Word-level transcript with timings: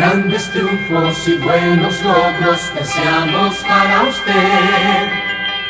Grandes 0.00 0.50
triunfos 0.50 1.28
y 1.28 1.36
buenos 1.36 2.02
logros 2.02 2.72
deseamos 2.74 3.54
para 3.56 4.04
usted. 4.04 5.10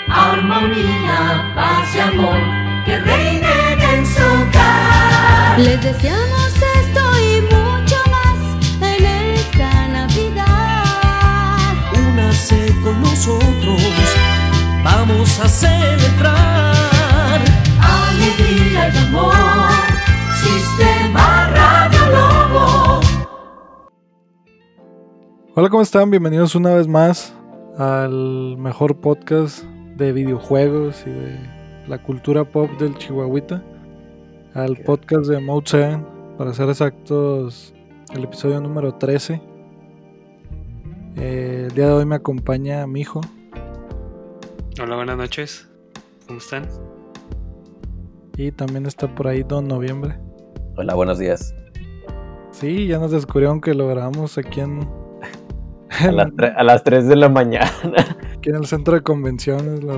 Armonía, 0.09 1.51
paz 1.57 1.93
y 1.97 1.99
amor 1.99 2.39
que 2.87 3.01
reinen 3.01 3.81
en 3.93 4.07
su 4.07 4.23
hogar. 4.23 5.59
Les 5.59 5.83
deseamos 5.83 6.53
esto 6.77 7.01
y 7.19 7.41
mucho 7.41 7.97
más 8.13 8.39
en 8.81 9.05
esta 9.35 9.89
Navidad. 9.89 11.75
Únase 11.93 12.73
con 12.85 13.03
nosotros, 13.03 13.83
vamos 14.85 15.41
a 15.41 15.49
celebrar. 15.49 17.41
Alegría 17.81 18.93
y 18.95 18.97
amor, 18.97 19.35
Sistema 20.41 21.51
Radio 21.53 21.80
Hola, 25.61 25.69
¿cómo 25.69 25.83
están? 25.83 26.11
Bienvenidos 26.11 26.55
una 26.55 26.75
vez 26.75 26.89
más 26.89 27.35
al 27.77 28.57
mejor 28.57 28.97
podcast 28.97 29.63
de 29.95 30.11
videojuegos 30.11 31.05
y 31.07 31.11
de 31.11 31.39
la 31.87 32.03
cultura 32.03 32.45
pop 32.47 32.71
del 32.79 32.97
Chihuahuita. 32.97 33.63
Al 34.55 34.79
podcast 34.79 35.29
de 35.29 35.39
Mode 35.39 35.65
7, 35.67 36.03
para 36.39 36.55
ser 36.55 36.71
exactos, 36.71 37.75
el 38.15 38.25
episodio 38.25 38.59
número 38.63 38.95
13. 38.95 39.43
Eh, 41.19 41.67
el 41.69 41.75
día 41.75 41.89
de 41.89 41.93
hoy 41.93 42.07
me 42.07 42.17
acompaña 42.17 42.87
mi 42.87 43.03
hijo. 43.03 43.21
Hola, 44.83 44.97
buenas 44.97 45.19
noches. 45.19 45.69
¿Cómo 46.27 46.39
están? 46.39 46.67
Y 48.39 48.51
también 48.51 48.87
está 48.87 49.15
por 49.15 49.29
ahí 49.29 49.43
Don 49.43 49.69
Noviembre. 49.69 50.19
Hola, 50.79 50.95
buenos 50.95 51.19
días. 51.19 51.55
Sí, 52.51 52.87
ya 52.87 52.99
nos 52.99 53.11
descubrieron 53.11 53.61
que 53.61 53.75
lo 53.75 53.87
grabamos 53.89 54.39
aquí 54.39 54.61
en, 54.61 55.00
A 56.01 56.13
las, 56.13 56.29
a 56.57 56.63
las 56.63 56.85
3 56.85 57.07
de 57.09 57.17
la 57.17 57.29
mañana. 57.29 57.71
aquí 58.37 58.51
en 58.51 58.57
el 58.57 58.67
centro 58.67 58.95
de 58.95 59.03
convenciones. 59.03 59.83
Lo 59.83 59.97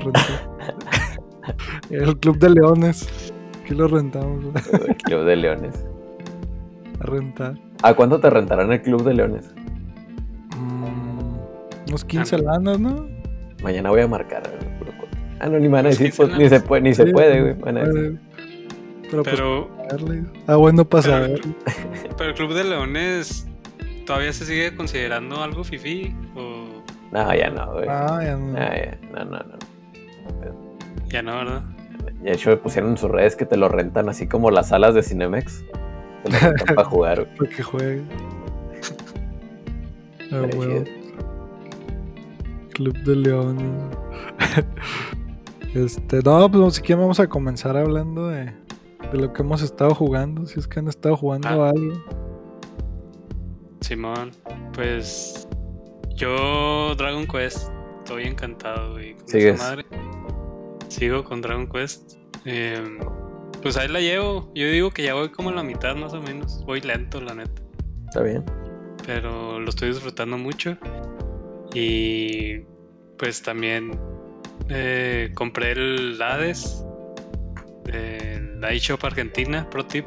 el 1.90 2.18
Club 2.18 2.38
de 2.38 2.50
Leones. 2.50 3.32
Aquí 3.62 3.74
lo 3.74 3.88
rentamos 3.88 4.44
El 4.72 4.96
Club 4.96 5.24
de 5.24 5.36
Leones. 5.36 5.84
a 7.00 7.04
rentar. 7.06 7.54
¿A 7.82 7.94
cuánto 7.94 8.20
te 8.20 8.30
rentarán 8.30 8.72
el 8.72 8.82
Club 8.82 9.02
de 9.04 9.14
Leones? 9.14 9.54
Mm, 10.56 11.88
unos 11.88 12.04
15 12.04 12.38
lanas, 12.38 12.78
¿no? 12.80 13.06
Mañana 13.62 13.90
voy 13.90 14.00
a 14.02 14.08
marcar. 14.08 14.42
puro 14.78 14.92
Ah, 15.40 15.48
no, 15.48 15.58
ni 15.58 15.66
me 15.68 15.74
van 15.74 15.86
a 15.86 15.88
decir, 15.90 16.06
15 16.12 16.16
pues, 16.26 16.38
ni 16.38 16.48
se 16.48 16.60
puede, 16.60 16.82
ni 16.82 16.94
se 16.94 17.04
Sí, 17.06 17.12
puede, 17.12 17.40
güey. 17.40 17.54
Van 17.54 17.76
a 17.78 17.80
decir. 17.84 18.20
Pero, 19.10 19.22
pues, 19.24 19.34
Pero, 19.36 19.68
saberle. 19.90 20.22
Ah, 20.46 20.56
bueno, 20.56 20.84
para 20.84 21.02
Pero- 21.02 21.34
pero 22.16 22.30
el 22.30 22.36
Club 22.36 22.54
de 22.54 22.64
Leones 22.64 23.48
todavía 24.06 24.32
se 24.32 24.44
sigue 24.44 24.74
considerando 24.76 25.42
algo 25.42 25.64
fifi 25.64 26.14
o 26.36 26.66
No, 27.12 27.34
ya 27.34 27.50
no, 27.50 27.72
güey. 27.72 27.86
Ah, 27.88 28.20
ya 28.22 28.36
no. 28.36 28.56
Ah, 28.58 28.74
ya. 28.76 28.98
No, 29.12 29.24
no, 29.24 29.38
no. 29.38 29.58
ya 31.08 31.22
no, 31.22 31.36
¿verdad? 31.36 31.62
De 32.22 32.32
hecho, 32.32 32.60
pusieron 32.60 32.90
en 32.92 32.96
sus 32.96 33.10
redes 33.10 33.34
que 33.36 33.44
te 33.46 33.56
lo 33.56 33.68
rentan 33.68 34.08
así 34.08 34.26
como 34.28 34.50
las 34.50 34.68
salas 34.68 34.94
de 34.94 35.02
Cinemex. 35.02 35.64
Te 36.24 36.30
lo 36.30 36.38
rentan 36.38 36.66
para 36.76 36.88
jugar, 36.88 37.24
güey. 37.24 37.36
Para 37.36 37.50
que 37.50 37.62
juegue. 37.62 38.02
Ah, 40.32 40.46
chido. 40.50 40.84
Club 42.74 42.96
de 43.04 43.16
Leones. 43.16 43.70
este, 45.74 46.20
no, 46.22 46.50
pues 46.50 46.74
si 46.74 46.80
quieren 46.82 47.02
vamos 47.02 47.20
a 47.20 47.26
comenzar 47.28 47.76
hablando 47.76 48.28
de, 48.28 48.46
de 49.12 49.18
lo 49.18 49.32
que 49.32 49.42
hemos 49.42 49.62
estado 49.62 49.94
jugando. 49.94 50.46
Si 50.46 50.58
es 50.58 50.66
que 50.66 50.80
han 50.80 50.88
estado 50.88 51.16
jugando 51.16 51.48
Ah. 51.48 51.70
algo. 51.70 51.92
Simón, 53.82 54.32
pues 54.74 55.46
yo 56.14 56.94
Dragon 56.96 57.26
Quest, 57.26 57.68
estoy 57.98 58.24
encantado, 58.24 58.92
güey. 58.92 59.14
con 59.14 59.24
esa 59.24 59.32
¿Sigues? 59.38 59.58
madre. 59.58 59.84
Sigo 60.88 61.24
con 61.24 61.40
Dragon 61.40 61.66
Quest. 61.68 62.14
Em, 62.44 62.98
pues 63.62 63.76
ahí 63.76 63.88
la 63.88 64.00
llevo. 64.00 64.50
Yo 64.54 64.66
digo 64.66 64.90
que 64.90 65.02
ya 65.04 65.14
voy 65.14 65.30
como 65.30 65.50
a 65.50 65.52
la 65.52 65.62
mitad 65.62 65.94
más 65.96 66.12
o 66.12 66.20
menos. 66.20 66.62
Voy 66.66 66.80
lento, 66.80 67.20
la 67.20 67.34
neta. 67.34 67.62
Está 68.08 68.22
bien. 68.22 68.44
pero 69.06 69.58
lo 69.58 69.68
estoy 69.70 69.88
disfrutando 69.88 70.36
mucho. 70.38 70.76
Y 71.74 72.58
pues 73.18 73.42
también 73.42 73.98
eh, 74.68 75.30
compré 75.34 75.72
el 75.72 76.20
Hades 76.20 76.84
de 77.84 78.40
la 78.60 78.72
eShop 78.72 79.04
Argentina, 79.04 79.68
Pro 79.70 79.84
Tip. 79.86 80.06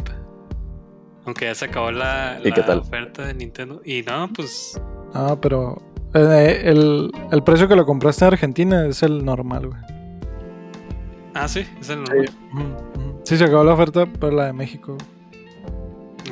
Aunque 1.25 1.45
ya 1.45 1.55
se 1.55 1.65
acabó 1.65 1.91
la, 1.91 2.39
¿Y 2.43 2.51
qué 2.51 2.59
la 2.61 2.65
tal? 2.67 2.79
oferta 2.79 3.25
de 3.25 3.33
Nintendo. 3.33 3.81
Y 3.83 4.03
no, 4.03 4.29
pues 4.33 4.79
Ah, 5.13 5.35
pero 5.41 5.81
eh, 6.13 6.61
el, 6.65 7.11
el 7.31 7.43
precio 7.43 7.67
que 7.67 7.75
lo 7.75 7.85
compraste 7.85 8.25
en 8.25 8.33
Argentina 8.33 8.85
es 8.85 9.01
el 9.03 9.23
normal, 9.25 9.67
güey. 9.67 9.79
Ah, 11.33 11.47
sí, 11.47 11.65
es 11.79 11.89
el 11.89 12.03
normal. 12.03 12.29
Sí, 13.23 13.37
se 13.37 13.43
acabó 13.43 13.63
la 13.63 13.73
oferta, 13.73 14.05
pero 14.19 14.31
la 14.35 14.45
de 14.45 14.53
México. 14.53 14.97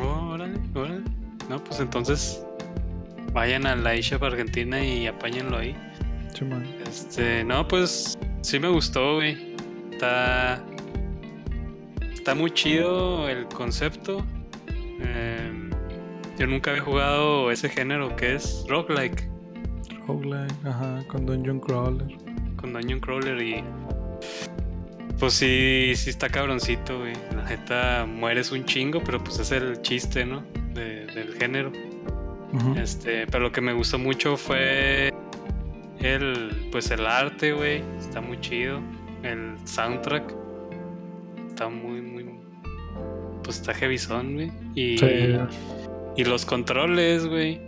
Oh, 0.01 0.29
órale, 0.33 0.59
órale. 0.75 1.01
No, 1.49 1.61
pues 1.63 1.79
entonces 1.79 2.45
vayan 3.33 3.65
a 3.65 3.75
la 3.75 3.95
eShop 3.95 4.23
Argentina 4.23 4.83
y 4.83 5.07
apáñenlo 5.07 5.57
ahí. 5.57 5.75
Sí, 6.33 6.45
man. 6.45 6.63
Este, 6.87 7.43
no, 7.43 7.67
pues 7.67 8.17
sí 8.41 8.59
me 8.59 8.67
gustó, 8.69 9.15
güey. 9.15 9.55
Está. 9.91 10.63
Está 12.13 12.35
muy 12.35 12.51
chido 12.51 13.27
el 13.27 13.45
concepto. 13.47 14.23
Em, 14.99 15.69
yo 16.37 16.47
nunca 16.47 16.71
había 16.71 16.83
jugado 16.83 17.51
ese 17.51 17.69
género 17.69 18.15
que 18.15 18.35
es 18.35 18.65
roguelike 18.69 19.29
Roguelike, 20.07 20.53
ajá, 20.65 21.03
con 21.07 21.25
Dungeon 21.25 21.59
Crawler. 21.59 22.07
con 22.57 22.73
Dungeon 22.73 22.99
Crawler 22.99 23.41
y. 23.41 23.63
Pues 25.19 25.33
sí, 25.33 25.93
sí 25.95 26.09
está 26.09 26.27
cabroncito, 26.27 26.99
güey. 26.99 27.13
La 27.35 27.43
neta 27.43 28.05
mueres 28.05 28.51
un 28.51 28.65
chingo, 28.65 29.01
pero 29.03 29.23
pues 29.23 29.39
es 29.39 29.51
el 29.51 29.81
chiste, 29.81 30.25
¿no? 30.25 30.43
De- 30.73 31.05
del 31.07 31.33
género. 31.35 31.71
Este, 32.77 33.25
pero 33.27 33.43
lo 33.45 33.51
que 33.51 33.61
me 33.61 33.73
gustó 33.73 33.97
mucho 33.97 34.37
fue 34.37 35.11
el, 35.99 36.67
pues 36.71 36.91
el 36.91 37.05
arte, 37.07 37.53
güey, 37.53 37.81
está 37.97 38.21
muy 38.21 38.39
chido. 38.41 38.79
El 39.23 39.55
soundtrack 39.65 40.33
está 41.47 41.69
muy, 41.69 41.92
pues 43.43 43.57
está 43.59 43.73
heavyzón, 43.73 44.33
güey. 44.35 44.51
Y, 44.75 44.97
Sí. 44.97 45.05
y 46.17 46.23
los 46.25 46.45
controles, 46.45 47.27
güey, 47.27 47.61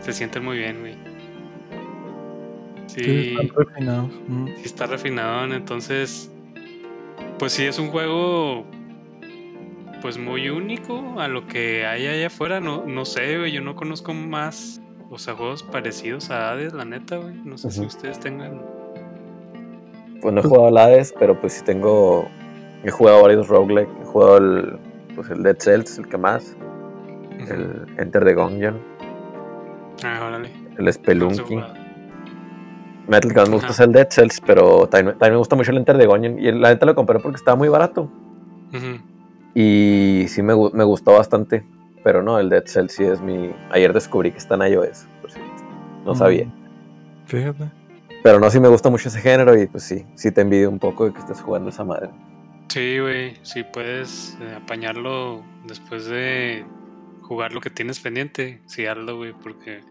se 0.00 0.12
sienten 0.12 0.44
muy 0.44 0.58
bien, 0.58 0.80
güey. 0.80 0.94
Sí, 2.86 3.02
Sí, 3.04 3.36
están 3.40 3.48
refinados. 3.56 4.10
Ujú. 4.28 4.46
sí 4.56 4.62
está 4.64 4.86
refinado, 4.86 5.52
entonces, 5.54 6.30
pues 7.38 7.52
sí 7.52 7.64
es 7.64 7.78
un 7.78 7.88
juego, 7.88 8.64
pues 10.02 10.18
muy 10.18 10.50
único 10.50 11.18
a 11.20 11.28
lo 11.28 11.46
que 11.46 11.86
hay 11.86 12.06
allá 12.06 12.26
afuera. 12.28 12.60
No, 12.60 12.84
no 12.86 13.04
sé, 13.04 13.38
güey, 13.38 13.52
yo 13.52 13.62
no 13.62 13.74
conozco 13.74 14.12
más, 14.14 14.80
o 15.10 15.18
sea, 15.18 15.34
juegos 15.34 15.62
parecidos 15.62 16.30
a 16.30 16.50
Hades, 16.52 16.72
la 16.74 16.84
neta, 16.84 17.16
güey. 17.16 17.34
No 17.44 17.56
sé 17.58 17.70
si 17.70 17.80
ustedes 17.80 18.20
tengan. 18.20 18.60
Pues 20.20 20.32
no 20.32 20.40
he 20.40 20.44
jugado 20.44 20.68
al 20.68 20.78
Hades, 20.78 21.12
pero 21.18 21.40
pues 21.40 21.54
sí 21.54 21.64
tengo. 21.64 22.28
He 22.84 22.90
jugado 22.90 23.22
varios 23.22 23.48
roguelike. 23.48 23.88
He 24.02 24.04
jugado 24.04 24.36
el, 24.38 24.78
pues 25.14 25.30
el 25.30 25.42
Dead 25.42 25.56
Cells, 25.58 25.98
el 25.98 26.08
que 26.08 26.18
más. 26.18 26.56
El 27.48 27.86
Enter 27.98 28.24
the 28.24 28.34
Gungeon. 28.34 28.78
Ah, 30.04 30.24
órale. 30.26 30.50
El 30.78 30.92
Spelunky. 30.92 31.56
Metal 33.06 33.32
que 33.32 33.38
más 33.40 33.48
me 33.48 33.54
gusta 33.56 33.70
es 33.72 33.80
el 33.80 33.92
Dead 33.92 34.08
Cells, 34.10 34.40
pero 34.40 34.86
también, 34.88 35.12
también 35.18 35.32
me 35.32 35.38
gusta 35.38 35.56
mucho 35.56 35.70
el 35.72 35.78
Enter 35.78 35.98
the 35.98 36.06
Gungeon. 36.06 36.38
Y 36.38 36.52
la 36.52 36.68
neta 36.70 36.86
lo 36.86 36.94
compré 36.94 37.18
porque 37.20 37.36
estaba 37.36 37.56
muy 37.56 37.68
barato. 37.68 38.10
Y 39.54 40.26
sí 40.28 40.42
me, 40.42 40.54
me 40.72 40.84
gustó 40.84 41.12
bastante. 41.12 41.64
Pero 42.02 42.22
no, 42.22 42.38
el 42.38 42.50
Dead 42.50 42.64
Cells 42.66 42.92
sí 42.92 43.04
es 43.04 43.20
mi. 43.20 43.50
Ayer 43.70 43.92
descubrí 43.92 44.30
que 44.30 44.38
está 44.38 44.56
en 44.56 44.72
iOS, 44.72 45.06
por 45.22 45.30
cierto. 45.30 45.50
No 46.04 46.12
Mm. 46.12 46.16
sabía. 46.16 46.52
Fíjate. 47.26 47.70
Pero 48.22 48.40
no, 48.40 48.50
sí 48.50 48.60
me 48.60 48.68
gusta 48.68 48.90
mucho 48.90 49.08
ese 49.08 49.20
género 49.20 49.58
y 49.58 49.66
pues 49.66 49.84
sí, 49.84 50.04
sí 50.14 50.30
te 50.32 50.40
envidio 50.42 50.68
un 50.70 50.78
poco 50.78 51.06
de 51.06 51.12
que 51.12 51.18
estés 51.20 51.40
jugando 51.40 51.68
esa 51.70 51.84
madre. 51.84 52.10
Sí, 52.74 52.98
güey, 52.98 53.36
si 53.42 53.62
puedes 53.62 54.36
eh, 54.40 54.54
apañarlo 54.56 55.44
después 55.64 56.06
de 56.06 56.66
jugar 57.22 57.52
lo 57.52 57.60
que 57.60 57.70
tienes 57.70 58.00
pendiente, 58.00 58.60
sí 58.66 58.84
hazlo, 58.84 59.16
güey, 59.16 59.32
porque 59.32 59.84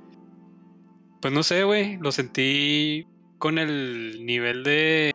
pues 1.22 1.34
no 1.34 1.44
sé, 1.44 1.64
güey, 1.64 1.96
lo 2.00 2.12
sentí 2.12 3.08
con 3.38 3.58
el 3.58 4.26
nivel 4.26 4.66
de 4.66 5.14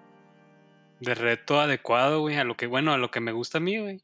de 1.00 1.14
reto 1.14 1.60
adecuado, 1.60 2.22
güey, 2.22 2.36
a 2.36 2.44
lo 2.44 2.56
que 2.56 2.66
bueno, 2.66 2.94
a 2.94 2.96
lo 2.96 3.10
que 3.10 3.20
me 3.20 3.32
gusta 3.32 3.58
a 3.58 3.60
mí, 3.60 3.76
güey. 3.76 4.00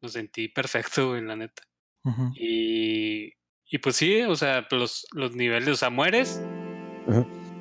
Lo 0.00 0.08
sentí 0.08 0.46
perfecto, 0.46 1.08
güey, 1.08 1.22
la 1.22 1.34
neta. 1.34 1.64
Y 2.36 3.32
y 3.68 3.78
pues 3.78 3.96
sí, 3.96 4.22
o 4.22 4.36
sea, 4.36 4.64
los 4.70 5.08
los 5.10 5.34
niveles, 5.34 5.70
o 5.70 5.76
sea, 5.76 5.90
mueres 5.90 6.40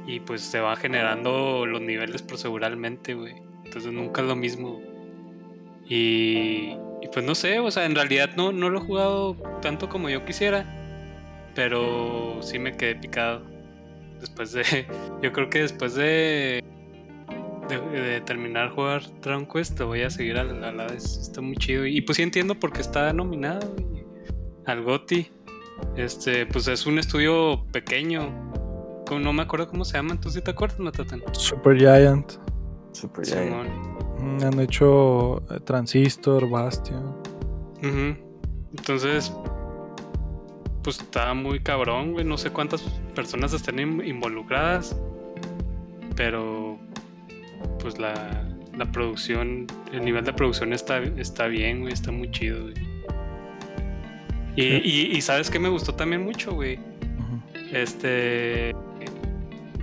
y 0.05 0.19
pues 0.19 0.41
se 0.41 0.59
van 0.59 0.77
generando 0.77 1.65
los 1.65 1.81
niveles 1.81 2.21
proceduralmente, 2.21 3.15
güey. 3.15 3.33
Entonces 3.65 3.91
nunca 3.91 4.21
es 4.21 4.27
lo 4.27 4.35
mismo. 4.35 4.86
Y, 5.89 6.75
y 7.01 7.07
pues 7.13 7.25
no 7.25 7.35
sé, 7.35 7.59
o 7.59 7.71
sea, 7.71 7.85
en 7.85 7.95
realidad 7.95 8.31
no, 8.35 8.51
no 8.51 8.69
lo 8.69 8.79
he 8.79 8.81
jugado 8.81 9.35
tanto 9.61 9.89
como 9.89 10.09
yo 10.09 10.25
quisiera. 10.25 10.65
pero 11.55 12.37
sí 12.41 12.59
me 12.59 12.77
quedé 12.77 12.95
picado. 12.95 13.41
Después 14.19 14.51
de. 14.51 14.63
Yo 15.23 15.31
creo 15.31 15.49
que 15.49 15.59
después 15.61 15.95
de. 15.95 16.63
De, 17.67 17.79
de 17.79 18.21
terminar 18.21 18.69
jugar 18.69 19.01
Dragon 19.21 19.45
Quest, 19.45 19.77
lo 19.79 19.87
voy 19.87 20.01
a 20.01 20.09
seguir 20.09 20.37
al, 20.37 20.63
al 20.63 20.79
Hades. 20.79 21.17
Está 21.17 21.41
muy 21.41 21.57
chido. 21.57 21.85
Y 21.85 21.99
pues 22.01 22.15
sí 22.15 22.23
entiendo 22.23 22.55
porque 22.55 22.81
está 22.81 23.11
nominado 23.11 23.75
al 24.65 24.83
GOTY. 24.83 25.31
Este, 25.95 26.45
pues 26.45 26.67
es 26.67 26.85
un 26.85 26.99
estudio 26.99 27.65
pequeño. 27.71 28.31
No 29.11 29.33
me 29.33 29.41
acuerdo 29.41 29.67
cómo 29.67 29.83
se 29.83 29.97
llaman. 29.97 30.21
¿Tú 30.21 30.29
sí 30.29 30.41
te 30.41 30.51
acuerdas, 30.51 30.79
Matatán? 30.79 31.21
Super 31.33 31.77
Giant. 31.77 32.33
Super 32.93 33.25
Giant. 33.25 33.96
Mm, 34.27 34.43
Han 34.43 34.59
hecho 34.59 35.37
eh, 35.49 35.59
Transistor, 35.63 36.49
Bastion. 36.49 37.15
Entonces, 38.75 39.31
pues 40.83 40.99
está 40.99 41.33
muy 41.33 41.59
cabrón, 41.59 42.13
güey. 42.13 42.25
No 42.25 42.37
sé 42.37 42.49
cuántas 42.51 42.81
personas 43.15 43.53
están 43.53 43.79
in- 43.79 44.03
involucradas, 44.05 44.95
pero 46.15 46.77
pues 47.79 47.97
la, 47.99 48.13
la 48.75 48.85
producción, 48.91 49.67
el 49.93 50.03
nivel 50.05 50.25
de 50.25 50.33
producción 50.33 50.73
está, 50.73 50.99
está 50.99 51.47
bien, 51.47 51.81
güey. 51.81 51.93
Está 51.93 52.11
muy 52.11 52.29
chido, 52.31 52.61
güey. 52.63 52.73
Y, 54.55 54.61
Sí. 54.61 54.81
y, 54.83 55.17
y 55.17 55.21
sabes 55.21 55.49
que 55.51 55.59
me 55.59 55.69
gustó 55.69 55.93
también 55.93 56.23
mucho, 56.23 56.53
güey. 56.53 56.79
Este. 57.71 58.73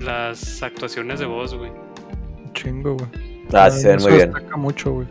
Las 0.01 0.63
actuaciones 0.63 1.21
de 1.21 1.27
voz, 1.27 1.55
güey. 1.55 1.71
Chingo, 2.55 2.97
güey. 2.97 3.24
Ah, 3.53 3.71
sí, 3.71 3.81
se 3.81 3.89
ven 3.89 4.03
muy 4.03 4.13
bien. 4.13 4.33
destaca 4.33 4.57
mucho, 4.57 4.93
güey. 4.93 5.07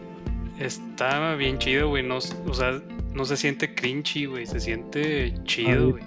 Está 0.59 1.35
bien 1.35 1.57
chido, 1.57 1.89
güey. 1.89 2.03
No, 2.03 2.17
o 2.17 2.53
sea, 2.53 2.81
no 3.13 3.25
se 3.25 3.37
siente 3.37 3.73
cringy, 3.73 4.25
güey. 4.25 4.45
Se 4.45 4.59
siente 4.59 5.33
chido, 5.43 5.91
güey. 5.91 6.03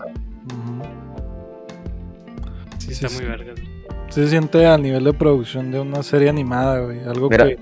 Sí, 2.79 2.87
Sí, 2.87 2.93
está 2.93 3.09
sí. 3.09 3.17
muy 3.19 3.27
verga. 3.27 3.53
Sí 3.57 4.23
Se 4.23 4.29
siente 4.29 4.65
al 4.67 4.83
nivel 4.83 5.05
de 5.05 5.13
producción 5.13 5.71
de 5.71 5.81
una 5.81 6.03
serie 6.03 6.29
animada, 6.29 6.81
güey. 6.81 7.01
Algo 7.05 7.29
Mira. 7.29 7.47
que, 7.47 7.59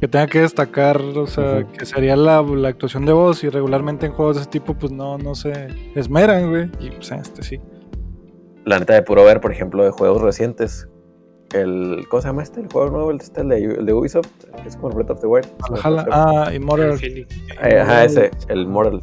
que 0.00 0.08
tenga 0.08 0.26
que 0.28 0.40
destacar, 0.40 1.00
o 1.00 1.26
sea, 1.26 1.66
que 1.66 1.84
sería 1.84 2.14
la, 2.16 2.40
la 2.42 2.68
actuación 2.68 3.04
de 3.04 3.12
voz 3.12 3.42
y 3.44 3.48
regularmente 3.48 4.06
en 4.06 4.12
juegos 4.12 4.36
de 4.36 4.42
ese 4.42 4.50
tipo, 4.50 4.74
pues 4.74 4.92
no, 4.92 5.18
no 5.18 5.34
se 5.34 5.68
esmeran, 5.96 6.50
güey. 6.50 6.70
Y 6.80 6.90
pues 6.90 7.10
este 7.10 7.42
sí. 7.42 7.60
La 8.64 8.78
neta 8.78 8.94
de 8.94 9.02
puro 9.02 9.24
ver, 9.24 9.40
por 9.40 9.50
ejemplo, 9.50 9.82
de 9.84 9.90
juegos 9.90 10.22
recientes. 10.22 10.86
El, 11.52 12.06
¿Cómo 12.08 12.20
se 12.20 12.28
llama 12.28 12.42
este? 12.42 12.60
El 12.60 12.70
juego 12.70 12.90
nuevo, 12.90 13.10
el, 13.10 13.20
este, 13.20 13.40
el 13.40 13.48
de, 13.48 13.64
el 13.64 13.86
de 13.86 13.92
Ubisoft, 13.92 14.28
que 14.62 14.68
es 14.68 14.76
como 14.76 14.88
el 14.90 14.94
Breath 14.96 15.10
of 15.10 15.20
the 15.20 15.26
Wild. 15.26 15.48
Ojalá. 15.70 16.06
Ah, 16.10 16.50
Immortal. 16.54 16.98
Eh, 17.02 17.78
ajá, 17.80 18.04
ese, 18.04 18.30
el 18.48 18.66
Mortal. 18.66 19.02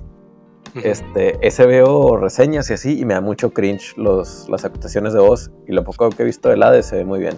Ujú. 0.76 0.82
Este, 0.84 1.38
ese 1.42 1.66
veo 1.66 2.18
reseñas 2.18 2.70
y 2.70 2.74
así, 2.74 3.00
y 3.00 3.06
me 3.06 3.14
da 3.14 3.22
mucho 3.22 3.52
cringe 3.52 3.98
los, 3.98 4.48
las 4.50 4.66
actuaciones 4.66 5.14
de 5.14 5.20
voz. 5.20 5.52
Y 5.68 5.72
lo 5.72 5.84
poco 5.84 6.10
que 6.10 6.24
he 6.24 6.26
visto 6.26 6.50
del 6.50 6.62
Hades 6.62 6.86
se 6.86 6.98
ve 6.98 7.06
muy 7.06 7.20
bien. 7.20 7.38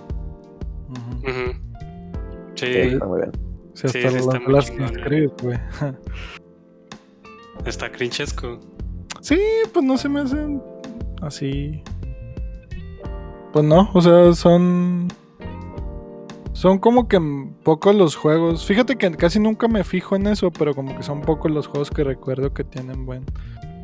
Sí, 2.56 2.66
Sí, 2.66 2.80
está 2.80 3.06
muy 3.06 3.20
bien. 3.22 3.32
Sí, 3.76 3.86
hasta 3.86 4.00
está 4.00 4.40
muy 4.40 4.54
Last 4.54 4.70
chingón, 4.70 4.94
Creed, 4.96 5.32
güey. 5.44 5.60
está 7.66 7.92
crinchesco. 7.92 8.60
Sí, 9.22 9.40
pues 9.72 9.86
no 9.86 9.98
se 9.98 10.10
me 10.10 10.22
hacen 10.22 10.62
así. 11.22 11.84
Pues 13.58 13.66
no, 13.66 13.90
o 13.92 14.02
sea, 14.02 14.36
son. 14.36 15.08
Son 16.54 16.78
como 16.78 17.08
que 17.08 17.20
pocos 17.64 17.96
los 17.96 18.16
juegos. 18.16 18.68
Fíjate 18.68 18.98
que 18.98 19.10
casi 19.14 19.40
nunca 19.40 19.68
me 19.68 19.84
fijo 19.84 20.16
en 20.16 20.28
eso, 20.28 20.52
pero 20.52 20.76
como 20.76 20.96
que 20.96 21.02
son 21.02 21.22
pocos 21.22 21.50
los 21.50 21.66
juegos 21.66 21.90
que 21.90 22.04
recuerdo 22.04 22.54
que 22.54 22.64
tienen 22.64 23.08
buen, 23.08 23.26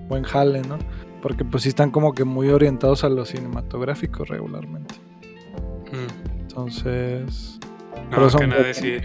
buen 0.09 0.25
jale, 0.25 0.61
¿no? 0.61 0.77
Porque 1.23 1.43
pues 1.43 1.63
sí 1.63 1.69
están 1.69 1.89
como 1.89 2.13
que 2.13 2.23
muy 2.23 2.49
orientados 2.49 3.03
a 3.03 3.09
lo 3.09 3.25
cinematográfico 3.25 4.25
regularmente. 4.25 4.93
Mm. 5.91 6.41
Entonces. 6.41 7.59
No, 7.95 8.09
Pero 8.11 8.29
son 8.29 8.41
Canadá 8.41 8.73
sí, 8.75 8.97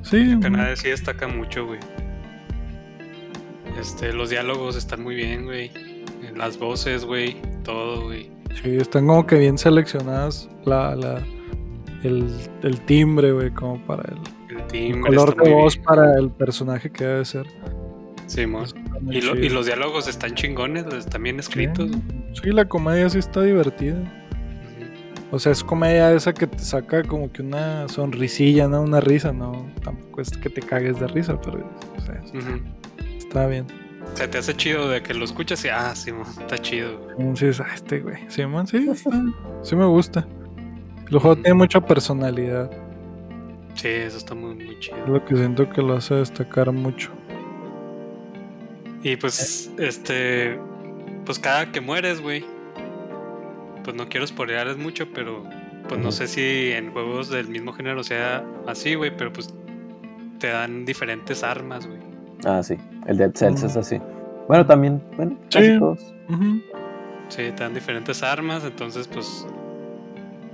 Sí, 0.00 0.38
Canadá 0.40 0.76
sí 0.76 0.88
destaca 0.88 1.28
mucho, 1.28 1.66
güey. 1.66 1.80
Este, 3.78 4.14
los 4.14 4.30
diálogos 4.30 4.76
están 4.76 5.02
muy 5.02 5.14
bien, 5.14 5.44
güey. 5.44 5.70
Las 6.34 6.58
voces, 6.58 7.04
güey. 7.04 7.36
Todo, 7.64 8.04
güey. 8.04 8.39
Sí, 8.62 8.76
están 8.76 9.06
como 9.06 9.26
que 9.26 9.36
bien 9.38 9.56
seleccionadas 9.58 10.48
la, 10.64 10.94
la, 10.96 11.22
el, 12.02 12.28
el 12.62 12.80
timbre, 12.82 13.32
güey, 13.32 13.50
como 13.50 13.78
para 13.86 14.02
el, 14.12 14.18
El 14.56 14.60
el 14.62 14.66
timbre 14.68 15.10
color 15.16 15.36
de 15.42 15.52
voz 15.52 15.74
bien. 15.74 15.84
para 15.84 16.14
el 16.18 16.30
personaje 16.30 16.90
que 16.90 17.04
debe 17.04 17.24
ser. 17.24 17.46
Muy 19.00 19.16
Y, 19.16 19.20
lo- 19.22 19.36
y 19.36 19.48
los 19.48 19.66
diálogos 19.66 20.06
están 20.06 20.34
chingones, 20.34 20.86
están 20.94 21.22
bien 21.24 21.40
escritos. 21.40 21.90
Sí, 22.40 22.50
la 22.50 22.64
comedia 22.64 23.08
sí 23.10 23.18
está 23.18 23.42
divertida. 23.42 23.96
O 25.32 25.38
sea, 25.38 25.52
es 25.52 25.62
comedia 25.64 26.12
esa 26.12 26.32
que 26.32 26.46
te 26.46 26.58
saca 26.58 27.02
como 27.04 27.30
que 27.32 27.42
una 27.42 27.88
sonrisilla, 27.88 28.66
¿no? 28.68 28.82
Una 28.82 29.00
risa, 29.00 29.32
¿no? 29.32 29.66
Tampoco 29.82 30.20
es 30.20 30.30
que 30.30 30.48
te 30.50 30.60
cagues 30.60 30.98
de 31.00 31.06
risa, 31.08 31.40
pero 31.40 31.58
o 31.96 32.00
sea, 32.00 32.20
Ujú. 32.34 32.60
está 33.16 33.46
bien. 33.46 33.64
Se 34.14 34.28
te 34.28 34.38
hace 34.38 34.54
chido 34.54 34.88
de 34.88 35.02
que 35.02 35.14
lo 35.14 35.24
escuchas 35.24 35.64
y, 35.64 35.68
ah, 35.68 35.94
Simón, 35.94 36.26
está 36.38 36.58
chido. 36.58 36.98
güey. 36.98 37.16
Como 37.16 37.36
si 37.36 37.46
dices, 37.46 37.64
ah, 37.66 37.74
este 37.74 38.00
güey. 38.00 38.18
Sí, 38.28 38.44
man, 38.44 38.66
sí, 38.66 38.86
sí 39.62 39.76
me 39.76 39.86
gusta. 39.86 40.26
El 41.10 41.18
juego 41.18 41.36
tiene 41.36 41.54
mucha 41.54 41.80
personalidad. 41.80 42.70
Sí, 43.74 43.88
eso 43.88 44.18
está 44.18 44.34
muy, 44.34 44.54
muy 44.54 44.78
chido. 44.78 44.96
Es 44.98 45.08
lo 45.08 45.24
que 45.24 45.36
siento 45.36 45.68
que 45.70 45.80
lo 45.80 45.94
hace 45.96 46.14
destacar 46.16 46.70
mucho. 46.70 47.10
Y 49.02 49.16
pues, 49.16 49.70
este. 49.78 50.58
Pues 51.24 51.38
cada 51.38 51.72
que 51.72 51.80
mueres, 51.80 52.20
güey. 52.20 52.44
Pues 53.84 53.96
no 53.96 54.08
quiero 54.08 54.26
spoilearles 54.26 54.76
mucho, 54.76 55.08
pero. 55.12 55.44
Pues 55.88 56.00
no 56.00 56.12
sé 56.12 56.28
si 56.28 56.70
en 56.72 56.92
juegos 56.92 57.30
del 57.30 57.48
mismo 57.48 57.72
género 57.72 58.04
sea 58.04 58.44
así, 58.66 58.94
güey, 58.94 59.16
pero 59.16 59.32
pues. 59.32 59.52
Te 60.38 60.48
dan 60.48 60.84
diferentes 60.84 61.42
armas, 61.42 61.86
güey. 61.86 61.98
Ah, 62.44 62.62
sí. 62.62 62.76
El 63.10 63.18
Dead 63.18 63.32
Cells 63.34 63.62
Mm. 63.62 63.66
es 63.66 63.76
así. 63.76 64.00
Bueno, 64.48 64.64
también, 64.66 65.02
bueno, 65.16 65.36
casi 65.52 65.66
Sí. 65.66 65.76
Ujú. 65.78 66.60
Sí, 67.28 67.42
te 67.54 67.62
dan 67.62 67.74
diferentes 67.74 68.22
armas, 68.22 68.64
entonces, 68.64 69.06
pues. 69.08 69.46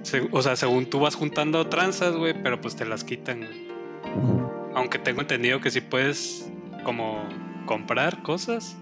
se- 0.02 0.28
o 0.30 0.40
sea, 0.40 0.54
según 0.54 0.86
tú 0.86 1.00
vas 1.00 1.16
juntando 1.16 1.66
tranzas, 1.66 2.14
güey, 2.16 2.32
pero 2.42 2.60
pues 2.60 2.76
te 2.76 2.84
las 2.86 3.02
quitan, 3.02 3.38
güey. 3.38 3.68
Ujú. 4.16 4.48
Aunque 4.76 4.98
tengo 5.00 5.20
entendido 5.20 5.60
que 5.60 5.68
sí 5.70 5.80
puedes, 5.80 6.48
como, 6.84 7.18
comprar 7.66 8.22
cosas 8.22 8.76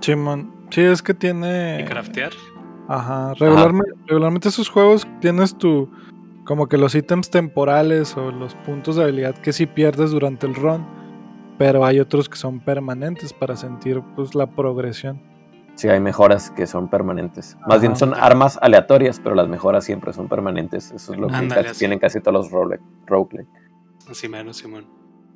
Sí, 0.00 0.16
man. 0.16 0.50
Sí, 0.70 0.80
es 0.80 1.02
que 1.02 1.12
tiene. 1.12 1.80
y 1.82 1.84
craftear. 1.84 2.32
Ajá, 2.88 3.34
regularmente, 3.34 3.92
regularmente 4.06 4.48
esos 4.48 4.68
juegos 4.70 5.06
tienes 5.20 5.56
tu 5.58 5.90
como 6.44 6.68
que 6.68 6.78
los 6.78 6.94
ítems 6.94 7.28
temporales 7.30 8.16
o 8.16 8.30
los 8.30 8.54
puntos 8.54 8.96
de 8.96 9.02
habilidad 9.02 9.34
que 9.34 9.52
sí 9.52 9.66
pierdes 9.66 10.10
durante 10.12 10.46
el 10.46 10.54
run, 10.54 10.86
pero 11.58 11.84
hay 11.84 12.00
otros 12.00 12.28
que 12.28 12.36
son 12.36 12.60
permanentes 12.60 13.32
para 13.32 13.56
sentir 13.56 14.02
pues 14.16 14.34
la 14.34 14.46
progresión. 14.46 15.20
Sí, 15.74 15.88
hay 15.88 16.00
mejoras 16.00 16.50
que 16.50 16.66
son 16.66 16.88
permanentes. 16.88 17.56
Más 17.68 17.80
bien 17.80 17.94
son 17.96 18.12
armas 18.14 18.58
aleatorias, 18.60 19.20
pero 19.22 19.34
las 19.36 19.48
mejoras 19.48 19.84
siempre 19.84 20.12
son 20.12 20.28
permanentes. 20.28 20.90
Eso 20.90 21.12
es 21.12 21.18
lo 21.20 21.28
que 21.28 21.34
Ándale, 21.36 21.62
casi 21.62 21.70
así. 21.70 21.78
tienen 21.80 21.98
casi 22.00 22.20
todos 22.20 22.34
los 22.34 22.50
roguelike. 22.50 22.82
roguelike. 23.06 23.48
Así 24.10 24.28
menos, 24.28 24.56
Simón. 24.56 24.86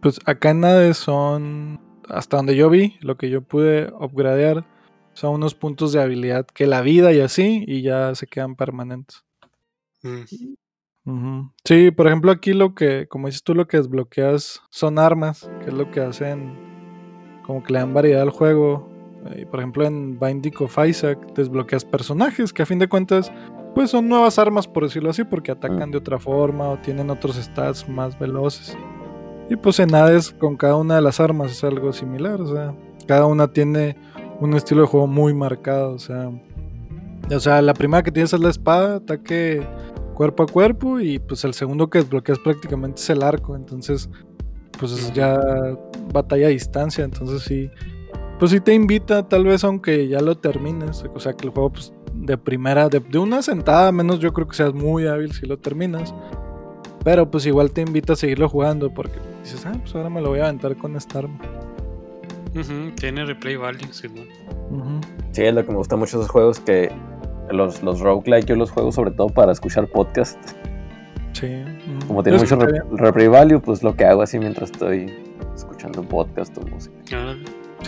Pues 0.00 0.18
acá 0.24 0.50
en 0.50 0.64
Hades 0.64 0.96
son 0.96 1.80
hasta 2.08 2.36
donde 2.36 2.56
yo 2.56 2.68
vi, 2.70 2.96
lo 3.00 3.16
que 3.16 3.30
yo 3.30 3.42
pude 3.42 3.92
upgradear 3.92 4.64
son 5.12 5.34
unos 5.34 5.54
puntos 5.54 5.92
de 5.92 6.02
habilidad 6.02 6.46
que 6.46 6.66
la 6.66 6.80
vida 6.80 7.12
y 7.12 7.20
así 7.20 7.64
y 7.66 7.82
ya 7.82 8.14
se 8.14 8.26
quedan 8.26 8.56
permanentes. 8.56 9.24
Mm. 10.02 10.22
Sí, 11.64 11.90
por 11.90 12.06
ejemplo, 12.06 12.30
aquí 12.30 12.52
lo 12.52 12.74
que, 12.74 13.08
como 13.08 13.26
dices 13.26 13.42
tú, 13.42 13.54
lo 13.54 13.66
que 13.66 13.76
desbloqueas 13.76 14.62
son 14.70 14.98
armas, 14.98 15.50
que 15.60 15.70
es 15.70 15.74
lo 15.74 15.90
que 15.90 16.00
hacen, 16.00 16.56
como 17.44 17.62
que 17.62 17.72
le 17.72 17.80
dan 17.80 17.92
variedad 17.92 18.22
al 18.22 18.30
juego. 18.30 18.88
Eh, 19.30 19.46
por 19.50 19.60
ejemplo, 19.60 19.84
en 19.84 20.18
Binding 20.18 20.54
of 20.60 20.78
Isaac 20.86 21.18
desbloqueas 21.34 21.84
personajes 21.84 22.52
que 22.52 22.62
a 22.62 22.66
fin 22.66 22.78
de 22.78 22.88
cuentas, 22.88 23.32
pues 23.74 23.90
son 23.90 24.08
nuevas 24.08 24.38
armas, 24.38 24.68
por 24.68 24.84
decirlo 24.84 25.10
así, 25.10 25.24
porque 25.24 25.52
atacan 25.52 25.90
de 25.90 25.98
otra 25.98 26.18
forma 26.18 26.68
o 26.68 26.78
tienen 26.78 27.10
otros 27.10 27.36
stats 27.36 27.88
más 27.88 28.18
veloces. 28.18 28.76
Y 29.48 29.56
pues 29.56 29.80
en 29.80 29.94
Hades, 29.94 30.30
con 30.32 30.56
cada 30.56 30.76
una 30.76 30.96
de 30.96 31.02
las 31.02 31.20
armas 31.20 31.52
es 31.52 31.64
algo 31.64 31.92
similar, 31.92 32.40
o 32.40 32.46
sea, 32.46 32.74
cada 33.06 33.26
una 33.26 33.48
tiene 33.48 33.96
un 34.40 34.54
estilo 34.54 34.82
de 34.82 34.88
juego 34.88 35.06
muy 35.06 35.34
marcado, 35.34 35.92
o 35.92 35.98
sea, 35.98 36.30
o 37.30 37.40
sea, 37.40 37.62
la 37.62 37.74
primera 37.74 38.02
que 38.02 38.10
tienes 38.12 38.32
es 38.32 38.40
la 38.40 38.50
espada, 38.50 38.96
ataque 38.96 39.62
cuerpo 40.12 40.44
a 40.44 40.46
cuerpo 40.46 41.00
y 41.00 41.18
pues 41.18 41.44
el 41.44 41.54
segundo 41.54 41.90
que 41.90 41.98
desbloqueas 41.98 42.38
prácticamente 42.38 43.00
es 43.00 43.10
el 43.10 43.22
arco, 43.22 43.56
entonces 43.56 44.08
pues 44.78 44.92
es 44.92 45.12
ya 45.12 45.38
batalla 46.12 46.46
a 46.46 46.50
distancia, 46.50 47.04
entonces 47.04 47.42
sí, 47.42 47.70
pues 48.38 48.50
sí 48.50 48.60
te 48.60 48.74
invita 48.74 49.28
tal 49.28 49.44
vez 49.44 49.64
aunque 49.64 50.08
ya 50.08 50.20
lo 50.20 50.36
termines, 50.36 51.04
o 51.14 51.20
sea 51.20 51.34
que 51.34 51.46
el 51.46 51.52
juego 51.52 51.72
pues 51.72 51.92
de 52.14 52.36
primera, 52.38 52.88
de, 52.88 53.00
de 53.00 53.18
una 53.18 53.42
sentada, 53.42 53.88
a 53.88 53.92
menos 53.92 54.18
yo 54.18 54.32
creo 54.32 54.46
que 54.48 54.56
seas 54.56 54.74
muy 54.74 55.06
hábil 55.06 55.32
si 55.32 55.46
lo 55.46 55.58
terminas, 55.58 56.14
pero 57.04 57.30
pues 57.30 57.46
igual 57.46 57.72
te 57.72 57.80
invita 57.80 58.12
a 58.12 58.16
seguirlo 58.16 58.48
jugando 58.48 58.92
porque 58.92 59.18
dices, 59.42 59.66
ah, 59.66 59.72
pues 59.80 59.94
ahora 59.94 60.10
me 60.10 60.20
lo 60.20 60.30
voy 60.30 60.40
a 60.40 60.44
aventar 60.44 60.76
con 60.76 60.96
esta 60.96 61.20
arma. 61.20 61.38
Tiene 62.96 63.24
replay 63.24 63.56
value, 63.56 63.92
Simón. 63.92 64.28
Ujú. 64.70 65.00
Sí, 65.32 65.42
es 65.42 65.54
lo 65.54 65.64
que 65.64 65.70
me 65.70 65.78
gusta 65.78 65.96
mucho 65.96 66.18
de 66.18 66.24
esos 66.24 66.30
juegos 66.30 66.60
que 66.60 66.92
los, 67.52 67.82
los 67.82 68.00
roguelike 68.00 68.46
yo 68.46 68.56
los 68.56 68.70
juego 68.70 68.92
sobre 68.92 69.10
todo 69.12 69.28
para 69.28 69.52
escuchar 69.52 69.86
podcast. 69.88 70.38
Sí. 71.32 71.46
mm. 71.46 72.06
Como 72.06 72.22
tiene 72.22 72.38
mucho 72.38 72.54
está 72.54 72.66
re- 72.66 72.72
bien. 72.72 72.98
replay 72.98 73.28
value, 73.28 73.60
pues 73.60 73.82
lo 73.82 73.94
que 73.96 74.04
hago 74.04 74.22
así 74.22 74.38
mientras 74.38 74.70
estoy 74.70 75.12
escuchando 75.54 76.02
podcast 76.02 76.56
o 76.58 76.62
música. 76.62 76.94
Ah, 77.12 77.34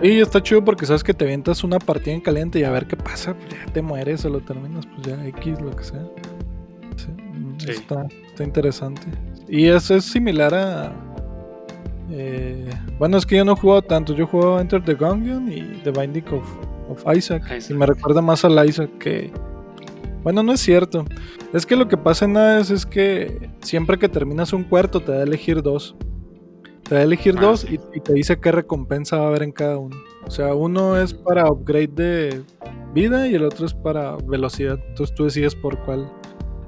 Sí, 0.02 0.18
está 0.18 0.42
chido 0.42 0.64
porque 0.64 0.86
sabes 0.86 1.04
que 1.04 1.14
te 1.14 1.24
avientas 1.24 1.62
una 1.62 1.78
partida 1.78 2.14
en 2.14 2.20
caliente 2.20 2.58
y 2.58 2.64
a 2.64 2.70
ver 2.72 2.86
qué 2.86 2.96
pasa, 2.96 3.32
pues 3.34 3.50
ya 3.50 3.72
te 3.72 3.80
mueres 3.80 4.24
o 4.24 4.28
lo 4.28 4.40
terminas, 4.40 4.86
pues 4.86 5.06
ya 5.06 5.24
X, 5.28 5.60
lo 5.60 5.70
que 5.70 5.84
sea. 5.84 6.04
Sí, 6.96 7.12
mm, 7.12 7.54
Sí. 7.60 7.70
Está, 7.70 8.04
está 8.26 8.42
interesante. 8.42 9.02
Y 9.48 9.66
eso 9.68 9.94
es 9.94 10.04
similar 10.04 10.52
a... 10.52 10.92
eh, 12.10 12.68
bueno, 12.98 13.16
es 13.18 13.24
que 13.26 13.36
yo 13.36 13.44
no 13.44 13.52
he 13.52 13.56
jugado 13.56 13.82
tanto, 13.82 14.14
yo 14.14 14.24
he 14.24 14.26
jugado 14.26 14.58
Enter 14.60 14.82
the 14.84 14.94
Gungeon 14.94 15.50
y 15.52 15.60
The 15.84 15.92
Binding 15.92 16.24
of, 16.32 16.56
of 16.90 17.16
Isaac, 17.16 17.44
Isaac. 17.56 17.70
Y 17.70 17.74
me 17.74 17.86
recuerda 17.86 18.20
más 18.20 18.44
al 18.44 18.68
Isaac 18.68 18.90
que... 18.98 19.30
Bueno, 20.24 20.42
no 20.42 20.52
es 20.52 20.60
cierto. 20.60 21.04
Es 21.52 21.64
que 21.66 21.76
lo 21.76 21.86
que 21.86 21.96
pasa 21.96 22.24
en 22.24 22.36
Hades 22.36 22.70
es 22.70 22.84
que 22.86 23.50
siempre 23.60 23.98
que 23.98 24.08
terminas 24.08 24.52
un 24.52 24.64
cuarto 24.64 25.00
te 25.00 25.12
da 25.12 25.18
a 25.18 25.22
elegir 25.22 25.62
dos. 25.62 25.94
Te 26.82 26.96
da 26.96 27.02
a 27.02 27.04
elegir 27.04 27.34
Ah, 27.38 27.42
dos 27.42 27.60
sí. 27.60 27.78
y, 27.94 27.98
y 27.98 28.00
te 28.00 28.12
dice 28.14 28.40
qué 28.40 28.50
recompensa 28.50 29.18
va 29.18 29.24
a 29.26 29.28
haber 29.28 29.42
en 29.42 29.52
cada 29.52 29.76
uno. 29.78 29.96
O 30.26 30.30
sea, 30.30 30.54
uno 30.54 30.98
es 30.98 31.14
para 31.14 31.46
upgrade 31.48 31.88
de 31.88 32.42
vida 32.94 33.28
y 33.28 33.34
el 33.34 33.44
otro 33.44 33.66
es 33.66 33.74
para 33.74 34.16
velocidad. 34.26 34.78
Entonces 34.88 35.14
tú 35.14 35.24
decides 35.24 35.54
por 35.54 35.78
cuál, 35.84 36.10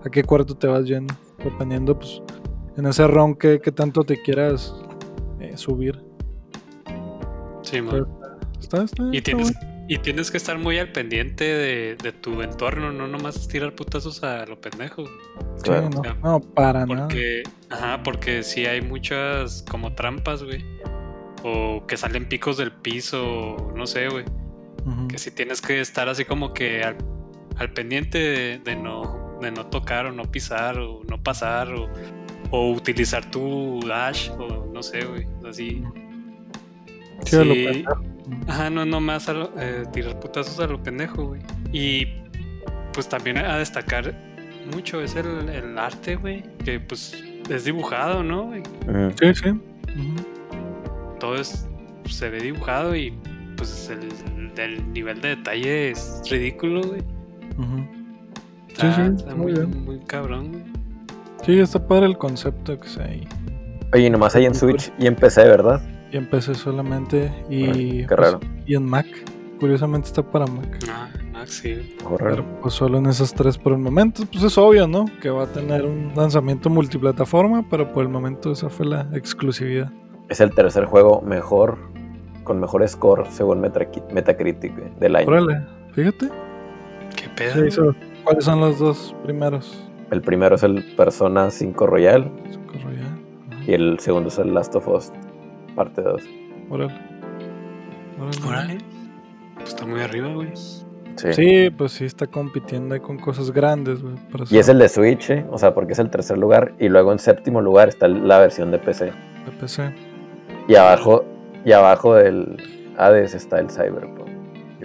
a 0.05 0.11
qué 0.11 0.23
cuarto 0.23 0.55
te 0.55 0.67
vas 0.67 0.85
yendo. 0.85 1.15
Dependiendo, 1.43 1.99
pues, 1.99 2.23
en 2.77 2.87
ese 2.87 3.07
ron 3.07 3.35
que, 3.35 3.61
que 3.61 3.73
tanto 3.73 4.05
te 4.05 4.21
quieras 4.23 4.75
eh, 5.41 5.57
subir. 5.57 6.03
sí, 7.63 7.81
man. 7.81 7.91
Pero 7.91 8.17
Está, 8.61 8.83
está, 8.83 9.05
Y 9.13 9.21
tienes, 9.23 9.53
bueno. 9.53 9.76
Y 9.89 9.99
tienes 9.99 10.31
que 10.31 10.37
estar 10.37 10.59
muy 10.59 10.79
al 10.79 10.91
pendiente 10.93 11.45
de, 11.45 11.97
de 11.97 12.13
tu 12.13 12.43
entorno, 12.43 12.93
no 12.93 13.07
nomás 13.07 13.47
tirar 13.49 13.75
putazos 13.75 14.23
a 14.25 14.45
lo 14.47 14.61
pendejo. 14.61 15.07
Sí, 15.07 15.63
Claro. 15.65 15.91
no, 15.91 16.03
Ya. 16.05 16.15
no, 16.23 16.41
para 16.41 16.85
nada. 16.87 17.07
Porque, 17.09 17.43
ajá, 17.71 18.03
porque 18.03 18.43
sí 18.43 18.67
hay 18.67 18.81
muchas 18.81 19.65
como 19.71 19.95
trampas, 19.95 20.43
güey. 20.43 20.65
O 21.45 21.87
que 21.87 21.97
salen 21.97 22.29
picos 22.29 22.57
del 22.57 22.73
piso, 22.73 23.73
no 23.77 23.87
sé, 23.87 24.09
güey. 24.09 24.25
Que 25.09 25.19
si 25.19 25.31
tienes 25.33 25.61
que 25.61 25.81
estar 25.81 26.09
así 26.09 26.25
como 26.25 26.53
que 26.55 26.83
al, 26.85 26.97
al 27.57 27.73
pendiente 27.73 28.19
de, 28.19 28.59
de 28.59 28.77
no, 28.77 29.39
de 29.41 29.51
no 29.51 29.67
tocar 29.67 30.07
o 30.07 30.13
no 30.13 30.25
pisar 30.25 30.79
o 30.79 31.03
no 31.09 31.21
pasar 31.23 31.73
o, 31.73 31.89
o 32.51 32.71
utilizar 32.73 33.29
tu 33.31 33.81
dash 33.87 34.31
o 34.39 34.67
no 34.73 34.83
sé, 34.83 35.05
güey. 35.05 35.27
Así. 35.49 35.83
Sí. 37.25 37.85
Ajá, 38.49 38.71
no 38.71 38.85
nomás 38.85 39.29
a 39.29 39.33
lo- 39.33 39.53
eh, 39.59 39.85
tirar 39.93 40.19
putazos 40.21 40.59
a 40.61 40.67
lo 40.67 40.83
pendejo, 40.83 41.27
güey. 41.29 41.41
Y 41.73 42.07
pues 42.93 43.09
también 43.09 43.39
a 43.39 43.59
destacar 43.59 44.15
mucho 44.75 45.01
es 45.01 45.15
el, 45.17 45.49
el 45.49 45.79
arte, 45.79 46.17
güey. 46.17 46.43
Que 46.65 46.81
pues 46.81 47.17
es 47.49 47.65
dibujado, 47.65 48.23
¿no? 48.23 48.47
güey? 48.47 48.63
Ujú. 48.89 49.13
Sí, 49.21 49.35
sí. 49.35 49.61
Todo 51.21 51.37
es, 51.37 51.67
se 52.09 52.29
ve 52.29 52.41
dibujado 52.41 52.95
y 52.95 53.13
pues 53.57 53.91
el, 53.91 54.09
el 54.59 54.93
nivel 54.93 55.21
de 55.21 55.31
detalle 55.31 55.91
es 55.91 56.23
ridículo, 56.31 56.83
güey. 56.83 57.01
Ujú. 57.59 57.87
Sí, 58.69 58.73
Está, 58.87 58.95
sí, 58.97 59.03
está 59.17 59.35
muy 59.35 59.53
muy, 59.53 59.53
bien. 59.53 59.85
muy 59.85 59.99
cabrón, 60.01 60.53
güey. 60.53 60.63
Sí, 61.45 61.59
está 61.61 61.87
padre 61.87 62.07
el 62.07 62.19
concepto 62.19 62.79
que 62.79 62.89
se 62.89 63.03
ahí. 63.03 63.29
Oye, 63.95 64.11
nomás 64.11 64.35
hay 64.35 64.45
en 64.47 64.55
Switch 64.55 64.93
y 64.99 65.07
en 65.07 65.15
PC, 65.15 65.45
¿verdad? 65.45 65.81
Y 66.13 66.17
empecé 66.17 66.55
solamente 66.55 67.33
y, 67.51 67.65
Ay, 67.65 68.07
qué 68.09 68.15
pues, 68.17 68.21
raro. 68.21 68.41
y 68.67 68.75
en 68.75 68.85
Mac. 68.85 69.07
Curiosamente 69.59 70.09
está 70.09 70.23
para 70.23 70.47
Mac. 70.47 70.79
Ah, 70.91 71.09
ah, 71.35 71.45
sí. 71.47 71.97
Ojo 72.05 72.19
Pero 72.19 72.45
pues 72.61 72.75
solo 72.75 72.99
en 72.99 73.07
esas 73.07 73.33
tres 73.35 73.57
por 73.57 73.73
el 73.73 73.79
momento. 73.79 74.23
Pues 74.31 74.45
es 74.45 74.59
obvio, 74.59 74.87
¿no? 74.87 75.07
Que 75.21 75.31
va 75.31 75.45
a 75.45 75.47
tener 75.47 75.85
un 75.85 76.13
lanzamiento 76.15 76.69
multiplataforma, 76.69 77.65
pero 77.71 77.91
por 77.93 78.03
el 78.03 78.11
momento 78.11 78.53
esa 78.53 78.69
fue 78.69 78.87
la 78.87 79.09
exclusividad. 79.15 79.91
Es 80.29 80.41
el 80.41 80.55
tercer 80.55 80.85
juego 80.85 81.23
mejor, 81.23 81.79
con 82.45 82.61
mejor 82.61 82.87
score 82.87 83.27
según 83.31 83.61
Metacritic, 83.61 84.77
güey, 84.77 84.91
del 85.01 85.17
año. 85.17 85.29
Órale, 85.29 85.63
fíjate. 85.95 86.29
¿Qué 87.17 87.29
pedo? 87.37 87.95
¿Cuáles 88.25 88.45
son 88.45 88.61
los 88.61 88.79
dos 88.79 89.15
primeros? 89.25 89.83
El 90.11 90.21
primero 90.21 90.57
es 90.57 90.63
el 90.63 90.85
Persona 90.97 91.51
5 91.51 91.87
Royal 91.87 92.31
Socorro 92.51 92.93
ya. 92.93 93.01
Ajá. 93.01 93.65
y 93.67 93.73
el 93.73 93.99
segundo 93.99 94.29
es 94.29 94.39
el 94.39 94.53
Last 94.55 94.75
of 94.77 94.87
Us 94.89 95.13
parte 95.77 96.03
2. 96.03 96.23
Órale. 96.71 96.95
Órale. 98.19 98.47
Órale. 98.47 98.79
Pues 99.55 99.69
está 99.69 99.87
muy 99.87 100.01
arriba, 100.01 100.33
güey. 100.35 100.51
Sí. 100.57 101.33
Sí, 101.33 101.71
pues 101.71 101.93
sí 101.93 102.05
está 102.05 102.27
compitiendo 102.27 102.95
ahí 102.95 103.01
con 103.01 103.19
cosas 103.19 103.51
grandes, 103.51 104.03
güey. 104.03 104.17
Y 104.51 104.59
es 104.59 104.69
el 104.69 104.79
de 104.79 104.89
Switch, 104.89 105.31
¿eh? 105.31 105.47
o 105.51 105.57
sea, 105.57 105.73
porque 105.73 105.93
es 105.93 105.99
el 105.99 106.11
tercer 106.11 106.37
lugar 106.37 106.75
y 106.79 106.89
luego 106.89 107.13
en 107.13 107.19
séptimo 107.19 107.63
lugar 107.63 107.89
está 107.89 108.07
la 108.09 108.39
versión 108.39 108.71
de 108.71 108.79
PC. 108.79 109.07
de 109.07 109.53
PC. 109.59 109.95
Y 110.69 110.75
abajo 110.75 111.25
y 111.65 111.73
abajo 111.73 112.15
del 112.15 112.57
Hades 112.99 113.35
está 113.35 113.61
el 113.61 113.71
Cyberpunk. 113.71 114.29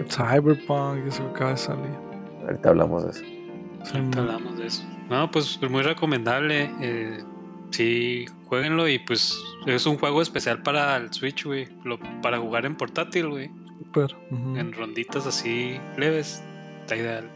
Cyberpunk, 0.08 1.06
eso 1.06 1.22
acaba 1.34 1.50
de 1.50 1.56
salir. 1.58 1.90
Ahorita 2.44 2.70
hablamos 2.70 3.04
de 3.04 3.10
eso. 3.10 3.24
Sí, 3.84 3.98
Ahorita 3.98 4.20
hablamos 4.20 4.58
de 4.58 4.66
eso. 4.66 4.84
No, 5.10 5.30
pues 5.30 5.60
muy 5.70 5.82
recomendable. 5.82 6.70
Eh, 6.80 7.22
sí, 7.72 8.26
jueguenlo 8.46 8.88
y 8.88 8.98
pues 9.00 9.36
es 9.66 9.84
un 9.86 9.98
juego 9.98 10.22
especial 10.22 10.62
para 10.62 10.96
el 10.96 11.12
Switch, 11.12 11.44
güey. 11.44 11.68
Lo- 11.84 11.98
Para 12.22 12.38
jugar 12.38 12.64
en 12.66 12.76
portátil, 12.76 13.28
güey. 13.28 13.50
Súper. 13.78 14.14
ujú. 14.30 14.56
En 14.56 14.72
ronditas 14.72 15.26
así 15.26 15.78
leves. 15.96 16.42
Está 16.82 16.96
ideal. 16.96 17.28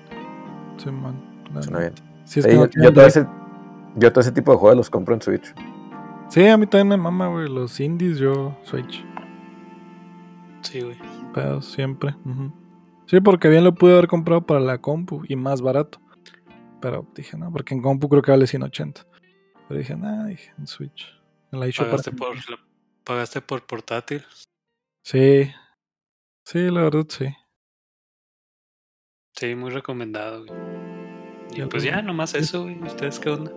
Sí, 0.79 0.91
man. 0.91 1.21
La 1.55 1.63
Suena 1.63 1.81
neta. 1.81 1.95
bien. 2.03 2.11
Sí, 2.25 2.41
es 2.41 2.45
Sí, 2.47 2.51
que 2.51 2.57
no 2.57 2.67
yo, 2.85 2.93
todo 2.93 3.07
ese, 3.07 3.27
yo 3.97 4.11
todo 4.13 4.21
ese 4.21 4.33
tipo 4.33 4.53
de 4.53 4.59
juegos 4.59 4.77
los 4.77 4.91
compro 4.91 5.15
en 5.15 5.23
Switch. 5.23 5.55
Sí, 6.29 6.47
a 6.47 6.57
mí 6.57 6.67
también 6.67 6.89
me 6.89 6.97
mama, 6.97 7.29
güey. 7.29 7.49
Los 7.49 7.79
indies, 7.81 8.19
yo 8.19 8.57
Switch. 8.65 9.05
Sí, 10.63 10.81
güey. 10.81 10.97
Pero 11.35 11.63
siempre. 11.63 12.15
Sí, 13.07 13.21
porque 13.21 13.49
bien 13.49 13.63
lo 13.65 13.75
pude 13.75 13.93
haber 13.93 14.09
comprado 14.09 14.45
para 14.47 14.59
la 14.61 14.79
compu 14.79 15.23
y 15.29 15.37
más 15.37 15.63
barato. 15.63 16.01
Pero 16.81 17.07
dije, 17.15 17.37
no, 17.37 17.53
porque 17.53 17.75
en 17.75 17.83
compu 17.83 18.09
creo 18.09 18.23
que 18.23 18.31
vale 18.33 18.47
180. 18.47 19.03
Pero 19.69 19.79
dije, 19.79 19.97
nah, 19.97 20.27
dije, 20.27 20.53
en 20.59 20.67
Switch. 20.67 21.13
En 21.53 21.61
la 21.61 21.67
eShop 21.67 21.87
Pagaste 21.87 22.13
por, 22.13 22.35
la- 22.51 22.59
pagaste 23.05 23.41
por 23.41 23.67
portátil. 23.67 24.25
Sí. 25.03 25.51
Sí, 26.45 26.71
la 26.71 26.83
verdad, 26.83 27.07
sí. 27.09 27.27
Sí, 29.35 29.55
muy 29.55 29.71
recomendado, 29.71 30.47
güey. 30.47 30.59
Y 31.55 31.63
pues 31.67 31.83
ya, 31.83 32.03
nomás 32.03 32.35
eso, 32.35 32.63
güey. 32.65 32.81
¿Ustedes 32.83 33.19
qué 33.19 33.31
onda? 33.31 33.53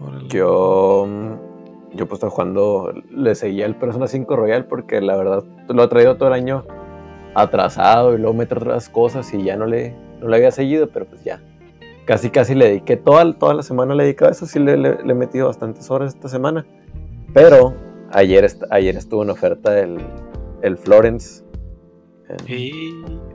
Órale. 0.00 0.28
Yo, 0.28 1.06
mm, 1.08 1.96
yo 1.96 2.06
pues 2.06 2.18
estoy 2.18 2.30
jugando, 2.30 2.92
le 3.10 3.34
seguía 3.34 3.66
el 3.66 3.74
Persona 3.76 4.06
5 4.06 4.36
Royal 4.36 4.66
porque 4.66 5.00
la 5.00 5.16
verdad 5.16 5.44
lo 5.68 5.84
he 5.84 5.88
traído 5.88 6.16
todo 6.16 6.28
el 6.28 6.34
año 6.34 6.64
atrasado 7.34 8.14
y 8.14 8.18
luego 8.18 8.34
meto 8.34 8.56
otras 8.56 8.88
cosas 8.88 9.32
y 9.34 9.42
ya 9.44 9.56
no 9.56 9.66
le, 9.66 9.90
no 10.20 10.28
le 10.28 10.36
había 10.36 10.50
seguido, 10.50 10.88
pero 10.88 11.06
pues 11.06 11.24
ya. 11.24 11.40
Casi, 12.08 12.30
casi 12.30 12.54
le 12.54 12.64
dediqué 12.68 12.96
toda, 12.96 13.34
toda 13.38 13.52
la 13.52 13.62
semana, 13.62 13.94
le 13.94 14.04
dediqué 14.04 14.24
a 14.24 14.28
eso, 14.30 14.46
sí 14.46 14.58
le, 14.58 14.78
le- 14.78 15.02
le 15.04 15.12
he 15.12 15.14
metido 15.14 15.48
bastantes 15.48 15.90
horas 15.90 16.14
esta 16.14 16.26
semana. 16.26 16.64
Pero 17.34 17.74
ayer, 18.12 18.50
ayer 18.70 18.96
estuvo 18.96 19.22
en 19.22 19.28
oferta 19.28 19.78
el, 19.78 19.98
el 20.62 20.78
Florence 20.78 21.44
en, 22.30 22.36
Y. 22.48 22.70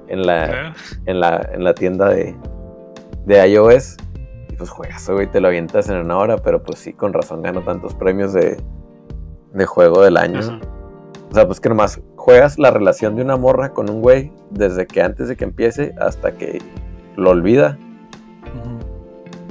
en 0.08 0.26
la, 0.26 0.74
en 1.06 1.20
la, 1.20 1.50
en 1.54 1.64
la 1.64 1.76
tienda 1.76 2.10
de, 2.10 2.36
de 3.28 3.48
iOS. 3.48 3.98
Y 4.50 4.56
pues 4.56 4.72
juegas, 4.72 5.08
güey, 5.08 5.28
te 5.28 5.40
lo 5.40 5.50
avientas 5.50 5.88
en 5.90 5.98
una 5.98 6.18
hora, 6.18 6.38
pero 6.40 6.64
pues 6.64 6.80
sí, 6.80 6.94
con 6.94 7.14
razón 7.14 7.44
gano 7.44 7.62
tantos 7.62 7.94
premios 7.94 8.34
de, 8.34 8.58
de 9.54 9.66
juego 9.68 10.02
del 10.02 10.18
año. 10.18 10.40
O 11.30 11.34
sea, 11.36 11.46
pues 11.46 11.60
que 11.60 11.70
nomás 11.70 12.02
juegas 12.16 12.58
la 12.58 12.72
relación 12.72 13.16
de 13.16 13.22
una 13.22 13.38
morra 13.38 13.70
con 13.72 13.88
un 13.88 14.02
güey 14.02 14.32
desde 14.50 14.88
que 14.88 15.04
antes 15.04 15.28
de 15.28 15.36
que 15.36 15.44
empiece 15.44 15.94
hasta 16.00 16.32
que 16.32 16.60
lo 17.18 17.30
olvida. 17.30 17.78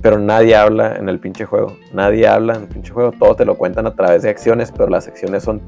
Pero 0.02 0.18
nadie 0.18 0.56
habla 0.56 0.96
en 0.96 1.08
el 1.08 1.20
pinche 1.20 1.44
juego. 1.44 1.76
Nadie 1.92 2.26
habla 2.26 2.56
en 2.56 2.62
el 2.62 2.68
pinche 2.68 2.92
juego. 2.92 3.12
Todo 3.12 3.36
te 3.36 3.44
lo 3.44 3.56
cuentan 3.56 3.86
a 3.86 3.94
través 3.94 4.22
de 4.22 4.30
acciones, 4.30 4.72
pero 4.72 4.88
las 4.88 5.06
acciones 5.06 5.44
son... 5.44 5.62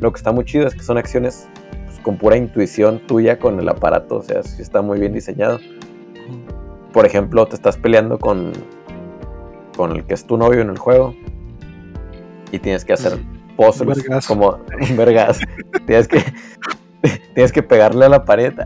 Lo 0.00 0.12
que 0.12 0.16
está 0.16 0.30
muy 0.30 0.44
chido 0.44 0.68
es 0.68 0.74
que 0.74 0.82
son 0.82 0.96
acciones 0.96 1.48
pues, 1.86 1.98
con 1.98 2.16
pura 2.16 2.36
intuición 2.36 3.00
tuya 3.06 3.38
con 3.38 3.58
el 3.58 3.68
aparato. 3.68 4.16
O 4.16 4.22
sea, 4.22 4.44
sí 4.44 4.62
está 4.62 4.80
muy 4.80 5.00
bien 5.00 5.12
diseñado. 5.12 5.58
Por 6.92 7.04
ejemplo, 7.04 7.46
te 7.46 7.56
estás 7.56 7.76
peleando 7.76 8.18
con, 8.18 8.52
con 9.76 9.90
el 9.92 10.04
que 10.04 10.14
es 10.14 10.24
tu 10.24 10.36
novio 10.36 10.60
en 10.60 10.70
el 10.70 10.78
juego 10.78 11.14
y 12.52 12.60
tienes 12.60 12.84
que 12.84 12.92
hacer 12.92 13.18
puzzles 13.56 13.98
vergazo. 13.98 14.34
como 14.34 14.50
un 14.90 14.96
vergas. 14.96 15.40
tienes 15.86 16.06
que 16.08 16.22
tienes 17.34 17.52
que 17.52 17.62
pegarle 17.62 18.06
a 18.06 18.08
la 18.08 18.24
pared. 18.24 18.54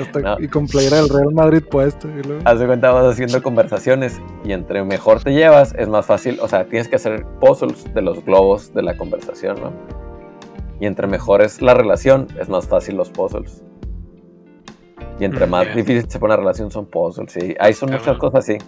Hasta- 0.00 0.20
No. 0.20 0.36
Y 0.40 0.48
con 0.48 0.66
playera 0.66 0.96
del 0.98 1.08
Real 1.08 1.32
Madrid 1.34 1.62
puesto. 1.70 2.08
Y 2.08 2.22
luego, 2.22 2.42
Haz 2.44 2.58
de 2.58 2.66
cuenta 2.66 2.90
vas 2.90 3.06
haciendo 3.12 3.42
conversaciones 3.42 4.20
y 4.44 4.52
entre 4.52 4.82
mejor 4.84 5.22
te 5.22 5.32
llevas 5.32 5.74
es 5.78 5.88
más 5.88 6.06
fácil, 6.06 6.38
o 6.40 6.48
sea, 6.48 6.64
tienes 6.66 6.88
que 6.88 6.96
hacer 6.96 7.24
puzzles 7.40 7.92
de 7.94 8.02
los 8.02 8.24
globos 8.24 8.72
de 8.74 8.82
la 8.82 8.96
conversación, 8.96 9.56
¿no? 9.60 9.72
Y 10.80 10.86
entre 10.86 11.06
mejor 11.06 11.40
es 11.42 11.62
la 11.62 11.74
relación, 11.74 12.26
es 12.40 12.48
más 12.48 12.66
fácil 12.66 12.96
los 12.96 13.10
puzzles. 13.10 13.62
Y 15.20 15.24
entre 15.24 15.46
Mm, 15.46 15.50
más 15.50 15.66
ya. 15.66 15.74
difícil 15.74 16.10
se 16.10 16.18
pone 16.18 16.32
la 16.32 16.38
relación 16.38 16.70
son 16.70 16.86
puzzles, 16.86 17.32
sí. 17.32 17.54
Ahí 17.60 17.72
son 17.72 17.90
muchas 17.90 18.04
Cabrón. 18.16 18.20
cosas 18.20 18.48
así. 18.48 18.58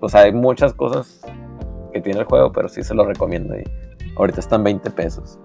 O 0.00 0.08
sea, 0.08 0.22
hay 0.22 0.32
muchas 0.32 0.72
cosas 0.74 1.20
que 1.92 2.00
tiene 2.00 2.20
el 2.20 2.24
juego, 2.26 2.50
pero 2.52 2.68
sí 2.68 2.82
se 2.82 2.94
lo 2.94 3.04
recomiendo. 3.06 3.56
Y 3.56 3.62
ahorita 4.16 4.40
están 4.40 4.64
20 4.64 4.90
pesos. 4.90 5.38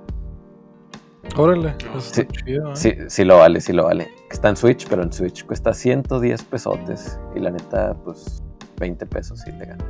Órale, 1.36 1.70
está 1.70 2.00
Sí, 2.02 2.24
chido, 2.46 2.72
¿eh? 2.72 2.76
Sí, 2.76 2.94
sí 3.08 3.24
lo 3.24 3.38
vale, 3.38 3.62
sí 3.62 3.74
lo 3.74 3.86
vale. 3.86 4.10
Está 4.30 4.50
en 4.50 4.56
Switch, 4.58 4.88
pero 4.90 5.04
en 5.04 5.12
Switch 5.14 5.46
cuesta 5.46 5.74
110 5.74 6.44
pesotes. 6.44 7.20
Y 7.36 7.40
la 7.40 7.52
neta, 7.52 7.94
pues 8.04 8.44
20 8.80 9.06
pesos 9.06 9.40
sí 9.42 9.52
te 9.54 9.66
gana. 9.66 9.86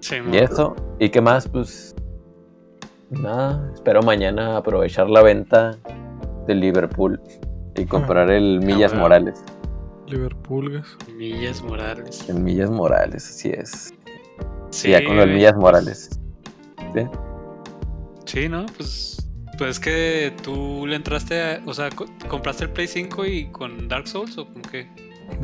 Sí, 0.00 0.16
Y 0.30 0.36
eso, 0.36 0.74
¿y 0.98 1.08
qué 1.08 1.20
más? 1.20 1.48
Pues 1.48 1.94
nada, 3.10 3.70
espero 3.74 4.02
mañana 4.02 4.56
aprovechar 4.56 5.08
la 5.08 5.22
venta 5.22 5.76
de 6.46 6.54
Liverpool 6.54 7.20
y 7.74 7.86
comprar 7.86 8.30
el 8.30 8.60
Millas. 8.60 8.94
Morales. 8.94 9.42
Liverpool, 10.06 10.70
gas. 10.70 10.96
Millas 11.16 11.62
Morales. 11.62 12.28
El 12.28 12.40
Millas 12.40 12.70
Morales, 12.70 13.26
así 13.28 13.50
es. 13.50 13.94
Sí, 14.70 14.90
ya 14.90 15.02
con 15.02 15.16
el 15.18 15.24
güey, 15.24 15.34
Millas 15.36 15.56
Morales. 15.56 16.10
¿Sí? 16.94 17.06
Sí, 18.26 18.48
¿no? 18.48 18.66
Pues, 18.76 19.13
pues 19.58 19.70
es 19.72 19.80
que 19.80 20.32
tú 20.42 20.86
le 20.86 20.96
entraste 20.96 21.42
a. 21.42 21.60
O 21.66 21.74
sea, 21.74 21.90
co- 21.90 22.06
¿compraste 22.28 22.64
el 22.64 22.70
Play 22.70 22.86
5 22.86 23.24
y 23.26 23.46
con 23.46 23.88
Dark 23.88 24.06
Souls 24.08 24.36
o 24.38 24.46
con 24.46 24.62
qué? 24.62 24.88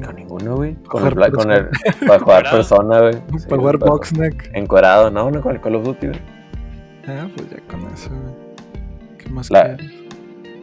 Con 0.05 0.15
ninguno, 0.17 0.57
güey. 0.57 0.75
Con, 0.85 1.07
el, 1.07 1.15
Black- 1.15 1.33
con 1.35 1.51
el, 1.51 1.69
para 2.07 2.19
jugar 2.25 2.51
persona, 2.51 3.01
güey. 3.01 3.15
Sí, 3.15 3.47
Para 3.49 3.61
jugar 3.61 3.79
Boxneck. 3.79 4.51
Encuerado, 4.55 5.11
no, 5.11 5.31
no 5.31 5.41
con 5.41 5.55
el 5.55 5.61
Call 5.61 5.77
of 5.77 5.85
Duty, 5.85 6.07
güey. 6.09 6.21
Ah, 7.09 7.29
pues 7.35 7.49
ya 7.51 7.57
con 7.69 7.81
eso, 7.93 8.11
güey. 8.11 9.17
¿Qué 9.19 9.29
más 9.31 9.51
La- 9.51 9.77
quieres? 9.77 9.91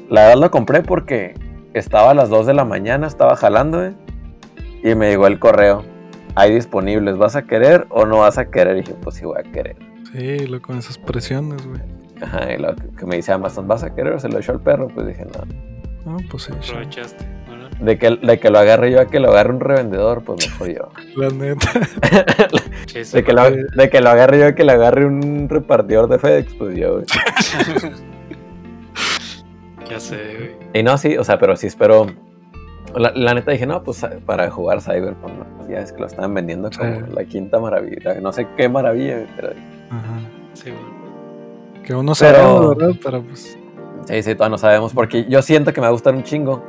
La 0.10 0.22
verdad 0.28 0.42
lo 0.42 0.52
compré 0.52 0.82
porque 0.84 1.34
estaba 1.74 2.12
a 2.12 2.14
las 2.14 2.30
2 2.30 2.46
de 2.48 2.54
la 2.54 2.64
mañana, 2.64 3.08
estaba 3.08 3.36
jalando, 3.36 3.80
güey. 3.80 3.94
Y 4.84 4.96
me 4.96 5.10
llegó 5.10 5.28
el 5.28 5.40
correo. 5.40 5.84
Hay 6.36 6.54
disponibles, 6.54 7.18
¿vas 7.18 7.36
a 7.36 7.42
querer 7.48 7.88
o 7.90 8.06
no 8.06 8.20
vas 8.20 8.38
a 8.38 8.50
querer? 8.52 8.78
Y 8.78 8.82
dije, 8.82 8.94
pues 9.02 9.16
sí 9.16 9.26
voy 9.26 9.40
a 9.40 9.52
querer. 9.52 9.76
Sí, 10.14 10.46
lo 10.48 10.62
con 10.62 10.78
esas 10.78 10.98
presiones, 11.00 11.66
güey. 11.66 11.82
Ajá, 12.22 12.54
y 12.54 12.58
lo 12.58 12.76
que 12.76 13.06
me 13.06 13.18
dice 13.18 13.32
Amazon, 13.32 13.68
¿vas 13.68 13.84
a 13.84 13.94
querer 13.94 14.14
o 14.14 14.20
se 14.20 14.30
lo 14.30 14.40
echó 14.40 14.54
al 14.54 14.62
perro? 14.62 14.88
Pues 14.88 15.08
dije, 15.08 15.26
no. 15.26 16.12
No, 16.14 16.18
pues 16.30 16.44
sí. 16.44 16.54
Aprovechaste. 16.54 17.26
¿verdad? 17.50 17.70
De 17.80 17.98
que, 17.98 18.16
de 18.16 18.40
que 18.40 18.50
lo 18.50 18.60
agarre 18.60 18.92
yo 18.92 19.02
a 19.02 19.06
que 19.06 19.20
lo 19.20 19.30
agarre 19.30 19.54
un 19.54 19.60
revendedor, 19.60 20.24
pues 20.24 20.48
mejor 20.50 20.70
yo. 20.70 20.90
La 21.16 21.30
neta. 21.30 21.70
De 23.14 23.24
que, 23.24 23.34
lo, 23.34 23.44
de 23.52 23.90
que 23.90 24.02
lo 24.02 24.10
agarre 24.10 24.40
yo 24.40 24.48
a 24.48 24.56
que 24.56 24.64
lo 24.64 24.72
agarre 24.72 25.06
un 25.06 25.48
repartidor 25.50 26.08
de 26.10 26.18
FedEx, 26.18 26.54
pues 26.56 26.76
yo, 26.76 26.94
güey. 26.94 27.06
ya 29.90 30.00
sé, 30.00 30.18
güey. 30.38 30.52
Y 30.74 30.84
no, 30.84 30.98
sí, 30.98 31.18
o 31.18 31.24
sea, 31.24 31.38
pero 31.38 31.56
sí 31.56 31.68
espero. 31.68 32.08
La, 32.96 33.12
la 33.14 33.34
neta 33.34 33.52
dije, 33.52 33.66
no, 33.68 33.84
pues 33.84 34.06
para 34.26 34.50
jugar 34.50 34.82
Cyberpunk, 34.82 35.34
¿no? 35.34 35.70
ya 35.70 35.80
es 35.82 35.92
que 35.92 36.00
lo 36.00 36.08
estaban 36.08 36.34
vendiendo 36.34 36.70
como 36.76 36.96
Sí. 36.96 37.02
la 37.14 37.26
quinta 37.26 37.60
maravilla. 37.60 38.16
No 38.22 38.32
sé 38.32 38.48
qué 38.56 38.70
maravilla, 38.70 39.26
pero 39.36 39.50
Ajá. 39.90 40.20
Sí, 40.54 40.72
güey. 40.72 40.97
Que 41.88 41.96
uno 41.96 42.12
Pero- 42.20 42.36
sabe, 42.36 42.68
¿verdad? 42.76 43.00
Pero 43.02 43.24
pues. 43.24 43.58
sí, 44.08 44.22
sí, 44.22 44.36
todavía 44.36 44.50
no 44.50 44.58
sabemos. 44.58 44.94
Porque 44.94 45.26
yo 45.30 45.42
siento 45.42 45.72
que 45.72 45.80
me 45.80 45.86
va 45.86 45.90
a 45.90 45.94
gustar 45.94 46.14
un 46.14 46.24
chingo. 46.24 46.62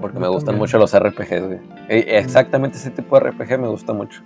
Porque 0.00 0.18
me 0.18 0.26
gustan 0.28 0.46
también. 0.54 0.60
mucho 0.60 0.78
los 0.78 0.98
RPGs, 0.98 1.46
güey. 1.46 1.58
Exactamente 1.90 2.78
ese 2.78 2.90
tipo 2.90 3.20
de 3.20 3.30
RPG 3.30 3.60
me 3.60 3.68
gusta 3.68 3.92
mucho. 3.92 4.22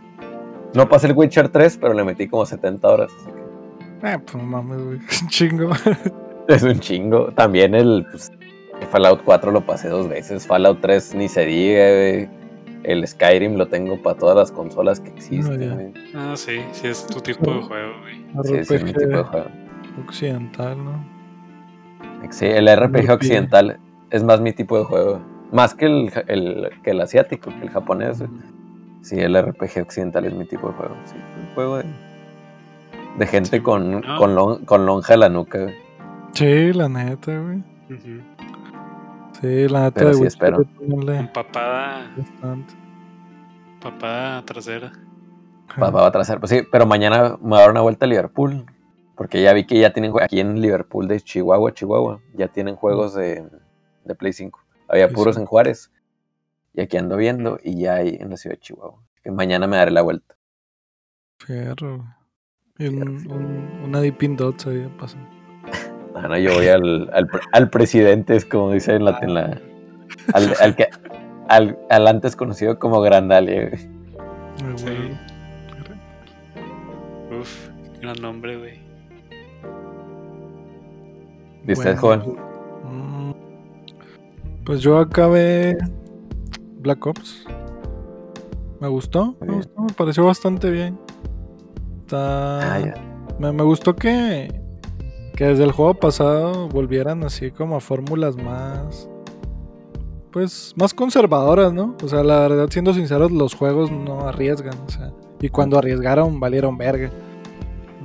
No 0.73 0.89
pasé 0.89 1.09
el 1.09 1.15
Witcher 1.15 1.49
3, 1.49 1.79
pero 1.79 1.95
le 1.95 2.05
metí 2.05 2.29
como 2.29 2.47
70 2.47 2.89
horas. 2.89 3.13
Eh, 4.05 4.19
pues 4.25 4.37
no 4.37 4.45
mames, 4.45 4.85
güey. 4.85 4.99
Un 5.23 5.29
chingo. 5.29 5.71
es 6.47 6.63
un 6.63 6.79
chingo. 6.79 7.33
También 7.33 7.75
el 7.75 8.07
pues, 8.09 8.31
Fallout 8.93 9.23
4 9.25 9.51
lo 9.51 9.67
pasé 9.67 9.89
dos 9.89 10.09
veces. 10.09 10.47
Fallout 10.47 10.81
3 10.81 11.17
ni 11.17 11.29
se 11.29 11.45
diga, 11.45 11.89
güey. 11.91 12.29
El 12.85 13.05
Skyrim 13.05 13.57
lo 13.57 13.67
tengo 13.67 14.01
para 14.01 14.17
todas 14.17 14.37
las 14.37 14.53
consolas 14.53 15.01
que 15.01 15.09
existen. 15.11 15.93
Ah, 16.15 16.35
sí, 16.37 16.61
sí 16.71 16.87
es 16.87 17.05
tu 17.05 17.21
tipo 17.21 17.51
de 17.53 17.63
juego, 17.63 17.93
güey. 18.01 18.45
Sí, 18.45 18.65
sí, 18.65 18.75
es 18.77 18.85
mi 18.85 18.93
tipo 18.93 19.09
de 19.09 19.23
juego. 19.25 19.66
Occidental, 20.05 20.83
¿no? 20.85 21.05
Sí, 22.31 22.47
el 22.47 22.67
RPG 22.75 23.11
occidental 23.11 23.79
es 24.11 24.23
más 24.25 24.41
mi 24.41 24.53
tipo 24.53 24.79
de 24.79 24.85
juego. 24.85 25.21
Más 25.53 25.75
que 25.75 25.87
el, 25.87 26.13
que 26.83 26.91
el 26.91 27.01
asiático, 27.01 27.51
que 27.51 27.63
el 27.63 27.71
japonés. 27.71 28.23
Sí, 29.03 29.19
el 29.21 29.41
RPG 29.41 29.83
occidental 29.83 30.25
es 30.25 30.35
mi 30.35 30.45
tipo 30.47 30.69
de 30.69 30.75
juego. 30.75 30.97
Sí, 31.05 31.15
un 31.17 31.55
juego 31.55 31.77
de, 31.79 31.85
de 33.19 33.27
gente 33.27 33.63
con, 33.63 34.03
Ah. 34.05 34.17
con, 34.19 34.35
lon- 34.35 34.65
con 34.65 34.87
lonja 34.87 35.15
en 35.15 35.21
la 35.21 35.29
nuca. 35.29 35.59
güey. 35.63 35.75
Sí, 36.33 36.73
la 36.73 36.89
neta, 36.89 37.39
güey. 37.39 37.59
Ujú. 37.91 38.23
Sí, 39.41 39.69
la 39.69 39.83
neta 39.83 39.95
Pero 39.95 40.09
de 40.09 40.15
sí 40.15 40.21
Witcher 40.23 40.27
espero. 40.27 40.65
ponerle 40.65 41.17
Con 41.19 41.29
papada, 41.33 42.11
bastante. 42.17 42.75
papada 43.81 44.43
trasera. 44.45 44.93
Va, 45.81 45.91
va 45.91 46.05
a 46.05 46.09
atrasar. 46.09 46.41
Pues 46.41 46.51
sí, 46.51 46.63
pero 46.73 46.87
mañana 46.87 47.37
me 47.41 47.49
voy 47.51 47.59
a 47.59 47.61
dar 47.63 47.71
una 47.71 47.83
vuelta 47.83 48.07
a 48.07 48.09
Liverpool. 48.09 48.65
Porque 49.17 49.43
ya 49.43 49.53
vi 49.53 49.65
que 49.67 49.79
ya 49.81 49.93
tienen 49.93 50.13
aquí 50.21 50.41
en 50.41 50.61
Liverpool 50.61 51.09
de 51.09 51.21
Chihuahua, 51.21 51.73
Chihuahua. 51.73 52.21
Ya 52.35 52.49
tienen 52.49 52.77
juegos 52.77 53.15
de, 53.15 53.49
de 54.05 54.15
Play 54.15 54.33
5. 54.33 54.59
Había 54.89 55.09
puros 55.09 55.37
en 55.39 55.47
Juárez. 55.47 55.91
Y 56.75 56.83
aquí 56.83 56.97
ando 56.99 57.17
viendo. 57.17 57.59
Y 57.65 57.81
ya 57.81 57.95
hay 57.95 58.17
en 58.21 58.31
la 58.31 58.37
ciudad 58.37 58.57
de 58.57 58.61
Chihuahua. 58.61 59.03
Que 59.23 59.31
mañana 59.31 59.67
me 59.67 59.77
daré 59.79 59.91
la 59.91 60.03
vuelta. 60.03 60.37
Fierro. 61.39 62.05
Y 62.79 62.89
un, 62.89 63.09
un, 63.31 63.81
una 63.85 64.01
Deepin 64.03 64.37
Dots 64.37 64.67
ahí 64.67 64.87
pasa. 64.99 65.17
Ah, 66.15 66.29
no, 66.29 66.39
yo 66.39 66.53
voy 66.55 66.69
al, 66.69 67.11
al, 67.13 67.29
al 67.53 67.71
presidente, 67.71 68.37
es 68.37 68.45
como 68.45 68.73
dice 68.73 68.95
en 68.95 69.05
la. 69.07 69.19
en 69.23 69.35
la- 69.35 69.61
al, 70.35 70.55
al 70.61 70.77
que, 70.77 70.89
al, 71.49 71.79
al 71.91 72.07
antes 72.07 72.37
conocido 72.37 72.79
como 72.79 73.01
Grandalia. 73.01 73.69
güey. 73.71 74.77
Sí. 74.77 74.87
Uf, 77.39 77.69
gran 78.01 78.17
nombre, 78.21 78.57
güey. 78.59 78.86
¿Y 81.67 81.73
usted, 81.73 81.99
Bueno, 82.01 82.23
joven? 82.25 82.47
Pues 84.65 84.81
yo 84.81 84.99
acabé 84.99 85.77
Black 86.81 87.07
Ops. 87.07 87.45
Me 88.81 88.89
gustó, 88.89 89.37
me 89.41 89.55
gustó, 89.55 89.81
me 89.83 89.93
pareció 89.95 90.25
bastante 90.27 90.71
bien. 90.71 90.99
Está... 92.03 92.77
Ah, 92.77 92.95
me, 93.39 93.53
me 93.53 93.63
gustó 93.63 93.95
que, 93.97 94.61
que 95.35 95.45
desde 95.45 95.65
el 95.65 95.73
juego 95.73 95.95
pasado 95.95 96.69
volvieran 96.69 97.25
así 97.25 97.51
como 97.51 97.77
a 97.77 97.81
fórmulas 97.81 98.37
más. 98.37 99.09
Pues 100.33 100.75
más 100.77 100.93
conservadoras, 100.93 101.73
¿no? 101.73 101.95
O 102.03 102.09
sea, 102.09 102.23
la 102.23 102.41
verdad, 102.41 102.69
siendo 102.71 102.93
sinceros, 102.93 103.31
los 103.33 103.55
juegos 103.55 103.91
no 103.91 104.29
arriesgan. 104.29 104.75
O 104.87 104.91
sea, 104.91 105.11
y 105.41 105.49
cuando 105.49 105.79
arriesgaron, 105.79 106.39
valieron 106.41 106.77
verga. 106.77 107.11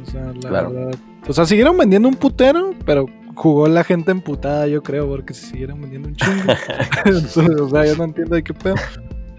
O 0.02 0.06
sea, 0.10 0.26
la 0.41 0.50
Claro. 0.50 0.71
verdad. 0.71 0.95
O 1.28 1.34
sea, 1.34 1.45
siguieron 1.45 1.78
vendiendo 1.78 2.08
un 2.08 2.15
putero, 2.15 2.71
pero 2.86 3.06
jugó 3.35 3.67
la 3.67 3.83
gente 3.83 4.11
emputada, 4.11 4.67
yo 4.67 4.83
creo, 4.83 5.07
porque 5.07 5.33
se 5.33 5.47
siguieron 5.47 5.81
vendiendo 5.81 6.09
un 6.09 6.15
chingo. 6.15 6.53
Entonces, 7.05 7.49
o 7.49 7.69
sea, 7.69 7.85
yo 7.85 7.95
no 7.95 8.03
entiendo 8.05 8.35
de 8.35 8.43
qué 8.43 8.53
pedo. 8.53 8.75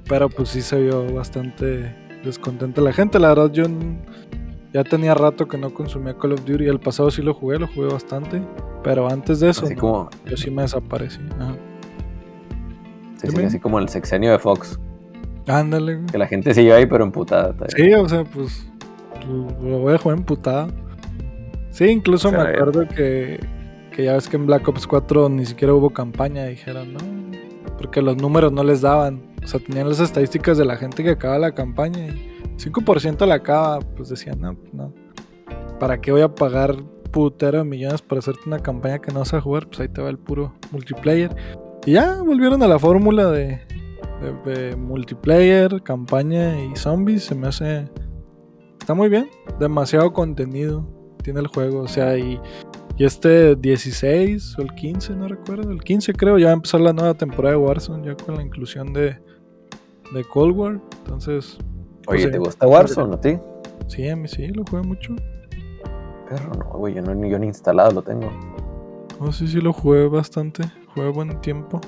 Pero 0.08 0.28
pues 0.28 0.50
sí 0.50 0.62
se 0.62 0.80
vio 0.80 1.12
bastante 1.12 1.94
descontenta 2.24 2.80
la 2.80 2.92
gente. 2.92 3.18
La 3.18 3.28
verdad, 3.28 3.50
yo 3.52 3.64
ya 4.72 4.84
tenía 4.84 5.14
rato 5.14 5.46
que 5.46 5.58
no 5.58 5.72
consumía 5.72 6.16
Call 6.16 6.32
of 6.32 6.44
Duty. 6.44 6.66
El 6.66 6.80
pasado 6.80 7.10
sí 7.10 7.22
lo 7.22 7.34
jugué, 7.34 7.58
lo 7.58 7.68
jugué 7.68 7.88
bastante. 7.88 8.42
Pero 8.82 9.08
antes 9.08 9.40
de 9.40 9.50
eso, 9.50 9.68
no, 9.68 9.76
como, 9.76 10.10
yo 10.26 10.36
sí 10.36 10.50
me 10.50 10.62
desaparecí. 10.62 11.20
Ajá. 11.38 11.56
sí, 13.16 13.42
así 13.44 13.58
como 13.60 13.78
el 13.78 13.88
sexenio 13.88 14.32
de 14.32 14.38
Fox. 14.38 14.78
Ándale, 15.46 15.96
güey. 15.96 16.06
Que 16.06 16.18
la 16.18 16.26
gente 16.26 16.54
siguió 16.54 16.74
ahí, 16.74 16.86
pero 16.86 17.04
emputada. 17.04 17.54
Sí, 17.76 17.92
o 17.94 18.08
sea, 18.08 18.24
pues 18.24 18.66
lo 19.28 19.78
voy 19.78 19.94
a 19.94 19.98
jugar 19.98 20.18
emputada. 20.18 20.68
Sí, 21.70 21.86
incluso 21.86 22.30
me 22.30 22.38
acuerdo 22.38 22.86
que, 22.86 23.40
que 23.92 24.04
ya 24.04 24.14
ves 24.14 24.28
que 24.28 24.36
en 24.36 24.46
Black 24.46 24.66
Ops 24.66 24.86
4 24.86 25.28
ni 25.28 25.46
siquiera 25.46 25.74
hubo 25.74 25.90
campaña, 25.90 26.46
dijeron, 26.46 26.94
¿no? 26.94 27.00
Porque 27.78 28.02
los 28.02 28.16
números 28.16 28.52
no 28.52 28.64
les 28.64 28.80
daban. 28.80 29.34
O 29.42 29.46
sea, 29.46 29.60
tenían 29.60 29.88
las 29.88 30.00
estadísticas 30.00 30.58
de 30.58 30.64
la 30.64 30.76
gente 30.76 31.02
que 31.02 31.10
acaba 31.10 31.38
la 31.38 31.52
campaña 31.52 32.06
y 32.06 32.32
5% 32.56 33.26
la 33.26 33.34
acaba, 33.34 33.80
pues 33.80 34.08
decían, 34.08 34.40
no, 34.40 34.54
pues 34.54 34.72
no. 34.72 34.92
¿Para 35.78 36.00
qué 36.00 36.12
voy 36.12 36.22
a 36.22 36.34
pagar 36.34 36.76
putero 37.10 37.58
de 37.58 37.64
millones 37.64 38.02
para 38.02 38.20
hacerte 38.20 38.42
una 38.46 38.60
campaña 38.60 39.00
que 39.00 39.12
no 39.12 39.20
vas 39.20 39.34
a 39.34 39.40
jugar? 39.40 39.66
Pues 39.66 39.80
ahí 39.80 39.88
te 39.88 40.00
va 40.00 40.08
el 40.08 40.18
puro 40.18 40.54
multiplayer. 40.70 41.34
Y 41.84 41.92
ya 41.92 42.22
volvieron 42.22 42.62
a 42.62 42.68
la 42.68 42.78
fórmula 42.78 43.30
de, 43.30 43.60
multiplayer, 44.76 45.82
campaña 45.82 46.62
y 46.62 46.76
zombies. 46.76 47.24
Se 47.24 47.34
me 47.34 47.48
hace. 47.48 47.90
Está 48.78 48.94
muy 48.94 49.08
bien. 49.08 49.28
Demasiado 49.58 50.12
contenido 50.12 50.86
tiene 51.22 51.40
el 51.40 51.48
juego. 51.48 51.80
O 51.80 51.88
sea, 51.88 52.16
y, 52.16 52.40
y 53.02 53.04
este 53.04 53.56
16 53.56 54.58
o 54.58 54.62
el 54.62 54.74
15, 54.74 55.16
no 55.16 55.26
recuerdo. 55.26 55.70
El 55.72 55.82
15 55.82 56.12
creo. 56.12 56.38
Ya 56.38 56.46
va 56.46 56.50
a 56.52 56.54
empezar 56.54 56.80
la 56.80 56.92
nueva 56.92 57.14
temporada 57.14 57.56
de 57.56 57.60
Warzone. 57.60 58.06
Ya 58.06 58.14
con 58.14 58.36
la 58.36 58.42
inclusión 58.42 58.92
de, 58.92 59.18
de 60.14 60.24
Cold 60.32 60.56
War. 60.56 60.80
Entonces, 60.98 61.58
Oye, 62.06 62.24
sí. 62.26 62.30
¿te 62.30 62.38
gusta 62.38 62.66
Warzone 62.66 63.14
a 63.14 63.20
ti? 63.20 63.38
sí, 63.88 64.08
a 64.08 64.14
mí 64.14 64.28
sí, 64.28 64.46
lo 64.48 64.62
juego 64.70 64.84
mucho. 64.86 65.14
Perro, 66.28 66.52
no, 66.54 66.64
güey, 66.78 66.94
yo 66.94 67.02
no, 67.02 67.12
ni- 67.14 67.28
yo 67.28 67.38
ni 67.40 67.46
instalado 67.48 67.90
lo 67.90 68.02
tengo. 68.02 68.30
No 69.20 69.32
sí, 69.32 69.48
sí 69.48 69.60
lo 69.60 69.72
jugué 69.72 70.06
bastante. 70.06 70.62
Jugué 70.94 71.08
buen 71.10 71.40
tiempo. 71.40 71.80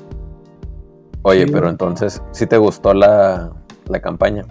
Oye, 1.22 1.46
Sí. 1.46 1.52
pero 1.52 1.68
entonces, 1.70 2.20
¿sí 2.32 2.46
te 2.46 2.58
gustó 2.58 2.92
la, 2.92 3.52
la 3.88 4.00
campaña? 4.00 4.44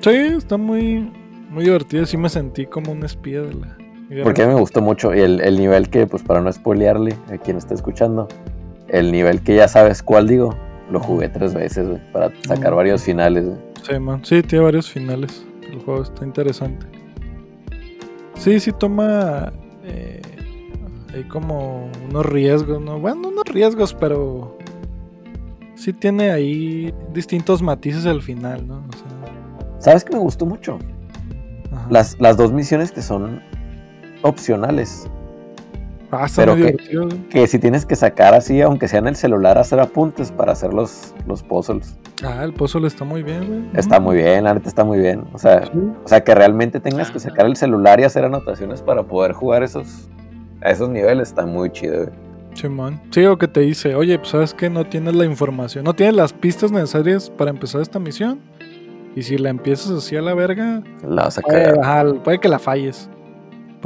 Sí, 0.00 0.10
está 0.10 0.56
muy, 0.56 1.10
muy 1.48 1.64
divertido. 1.64 2.04
Sí 2.06 2.16
me 2.16 2.28
sentí 2.28 2.66
como 2.66 2.90
un 2.92 3.04
espía 3.04 3.42
de 3.42 3.54
la. 3.54 3.78
Porque 4.22 4.42
a 4.42 4.46
mí 4.46 4.54
me 4.54 4.60
gustó 4.60 4.80
mucho 4.80 5.14
y 5.14 5.20
el, 5.20 5.40
el 5.40 5.58
nivel 5.58 5.88
que, 5.90 6.06
pues 6.06 6.22
para 6.22 6.40
no 6.40 6.52
spoilearle 6.52 7.16
a 7.32 7.38
quien 7.38 7.56
está 7.56 7.74
escuchando, 7.74 8.28
el 8.88 9.10
nivel 9.10 9.42
que 9.42 9.56
ya 9.56 9.66
sabes 9.68 10.02
cuál 10.02 10.28
digo, 10.28 10.54
lo 10.90 11.00
jugué 11.00 11.28
tres 11.28 11.54
veces, 11.54 11.88
güey, 11.88 12.12
para 12.12 12.30
sacar 12.46 12.72
Mm. 12.72 12.76
varios 12.76 13.02
finales, 13.02 13.46
güey. 13.46 13.58
Sí, 13.82 13.98
man. 13.98 14.24
Sí, 14.24 14.42
tiene 14.42 14.64
varios 14.64 14.88
finales. 14.90 15.44
El 15.72 15.80
juego 15.80 16.02
está 16.02 16.24
interesante. 16.24 16.86
Sí, 18.34 18.60
sí 18.60 18.70
toma 18.72 19.52
eh, 19.84 20.20
hay 21.14 21.24
como 21.24 21.88
unos 22.08 22.26
riesgos, 22.26 22.80
¿no? 22.80 23.00
Bueno, 23.00 23.28
unos 23.28 23.44
riesgos, 23.46 23.94
pero 23.94 24.56
sí 25.74 25.92
tiene 25.92 26.30
ahí 26.30 26.94
distintos 27.12 27.62
matices 27.62 28.06
al 28.06 28.22
final, 28.22 28.66
¿no? 28.68 28.76
O 28.88 28.92
sea, 28.92 29.80
¿Sabes 29.80 30.04
que 30.04 30.12
me 30.14 30.20
gustó 30.20 30.46
mucho? 30.46 30.78
Las, 31.90 32.16
las 32.20 32.36
dos 32.36 32.52
misiones 32.52 32.90
que 32.92 33.02
son 33.02 33.40
opcionales. 34.22 35.08
Ah, 36.12 36.26
pero 36.36 36.52
muy 36.52 36.62
que- 36.62 36.72
divertido, 36.72 37.06
güey. 37.08 37.28
Que 37.28 37.46
si 37.48 37.58
tienes 37.58 37.84
que 37.84 37.96
sacar 37.96 38.32
así, 38.32 38.60
aunque 38.62 38.86
sea 38.88 39.00
en 39.00 39.08
el 39.08 39.16
celular, 39.16 39.58
hacer 39.58 39.80
apuntes 39.80 40.30
para 40.30 40.52
hacer 40.52 40.72
los, 40.72 41.12
los 41.26 41.42
puzzles. 41.42 41.96
Ah, 42.24 42.44
el 42.44 42.52
puzzle 42.52 42.86
está 42.86 43.04
muy 43.04 43.22
bien, 43.22 43.46
güey. 43.46 43.62
Está 43.74 43.98
muy 43.98 44.16
bien, 44.16 44.44
neta 44.44 44.68
está 44.68 44.84
muy 44.84 44.98
bien. 44.98 45.24
O 45.32 45.38
sea, 45.38 45.64
Sí. 45.66 45.70
o 46.04 46.08
sea 46.08 46.22
que 46.22 46.34
realmente 46.34 46.78
tengas 46.80 47.10
que 47.10 47.18
sacar 47.18 47.46
el 47.46 47.56
celular 47.56 47.98
y 48.00 48.04
hacer 48.04 48.24
anotaciones 48.24 48.82
para 48.82 49.02
poder 49.02 49.32
jugar 49.32 49.62
esos, 49.64 50.08
a 50.62 50.70
esos 50.70 50.88
niveles. 50.88 51.28
Está 51.28 51.44
muy 51.44 51.70
chido, 51.70 52.04
güey. 52.04 52.10
Simón. 52.54 53.00
Sí, 53.10 53.26
o 53.26 53.36
que 53.36 53.48
te 53.48 53.60
dice, 53.60 53.94
oye, 53.96 54.16
pues 54.18 54.30
sabes 54.30 54.54
que 54.54 54.70
no 54.70 54.86
tienes 54.86 55.14
la 55.14 55.26
información, 55.26 55.84
no 55.84 55.92
tienes 55.92 56.14
las 56.16 56.32
pistas 56.32 56.72
necesarias 56.72 57.28
para 57.28 57.50
empezar 57.50 57.82
esta 57.82 57.98
misión. 57.98 58.40
Y 59.14 59.22
si 59.22 59.36
la 59.36 59.50
empiezas 59.50 59.90
así 59.90 60.16
a 60.16 60.22
la 60.22 60.32
verga, 60.34 60.82
La 61.06 61.24
vas 61.24 61.36
a 61.38 61.42
ajá, 61.82 62.04
puede 62.24 62.38
que 62.38 62.48
la 62.48 62.58
falles. 62.58 63.10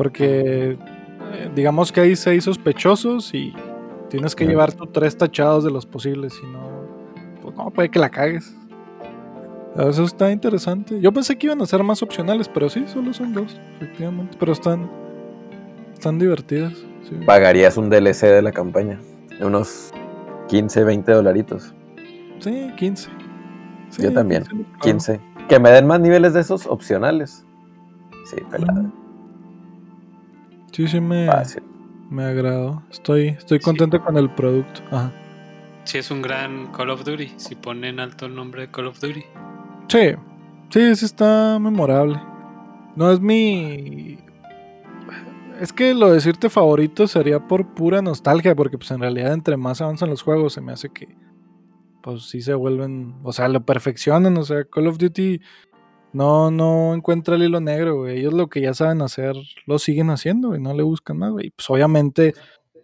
Porque 0.00 0.78
eh, 1.34 1.50
digamos 1.54 1.92
que 1.92 2.00
hay 2.00 2.16
seis 2.16 2.44
sospechosos 2.44 3.34
y 3.34 3.52
tienes 4.08 4.34
que 4.34 4.46
llevar 4.46 4.72
tú 4.72 4.86
tres 4.86 5.14
tachados 5.14 5.62
de 5.62 5.70
los 5.70 5.84
posibles. 5.84 6.32
Si 6.32 6.46
no, 6.46 6.86
pues 7.42 7.54
no, 7.54 7.68
puede 7.68 7.90
que 7.90 7.98
la 7.98 8.08
cagues. 8.08 8.50
Eso 9.76 10.04
está 10.04 10.32
interesante. 10.32 10.98
Yo 11.02 11.12
pensé 11.12 11.36
que 11.36 11.48
iban 11.48 11.60
a 11.60 11.66
ser 11.66 11.82
más 11.82 12.02
opcionales, 12.02 12.48
pero 12.48 12.70
sí, 12.70 12.84
solo 12.86 13.12
son 13.12 13.34
dos, 13.34 13.60
efectivamente. 13.76 14.38
Pero 14.40 14.52
están, 14.52 14.90
están 15.92 16.18
divertidas. 16.18 16.72
sí. 17.06 17.16
Pagarías 17.26 17.76
un 17.76 17.90
DLC 17.90 18.22
de 18.22 18.40
la 18.40 18.52
campaña. 18.52 18.98
Unos 19.38 19.90
15, 20.48 20.82
20 20.82 21.12
dolaritos. 21.12 21.74
Sí, 22.38 22.72
15. 22.78 23.10
Sí, 23.90 24.02
Yo 24.02 24.14
también, 24.14 24.44
15 24.44 24.56
lo 24.56 24.64
pago. 24.64 24.80
15. 24.80 25.20
Que 25.46 25.58
me 25.58 25.68
den 25.68 25.86
más 25.86 26.00
niveles 26.00 26.32
de 26.32 26.40
esos 26.40 26.66
opcionales. 26.66 27.44
Sí, 28.24 28.36
pelada. 28.50 28.90
Sí, 30.72 30.86
sí 30.88 31.00
me, 31.00 31.26
Fácil. 31.26 31.62
me 32.10 32.24
agradó. 32.24 32.82
Estoy, 32.90 33.28
estoy 33.28 33.58
Sí. 33.58 33.64
contento 33.64 34.02
con 34.02 34.16
el 34.16 34.30
producto. 34.30 34.80
Ajá. 34.90 35.12
Sí, 35.84 35.98
es 35.98 36.10
un 36.10 36.22
gran 36.22 36.70
Call 36.72 36.90
of 36.90 37.04
Duty. 37.04 37.32
Si 37.36 37.54
ponen 37.54 37.98
alto 38.00 38.26
el 38.26 38.34
nombre 38.34 38.62
de 38.62 38.70
Call 38.70 38.86
of 38.86 39.00
Duty. 39.00 39.22
Sí, 39.88 40.10
sí, 40.70 40.96
sí 40.96 41.04
está 41.04 41.58
memorable. 41.60 42.20
No 42.96 43.10
es 43.10 43.20
mi... 43.20 44.18
Es 45.60 45.72
que 45.72 45.92
lo 45.94 46.08
de 46.08 46.14
decirte 46.14 46.48
favorito 46.48 47.06
sería 47.06 47.46
por 47.46 47.74
pura 47.74 48.00
nostalgia, 48.00 48.54
porque 48.54 48.78
pues 48.78 48.90
en 48.92 49.00
realidad 49.00 49.32
entre 49.34 49.56
más 49.56 49.80
avanzan 49.82 50.08
los 50.08 50.22
juegos 50.22 50.54
se 50.54 50.60
me 50.62 50.72
hace 50.72 50.88
que 50.90 51.08
pues 52.02 52.22
sí 52.30 52.40
se 52.40 52.54
vuelven, 52.54 53.16
o 53.24 53.32
sea, 53.32 53.46
lo 53.48 53.60
perfeccionan, 53.66 54.34
o 54.38 54.42
sea, 54.42 54.64
Call 54.64 54.86
of 54.86 54.96
Duty 54.96 55.38
no, 56.12 56.50
no 56.50 56.94
encuentra 56.94 57.36
el 57.36 57.42
hilo 57.44 57.60
negro, 57.60 57.98
güey. 58.00 58.18
Ellos 58.20 58.32
lo 58.34 58.48
que 58.48 58.60
ya 58.60 58.74
saben 58.74 59.02
hacer 59.02 59.34
lo 59.66 59.78
siguen 59.78 60.10
haciendo, 60.10 60.54
y 60.56 60.60
no 60.60 60.74
le 60.74 60.82
buscan 60.82 61.18
más, 61.18 61.30
güey. 61.32 61.50
Pues 61.50 61.68
obviamente 61.70 62.34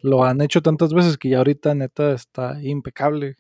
lo 0.03 0.25
han 0.25 0.41
hecho 0.41 0.63
tantas 0.63 0.93
veces 0.93 1.17
que 1.19 1.31
ya 1.31 1.39
ahorita 1.39 1.75
neta 1.75 2.13
está 2.13 2.63
impecable. 2.63 3.37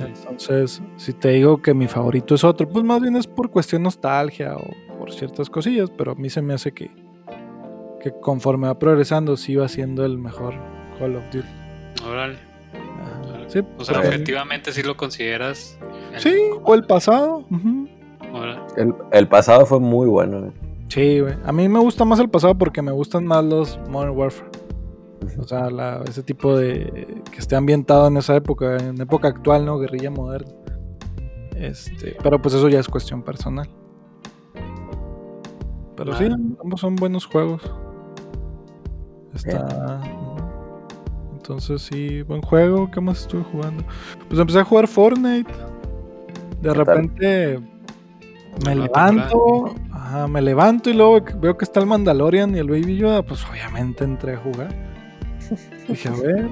Entonces, 0.00 0.80
si 0.96 1.12
te 1.12 1.30
digo 1.30 1.60
que 1.60 1.74
mi 1.74 1.88
favorito 1.88 2.34
es 2.34 2.44
otro, 2.44 2.68
pues 2.68 2.84
más 2.84 3.00
bien 3.00 3.16
es 3.16 3.26
por 3.26 3.50
cuestión 3.50 3.82
nostalgia 3.82 4.56
o 4.56 4.98
por 4.98 5.12
ciertas 5.12 5.50
cosillas, 5.50 5.90
pero 5.96 6.12
a 6.12 6.14
mí 6.14 6.30
se 6.30 6.40
me 6.42 6.54
hace 6.54 6.72
que, 6.72 6.90
que 8.00 8.12
conforme 8.20 8.68
va 8.68 8.78
progresando, 8.78 9.36
sí 9.36 9.56
va 9.56 9.68
siendo 9.68 10.04
el 10.04 10.18
mejor 10.18 10.54
Call 10.98 11.16
of 11.16 11.24
Duty. 11.32 11.48
Órale. 12.08 12.36
Sí, 13.48 13.60
O 13.76 13.84
sea, 13.84 13.98
objetivamente 13.98 14.72
sí 14.72 14.82
lo 14.82 14.96
consideras. 14.96 15.78
el- 16.14 16.20
sí, 16.20 16.34
o 16.62 16.74
el 16.74 16.84
pasado. 16.84 17.44
ujú. 17.50 17.88
El, 18.76 18.94
el 19.12 19.28
pasado 19.28 19.66
fue 19.66 19.80
muy 19.80 20.06
bueno. 20.08 20.40
güey. 20.40 20.52
Sí, 20.88 21.20
güey. 21.20 21.34
A 21.44 21.52
mí 21.52 21.68
me 21.68 21.78
gusta 21.78 22.04
más 22.04 22.18
el 22.20 22.28
pasado 22.28 22.56
porque 22.56 22.82
me 22.82 22.92
gustan 22.92 23.24
más 23.26 23.44
los 23.44 23.78
Modern 23.88 24.16
Warfare. 24.16 24.50
O 25.38 25.44
sea, 25.44 25.70
la- 25.70 26.02
ese 26.08 26.22
tipo 26.22 26.56
de. 26.56 27.22
que 27.30 27.38
esté 27.38 27.54
ambientado 27.56 28.08
en 28.08 28.16
esa 28.16 28.34
época, 28.36 28.76
en 28.76 29.00
época 29.00 29.28
actual, 29.28 29.64
¿no? 29.64 29.78
Guerrilla 29.78 30.10
moderna. 30.10 30.50
Este, 31.56 32.16
pero 32.22 32.42
pues 32.42 32.54
eso 32.54 32.68
ya 32.68 32.80
es 32.80 32.88
cuestión 32.88 33.22
personal. 33.22 33.68
Pero 35.96 36.16
sí, 36.16 36.24
ambos 36.62 36.80
son 36.80 36.96
buenos 36.96 37.26
juegos. 37.26 37.62
Está. 39.34 40.00
Entonces 41.34 41.82
sí, 41.82 42.22
buen 42.22 42.42
juego. 42.42 42.90
¿Qué 42.90 43.00
más 43.00 43.20
estuve 43.22 43.42
jugando? 43.44 43.84
Pues 44.28 44.40
empecé 44.40 44.58
a 44.60 44.64
jugar 44.64 44.88
Fortnite. 44.88 45.50
De 46.60 46.68
tal? 46.84 47.10
Me 48.66 48.74
levanto, 48.74 49.74
ajá, 49.90 50.28
me 50.28 50.42
levanto 50.42 50.90
y 50.90 50.92
luego 50.92 51.24
veo 51.40 51.56
que 51.56 51.64
está 51.64 51.80
el 51.80 51.86
Mandalorian 51.86 52.54
y 52.54 52.58
el 52.58 52.68
Baby 52.68 52.96
Yoda, 52.96 53.22
pues 53.22 53.44
obviamente 53.48 54.04
entré 54.04 54.34
a 54.34 54.38
jugar. 54.38 54.74
Dije, 55.88 56.08
a 56.08 56.12
ver. 56.12 56.48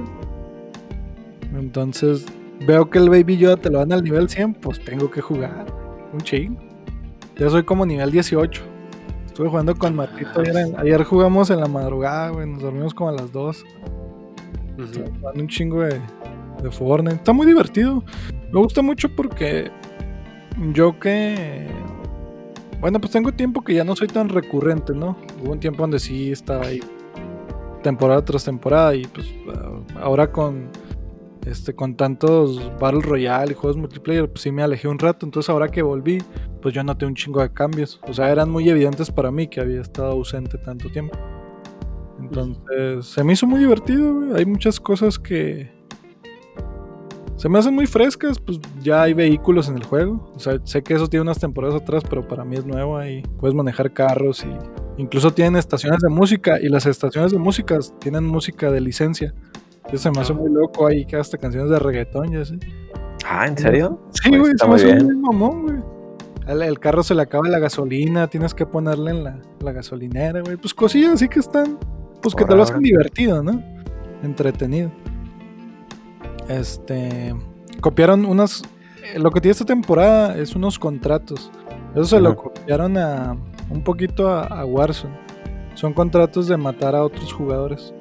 Entonces 1.54 2.26
veo 2.66 2.88
que 2.90 2.98
el 2.98 3.10
Baby 3.10 3.36
Yoda 3.36 3.56
te 3.56 3.70
lo 3.70 3.78
dan 3.78 3.92
al 3.92 4.02
nivel 4.02 4.28
100, 4.28 4.54
pues 4.54 4.82
tengo 4.84 5.10
que 5.10 5.20
jugar. 5.20 5.66
Un 6.12 6.20
ching. 6.20 6.56
Ya 7.38 7.48
soy 7.50 7.62
como 7.62 7.86
nivel 7.86 8.10
18. 8.10 8.62
Estuve 9.26 9.48
jugando 9.48 9.74
con 9.74 9.94
Martito 9.94 10.42
ayer, 10.76 11.04
jugamos 11.04 11.50
en 11.50 11.60
la 11.60 11.68
madrugada, 11.68 12.30
güey, 12.30 12.46
nos 12.46 12.62
dormimos 12.62 12.94
como 12.94 13.10
a 13.10 13.12
las 13.12 13.32
2. 13.32 13.64
Ujú. 14.78 15.04
Jugando 15.20 15.40
un 15.40 15.48
chingo 15.48 15.82
de, 15.82 16.00
de 16.62 16.70
Fortnite. 16.70 17.16
Está 17.16 17.32
muy 17.32 17.46
divertido. 17.46 18.02
Me 18.52 18.60
gusta 18.60 18.82
mucho 18.82 19.08
porque 19.14 19.70
yo 20.72 20.98
que... 20.98 21.66
Bueno, 22.80 22.98
pues 22.98 23.12
tengo 23.12 23.32
tiempo 23.32 23.62
que 23.62 23.74
ya 23.74 23.84
no 23.84 23.94
soy 23.94 24.08
tan 24.08 24.28
recurrente, 24.30 24.94
¿no? 24.94 25.16
Hubo 25.42 25.52
un 25.52 25.60
tiempo 25.60 25.82
donde 25.82 25.98
sí 25.98 26.32
estaba 26.32 26.66
ahí 26.66 26.80
temporada 27.82 28.24
tras 28.24 28.44
temporada 28.44 28.94
y 28.94 29.04
pues 29.06 29.26
ah, 29.54 29.80
ahora 30.00 30.30
con 30.30 30.68
este 31.46 31.74
con 31.74 31.96
tantos 31.96 32.70
Battle 32.78 33.00
Royale 33.00 33.52
y 33.52 33.54
juegos 33.54 33.76
multiplayer, 33.76 34.28
pues 34.28 34.42
sí 34.42 34.52
me 34.52 34.62
alejé 34.62 34.88
un 34.88 34.98
rato. 34.98 35.26
Entonces 35.26 35.50
ahora 35.50 35.68
que 35.68 35.82
volví, 35.82 36.22
pues 36.62 36.74
yo 36.74 36.82
noté 36.82 37.06
un 37.06 37.14
chingo 37.14 37.42
de 37.42 37.52
cambios. 37.52 38.00
O 38.08 38.14
sea, 38.14 38.30
eran 38.30 38.50
muy 38.50 38.68
evidentes 38.68 39.10
para 39.10 39.30
mí 39.30 39.48
que 39.48 39.60
había 39.60 39.80
estado 39.80 40.12
ausente 40.12 40.58
tanto 40.58 40.90
tiempo. 40.90 41.18
Entonces, 42.18 43.06
se 43.06 43.24
me 43.24 43.32
hizo 43.32 43.46
muy 43.46 43.60
divertido, 43.60 44.14
güey. 44.14 44.34
Hay 44.36 44.46
muchas 44.46 44.78
cosas 44.78 45.18
que 45.18 45.70
se 47.40 47.48
me 47.48 47.58
hacen 47.58 47.74
muy 47.74 47.86
frescas, 47.86 48.38
pues 48.38 48.60
ya 48.82 49.00
hay 49.00 49.14
vehículos 49.14 49.70
en 49.70 49.76
el 49.76 49.84
juego. 49.84 50.30
O 50.34 50.38
sea, 50.38 50.58
sé 50.64 50.82
que 50.82 50.92
eso 50.92 51.08
tiene 51.08 51.22
unas 51.22 51.38
temporadas 51.38 51.80
atrás, 51.80 52.02
pero 52.06 52.28
para 52.28 52.44
mí 52.44 52.54
es 52.56 52.66
nuevo 52.66 52.98
ahí. 52.98 53.22
Puedes 53.38 53.54
manejar 53.54 53.94
carros 53.94 54.44
y 54.44 55.00
incluso 55.00 55.30
tienen 55.30 55.56
estaciones 55.56 56.00
de 56.02 56.10
música 56.10 56.60
y 56.60 56.68
las 56.68 56.84
estaciones 56.84 57.32
de 57.32 57.38
música 57.38 57.78
tienen 57.98 58.26
música 58.26 58.70
de 58.70 58.82
licencia. 58.82 59.32
Eso 59.86 59.96
se 59.96 60.10
me 60.10 60.20
hace 60.20 60.34
muy 60.34 60.52
loco 60.52 60.86
ahí 60.86 61.06
que 61.06 61.16
hasta 61.16 61.38
canciones 61.38 61.70
de 61.70 61.78
reggaetón 61.78 62.30
y 62.34 62.36
así. 62.36 62.58
Ah, 63.26 63.46
¿en 63.46 63.56
serio? 63.56 63.98
Sí, 64.10 64.28
Pues 64.28 64.40
güey, 64.42 64.52
está 64.52 64.66
se 64.66 64.86
me 64.86 64.92
hace 64.92 65.02
muy 65.02 65.16
mamón, 65.16 65.62
güey. 65.62 65.78
El, 66.46 66.60
el 66.60 66.78
carro 66.78 67.02
se 67.02 67.14
le 67.14 67.22
acaba 67.22 67.48
la 67.48 67.58
gasolina, 67.58 68.26
tienes 68.26 68.52
que 68.52 68.66
ponerle 68.66 69.12
en 69.12 69.24
la, 69.24 69.40
la 69.60 69.72
gasolinera, 69.72 70.42
güey. 70.42 70.58
Pues 70.58 70.74
cosillas 70.74 71.14
así 71.14 71.26
que 71.26 71.38
están, 71.38 71.78
pues 72.20 72.34
que 72.34 72.44
te 72.44 72.54
lo 72.54 72.64
hacen 72.64 72.76
ahora. 72.76 72.84
divertido, 72.84 73.42
¿no? 73.42 73.62
Entretenido. 74.22 74.90
Este. 76.50 77.34
Copiaron 77.80 78.24
unas. 78.26 78.62
Lo 79.16 79.30
que 79.30 79.40
tiene 79.40 79.52
esta 79.52 79.64
temporada 79.64 80.36
es 80.36 80.54
unos 80.54 80.78
contratos. 80.78 81.50
Eso 81.94 82.04
se 82.04 82.20
lo 82.20 82.36
copiaron 82.36 82.96
a. 82.98 83.36
Un 83.70 83.82
poquito 83.84 84.28
a, 84.28 84.44
a 84.44 84.64
Warzone. 84.64 85.14
Son 85.74 85.92
contratos 85.92 86.48
de 86.48 86.56
matar 86.56 86.94
a 86.94 87.04
otros 87.04 87.32
jugadores. 87.32 87.94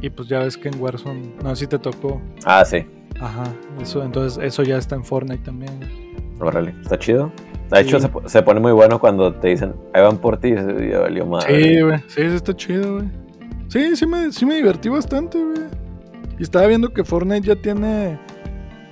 Y 0.00 0.10
pues 0.10 0.28
ya 0.28 0.40
ves 0.40 0.56
que 0.56 0.68
en 0.68 0.80
Warzone. 0.80 1.34
No 1.42 1.50
sé 1.50 1.64
si 1.64 1.66
te 1.66 1.78
tocó. 1.78 2.20
Ah, 2.44 2.64
sí. 2.64 2.86
Ajá. 3.20 3.44
Eso, 3.80 4.02
entonces 4.02 4.42
eso 4.42 4.62
ya 4.62 4.78
está 4.78 4.94
en 4.94 5.04
Fortnite 5.04 5.44
también. 5.44 5.78
Órale, 6.40 6.74
está 6.80 6.98
chido. 6.98 7.30
De 7.70 7.80
hecho, 7.80 7.98
Sí. 7.98 8.02
se, 8.04 8.08
po- 8.08 8.22
se 8.28 8.42
pone 8.42 8.60
muy 8.60 8.72
bueno 8.72 8.98
cuando 8.98 9.34
te 9.34 9.48
dicen, 9.48 9.74
ahí 9.92 10.00
van 10.02 10.16
por 10.18 10.38
ti, 10.38 10.48
y 10.48 10.54
valió 10.94 11.26
madre. 11.26 11.62
Sí, 11.62 11.80
güey. 11.82 11.98
Sí, 12.06 12.14
sí 12.30 12.34
está 12.36 12.54
chido, 12.56 12.94
güey. 12.94 13.08
Sí, 13.68 13.96
sí 13.96 14.06
me, 14.06 14.32
sí 14.32 14.46
me 14.46 14.54
divertí 14.54 14.88
bastante, 14.88 15.36
güey. 15.44 15.58
Y 16.38 16.42
estaba 16.42 16.66
viendo 16.66 16.92
que 16.92 17.04
Fortnite 17.04 17.46
ya 17.46 17.56
tiene 17.56 18.18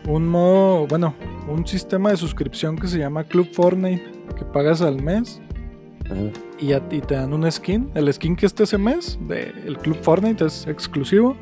un 0.09 0.26
modo, 0.28 0.87
bueno, 0.87 1.14
un 1.48 1.66
sistema 1.66 2.11
de 2.11 2.16
suscripción 2.16 2.76
que 2.76 2.87
se 2.88 2.98
llama 2.98 3.24
Club 3.24 3.48
Fortnite, 3.52 4.02
que 4.37 4.44
pagas 4.44 4.82
al 4.82 5.02
mes 5.02 5.40
Ujú. 6.11 6.30
y 6.61 6.72
a 6.72 6.88
ti 6.88 7.00
te 7.00 7.14
dan 7.14 7.32
un 7.32 7.50
skin. 7.50 7.90
El 7.94 8.12
skin 8.12 8.37
que 8.37 8.46
esté 8.46 8.64
ese 8.64 8.78
mes 8.78 9.18
del 9.28 9.78
Club 9.78 9.96
Fortnite 10.02 10.44
es 10.44 10.66
exclusivo. 10.66 11.37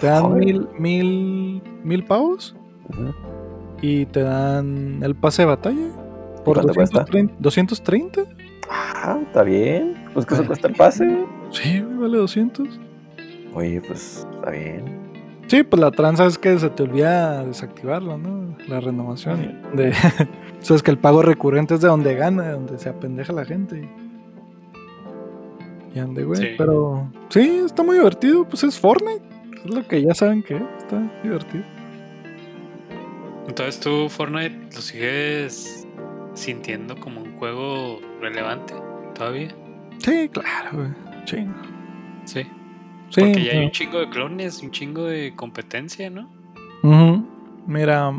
Te 0.00 0.06
dan 0.06 0.22
Joder. 0.24 0.44
mil, 0.44 0.68
mil, 0.78 1.62
mil 1.84 2.04
pavos 2.04 2.56
Ujú. 2.88 3.12
y 3.82 4.06
te 4.06 4.20
dan 4.22 5.00
el 5.02 5.14
pase 5.14 5.42
de 5.42 5.46
batalla. 5.46 5.88
Por 6.44 6.56
cuánto 6.56 6.74
cuesta? 6.74 7.00
230, 7.00 7.34
230. 7.38 8.22
Ah, 8.70 9.18
está 9.22 9.42
bien. 9.42 9.94
Pues 10.14 10.24
que 10.26 10.34
eso 10.34 10.42
Bueno. 10.42 10.48
cuesta 10.48 10.68
el 10.68 10.74
pase. 10.74 11.24
Sí, 11.50 11.84
vale 11.98 12.16
200. 12.18 12.68
Oye, 13.54 13.80
pues 13.86 14.26
está 14.34 14.50
bien. 14.50 15.01
Sí, 15.52 15.62
pues 15.64 15.82
la 15.82 15.90
tranza 15.90 16.24
es 16.24 16.38
que 16.38 16.58
se 16.58 16.70
te 16.70 16.84
olvida 16.84 17.44
desactivarlo, 17.44 18.16
¿no? 18.16 18.56
La 18.68 18.80
renovación. 18.80 19.60
De, 19.74 19.92
Sabes 20.60 20.82
que 20.82 20.90
el 20.90 20.96
pago 20.96 21.20
recurrente 21.20 21.74
es 21.74 21.82
de 21.82 21.88
donde 21.88 22.14
gana, 22.14 22.44
de 22.44 22.52
donde 22.52 22.78
se 22.78 22.88
apendeja 22.88 23.34
la 23.34 23.44
gente. 23.44 23.86
Y, 25.94 25.98
y 25.98 26.00
ande, 26.00 26.24
güey. 26.24 26.40
Sí. 26.40 26.54
Pero 26.56 27.06
sí, 27.28 27.64
está 27.66 27.82
muy 27.82 27.98
divertido. 27.98 28.48
Pues 28.48 28.64
es 28.64 28.80
Fortnite. 28.80 29.22
Es 29.62 29.74
lo 29.74 29.86
que 29.86 30.00
ya 30.00 30.14
saben 30.14 30.42
que 30.42 30.56
es. 30.56 30.62
Está 30.78 31.02
divertido. 31.22 31.64
Entonces 33.46 33.78
tú, 33.78 34.08
Fortnite, 34.08 34.74
lo 34.74 34.80
sigues 34.80 35.86
sintiendo 36.32 36.98
como 36.98 37.20
un 37.20 37.38
juego 37.38 38.00
relevante 38.22 38.72
todavía. 39.14 39.54
Sí, 39.98 40.30
claro, 40.30 40.70
güey. 40.72 40.88
Chingo. 41.26 41.52
Sí. 42.24 42.46
Sí. 43.12 43.20
Porque 43.20 43.44
ya 43.44 43.52
hay 43.52 43.64
un 43.66 43.70
chingo 43.70 43.98
de 44.00 44.08
clones, 44.08 44.62
un 44.62 44.70
chingo 44.70 45.04
de 45.04 45.34
competencia, 45.36 46.08
¿no? 46.10 46.30
Ujú. 46.82 47.26
Mira, 47.66 48.10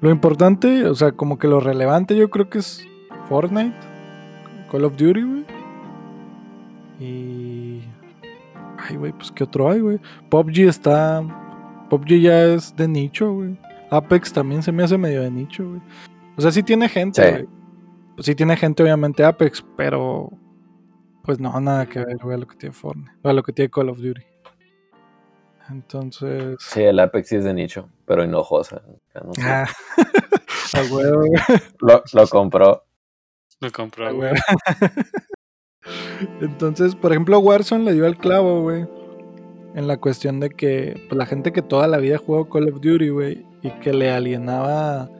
lo 0.00 0.10
importante, 0.10 0.84
o 0.86 0.94
sea, 0.94 1.12
como 1.12 1.38
que 1.38 1.48
lo 1.48 1.58
relevante 1.60 2.14
yo 2.16 2.28
creo 2.30 2.50
que 2.50 2.58
es 2.58 2.86
Fortnite, 3.28 3.74
Call 4.70 4.84
of 4.84 4.96
Duty, 4.96 5.22
güey. 5.22 5.44
Y... 7.00 7.80
Ay, 8.78 8.96
güey, 8.96 9.12
pues 9.12 9.32
¿qué 9.32 9.44
otro 9.44 9.70
hay, 9.70 9.80
güey? 9.80 9.98
PUBG 10.28 10.60
está... 10.68 11.22
PUBG 11.90 12.20
ya 12.20 12.44
es 12.44 12.76
de 12.76 12.86
nicho, 12.88 13.32
güey. 13.32 13.58
Apex 13.90 14.32
también 14.32 14.62
se 14.62 14.70
me 14.70 14.82
hace 14.82 14.98
medio 14.98 15.22
de 15.22 15.30
nicho, 15.30 15.66
güey. 15.66 15.80
O 16.36 16.42
sea, 16.42 16.50
sí 16.52 16.62
tiene 16.62 16.88
gente, 16.88 17.22
Sí. 17.24 17.30
güey. 17.30 17.46
Pues 18.14 18.26
sí 18.26 18.34
tiene 18.34 18.56
gente, 18.56 18.82
obviamente, 18.82 19.24
Apex, 19.24 19.64
pero... 19.76 20.30
Pues 21.28 21.40
no, 21.40 21.60
nada 21.60 21.84
que 21.84 21.98
ver, 21.98 22.16
güey, 22.16 22.36
a 22.36 22.38
lo 22.38 22.46
que 22.48 22.56
tiene 22.56 22.74
Fortnite. 22.74 23.10
A 23.22 23.34
lo 23.34 23.42
que 23.42 23.52
tiene 23.52 23.70
Call 23.70 23.90
of 23.90 23.98
Duty. 23.98 24.22
Entonces... 25.68 26.56
Sí, 26.58 26.80
el 26.80 26.98
Apex 26.98 27.28
sí 27.28 27.36
es 27.36 27.44
de 27.44 27.52
nicho, 27.52 27.90
pero 28.06 28.22
enojosa. 28.22 28.80
No 29.26 29.34
sé. 29.34 29.42
Ah, 29.44 29.66
a 30.72 30.80
huevo, 30.90 31.18
güey, 31.18 31.30
Lo, 31.80 32.02
lo 32.14 32.26
compró. 32.28 32.82
Lo 33.60 33.70
compró, 33.70 34.06
a 34.08 34.12
güey. 34.12 34.30
huevo. 34.30 34.42
Entonces, 36.40 36.94
por 36.94 37.12
ejemplo, 37.12 37.40
Warzone 37.40 37.84
le 37.84 37.92
dio 37.92 38.06
al 38.06 38.16
clavo, 38.16 38.62
güey. 38.62 38.86
En 39.74 39.86
la 39.86 39.98
cuestión 39.98 40.40
de 40.40 40.48
que 40.48 40.98
pues, 41.10 41.18
la 41.18 41.26
gente 41.26 41.52
que 41.52 41.60
toda 41.60 41.88
la 41.88 41.98
vida 41.98 42.16
jugó 42.16 42.48
Call 42.48 42.72
of 42.72 42.80
Duty, 42.80 43.10
güey, 43.10 43.44
y 43.60 43.70
que 43.80 43.92
le 43.92 44.10
alienaba 44.10 45.10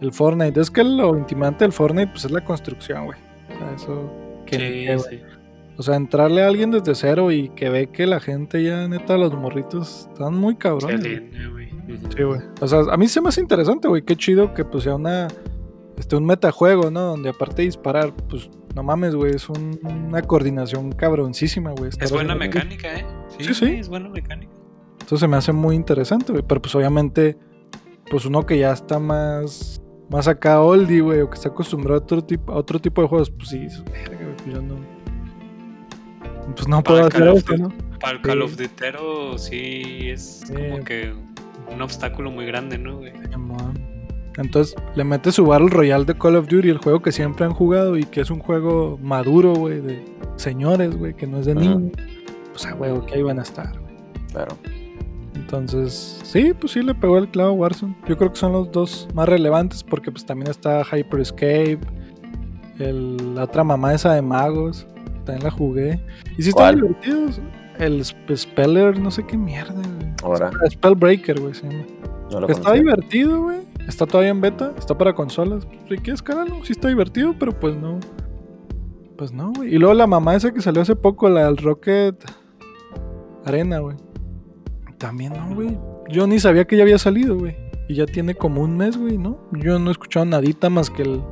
el 0.00 0.12
Fortnite. 0.12 0.60
Es 0.60 0.70
que 0.70 0.84
lo 0.84 1.18
intimante 1.18 1.64
del 1.64 1.72
Fortnite, 1.72 2.12
pues 2.12 2.24
es 2.24 2.30
la 2.30 2.44
construcción, 2.44 3.06
güey. 3.06 3.18
O 3.52 3.58
sea, 3.58 3.74
eso 3.74 4.12
que 4.46 4.58
ni 4.58 4.86
qué, 4.86 4.98
Sí, 5.00 5.16
sí. 5.16 5.35
O 5.78 5.82
sea, 5.82 5.96
entrarle 5.96 6.42
a 6.42 6.48
alguien 6.48 6.70
desde 6.70 6.94
cero 6.94 7.30
y 7.30 7.50
que 7.50 7.68
ve 7.68 7.88
que 7.88 8.06
la 8.06 8.18
gente 8.20 8.62
ya, 8.62 8.88
neta, 8.88 9.18
los 9.18 9.34
morritos 9.34 10.08
están 10.12 10.34
muy 10.34 10.56
cabrones. 10.56 11.00
güey. 11.02 11.68
Sí, 12.16 12.22
güey. 12.22 12.40
O 12.60 12.66
sea, 12.66 12.80
a 12.90 12.96
mí 12.96 13.06
se 13.08 13.20
me 13.20 13.28
hace 13.28 13.40
interesante, 13.40 13.86
güey. 13.86 14.02
Qué 14.02 14.16
chido 14.16 14.54
que 14.54 14.64
pues 14.64 14.84
sea 14.84 14.94
una. 14.96 15.28
Este, 15.98 16.14
un 16.16 16.26
metajuego, 16.26 16.90
¿no? 16.90 17.00
Donde 17.02 17.30
aparte 17.30 17.62
de 17.62 17.66
disparar, 17.66 18.12
pues 18.28 18.50
no 18.74 18.82
mames, 18.82 19.14
güey. 19.14 19.34
Es 19.34 19.48
un- 19.48 19.78
una 20.08 20.20
coordinación 20.22 20.92
cabroncísima, 20.92 21.70
güey. 21.72 21.90
Es 21.98 22.10
buena 22.12 22.34
mecánica, 22.34 22.98
¿eh? 22.98 23.06
Sí, 23.38 23.54
sí. 23.54 23.64
Es 23.66 23.88
buena 23.88 24.08
mecánica. 24.08 24.52
Entonces 24.92 25.20
se 25.20 25.28
me 25.28 25.36
hace 25.36 25.52
muy 25.52 25.74
interesante, 25.76 26.32
güey. 26.32 26.44
Pero 26.46 26.60
pues 26.60 26.74
obviamente, 26.74 27.38
pues 28.10 28.24
uno 28.26 28.44
que 28.44 28.58
ya 28.58 28.72
está 28.72 28.98
más. 28.98 29.80
Más 30.10 30.28
acá 30.28 30.60
oldie, 30.60 31.00
güey. 31.00 31.20
O 31.20 31.28
que 31.30 31.34
está 31.36 31.48
acostumbrado 31.48 32.00
a 32.00 32.02
otro 32.02 32.22
tipo, 32.24 32.52
a 32.52 32.56
otro 32.56 32.78
tipo 32.78 33.02
de 33.02 33.08
juegos, 33.08 33.30
pues 33.30 33.48
sí, 33.48 33.58
"Verga, 33.90 34.16
güey, 34.22 34.36
pues 34.36 34.54
yo 34.54 34.62
no. 34.62 34.95
Pues 36.54 36.68
no 36.68 36.82
Para 36.82 36.82
puedo 36.82 37.06
el 37.06 37.12
Call 37.12 37.22
hacer 37.22 37.28
of 37.28 37.38
esto, 37.38 37.52
Duty. 37.56 37.62
¿no? 37.62 37.98
Para 37.98 38.12
el 38.12 38.18
Sí. 38.18 38.22
Call 38.22 38.42
of 38.42 38.56
Duty 38.56 39.38
sí 39.38 40.08
es 40.10 40.42
Sí. 40.46 40.54
como 40.54 40.84
que 40.84 41.12
un 41.72 41.82
obstáculo 41.82 42.30
muy 42.30 42.46
grande, 42.46 42.78
¿no, 42.78 42.98
güey? 42.98 43.12
Entonces 44.38 44.74
le 44.94 45.02
mete 45.04 45.32
su 45.32 45.46
Battle 45.46 45.68
Royale 45.70 46.04
de 46.04 46.14
Call 46.16 46.36
of 46.36 46.46
Duty, 46.48 46.68
el 46.68 46.78
juego 46.78 47.00
que 47.00 47.10
siempre 47.10 47.46
han 47.46 47.52
jugado 47.52 47.96
y 47.96 48.04
que 48.04 48.20
es 48.20 48.30
un 48.30 48.38
juego 48.38 48.98
maduro, 49.02 49.54
güey, 49.54 49.80
de 49.80 50.04
señores, 50.36 50.94
güey, 50.96 51.14
que 51.14 51.26
no 51.26 51.38
es 51.38 51.46
de 51.46 51.54
niños. 51.54 51.92
Pues 52.52 52.66
a 52.66 52.74
huevo, 52.74 53.04
que 53.06 53.14
ahí 53.14 53.22
van 53.22 53.38
a 53.38 53.42
estar, 53.42 53.78
güey. 53.78 53.94
Claro. 54.32 54.56
Entonces, 55.34 56.20
sí, 56.22 56.52
pues 56.58 56.72
sí 56.72 56.82
le 56.82 56.94
pegó 56.94 57.16
el 57.18 57.28
clavo 57.28 57.50
a 57.50 57.52
Warzone. 57.52 57.96
Yo 58.06 58.16
creo 58.18 58.30
que 58.32 58.36
son 58.38 58.52
los 58.52 58.70
dos 58.72 59.08
más 59.14 59.28
relevantes 59.28 59.82
porque 59.82 60.10
pues 60.10 60.26
también 60.26 60.50
está 60.50 60.82
Hyper 60.82 61.20
Escape, 61.20 61.78
el, 62.78 63.34
la 63.34 63.44
otra 63.44 63.64
mamá 63.64 63.94
esa 63.94 64.14
de 64.14 64.22
magos, 64.22 64.86
también 65.26 65.44
la 65.44 65.50
jugué. 65.50 66.00
Y 66.38 66.42
sí 66.42 66.48
están 66.48 66.76
divertidos. 66.76 67.40
El 67.78 68.00
Sp- 68.00 68.32
Speller, 68.34 68.98
no 68.98 69.10
sé 69.10 69.24
qué 69.26 69.36
mierda, 69.36 69.74
güey. 69.74 70.12
Ahora, 70.22 70.50
Spellbreaker, 70.70 71.38
güey, 71.40 71.52
se 71.54 71.68
llama. 71.68 71.84
no 72.32 72.40
lo 72.40 72.48
Está 72.48 72.62
conocía. 72.62 72.72
divertido, 72.82 73.42
güey. 73.42 73.58
Está 73.86 74.06
todavía 74.06 74.30
en 74.30 74.40
beta. 74.40 74.72
Está 74.78 74.96
para 74.96 75.14
consolas. 75.14 75.66
Si 75.88 75.96
quieres, 75.98 76.22
cáralo. 76.22 76.64
Sí 76.64 76.72
está 76.72 76.88
divertido, 76.88 77.34
pero 77.38 77.52
pues 77.52 77.76
no. 77.76 78.00
Pues 79.18 79.32
no, 79.32 79.52
güey. 79.52 79.74
Y 79.74 79.78
luego 79.78 79.92
la 79.94 80.06
mamá 80.06 80.34
esa 80.34 80.52
que 80.52 80.60
salió 80.62 80.80
hace 80.82 80.96
poco, 80.96 81.28
la 81.28 81.44
del 81.44 81.56
Rocket 81.58 82.16
Arena, 83.44 83.78
güey. 83.78 83.96
También 84.98 85.34
no, 85.34 85.54
güey. 85.54 85.78
Yo 86.08 86.26
ni 86.26 86.38
sabía 86.40 86.64
que 86.66 86.76
ya 86.76 86.82
había 86.82 86.98
salido, 86.98 87.36
güey. 87.38 87.54
Y 87.88 87.94
ya 87.94 88.06
tiene 88.06 88.34
como 88.34 88.62
un 88.62 88.76
mes, 88.76 88.96
güey, 88.96 89.18
¿no? 89.18 89.38
Yo 89.52 89.78
no 89.78 89.88
he 89.88 89.92
escuchado 89.92 90.24
nadita 90.26 90.70
más 90.70 90.90
que 90.90 91.02
el, 91.02 91.22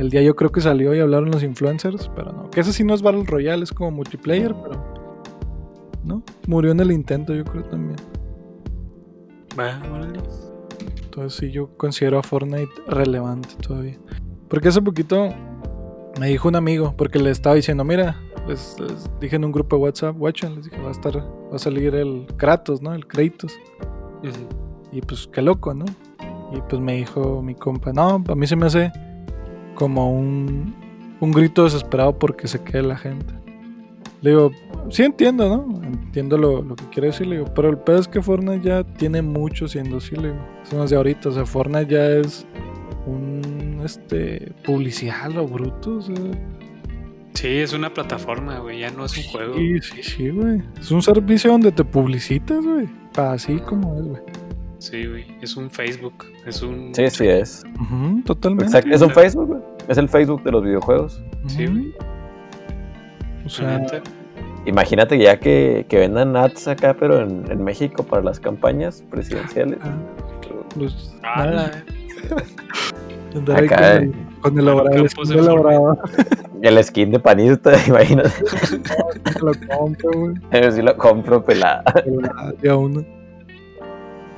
el 0.00 0.08
día 0.08 0.22
yo 0.22 0.34
creo 0.34 0.50
que 0.50 0.62
salió 0.62 0.94
y 0.94 0.98
hablaron 0.98 1.30
los 1.30 1.42
influencers, 1.42 2.10
pero 2.16 2.32
no. 2.32 2.48
Que 2.50 2.60
ese 2.60 2.72
sí 2.72 2.84
no 2.84 2.94
es 2.94 3.02
Battle 3.02 3.24
Royale, 3.26 3.62
es 3.62 3.72
como 3.72 3.90
multiplayer, 3.90 4.54
pero... 4.54 4.82
¿No? 6.02 6.22
Murió 6.46 6.72
en 6.72 6.80
el 6.80 6.90
intento, 6.90 7.34
yo 7.34 7.44
creo 7.44 7.64
también. 7.64 7.96
Entonces 11.04 11.38
sí, 11.38 11.50
yo 11.50 11.76
considero 11.76 12.18
a 12.18 12.22
Fortnite 12.22 12.70
relevante 12.88 13.50
todavía. 13.56 13.98
Porque 14.48 14.68
hace 14.68 14.80
poquito 14.80 15.28
me 16.18 16.28
dijo 16.28 16.48
un 16.48 16.56
amigo, 16.56 16.94
porque 16.96 17.18
le 17.18 17.30
estaba 17.30 17.56
diciendo, 17.56 17.84
mira, 17.84 18.18
les, 18.48 18.80
les 18.80 19.10
dije 19.20 19.36
en 19.36 19.44
un 19.44 19.52
grupo 19.52 19.76
de 19.76 19.82
WhatsApp, 19.82 20.16
watchen, 20.18 20.54
les 20.56 20.64
dije, 20.64 20.80
va 20.80 20.88
a 20.88 20.92
estar, 20.92 21.18
va 21.18 21.56
a 21.56 21.58
salir 21.58 21.94
el 21.94 22.26
Kratos, 22.38 22.80
¿no? 22.80 22.94
El 22.94 23.06
Kratos. 23.06 23.52
Y 24.92 25.02
pues 25.02 25.28
qué 25.30 25.42
loco, 25.42 25.74
¿no? 25.74 25.84
Y 26.52 26.60
pues 26.70 26.80
me 26.80 26.94
dijo 26.94 27.42
mi 27.42 27.54
compa, 27.54 27.92
no, 27.92 28.24
a 28.26 28.34
mí 28.34 28.46
se 28.46 28.56
me 28.56 28.64
hace 28.64 28.90
como 29.80 30.12
un, 30.12 30.74
un 31.20 31.32
grito 31.32 31.64
desesperado 31.64 32.18
porque 32.18 32.46
se 32.46 32.62
quede 32.62 32.82
la 32.82 32.98
gente. 32.98 33.32
Le 34.20 34.30
digo, 34.30 34.52
sí 34.90 35.04
entiendo, 35.04 35.48
¿no? 35.48 35.82
Entiendo 35.86 36.36
lo, 36.36 36.60
lo 36.60 36.76
que 36.76 36.84
quiere 36.90 37.06
decir, 37.06 37.26
le 37.26 37.38
digo, 37.38 37.54
pero 37.54 37.70
el 37.70 37.78
pedo 37.78 37.98
es 37.98 38.06
que 38.06 38.20
Fortnite 38.20 38.68
ya 38.68 38.84
tiene 38.84 39.22
mucho 39.22 39.66
siendo 39.68 39.96
así, 39.96 40.14
le 40.16 40.32
digo. 40.32 40.46
Eso 40.62 40.76
no 40.76 40.84
es 40.84 40.90
de 40.90 40.96
ahorita, 40.96 41.30
o 41.30 41.32
sea, 41.32 41.46
Fortnite 41.46 41.94
ya 41.94 42.06
es 42.10 42.46
un, 43.06 43.80
este, 43.82 44.52
publicidad 44.66 45.30
lo 45.30 45.46
bruto, 45.46 45.96
o 45.96 46.02
sea. 46.02 46.14
Sí, 47.32 47.48
es 47.48 47.72
una 47.72 47.94
plataforma, 47.94 48.58
güey. 48.58 48.80
Ya 48.80 48.90
no 48.90 49.06
es 49.06 49.16
un 49.16 49.24
juego. 49.32 49.54
Sí, 49.54 49.80
sí, 49.80 50.02
sí, 50.02 50.28
güey. 50.28 50.60
Es 50.78 50.90
un 50.90 51.00
servicio 51.00 51.52
donde 51.52 51.72
te 51.72 51.84
publicitas, 51.84 52.62
güey. 52.62 52.86
Así 53.16 53.56
como 53.60 53.98
es, 53.98 54.06
güey. 54.06 54.22
Sí, 54.80 55.06
güey. 55.06 55.26
Es 55.42 55.56
un 55.56 55.70
Facebook. 55.70 56.24
Es 56.46 56.62
un. 56.62 56.94
Sí, 56.94 57.08
sí 57.10 57.28
es. 57.28 57.62
Ujú, 57.80 58.22
totalmente. 58.24 58.64
Exacto. 58.64 58.90
Es 58.90 59.02
un 59.02 59.10
Facebook, 59.10 59.46
güey. 59.48 59.60
Es 59.88 59.98
el 59.98 60.08
Facebook 60.08 60.42
de 60.42 60.52
los 60.52 60.64
videojuegos. 60.64 61.22
Sí, 61.46 61.66
güey. 61.66 61.94
O 63.44 63.48
sea. 63.48 63.86
Imagínate 64.64 65.18
ya 65.18 65.38
que, 65.38 65.86
que 65.88 65.98
vendan 65.98 66.34
ads 66.36 66.68
acá, 66.68 66.94
pero 66.98 67.20
en, 67.20 67.44
en 67.50 67.62
México 67.62 68.02
para 68.02 68.22
las 68.22 68.40
campañas 68.40 69.04
presidenciales. 69.10 69.78
ah, 69.82 69.94
pues, 70.74 71.14
Ala, 71.22 71.70
andar 73.34 73.60
ahí 73.60 73.66
Acá, 73.66 73.76
con 73.76 73.84
eh. 73.84 73.96
el, 73.98 74.40
con 74.40 74.58
el 74.58 75.38
el 75.38 75.48
obrador. 75.48 75.98
El 76.62 76.84
skin 76.84 77.10
de 77.10 77.18
panista, 77.18 77.72
imagínate. 77.86 78.30
lo 79.40 79.52
compro, 79.76 80.10
güey. 80.12 80.72
Sí 80.72 80.82
lo 80.82 80.96
compro 80.96 81.42
pelada. 81.42 81.82
Ya 82.62 82.76
uno. 82.76 83.02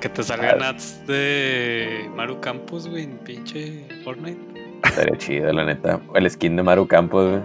Que 0.03 0.09
te 0.09 0.23
salgan 0.25 0.61
ads 0.63 1.07
de 1.07 2.11
Maru 2.17 2.41
Campos, 2.41 2.89
güey, 2.89 3.05
en 3.05 3.19
pinche 3.19 3.87
Fortnite. 4.05 4.37
Estaría 4.85 5.17
chido, 5.17 5.53
la 5.53 5.65
neta. 5.65 6.01
El 6.17 6.29
skin 6.29 6.57
de 6.57 6.63
Maru 6.65 6.89
Campos, 6.89 7.31
güey. 7.31 7.41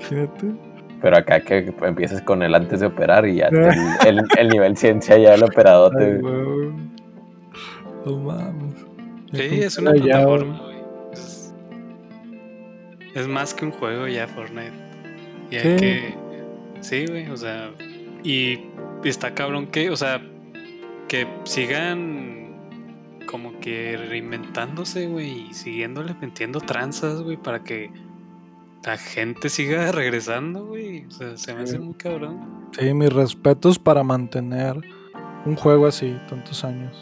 Imagínate. 0.00 0.46
Pero 1.00 1.16
acá 1.16 1.40
que 1.40 1.72
empieces 1.82 2.20
con 2.22 2.42
el 2.42 2.54
antes 2.54 2.80
de 2.80 2.86
operar 2.86 3.26
y 3.26 3.36
ya 3.36 3.46
el, 4.06 4.18
el- 4.18 4.24
el 4.38 4.48
nivel 4.48 4.76
ciencia 4.76 5.16
ya 5.16 5.34
el 5.34 5.44
operadote. 5.44 6.04
Ay, 6.04 6.18
güey. 6.20 6.72
No 8.04 8.16
mames. 8.18 8.74
Sí, 9.32 9.60
es 9.62 9.78
una 9.78 9.94
ya, 9.96 10.02
plataforma, 10.02 10.58
güey. 10.64 10.76
Es, 11.12 11.54
es 13.14 13.28
más 13.28 13.54
que 13.54 13.64
un 13.66 13.70
juego 13.70 14.08
ya 14.08 14.26
Fortnite. 14.26 14.72
Y 15.52 15.56
hay 15.56 15.76
que. 15.76 16.14
Sí, 16.80 17.06
güey, 17.06 17.28
o 17.30 17.36
sea. 17.36 17.70
Y 18.24 18.58
está 19.04 19.32
cabrón 19.32 19.68
que, 19.68 19.90
o 19.90 19.96
sea, 19.96 20.20
que 21.10 21.26
sigan 21.42 22.54
como 23.26 23.58
que 23.58 23.96
reinventándose, 23.96 25.08
güey, 25.08 25.48
y 25.50 25.54
siguiéndole 25.54 26.14
metiendo 26.20 26.60
tranzas, 26.60 27.20
güey, 27.22 27.36
para 27.36 27.64
que 27.64 27.90
la 28.84 28.96
gente 28.96 29.48
siga 29.48 29.90
regresando, 29.92 30.66
güey. 30.66 31.04
O 31.06 31.10
sea, 31.10 31.36
se 31.36 31.52
me 31.52 31.62
hace 31.62 31.72
Sí. 31.72 31.78
muy 31.80 31.94
cabrón. 31.94 32.68
Sí, 32.78 32.94
mis 32.94 33.12
respetos 33.12 33.76
para 33.80 34.04
mantener 34.04 34.80
un 35.44 35.56
juego 35.56 35.86
así 35.88 36.16
tantos 36.28 36.62
años. 36.64 36.96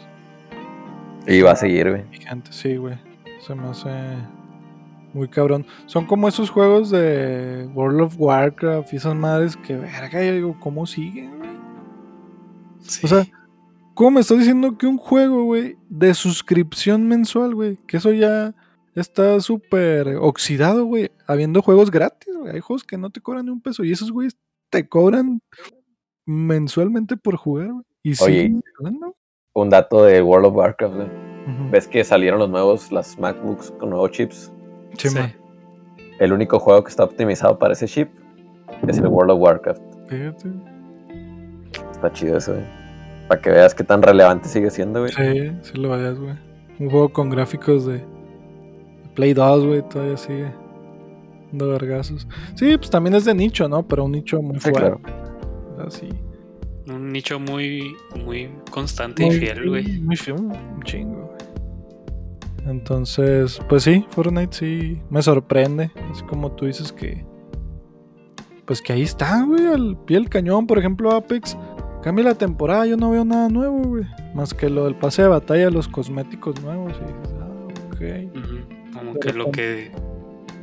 Y 1.27 1.41
va 1.41 1.51
a 1.51 1.55
seguir, 1.55 1.89
güey. 1.91 2.03
Sí, 2.49 2.77
güey. 2.77 2.97
Se 3.41 3.53
me 3.53 3.67
hace 3.67 3.89
muy 5.13 5.27
cabrón. 5.27 5.67
Son 5.85 6.07
como 6.07 6.27
esos 6.27 6.49
juegos 6.49 6.89
de 6.89 7.69
World 7.75 8.01
of 8.01 8.15
Warcraft 8.17 8.91
y 8.91 8.95
esas 8.95 9.13
madres 9.13 9.55
que, 9.55 9.75
verga, 9.75 10.23
yo 10.23 10.33
digo, 10.33 10.57
¿cómo 10.59 10.87
siguen, 10.87 11.37
güey? 11.37 11.49
Sí. 12.81 13.01
O 13.05 13.07
sea, 13.07 13.25
¿cómo 13.99 14.11
me 14.11 14.21
estás 14.21 14.37
diciendo 14.37 14.77
que 14.77 14.87
un 14.87 14.97
juego, 14.97 15.43
güey, 15.43 15.75
de 15.89 16.13
suscripción 16.13 17.05
mensual, 17.05 17.53
güey, 17.53 17.75
que 17.85 17.97
eso 17.97 18.13
ya 18.13 18.55
está 18.95 19.41
súper 19.41 20.15
oxidado, 20.15 20.85
güey, 20.85 21.11
habiendo 21.27 21.61
juegos 21.61 21.91
gratis, 21.91 22.33
güey? 22.33 22.53
Hay 22.53 22.61
juegos 22.61 22.85
que 22.85 22.97
no 22.97 23.09
te 23.09 23.19
cobran 23.19 23.47
ni 23.47 23.51
un 23.51 23.59
peso 23.59 23.83
y 23.83 23.91
esos, 23.91 24.13
güeyes, 24.13 24.37
te 24.69 24.87
cobran 24.87 25.41
mensualmente 26.25 27.17
por 27.17 27.35
jugar, 27.35 27.73
güey. 27.73 27.83
Y 28.01 28.11
Oye. 28.11 28.15
siguen 28.15 28.63
jugando. 28.77 29.17
Un 29.53 29.69
dato 29.69 30.05
de 30.05 30.21
World 30.21 30.45
of 30.45 30.55
Warcraft, 30.55 30.95
güey. 30.95 31.07
¿Ves 31.69 31.85
que 31.85 32.01
salieron 32.05 32.39
los 32.39 32.49
nuevos, 32.49 32.93
las 32.93 33.19
MacBooks 33.19 33.71
con 33.79 33.89
nuevos 33.89 34.11
chips? 34.11 34.49
Sí, 34.97 35.09
Sí. 35.09 35.19
El 36.19 36.31
único 36.31 36.57
juego 36.57 36.85
que 36.85 36.89
está 36.89 37.03
optimizado 37.03 37.59
para 37.59 37.73
ese 37.73 37.85
chip 37.85 38.09
es 38.87 38.97
el 38.97 39.07
World 39.07 39.31
of 39.31 39.41
Warcraft. 39.41 39.81
Fíjate. 40.07 40.49
Está 41.91 42.13
chido 42.13 42.37
eso, 42.37 42.53
güey. 42.53 42.78
Para 43.29 43.39
que 43.41 43.49
veas 43.51 43.73
qué 43.73 43.83
tan 43.85 44.01
relevante 44.01 44.49
sigue 44.49 44.69
siendo, 44.69 44.99
güey. 45.01 45.13
Sí, 45.13 45.51
sí 45.61 45.77
lo 45.77 45.87
vayas, 45.89 46.19
güey. 46.19 46.35
Un 46.79 46.89
juego 46.89 47.09
con 47.09 47.29
gráficos 47.29 47.85
de 47.85 48.03
Play 49.15 49.33
2, 49.33 49.65
güey, 49.65 49.81
todavía 49.87 50.17
sigue 50.17 50.51
dando 51.51 51.69
vergazos. 51.69 52.27
Sí, 52.55 52.75
pues 52.77 52.89
también 52.89 53.15
es 53.15 53.23
de 53.25 53.33
nicho, 53.35 53.69
¿no? 53.69 53.87
Pero 53.87 54.03
un 54.05 54.11
nicho 54.11 54.41
muy 54.41 54.55
Sí, 54.59 54.71
fuerte. 54.71 54.79
claro. 54.79 54.99
O 55.77 55.89
sea, 55.89 55.91
sí. 55.91 56.09
Un 56.91 57.11
nicho 57.13 57.39
muy, 57.39 57.95
muy 58.25 58.49
constante 58.71 59.23
Muy- 59.25 59.35
y 59.35 59.39
fiel, 59.39 59.69
güey. 59.69 59.99
Muy 60.01 60.15
fiel, 60.15 60.37
un 60.39 60.81
chingo, 60.83 61.27
güey. 61.27 61.39
Entonces, 62.67 63.59
pues 63.69 63.83
sí, 63.83 64.05
Fortnite 64.09 64.55
sí 64.55 65.01
me 65.09 65.21
sorprende. 65.21 65.91
Así 66.11 66.23
como 66.23 66.51
tú 66.51 66.65
dices 66.65 66.91
que. 66.91 67.25
Pues 68.65 68.81
que 68.81 68.93
ahí 68.93 69.01
está, 69.01 69.43
güey, 69.45 69.65
al 69.65 69.97
pie 70.05 70.17
del 70.17 70.29
cañón. 70.29 70.67
Por 70.67 70.77
ejemplo, 70.77 71.11
Apex. 71.11 71.57
Cambia 72.03 72.23
la 72.25 72.35
temporada, 72.35 72.85
yo 72.85 72.95
no 72.97 73.11
veo 73.11 73.25
nada 73.25 73.49
nuevo, 73.49 73.81
güey. 73.83 74.05
Más 74.33 74.53
que 74.53 74.69
lo 74.69 74.85
del 74.85 74.95
pase 74.95 75.23
de 75.23 75.27
batalla, 75.27 75.69
los 75.69 75.87
cosméticos 75.87 76.61
nuevos. 76.61 76.93
Y 76.93 77.03
dices, 77.05 77.35
ah, 77.41 77.47
ok. 77.87 78.37
Ujú, 78.37 78.97
Como 78.97 79.19
que 79.19 79.33
lo 79.33 79.51
que 79.51 79.91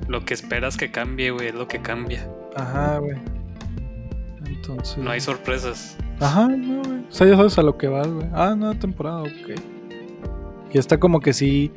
lo 0.08 0.24
que 0.24 0.34
esperas 0.34 0.76
que 0.76 0.90
cambie, 0.90 1.30
güey, 1.30 1.48
es 1.48 1.54
lo 1.54 1.66
que 1.68 1.80
cambia. 1.80 2.28
Ajá, 2.54 2.98
güey. 2.98 3.16
Entonces. 4.46 4.98
No 4.98 5.10
hay 5.10 5.20
sorpresas. 5.20 5.96
Ajá, 6.20 6.48
no, 6.48 6.82
güey. 6.82 7.00
O 7.00 7.12
sea, 7.12 7.26
ya 7.26 7.36
sabes 7.36 7.58
a 7.58 7.62
lo 7.62 7.76
que 7.76 7.88
vas, 7.88 8.08
güey. 8.08 8.26
Ah, 8.32 8.54
nueva 8.56 8.74
temporada, 8.78 9.22
ok. 9.22 9.60
Y 10.72 10.78
está 10.78 10.98
como 10.98 11.20
que 11.20 11.32
sí. 11.32 11.70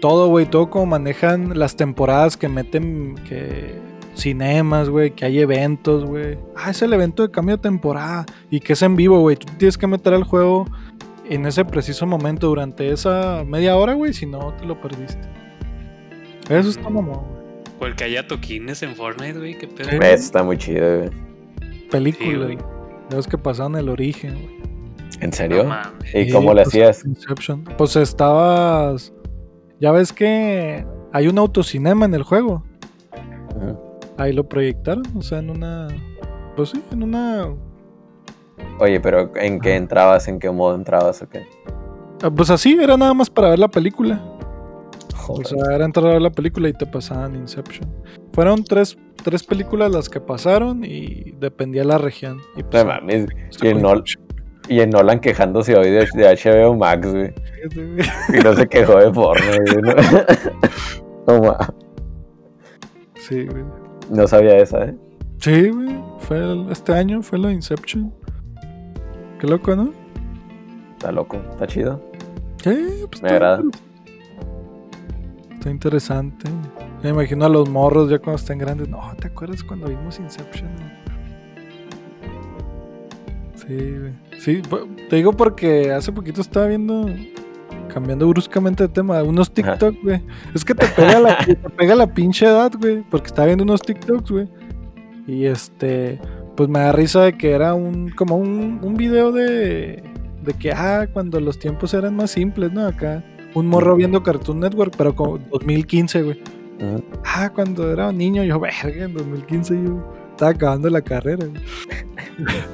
Todo, 0.00 0.28
güey, 0.28 0.46
todo 0.46 0.68
como 0.68 0.86
manejan 0.86 1.58
las 1.58 1.76
temporadas 1.76 2.36
que 2.36 2.48
meten. 2.48 3.14
que 3.28 3.78
cinemas, 4.16 4.88
güey, 4.88 5.10
que 5.12 5.24
hay 5.24 5.38
eventos, 5.40 6.04
güey. 6.04 6.38
Ah, 6.56 6.70
es 6.70 6.82
el 6.82 6.92
evento 6.92 7.22
de 7.22 7.30
cambio 7.30 7.56
de 7.56 7.62
temporada. 7.62 8.26
Y 8.50 8.60
que 8.60 8.72
es 8.74 8.82
en 8.82 8.96
vivo, 8.96 9.20
güey. 9.20 9.36
Tú 9.36 9.46
tienes 9.58 9.76
que 9.78 9.86
meter 9.86 10.14
al 10.14 10.24
juego 10.24 10.66
en 11.28 11.46
ese 11.46 11.64
preciso 11.64 12.06
momento 12.06 12.48
durante 12.48 12.90
esa 12.90 13.44
media 13.46 13.76
hora, 13.76 13.92
güey. 13.94 14.12
Si 14.12 14.26
no, 14.26 14.52
te 14.54 14.64
lo 14.64 14.80
perdiste. 14.80 15.20
Eso 16.48 16.68
está 16.70 16.88
mamón, 16.88 17.20
güey. 17.28 17.36
O 17.80 17.86
el 17.86 17.94
que 17.94 18.04
haya 18.04 18.26
toquines 18.26 18.82
en 18.82 18.94
Fortnite, 18.94 19.38
güey, 19.38 19.58
qué 19.58 19.66
pedo. 19.68 19.90
Eso 19.90 20.00
está 20.24 20.42
muy 20.42 20.56
chido, 20.56 20.98
güey. 20.98 21.10
Película, 21.90 22.30
Sí, 22.30 22.36
güey. 22.36 22.58
los 23.10 23.26
que 23.26 23.36
pasaron 23.38 23.76
el 23.76 23.88
origen, 23.88 24.32
güey. 24.40 24.56
¿En 25.20 25.32
serio? 25.32 25.68
¿Y 26.14 26.24
Sí, 26.26 26.30
cómo 26.32 26.52
le 26.54 26.62
pues, 26.62 26.68
hacías? 26.68 27.04
Inception. 27.04 27.64
Pues 27.76 27.96
estabas. 27.96 29.12
Ya 29.80 29.92
ves 29.92 30.12
que 30.12 30.86
hay 31.12 31.28
un 31.28 31.38
autocinema 31.38 32.06
en 32.06 32.14
el 32.14 32.22
juego. 32.22 32.62
Ujú. 33.56 33.78
Ahí 34.18 34.32
lo 34.32 34.48
proyectaron, 34.48 35.04
o 35.16 35.22
sea, 35.22 35.38
en 35.38 35.50
una. 35.50 35.88
Pues 36.56 36.70
sí, 36.70 36.82
en 36.90 37.02
una. 37.02 37.48
Oye, 38.80 39.00
pero 39.00 39.30
¿en 39.36 39.60
qué 39.60 39.74
entrabas? 39.76 40.28
¿En 40.28 40.38
qué 40.38 40.50
modo 40.50 40.74
entrabas? 40.74 41.20
¿O 41.22 41.28
qué? 41.28 41.44
ah, 42.22 42.30
Pues 42.30 42.50
así, 42.50 42.78
era 42.80 42.96
nada 42.96 43.12
más 43.14 43.28
para 43.30 43.50
ver 43.50 43.58
la 43.58 43.68
película. 43.68 44.20
O 45.28 45.34
Joder. 45.34 45.46
sea, 45.46 45.74
era 45.74 45.84
entrar 45.84 46.06
a 46.06 46.12
ver 46.12 46.22
la 46.22 46.30
película 46.30 46.68
y 46.68 46.72
te 46.72 46.86
pasaban 46.86 47.34
Inception. 47.34 47.90
Fueron 48.32 48.62
tres, 48.64 48.96
tres 49.24 49.42
películas 49.42 49.90
las 49.90 50.08
que 50.08 50.20
pasaron 50.20 50.84
y 50.84 51.32
dependía 51.38 51.82
de 51.82 51.88
la 51.88 51.98
región. 51.98 52.38
Y 52.56 52.62
pues, 52.62 52.84
No 52.84 52.90
mames. 52.92 53.26
esto 53.50 53.66
Y 53.66 53.70
en, 53.70 53.82
Nol- 53.82 53.98
Inception, 53.98 54.26
y 54.68 54.80
en 54.80 54.90
Nolan 54.90 55.20
quejándose 55.20 55.76
hoy 55.76 55.90
de, 55.90 56.06
de 56.14 56.36
HBO 56.42 56.74
Max, 56.76 57.10
güey. 57.12 57.34
Y 58.38 58.42
no 58.44 58.54
se 58.54 58.66
quejó 58.68 58.98
de 58.98 59.12
Fortnite, 59.12 59.80
güey. 59.82 61.40
No, 61.40 61.56
Sí, 63.16 63.46
güey. 63.46 63.64
No 64.10 64.26
sabía 64.26 64.56
esa, 64.58 64.84
¿eh? 64.86 64.94
Sí, 65.38 65.70
güey. 65.70 65.96
Fue 66.20 66.38
el- 66.38 66.70
este 66.70 66.92
año, 66.94 67.22
fue 67.22 67.38
de 67.38 67.52
Inception. 67.52 68.12
Qué 69.38 69.46
loco, 69.46 69.76
¿no? 69.76 69.92
Está 70.92 71.12
loco, 71.12 71.36
está 71.50 71.66
chido. 71.66 72.02
Sí, 72.62 73.04
pues 73.10 73.22
Me 73.22 73.28
está 73.28 73.34
agrada. 73.34 73.62
Está 75.52 75.70
interesante. 75.70 76.48
Me 77.02 77.10
imagino 77.10 77.44
a 77.44 77.48
los 77.48 77.68
morros 77.68 78.08
ya 78.10 78.18
cuando 78.18 78.36
estén 78.36 78.58
grandes. 78.58 78.88
No, 78.88 79.00
¿te 79.20 79.28
acuerdas 79.28 79.62
cuando 79.62 79.88
vimos 79.88 80.18
Inception? 80.18 80.68
Sí, 83.54 83.74
güey. 83.98 84.12
Sí, 84.38 84.62
te 85.10 85.16
digo 85.16 85.32
porque 85.32 85.92
hace 85.92 86.12
poquito 86.12 86.40
estaba 86.40 86.66
viendo, 86.66 87.06
cambiando 87.86 88.28
bruscamente 88.28 88.84
de 88.84 88.88
tema, 88.88 89.22
unos 89.22 89.52
TikTok, 89.52 89.96
güey. 90.02 90.22
Es 90.54 90.64
que 90.64 90.74
te 90.74 90.86
pega, 90.88 91.20
la, 91.20 91.38
te 91.38 91.56
pega 91.76 91.94
la 91.94 92.06
pinche 92.06 92.46
edad, 92.46 92.72
güey, 92.78 93.02
porque 93.10 93.28
estaba 93.28 93.46
viendo 93.46 93.64
unos 93.64 93.82
TikToks, 93.82 94.30
güey. 94.30 94.48
Y 95.26 95.46
este, 95.46 96.20
pues 96.56 96.68
me 96.68 96.80
da 96.80 96.92
risa 96.92 97.22
de 97.22 97.36
que 97.36 97.50
era 97.50 97.74
un, 97.74 98.10
como 98.10 98.36
un, 98.36 98.80
un 98.82 98.96
video 98.96 99.32
de, 99.32 100.02
de 100.42 100.54
que, 100.54 100.72
ah, 100.72 101.06
cuando 101.12 101.40
los 101.40 101.58
tiempos 101.58 101.94
eran 101.94 102.14
más 102.16 102.30
simples, 102.30 102.72
¿no? 102.72 102.86
Acá, 102.86 103.24
un 103.54 103.66
morro 103.66 103.96
viendo 103.96 104.22
Cartoon 104.22 104.60
Network, 104.60 104.94
pero 104.96 105.14
como 105.14 105.38
2015, 105.38 106.22
güey. 106.22 106.42
Ah, 107.24 107.50
cuando 107.54 107.90
era 107.90 108.12
niño, 108.12 108.44
yo, 108.44 108.60
verga, 108.60 109.04
en 109.04 109.14
2015 109.14 109.82
yo 109.82 110.12
estaba 110.30 110.50
acabando 110.50 110.90
la 110.90 111.00
carrera. 111.00 111.46
güey. 111.46 111.62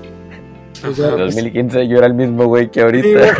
En 0.85 0.95
2015 1.19 1.89
yo 1.89 1.99
era 1.99 2.07
el 2.07 2.15
mismo 2.15 2.47
güey 2.47 2.71
que 2.71 2.81
sí, 2.81 2.85
ahorita. 2.85 3.37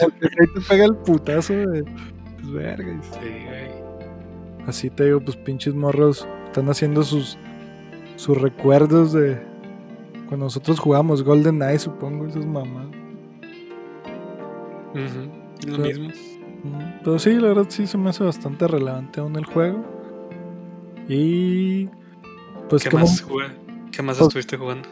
porque 0.00 0.28
ahí 0.40 0.46
te 0.54 0.60
pega 0.68 0.84
el 0.84 0.96
putazo 0.96 1.52
de, 1.54 1.84
pues, 1.84 2.52
verga. 2.52 2.92
y- 2.92 3.02
Sí, 3.02 3.18
güey. 3.46 3.68
Así 4.66 4.90
te 4.90 5.04
digo, 5.06 5.20
pues 5.20 5.36
pinches 5.36 5.74
morros 5.74 6.26
están 6.46 6.68
haciendo 6.68 7.02
sus 7.02 7.38
sus 8.16 8.36
recuerdos 8.40 9.12
de 9.12 9.38
cuando 10.28 10.46
nosotros 10.46 10.78
jugamos 10.80 11.22
Golden 11.22 11.62
Eye, 11.62 11.78
supongo, 11.78 12.26
esas 12.26 12.44
mamás. 12.44 12.86
Ujú, 14.94 15.68
Lo 15.70 15.76
Sí. 15.76 15.82
mismo. 16.00 16.08
Mm, 16.64 17.00
Pero 17.04 17.18
sí, 17.18 17.34
la 17.36 17.48
verdad 17.48 17.66
sí 17.68 17.86
se 17.86 17.96
me 17.96 18.10
hace 18.10 18.24
bastante 18.24 18.66
relevante 18.66 19.20
aún 19.20 19.36
el 19.36 19.44
juego. 19.44 19.84
Y 21.08 21.88
pues 22.68 22.82
¿Qué 22.84 22.90
como 22.90 23.04
más, 23.06 23.22
jugué? 23.22 23.46
¿Qué 23.92 24.02
más 24.02 24.18
Pues- 24.18 24.28
estuviste 24.28 24.56
jugando? 24.56 24.88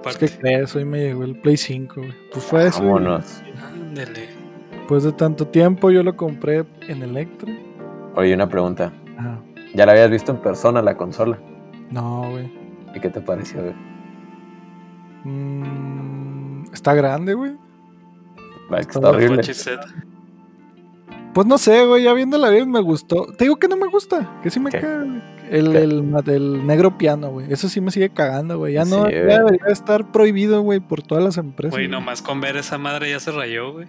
Aparte. 0.00 0.26
¿qué 0.26 0.38
crees? 0.38 0.74
Hoy 0.74 0.84
me 0.84 0.98
llegó 0.98 1.24
el 1.24 1.38
Play 1.40 1.56
5, 1.56 1.94
güey. 1.96 2.12
Pues 2.32 2.44
fue 2.44 2.66
eso. 2.66 2.80
Vámonos. 2.80 3.42
Ándale. 3.72 4.28
Después 4.72 5.04
de 5.04 5.12
tanto 5.12 5.46
tiempo 5.46 5.90
yo 5.90 6.02
lo 6.02 6.16
compré 6.16 6.64
en 6.88 7.02
Electro. 7.02 7.52
Oye, 8.16 8.34
una 8.34 8.48
pregunta. 8.48 8.92
Ajá. 9.16 9.40
¿Ya 9.74 9.86
la 9.86 9.92
habías 9.92 10.10
visto 10.10 10.32
en 10.32 10.38
persona 10.38 10.82
la 10.82 10.96
consola? 10.96 11.38
No, 11.90 12.30
güey. 12.30 12.50
¿Y 12.94 13.00
qué 13.00 13.10
te 13.10 13.20
pareció, 13.20 13.62
güey? 13.62 13.74
Mm, 15.24 16.64
está 16.72 16.94
grande, 16.94 17.34
güey. 17.34 17.52
Va, 18.72 18.78
que 18.78 18.82
Está 18.82 19.10
horrible. 19.10 19.42
Pues 21.34 21.46
no 21.46 21.58
sé, 21.58 21.86
güey, 21.86 22.04
ya 22.04 22.12
viéndola 22.12 22.50
bien 22.50 22.70
me 22.70 22.80
gustó. 22.80 23.26
Te 23.36 23.44
digo 23.44 23.56
que 23.56 23.68
no 23.68 23.76
me 23.76 23.86
gusta, 23.88 24.40
que 24.42 24.50
sí 24.50 24.58
me 24.58 24.70
¿Qué? 24.70 24.80
El, 25.50 25.74
el, 25.74 26.14
el 26.28 26.66
negro 26.66 26.96
piano, 26.96 27.30
güey. 27.30 27.52
Eso 27.52 27.68
sí 27.68 27.80
me 27.80 27.90
sigue 27.90 28.10
cagando, 28.10 28.58
güey. 28.58 28.74
Ya 28.74 28.84
no 28.84 29.06
Sí, 29.06 29.12
ya 29.12 29.38
debería 29.38 29.66
estar 29.68 30.10
prohibido, 30.12 30.62
güey, 30.62 30.78
por 30.80 31.02
todas 31.02 31.24
las 31.24 31.36
empresas. 31.38 31.72
Güey, 31.72 31.88
nomás 31.88 32.22
con 32.22 32.40
ver 32.40 32.56
esa 32.56 32.78
madre 32.78 33.10
ya 33.10 33.18
se 33.20 33.32
rayó, 33.32 33.72
güey. 33.72 33.86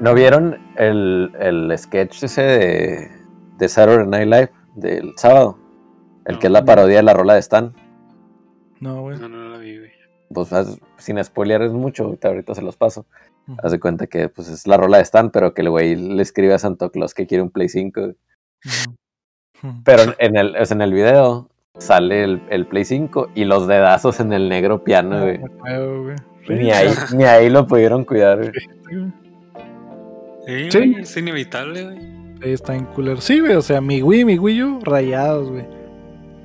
¿No 0.00 0.14
vieron 0.14 0.58
el, 0.76 1.30
el 1.38 1.72
sketch 1.78 2.22
ese 2.24 2.42
de, 2.42 3.10
de 3.58 3.68
Saturday 3.68 4.06
Night 4.06 4.26
Live 4.28 4.50
del 4.74 5.12
sábado? 5.16 5.58
El 6.24 6.38
que 6.38 6.46
es 6.46 6.52
la 6.52 6.64
parodia 6.64 6.96
de 6.96 7.02
la 7.02 7.12
rola 7.14 7.34
de 7.34 7.40
Stan. 7.40 7.74
No, 8.80 9.02
güey. 9.02 9.18
No, 9.18 9.28
no 9.28 9.48
la 9.50 9.58
vi, 9.58 9.78
güey. 9.78 9.90
Pues 10.32 10.48
sin 10.96 11.22
spoilear 11.22 11.68
mucho, 11.70 12.04
ahorita- 12.06 12.28
ahorita 12.28 12.54
se 12.54 12.62
los 12.62 12.76
paso. 12.76 13.06
Haz 13.62 13.72
de 13.72 13.78
cuenta 13.78 14.06
que 14.06 14.30
pues, 14.30 14.48
es 14.48 14.66
la 14.66 14.78
rola 14.78 14.96
de 14.96 15.02
Stan, 15.02 15.30
pero 15.30 15.52
que 15.52 15.60
el 15.62 15.68
güey 15.70 15.94
le 15.96 16.22
escribe 16.22 16.54
a 16.54 16.58
Santo 16.58 16.90
Claus 16.90 17.12
que 17.12 17.26
quiere 17.26 17.42
un 17.42 17.50
Play 17.50 17.68
5. 17.68 18.00
Ujú. 18.00 18.08
Ujú. 18.64 18.96
Pero 19.84 20.02
en 20.18 20.36
el, 20.36 20.54
en 20.56 20.80
el 20.82 20.92
video 20.92 21.48
sale 21.78 22.24
el, 22.24 22.42
el 22.50 22.66
Play 22.66 22.84
5 22.84 23.30
y 23.34 23.44
los 23.44 23.66
dedazos 23.66 24.20
en 24.20 24.32
el 24.32 24.48
negro 24.48 24.84
piano, 24.84 25.20
güey. 25.22 25.40
Ah. 25.66 26.14
Ni 26.48 26.70
ahí, 26.70 26.90
ni 27.16 27.24
ahí 27.24 27.48
lo 27.48 27.66
pudieron 27.66 28.04
cuidar, 28.04 28.38
güey. 28.38 28.52
Sí, 30.46 30.70
Sí. 30.70 30.78
güey, 30.78 31.00
es 31.02 31.16
inevitable, 31.16 31.84
güey. 31.84 31.98
Ahí 32.42 32.52
está 32.52 32.74
en 32.74 32.84
cooler. 32.86 33.20
Sí, 33.20 33.40
güey, 33.40 33.54
o 33.54 33.62
sea, 33.62 33.80
mi 33.80 34.02
Wii 34.02 34.20
y 34.20 34.24
mi 34.24 34.38
Wii 34.38 34.62
U 34.62 34.78
rayados, 34.82 35.50
güey. 35.50 35.64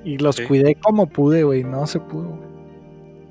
Y 0.06 0.18
los 0.18 0.38
Sí. 0.38 0.46
cuidé 0.46 0.76
como 0.76 1.08
pude, 1.08 1.44
güey. 1.44 1.64
No 1.64 1.86
se 1.88 2.00
pudo, 2.00 2.30
güey. 2.30 2.50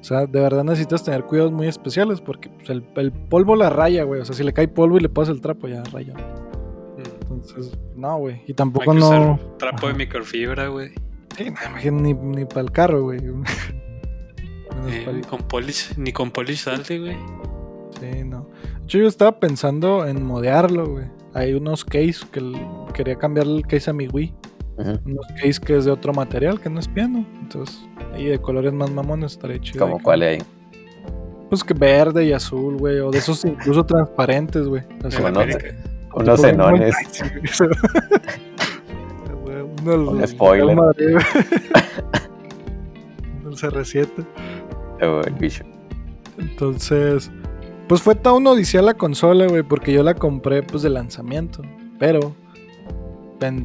O 0.00 0.04
sea, 0.04 0.26
de 0.26 0.40
verdad 0.40 0.62
necesitas 0.64 1.02
tener 1.02 1.24
cuidados 1.24 1.50
muy 1.52 1.66
especiales 1.66 2.20
porque 2.20 2.50
pues, 2.50 2.68
el, 2.70 2.84
el 2.96 3.10
polvo 3.12 3.56
la 3.56 3.70
raya, 3.70 4.04
güey. 4.04 4.20
O 4.20 4.24
sea, 4.24 4.34
si 4.34 4.44
le 4.44 4.52
cae 4.52 4.68
polvo 4.68 4.98
y 4.98 5.00
le 5.00 5.08
pasas 5.08 5.34
el 5.34 5.40
trapo, 5.40 5.66
ya 5.66 5.82
raya. 5.84 6.12
Mm. 6.14 7.32
Entonces, 7.32 7.72
no, 7.98 8.16
güey. 8.18 8.36
Y 8.46 8.50
Hay 8.50 8.54
tampoco 8.54 8.92
que 8.92 8.98
no. 8.98 9.06
usar 9.08 9.38
trapo 9.58 9.86
de 9.86 9.90
Ajá. 9.92 9.98
microfibra, 9.98 10.68
güey. 10.68 10.90
Sí, 11.36 11.46
no, 11.50 12.00
ni, 12.00 12.14
ni 12.14 12.44
para 12.44 12.60
el 12.62 12.72
carro, 12.72 13.02
güey. 13.02 13.20
Eh, 14.88 15.02
pa'l- 15.04 15.26
con 15.26 15.40
polish, 15.42 15.94
ni 15.96 16.12
con 16.12 16.30
polish 16.30 16.58
salte, 16.62 16.98
güey. 16.98 17.16
Sí, 18.00 18.22
no. 18.24 18.46
De 18.78 18.84
hecho, 18.84 18.98
yo 18.98 19.08
estaba 19.08 19.40
pensando 19.40 20.06
en 20.06 20.22
modearlo, 20.24 20.86
güey. 20.86 21.06
Hay 21.34 21.54
unos 21.54 21.84
case 21.84 22.18
que 22.30 22.38
el- 22.40 22.56
quería 22.94 23.16
cambiar 23.16 23.46
el 23.46 23.66
case 23.66 23.90
a 23.90 23.92
mi 23.92 24.06
Wii. 24.08 24.32
Ujú. 24.78 24.90
Unos 25.04 25.26
case 25.42 25.60
que 25.64 25.76
es 25.76 25.84
de 25.84 25.90
otro 25.90 26.12
material, 26.12 26.60
que 26.60 26.70
no 26.70 26.78
es 26.78 26.86
piano. 26.88 27.26
Entonces, 27.40 27.80
ahí 28.14 28.26
de 28.26 28.38
colores 28.40 28.72
más 28.72 28.90
mamones 28.90 29.32
estaría 29.32 29.60
chido. 29.60 29.80
Como 29.80 29.96
ahí. 29.96 30.02
cuál 30.02 30.22
hay. 30.22 30.38
Pues 31.50 31.64
que 31.64 31.74
verde 31.74 32.26
y 32.26 32.32
azul, 32.32 32.76
güey. 32.76 33.00
O 33.00 33.10
de 33.10 33.18
esos 33.18 33.44
incluso 33.44 33.84
transparentes, 33.84 34.68
güey. 34.68 34.82
Así 35.04 35.16
En 35.16 35.22
Como 35.22 35.30
no 35.30 35.40
América. 35.40 35.74
Unos 36.22 36.42
del- 39.84 40.00
Un 40.00 40.26
spoiler. 40.26 40.76
Del 43.44 43.54
CR7. 43.54 44.08
eh, 45.00 45.20
el 45.26 45.32
bicho. 45.34 45.64
Entonces, 46.38 47.30
pues 47.88 48.02
fue 48.02 48.14
toda 48.14 48.36
una 48.36 48.50
odisea 48.50 48.82
la 48.82 48.94
consola, 48.94 49.46
güey, 49.46 49.62
porque 49.62 49.92
yo 49.92 50.02
la 50.02 50.14
compré 50.14 50.62
pues 50.62 50.82
de 50.82 50.90
lanzamiento. 50.90 51.62
Pero 51.98 52.34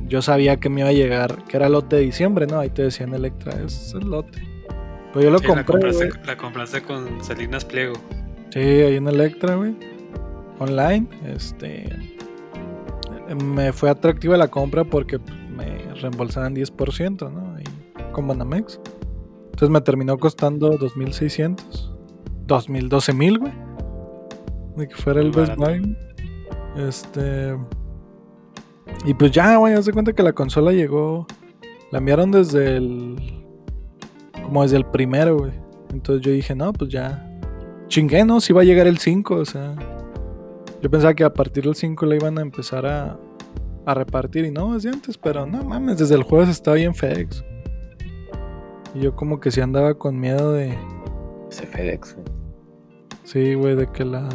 yo 0.07 0.21
sabía 0.21 0.57
que 0.59 0.69
me 0.69 0.81
iba 0.81 0.89
a 0.89 0.93
llegar, 0.93 1.43
que 1.45 1.57
era 1.57 1.67
lote 1.69 1.95
de 1.97 2.03
diciembre, 2.03 2.45
¿no? 2.47 2.59
Ahí 2.59 2.69
te 2.69 2.83
decían 2.83 3.13
Electra, 3.13 3.53
es 3.65 3.93
el 3.99 4.07
lote. 4.09 4.41
Pues 5.11 5.25
yo 5.25 5.31
lo 5.31 5.39
Sí, 5.39 5.45
la, 5.47 5.55
compré, 5.63 5.65
compraste, 5.73 6.09
la 6.25 6.37
compraste 6.37 6.81
con 6.83 7.23
Salinas 7.23 7.65
Pliego. 7.65 7.93
Sí, 8.51 8.59
ahí 8.59 8.95
en 8.95 9.07
Electra, 9.07 9.55
güey. 9.55 9.75
Online. 10.59 11.07
Este. 11.25 11.89
Me 13.45 13.71
fue 13.71 13.89
atractiva 13.89 14.37
la 14.37 14.49
compra 14.49 14.83
porque 14.83 15.19
me 15.55 15.93
reembolsaban 15.95 16.55
10%, 16.55 17.31
¿no? 17.31 17.55
Ahí 17.55 17.63
con 18.11 18.27
Banamex. 18.27 18.79
Entonces 19.45 19.69
me 19.69 19.81
terminó 19.81 20.17
costando 20.17 20.77
2600. 20.77 21.93
2000, 22.45 22.89
12000, 22.89 23.39
güey. 23.39 23.53
De 24.77 24.87
que 24.87 24.95
fuera 24.95 25.21
el 25.21 25.31
Muy 25.31 25.35
Best. 25.35 25.55
Buy. 25.55 25.97
Este. 26.77 27.57
Y 29.05 29.13
pues 29.13 29.31
ya, 29.31 29.57
güey, 29.57 29.73
haz 29.73 29.85
de 29.85 29.93
cuenta 29.93 30.13
que 30.13 30.23
la 30.23 30.33
consola 30.33 30.71
llegó. 30.71 31.27
La 31.91 31.99
enviaron 31.99 32.31
desde 32.31 32.77
el. 32.77 33.15
Como 34.43 34.63
desde 34.63 34.77
el 34.77 34.85
primero, 34.85 35.37
güey. 35.37 35.51
Entonces 35.91 36.25
yo 36.25 36.31
dije, 36.31 36.55
no, 36.55 36.73
pues 36.73 36.89
ya 36.89 37.29
chingué, 37.87 38.25
¿no? 38.25 38.41
Si 38.41 38.53
va 38.53 38.61
a 38.61 38.65
llegar 38.65 38.87
el 38.87 38.97
5, 38.97 39.35
o 39.35 39.45
sea. 39.45 39.75
Yo 40.83 40.91
pensaba 40.91 41.13
que 41.13 41.23
a 41.23 41.33
partir 41.33 41.63
del 41.63 41.75
5 41.75 42.05
le 42.05 42.17
iban 42.17 42.37
a 42.37 42.41
empezar 42.41 42.85
a, 42.85 43.17
a 43.85 43.93
repartir 43.93 44.43
y 44.43 44.51
no, 44.51 44.73
desde 44.73 44.89
antes, 44.89 45.17
pero 45.17 45.45
no 45.45 45.63
mames, 45.63 45.97
desde 45.97 46.15
el 46.15 46.23
jueves 46.23 46.49
estaba 46.49 46.75
ahí 46.75 46.83
en 46.83 46.93
FedEx. 46.93 47.41
Y 48.93 48.99
yo 48.99 49.15
como 49.15 49.39
que 49.39 49.49
sí 49.49 49.61
andaba 49.61 49.93
con 49.93 50.19
miedo 50.19 50.51
de, 50.51 50.77
Ese 51.49 51.65
FedEx, 51.67 52.15
güey. 52.15 52.25
sí, 53.23 53.53
güey, 53.53 53.77
de 53.77 53.87
que 53.93 54.03
la... 54.03 54.27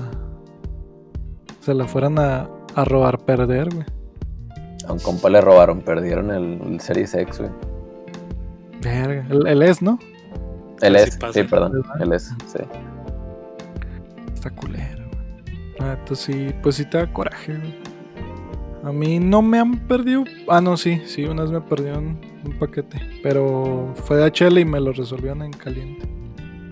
Se 1.60 1.74
la 1.74 1.86
fueran 1.86 2.18
a, 2.18 2.48
a 2.74 2.84
robar 2.86 3.18
perder, 3.26 3.68
güey. 3.68 3.84
A 4.86 4.92
un 4.94 5.00
compa 5.00 5.28
le 5.28 5.42
robaron, 5.42 5.82
perdieron 5.82 6.30
el, 6.30 6.62
el 6.62 6.80
Series 6.80 7.12
X, 7.12 7.40
güey. 7.40 7.50
Verga. 8.80 9.26
El, 9.28 9.46
el 9.46 9.62
S, 9.64 9.84
¿no? 9.84 9.98
El 10.80 10.96
Así 10.96 11.10
S, 11.10 11.18
sí, 11.34 11.42
perdón. 11.42 11.82
El 12.00 12.10
S, 12.10 12.32
sí. 12.46 12.58
Está 14.32 14.48
culero, 14.48 14.97
neta 15.84 16.14
sí, 16.14 16.54
pues 16.62 16.76
sí 16.76 16.84
te 16.84 16.98
da 16.98 17.12
coraje. 17.12 17.56
A 18.84 18.92
mí 18.92 19.18
no 19.18 19.42
me 19.42 19.58
han 19.58 19.86
perdido. 19.86 20.24
Ah, 20.48 20.60
no, 20.60 20.76
sí, 20.76 21.02
sí, 21.04 21.24
una 21.24 21.42
vez 21.42 21.50
me 21.50 21.60
perdieron 21.60 22.18
un 22.44 22.58
paquete. 22.58 23.00
Pero 23.22 23.92
fue 24.04 24.16
de 24.16 24.30
HL 24.30 24.58
y 24.58 24.64
me 24.64 24.80
lo 24.80 24.92
resolvieron 24.92 25.42
en 25.42 25.52
caliente. 25.52 26.08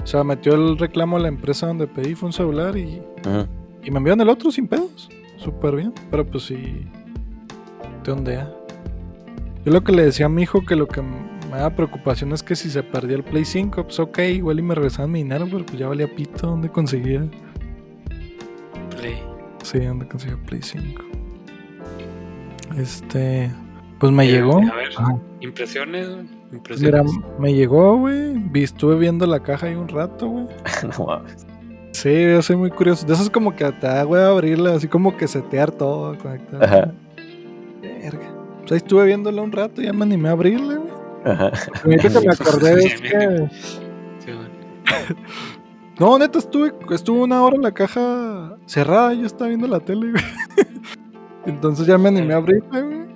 O 0.02 0.07
sea, 0.07 0.22
metió 0.22 0.54
el 0.54 0.78
reclamo 0.78 1.16
a 1.16 1.20
la 1.20 1.28
empresa 1.28 1.66
donde 1.66 1.86
pedí, 1.86 2.14
fue 2.14 2.28
un 2.28 2.32
celular 2.32 2.76
y, 2.76 3.02
y 3.82 3.90
me 3.90 3.98
enviaron 3.98 4.20
el 4.20 4.28
otro 4.28 4.50
sin 4.50 4.68
pedos. 4.68 5.09
Súper 5.36 5.76
bien. 5.76 5.92
Pero 6.11 6.26
pues 6.26 6.44
sí, 6.44 6.86
te 8.02 8.12
ondea. 8.12 8.52
Yo 9.64 9.72
lo 9.72 9.82
que 9.82 9.92
le 9.92 10.04
decía 10.04 10.26
a 10.26 10.28
mi 10.28 10.42
hijo 10.42 10.64
que 10.64 10.76
lo 10.76 10.86
que 10.86 11.02
me 11.02 11.59
da 11.59 11.74
preocupación 11.74 12.32
es 12.32 12.42
que 12.42 12.54
si 12.54 12.70
se 12.70 12.82
perdía 12.82 13.16
el 13.16 13.24
Play 13.24 13.44
5, 13.44 13.82
pues 13.84 13.98
ok, 13.98 14.18
igual 14.18 14.59
y 14.61 14.62
me 14.62 14.74
regresaban 14.74 15.11
mi 15.11 15.22
dinero, 15.22 15.46
pero 15.50 15.66
pues 15.66 15.78
ya 15.78 15.88
valía 15.88 16.12
pito, 16.14 16.46
¿dónde 16.46 16.68
conseguía? 16.68 17.28
Play. 18.97 19.22
Sí, 19.62 19.78
¿dónde 19.80 20.07
conseguía 20.07 20.36
Play 20.47 20.62
5? 20.62 21.03
Este, 22.78 23.51
pues 23.99 24.12
me 24.12 24.24
Eh, 24.24 24.32
llegó. 24.32 24.59
A 24.59 24.74
ver, 24.74 24.90
impresiones. 25.40 26.09
Mira, 26.09 26.26
Impresiones. 26.53 27.12
me 27.38 27.55
llegó, 27.55 27.97
güey. 27.99 28.34
Vi- 28.51 28.62
Estuve 28.62 28.97
viendo 28.97 29.26
la 29.26 29.40
caja 29.40 29.66
ahí 29.66 29.74
un 29.74 29.88
rato, 29.88 30.28
güey. 30.28 30.47
no 30.99 31.07
mames. 31.07 31.47
Sí, 31.92 32.12
yo 32.30 32.42
soy 32.42 32.57
muy 32.57 32.70
curioso. 32.70 33.07
De 33.07 33.14
eso 33.14 33.22
es 33.22 33.30
como 33.30 33.55
que 33.57 33.64
te 33.72 33.86
da, 33.86 34.03
güey, 34.03 34.22
abrirla, 34.22 34.74
así 34.74 34.86
como 34.86 35.16
que 35.16 35.26
setear 35.28 35.70
todo, 35.72 36.16
conectar. 36.18 36.62
Ajá. 36.62 36.92
Verga. 37.82 38.32
Pues 38.61 38.72
ahí 38.72 38.76
estuve 38.78 39.07
viéndola 39.07 39.40
un 39.42 39.53
rato 39.53 39.80
y 39.80 39.86
ya 39.86 39.92
me 39.92 40.05
animé 40.05 40.28
a 40.28 40.32
abrirla, 40.32 40.74
güey. 40.76 40.92
Ajá. 41.24 41.51
Que 41.82 41.88
me 42.11 42.32
acordé 42.32 42.84
es 42.84 43.01
que... 43.01 43.49
Sí, 44.18 44.32
güey. 44.32 45.16
No, 45.99 46.18
neta, 46.18 46.38
estuve, 46.38 46.72
estuve 46.90 47.20
una 47.20 47.42
hora 47.42 47.57
en 47.57 47.62
la 47.62 47.72
caja 47.72 48.59
cerrada, 48.66 49.14
yo 49.14 49.24
estaba 49.24 49.49
viendo 49.49 49.66
la 49.66 49.80
tele, 49.80 50.11
güey. 50.11 50.22
Entonces 51.47 51.86
ya 51.86 51.97
me 51.97 52.09
animé 52.09 52.34
a 52.34 52.36
abrirla, 52.36 52.80
güey. 52.80 53.07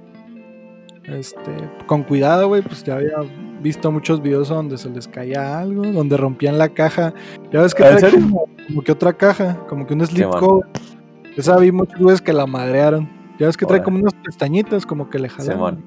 Este, 1.05 1.51
con 1.87 2.05
cuidado, 2.05 2.49
güey, 2.49 2.63
pues 2.63 2.85
ya 2.85 2.95
había 2.95 3.17
visto 3.61 3.91
muchos 3.91 4.23
videos 4.23 4.49
donde 4.49 4.79
se 4.79 4.89
les 4.89 5.09
caía 5.09 5.59
algo, 5.59 5.83
donde 5.83 6.17
rompían 6.17 6.57
la 6.57 6.69
caja. 6.69 7.13
Ya 7.53 7.63
ves 7.63 7.75
que 7.75 7.85
¿Ah, 7.85 7.91
en 7.91 7.99
trae 7.99 8.11
serio? 8.11 8.27
como, 8.27 8.47
como 8.67 8.83
que 8.83 8.93
otra 8.93 9.13
caja, 9.13 9.59
como 9.69 9.87
que 9.87 9.95
un 9.95 10.07
slip. 10.07 10.29
Esa 11.37 11.57
vi 11.59 11.73
muchos 11.73 11.99
güeyes 12.01 12.23
que 12.23 12.33
la 12.33 12.47
madrearon. 12.47 13.09
Ya 13.39 13.47
ves 13.47 13.57
que 13.57 13.67
trae 13.67 13.83
como 13.83 13.99
unas 13.99 14.15
pestañitas, 14.15 14.87
como 14.87 15.11
que 15.11 15.19
le 15.19 15.29
jalaron. 15.29 15.83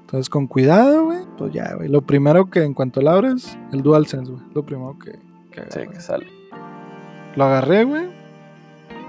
Entonces, 0.00 0.28
con 0.28 0.46
cuidado, 0.46 1.06
güey, 1.06 1.20
pues 1.38 1.52
ya, 1.52 1.74
güey. 1.74 1.88
Lo 1.88 2.02
primero 2.02 2.50
que 2.50 2.62
en 2.62 2.74
cuanto 2.74 3.00
la 3.00 3.12
abres, 3.12 3.58
el 3.72 3.82
DualSense, 3.82 4.30
güey. 4.30 4.44
Lo 4.54 4.64
primero 4.64 4.96
que, 4.98 5.18
que 5.62 5.70
Sí, 5.70 5.80
que 5.90 6.00
sale. 6.00 6.26
Lo 7.36 7.44
agarré, 7.44 7.84
güey. 7.84 8.04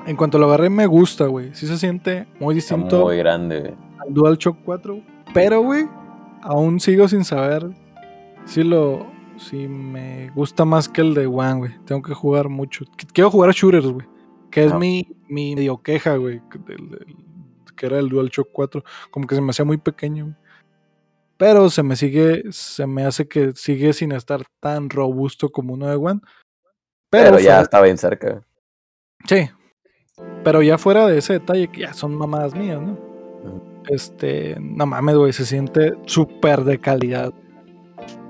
En 0.07 0.15
cuanto 0.15 0.37
lo 0.37 0.45
agarré, 0.45 0.69
me 0.69 0.85
gusta, 0.85 1.25
güey. 1.25 1.53
Sí 1.55 1.65
se 1.67 1.77
siente 1.77 2.27
muy 2.39 2.57
Está 2.57 2.75
distinto 2.75 3.05
muy 3.05 3.17
grande, 3.17 3.59
güey. 3.59 3.73
al 4.07 4.13
DualShock 4.13 4.57
4. 4.63 4.93
güey. 4.93 5.05
Pero, 5.33 5.61
güey, 5.61 5.87
aún 6.41 6.79
sigo 6.79 7.07
sin 7.07 7.23
saber 7.23 7.67
si 8.45 8.63
lo. 8.63 9.13
Si 9.37 9.67
me 9.67 10.29
gusta 10.33 10.63
más 10.63 10.87
que 10.87 11.01
el 11.01 11.13
de 11.13 11.27
One, 11.27 11.55
güey. 11.55 11.71
Tengo 11.85 12.01
que 12.01 12.13
jugar 12.13 12.47
mucho. 12.47 12.85
Qu- 12.85 13.09
Quiero 13.11 13.29
jugar 13.29 13.49
a 13.49 13.53
shooters, 13.53 13.87
güey. 13.87 14.07
Que 14.49 14.63
es 14.63 14.73
mi, 14.73 15.05
mi 15.27 15.55
medio 15.55 15.81
queja, 15.81 16.15
güey. 16.15 16.41
que 16.49 16.57
del- 16.59 16.89
del- 16.89 17.15
Que 17.75 17.87
era 17.87 17.99
el 17.99 18.07
DualShock 18.07 18.47
4. 18.53 18.81
Como 19.11 19.27
que 19.27 19.35
se 19.35 19.41
me 19.41 19.49
hacía 19.49 19.65
muy 19.65 19.75
pequeño, 19.77 20.23
güey. 20.25 20.35
Pero 21.37 21.69
se 21.69 21.83
me 21.83 21.95
sigue. 21.95 22.43
Se 22.51 22.87
me 22.87 23.05
hace 23.05 23.27
que 23.27 23.51
sigue 23.55 23.93
sin 23.93 24.11
estar 24.11 24.43
tan 24.61 24.89
robusto 24.89 25.49
como 25.49 25.73
uno 25.73 25.87
de 25.87 25.95
One. 25.95 26.21
Pero, 27.09 27.39
ya 27.39 27.61
está 27.61 27.81
bien 27.81 27.97
cerca. 27.97 28.29
güey. 28.31 28.41
Sí. 29.27 29.49
Pero 30.43 30.61
ya 30.61 30.77
fuera 30.77 31.07
de 31.07 31.17
ese 31.17 31.33
detalle, 31.33 31.67
que 31.69 31.81
ya 31.81 31.93
son 31.93 32.15
mamadas 32.15 32.55
mías, 32.55 32.81
¿no? 32.81 32.97
Este, 33.89 34.55
no 34.59 34.85
mames, 34.85 35.15
güey, 35.15 35.33
se 35.33 35.45
siente 35.45 35.93
súper 36.05 36.63
de 36.63 36.79
calidad. 36.79 37.33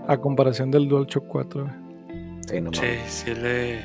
A 0.08 0.18
comparación 0.18 0.70
del 0.72 0.88
DualShock 0.88 1.26
4, 1.28 1.64
güey. 1.64 1.74
Sí, 2.48 2.62
no 2.62 2.72
Sí, 2.74 2.82
mames. 2.82 3.12
sí 3.12 3.34
le. 3.36 3.82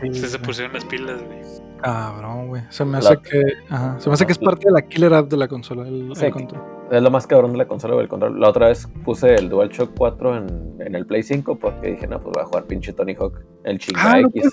Sí, 0.00 0.14
Sí 0.14 0.26
se 0.28 0.38
pusieron 0.38 0.72
las 0.74 0.84
pilas, 0.84 1.22
güey. 1.22 1.40
Cabrón, 1.84 2.48
güey. 2.48 2.62
Se 2.70 2.84
me 2.84 2.92
La- 2.92 2.98
hace 2.98 3.18
que. 3.18 3.42
Ajá, 3.68 4.00
se 4.00 4.08
me 4.08 4.14
hace 4.14 4.24
que 4.26 4.32
es 4.32 4.38
parte 4.38 4.66
de 4.66 4.72
la 4.72 4.82
killer 4.82 5.12
app 5.12 5.28
de 5.28 5.36
la 5.36 5.48
consola. 5.48 5.86
El, 5.86 6.08
control. 6.32 6.62
Es 6.90 7.02
lo 7.02 7.10
más 7.10 7.26
cabrón 7.26 7.52
de 7.52 7.58
la 7.58 7.66
consola, 7.66 8.00
el 8.00 8.08
control. 8.08 8.40
La 8.40 8.48
otra 8.48 8.68
vez 8.68 8.88
puse 9.04 9.34
el 9.34 9.48
DualShock 9.48 9.90
4 9.96 10.36
en, 10.38 10.76
en 10.80 10.94
el 10.94 11.04
Play 11.06 11.22
5 11.22 11.56
porque 11.58 11.92
dije, 11.92 12.06
no, 12.06 12.20
pues 12.20 12.32
voy 12.34 12.42
a 12.42 12.46
jugar 12.46 12.64
pinche 12.64 12.92
Tony 12.92 13.14
Hawk. 13.14 13.40
El 13.64 13.78
chinga 13.78 14.00
Ah, 14.02 14.20
¿lo 14.20 14.28
X. 14.28 14.50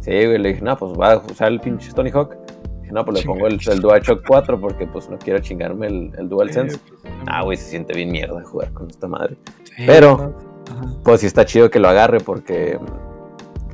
Sí, 0.00 0.10
güey, 0.10 0.38
le 0.38 0.48
dije, 0.50 0.62
no, 0.62 0.76
pues 0.76 0.92
va 0.98 1.12
a 1.12 1.16
usar 1.18 1.52
el 1.52 1.60
pinche 1.60 1.92
Tony 1.92 2.10
Hawk. 2.10 2.36
Dije, 2.82 2.92
no, 2.92 3.04
pues 3.04 3.14
le 3.16 3.20
Chinga 3.22 3.32
pongo 3.34 3.46
el, 3.46 3.58
el 3.66 3.80
DualShock 3.80 4.22
4 4.26 4.60
porque 4.60 4.86
pues 4.86 5.08
no 5.08 5.18
quiero 5.18 5.38
chingarme 5.40 5.86
el, 5.86 6.12
el 6.18 6.28
DualSense. 6.28 6.78
Pues, 6.78 7.00
Ah, 7.26 7.42
güey, 7.42 7.56
se 7.56 7.64
siente 7.70 7.94
bien 7.94 8.10
mierda 8.10 8.42
jugar 8.44 8.72
con 8.72 8.90
esta 8.90 9.06
madre. 9.08 9.36
sí, 9.64 9.84
pero- 9.86 10.16
no. 10.18 10.54
Pues 11.04 11.20
sí 11.20 11.26
está 11.26 11.44
chido 11.44 11.70
que 11.70 11.78
lo 11.78 11.88
agarre 11.88 12.20
porque 12.20 12.78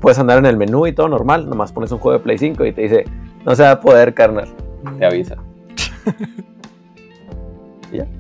puedes 0.01 0.18
andar 0.18 0.38
en 0.38 0.46
el 0.46 0.57
menú 0.57 0.86
y 0.86 0.92
todo 0.92 1.09
normal. 1.09 1.48
Nomás 1.48 1.72
pones 1.72 1.92
un 1.92 1.98
juego 1.98 2.18
de 2.18 2.24
Play 2.24 2.38
5 2.38 2.64
y 2.66 2.72
te 2.72 2.82
dice, 2.82 3.05
no 3.44 3.55
se 3.55 3.62
va 3.62 3.72
a 3.72 3.80
poder, 3.80 4.14
carnal. 4.14 4.48
Te 4.98 5.05
avisa. 5.07 5.36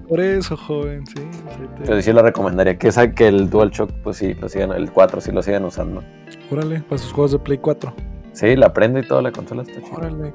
Por 0.08 0.18
eso, 0.18 0.56
joven, 0.56 1.06
sí. 1.06 1.14
sí 1.32 1.40
te- 1.76 1.84
Pero 1.86 2.02
sí 2.02 2.12
lo 2.12 2.20
recomendaría 2.22 2.76
que, 2.76 2.88
esa, 2.88 3.12
que 3.12 3.28
el 3.28 3.48
DualShock, 3.48 3.92
pues 4.02 4.16
sí, 4.16 4.34
lo 4.34 4.48
sigan, 4.48 4.72
el 4.72 4.90
4 4.90 5.20
sí 5.20 5.30
lo 5.30 5.40
sigan 5.40 5.64
usando. 5.64 6.02
Órale, 6.50 6.80
para 6.80 6.98
sus 6.98 7.12
juegos 7.12 7.30
de 7.30 7.38
Play 7.38 7.58
4. 7.58 7.92
Sí, 8.32 8.56
la 8.56 8.72
prende 8.72 9.00
y 9.00 9.06
toda 9.06 9.22
la 9.22 9.30
consola 9.30 9.62
está 9.62 9.80
chida. 9.80 9.96
Órale. 9.96 10.32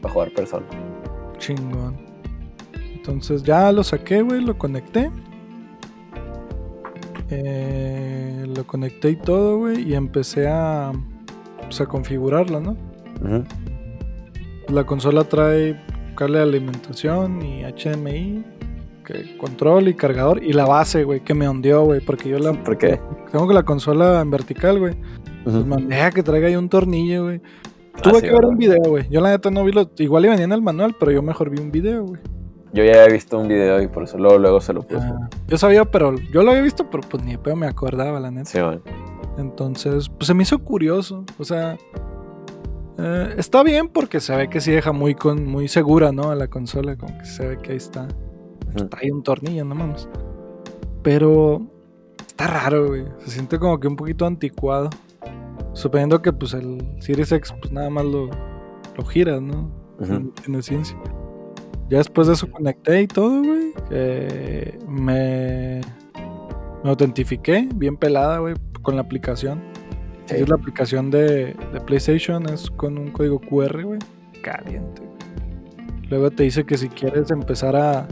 Para 0.00 0.14
jugar 0.14 0.30
persona. 0.32 0.64
chingón. 1.36 1.98
Entonces 2.94 3.42
ya 3.42 3.70
lo 3.72 3.84
saqué, 3.84 4.22
güey, 4.22 4.40
lo 4.40 4.56
conecté. 4.56 5.10
Eh, 7.30 8.44
lo 8.56 8.66
conecté 8.66 9.10
y 9.10 9.16
todo, 9.16 9.58
güey, 9.58 9.88
y 9.88 9.94
empecé 9.94 10.48
a, 10.48 10.92
pues, 11.62 11.80
a 11.80 11.86
configurarla, 11.86 12.60
¿no? 12.60 12.76
Ujú. 13.22 13.44
La 14.68 14.84
consola 14.84 15.24
trae 15.24 15.80
cable 16.16 16.38
de 16.38 16.44
alimentación 16.44 17.40
y 17.42 17.62
HDMI, 17.64 18.44
que, 19.04 19.36
control 19.38 19.88
y 19.88 19.94
cargador, 19.94 20.42
y 20.42 20.52
la 20.52 20.66
base, 20.66 21.04
güey, 21.04 21.20
que 21.20 21.34
me 21.34 21.48
hundió, 21.48 21.84
güey, 21.84 22.00
porque 22.00 22.28
yo 22.28 22.38
la 22.38 22.52
¿Por 22.52 22.76
qué? 22.78 23.00
tengo 23.32 23.52
la 23.52 23.62
consola 23.62 24.20
en 24.20 24.30
vertical, 24.30 24.78
güey. 24.78 24.94
Pues 25.44 25.56
Ujú. 25.56 25.66
mandé 25.66 26.00
a 26.00 26.10
que 26.10 26.22
traiga 26.22 26.48
ahí 26.48 26.56
un 26.56 26.68
tornillo, 26.68 27.24
güey. 27.24 27.40
Ah, 27.94 28.00
Tuve 28.02 28.14
sí, 28.16 28.20
que 28.22 28.26
ver 28.26 28.34
¿verdad? 28.34 28.48
un 28.50 28.58
video, 28.58 28.82
güey. 28.86 29.08
Yo 29.08 29.20
la 29.20 29.30
neta 29.30 29.50
no 29.50 29.64
vi 29.64 29.72
lo. 29.72 29.90
Igual 29.98 30.26
y 30.26 30.28
venía 30.28 30.44
en 30.44 30.52
el 30.52 30.62
manual, 30.62 30.94
pero 30.98 31.10
yo 31.12 31.22
mejor 31.22 31.50
vi 31.50 31.58
un 31.60 31.70
video, 31.70 32.04
güey. 32.04 32.20
Yo 32.72 32.84
ya 32.84 33.02
había 33.02 33.12
visto 33.12 33.38
un 33.38 33.48
video 33.48 33.82
y 33.82 33.88
por 33.88 34.04
eso 34.04 34.16
luego, 34.16 34.38
luego 34.38 34.60
se 34.60 34.72
lo 34.72 34.82
puse. 34.82 35.04
Ah, 35.04 35.28
yo 35.48 35.58
sabía, 35.58 35.84
pero 35.84 36.14
yo 36.32 36.42
lo 36.42 36.50
había 36.50 36.62
visto, 36.62 36.88
pero 36.88 37.02
pues 37.08 37.22
ni 37.24 37.32
de 37.32 37.38
pedo 37.38 37.56
me 37.56 37.66
acordaba, 37.66 38.20
la 38.20 38.30
neta. 38.30 38.48
Sí, 38.48 38.60
man. 38.60 38.80
Entonces, 39.38 40.08
pues 40.08 40.26
se 40.26 40.34
me 40.34 40.44
hizo 40.44 40.58
curioso. 40.60 41.24
O 41.38 41.44
sea, 41.44 41.76
eh, 42.98 43.34
está 43.38 43.62
bien 43.62 43.88
porque 43.88 44.20
se 44.20 44.36
ve 44.36 44.48
que 44.48 44.60
sí 44.60 44.70
deja 44.70 44.92
muy, 44.92 45.14
con, 45.14 45.46
muy 45.46 45.66
segura, 45.68 46.12
¿no? 46.12 46.30
A 46.30 46.36
la 46.36 46.48
consola, 46.48 46.96
como 46.96 47.16
que 47.18 47.24
se 47.24 47.48
ve 47.48 47.58
que 47.58 47.72
ahí 47.72 47.78
está. 47.78 48.06
Ujú. 48.68 48.86
Trae 48.86 49.10
un 49.10 49.22
tornillo, 49.22 49.64
no 49.64 49.74
mames. 49.74 50.08
Pero 51.02 51.62
está 52.26 52.46
raro, 52.46 52.88
güey. 52.88 53.04
Se 53.24 53.30
siente 53.30 53.58
como 53.58 53.80
que 53.80 53.88
un 53.88 53.96
poquito 53.96 54.26
anticuado. 54.26 54.90
Suponiendo 55.72 56.20
que 56.20 56.32
pues 56.32 56.52
el 56.52 56.96
Series 57.00 57.32
X 57.32 57.54
pues 57.60 57.72
nada 57.72 57.90
más 57.90 58.04
lo, 58.04 58.28
lo 58.96 59.04
giras, 59.04 59.40
¿no? 59.40 59.70
Ujú. 59.98 60.12
No 60.12 60.30
tiene 60.42 60.62
ciencia. 60.62 60.96
Ya 61.90 61.98
después 61.98 62.28
de 62.28 62.34
eso 62.34 62.50
conecté 62.50 63.02
y 63.02 63.06
todo, 63.08 63.42
güey. 63.42 63.72
eh, 63.90 64.78
me, 64.88 65.80
me 66.84 66.90
autentifiqué, 66.90 67.68
bien 67.74 67.96
pelada, 67.96 68.38
güey, 68.38 68.54
con 68.82 68.94
la 68.94 69.02
aplicación. 69.02 69.60
Sí. 70.26 70.36
Es 70.36 70.48
la 70.48 70.54
aplicación 70.54 71.10
de, 71.10 71.54
de 71.72 71.80
PlayStation, 71.84 72.48
es 72.48 72.70
con 72.70 72.96
un 72.96 73.10
código 73.10 73.40
QR, 73.40 73.82
güey. 73.84 73.98
Caliente. 74.42 75.02
güey. 75.02 76.08
Luego 76.08 76.30
te 76.30 76.44
dice 76.44 76.64
que 76.64 76.78
si 76.78 76.88
quieres 76.88 77.30
empezar 77.32 77.74
a 77.76 78.06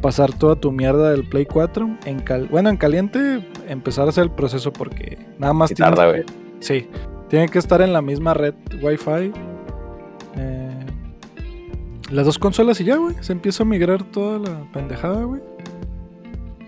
pasar 0.00 0.32
toda 0.32 0.56
tu 0.56 0.70
mierda 0.70 1.10
del 1.10 1.28
Play 1.28 1.46
4, 1.46 1.98
en 2.04 2.20
cal 2.20 2.46
bueno, 2.48 2.68
en 2.70 2.76
caliente, 2.76 3.44
empezar 3.66 4.06
a 4.06 4.10
hacer 4.10 4.24
el 4.24 4.30
proceso 4.30 4.72
porque 4.72 5.18
nada 5.38 5.52
más 5.52 5.72
tienes 5.72 5.94
tarda, 5.96 6.10
güey. 6.10 6.24
Sí, 6.60 6.88
tiene 7.28 7.48
que 7.48 7.58
estar 7.58 7.80
en 7.82 7.92
la 7.92 8.02
misma 8.02 8.34
red 8.34 8.54
Wi-Fi. 8.82 9.32
Las 12.10 12.26
dos 12.26 12.38
consolas 12.38 12.80
y 12.80 12.84
ya, 12.84 12.96
güey. 12.96 13.14
Se 13.20 13.32
empieza 13.32 13.62
a 13.62 13.66
migrar 13.66 14.02
toda 14.04 14.38
la 14.38 14.70
pendejada, 14.72 15.22
güey. 15.24 15.40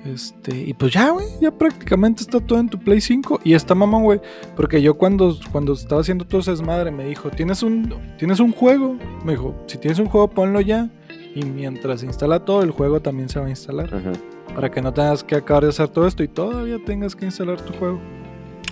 Este, 0.05 0.57
y 0.57 0.72
pues 0.74 0.93
ya, 0.93 1.11
güey, 1.11 1.26
ya 1.41 1.51
prácticamente 1.51 2.22
está 2.22 2.41
todo 2.41 2.59
en 2.59 2.68
tu 2.68 2.78
Play 2.78 3.01
5. 3.01 3.41
Y 3.45 3.55
está 3.55 3.74
mamón, 3.74 4.05
güey. 4.05 4.20
Porque 4.57 4.80
yo 4.80 4.95
cuando, 4.95 5.36
cuando 5.53 5.72
estaba 5.74 6.01
haciendo 6.01 6.24
todo 6.24 6.41
ese 6.41 6.53
desmadre 6.53 6.91
me 6.91 7.05
dijo, 7.05 7.30
¿tienes 7.30 7.62
un, 7.62 7.95
¿tienes 8.18 8.41
un 8.41 8.53
juego? 8.53 8.97
Me 9.24 9.32
dijo, 9.32 9.55
si 9.66 9.76
tienes 9.78 9.99
un 9.99 10.07
juego, 10.07 10.28
ponlo 10.28 10.61
ya. 10.61 10.89
Y 11.34 11.45
mientras 11.45 12.01
se 12.01 12.07
instala 12.07 12.45
todo, 12.45 12.62
el 12.62 12.70
juego 12.70 13.01
también 13.01 13.28
se 13.28 13.39
va 13.39 13.47
a 13.47 13.51
instalar. 13.51 13.93
Ujú. 13.95 14.12
Para 14.55 14.70
que 14.70 14.80
no 14.80 14.93
tengas 14.95 15.22
que 15.22 15.34
acabar 15.36 15.64
de 15.64 15.68
hacer 15.70 15.89
todo 15.89 16.07
esto 16.07 16.22
y 16.22 16.28
todavía 16.28 16.78
tengas 16.84 17.14
que 17.14 17.26
instalar 17.26 17.61
tu 17.61 17.72
juego. 17.74 18.01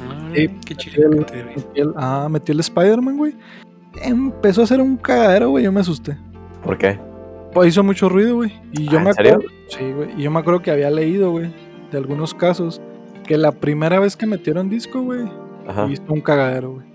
Órale, 0.08 0.48
Sí, 0.48 0.54
qué 0.64 0.74
chido. 0.74 1.10
el- 1.10 1.24
que 1.26 1.32
te- 1.32 1.44
metí 1.44 1.80
el- 1.80 1.92
ah, 1.96 2.28
metí 2.30 2.52
el 2.52 2.60
Spider-Man, 2.60 3.16
güey. 3.18 3.34
Empezó 4.02 4.62
a 4.62 4.64
hacer 4.64 4.80
un 4.80 4.96
cagadero, 4.96 5.50
güey. 5.50 5.64
Yo 5.64 5.72
me 5.72 5.80
asusté. 5.80 6.16
¿Por 6.66 6.78
qué? 6.78 6.98
Pues 7.52 7.68
hizo 7.68 7.82
mucho 7.84 8.08
ruido, 8.08 8.36
güey. 8.36 8.52
Y 8.72 8.86
yo 8.88 8.98
Ah, 8.98 9.02
me 9.02 9.08
¿en 9.10 9.14
serio? 9.14 9.32
acuerdo. 9.34 9.50
Sí, 9.68 9.92
güey. 9.92 10.10
Y 10.18 10.22
yo 10.22 10.30
me 10.30 10.40
acuerdo 10.40 10.60
que 10.62 10.70
había 10.70 10.90
leído, 10.90 11.30
güey, 11.30 11.52
de 11.90 11.98
algunos 11.98 12.34
casos, 12.34 12.80
que 13.24 13.38
la 13.38 13.52
primera 13.52 13.98
vez 14.00 14.16
que 14.16 14.26
metieron 14.26 14.68
disco, 14.68 15.00
güey, 15.02 15.24
hizo 15.90 16.02
un 16.08 16.20
cagadero, 16.20 16.72
güey. 16.74 16.86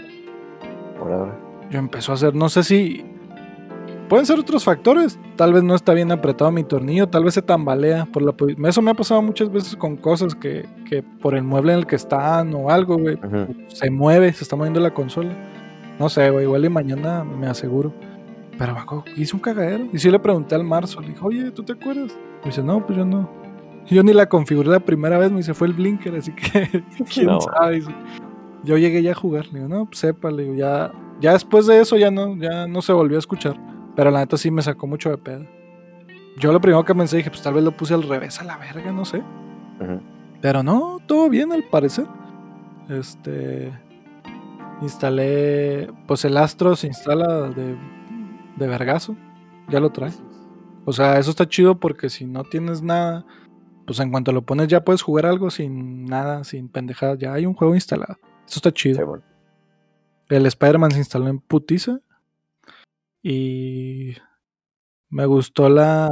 Por 0.99 1.11
ahora. 1.11 1.37
Yo 1.71 1.79
empezó 1.79 2.11
a 2.11 2.15
hacer, 2.15 2.35
no 2.35 2.49
sé 2.49 2.63
si. 2.63 3.05
Pueden 4.07 4.25
ser 4.25 4.37
otros 4.39 4.65
factores. 4.65 5.17
Tal 5.37 5.53
vez 5.53 5.63
no 5.63 5.73
está 5.73 5.93
bien 5.93 6.11
apretado 6.11 6.51
mi 6.51 6.65
tornillo, 6.65 7.07
tal 7.07 7.23
vez 7.23 7.33
se 7.33 7.41
tambalea. 7.41 8.05
Por 8.11 8.21
la, 8.21 8.33
eso 8.69 8.81
me 8.81 8.91
ha 8.91 8.93
pasado 8.93 9.21
muchas 9.21 9.49
veces 9.51 9.77
con 9.77 9.95
cosas 9.95 10.35
que, 10.35 10.65
que 10.89 11.01
por 11.01 11.33
el 11.33 11.43
mueble 11.43 11.71
en 11.71 11.79
el 11.79 11.87
que 11.87 11.95
están 11.95 12.53
o 12.53 12.69
algo, 12.69 12.97
güey, 12.97 13.17
se 13.69 13.89
mueve, 13.89 14.33
se 14.33 14.43
está 14.43 14.57
moviendo 14.57 14.81
la 14.81 14.93
consola. 14.93 15.31
No 15.97 16.09
sé, 16.09 16.29
güey, 16.29 16.43
igual 16.43 16.65
y 16.65 16.69
mañana 16.69 17.23
me 17.23 17.47
aseguro. 17.47 17.93
Pero 18.61 19.03
que 19.03 19.21
hice 19.21 19.35
un 19.35 19.41
cagadero. 19.41 19.87
Y 19.91 19.97
sí 19.99 20.09
le 20.11 20.19
pregunté 20.19 20.55
al 20.55 20.63
Marzo, 20.63 21.01
le 21.01 21.09
dije, 21.09 21.19
oye, 21.23 21.51
¿tú 21.51 21.63
te 21.63 21.73
acuerdas? 21.73 22.15
Me 22.43 22.45
dice, 22.49 22.61
no, 22.63 22.85
pues 22.85 22.97
yo 22.97 23.05
no. 23.05 23.29
Yo 23.87 24.03
ni 24.03 24.13
la 24.13 24.27
configuré 24.29 24.69
la 24.69 24.79
primera 24.79 25.17
vez, 25.17 25.31
me 25.31 25.37
dice, 25.37 25.53
fue 25.53 25.67
el 25.67 25.73
blinker, 25.73 26.15
así 26.15 26.31
que 26.33 26.83
quién 27.13 27.25
No. 27.27 27.41
sabe. 27.41 27.81
Yo 28.63 28.77
llegué 28.77 29.01
ya 29.01 29.11
a 29.11 29.15
jugar, 29.15 29.47
le 29.47 29.59
digo, 29.59 29.67
no, 29.67 29.85
pues 29.85 29.97
sepa, 29.99 30.29
le 30.29 30.43
digo, 30.43 30.55
ya, 30.55 30.91
ya 31.19 31.33
después 31.33 31.65
de 31.65 31.79
eso 31.81 31.97
ya 31.97 32.11
no, 32.11 32.35
ya 32.37 32.67
no 32.67 32.81
se 32.83 32.93
volvió 32.93 33.17
a 33.17 33.19
escuchar. 33.19 33.55
Pero 33.95 34.11
la 34.11 34.19
neta 34.19 34.37
sí 34.37 34.51
me 34.51 34.61
sacó 34.61 34.85
mucho 34.87 35.09
de 35.09 35.17
pedo. 35.17 35.45
Yo 36.37 36.53
lo 36.53 36.61
primero 36.61 36.85
que 36.85 36.93
pensé, 36.95 37.17
dije, 37.17 37.29
pues 37.31 37.41
tal 37.41 37.55
vez 37.55 37.63
lo 37.63 37.71
puse 37.71 37.93
al 37.95 38.03
revés 38.03 38.39
a 38.39 38.43
la 38.45 38.57
verga, 38.57 38.91
no 38.91 39.03
sé. 39.03 39.21
Pero 40.41 40.61
no, 40.63 40.99
todo 41.07 41.29
bien 41.29 41.51
al 41.51 41.63
parecer. 41.63 42.05
Este. 42.87 43.71
Instalé. 44.81 45.89
Pues 46.07 46.23
el 46.25 46.37
Astro 46.37 46.75
se 46.75 46.87
instala 46.87 47.49
de, 47.49 47.75
de 48.57 48.67
vergazo. 48.67 49.15
Ya 49.69 49.79
lo 49.79 49.91
trae. 49.91 50.11
O 50.85 50.93
sea, 50.93 51.19
eso 51.19 51.29
está 51.29 51.47
chido 51.47 51.79
porque 51.79 52.09
si 52.09 52.25
no 52.25 52.43
tienes 52.43 52.81
nada, 52.81 53.25
pues 53.85 53.99
en 53.99 54.11
cuanto 54.11 54.31
lo 54.31 54.41
pones 54.43 54.67
ya 54.67 54.83
puedes 54.83 55.01
jugar 55.01 55.25
algo 55.25 55.49
sin 55.51 56.05
nada, 56.05 56.43
sin 56.43 56.69
pendejadas. 56.69 57.19
Ya 57.19 57.33
hay 57.33 57.45
un 57.45 57.53
juego 57.53 57.75
instalado. 57.75 58.17
Eso 58.47 58.57
está 58.57 58.71
chido. 58.71 58.97
Sí, 58.97 59.03
bueno. 59.03 59.23
El 60.29 60.45
Spider-Man 60.45 60.91
se 60.91 60.97
instaló 60.99 61.27
en 61.27 61.39
putiza. 61.39 61.99
Y 63.23 64.15
me 65.09 65.25
gustó 65.25 65.69
la, 65.69 66.09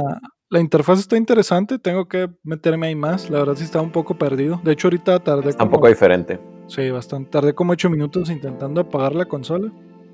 la 0.48 0.60
interfaz 0.60 1.00
está 1.00 1.16
interesante. 1.16 1.78
Tengo 1.78 2.06
que 2.06 2.30
meterme 2.44 2.86
ahí 2.88 2.94
más. 2.94 3.28
La 3.30 3.38
verdad 3.38 3.56
sí 3.56 3.64
estaba 3.64 3.82
un 3.84 3.92
poco 3.92 4.16
perdido. 4.16 4.60
De 4.62 4.72
hecho, 4.72 4.88
ahorita 4.88 5.18
tardé 5.20 5.50
Está 5.50 5.64
un 5.64 5.70
como, 5.70 5.78
poco 5.78 5.88
diferente. 5.88 6.38
sí, 6.68 6.88
bastante. 6.90 7.30
Tardé 7.30 7.54
como 7.54 7.72
8 7.72 7.90
minutos 7.90 8.30
intentando 8.30 8.80
apagar 8.82 9.14
la 9.14 9.24
consola. 9.26 9.72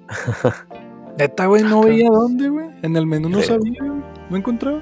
Neta, 1.19 1.47
güey, 1.47 1.63
no 1.63 1.83
veía 1.83 2.09
dónde, 2.11 2.49
güey. 2.49 2.67
En 2.83 2.97
el 2.97 3.07
menú 3.07 3.29
no 3.29 3.41
Sí. 3.41 3.47
sabía, 3.47 3.81
güey. 3.81 4.03
No 4.31 4.37
encontraba. 4.37 4.81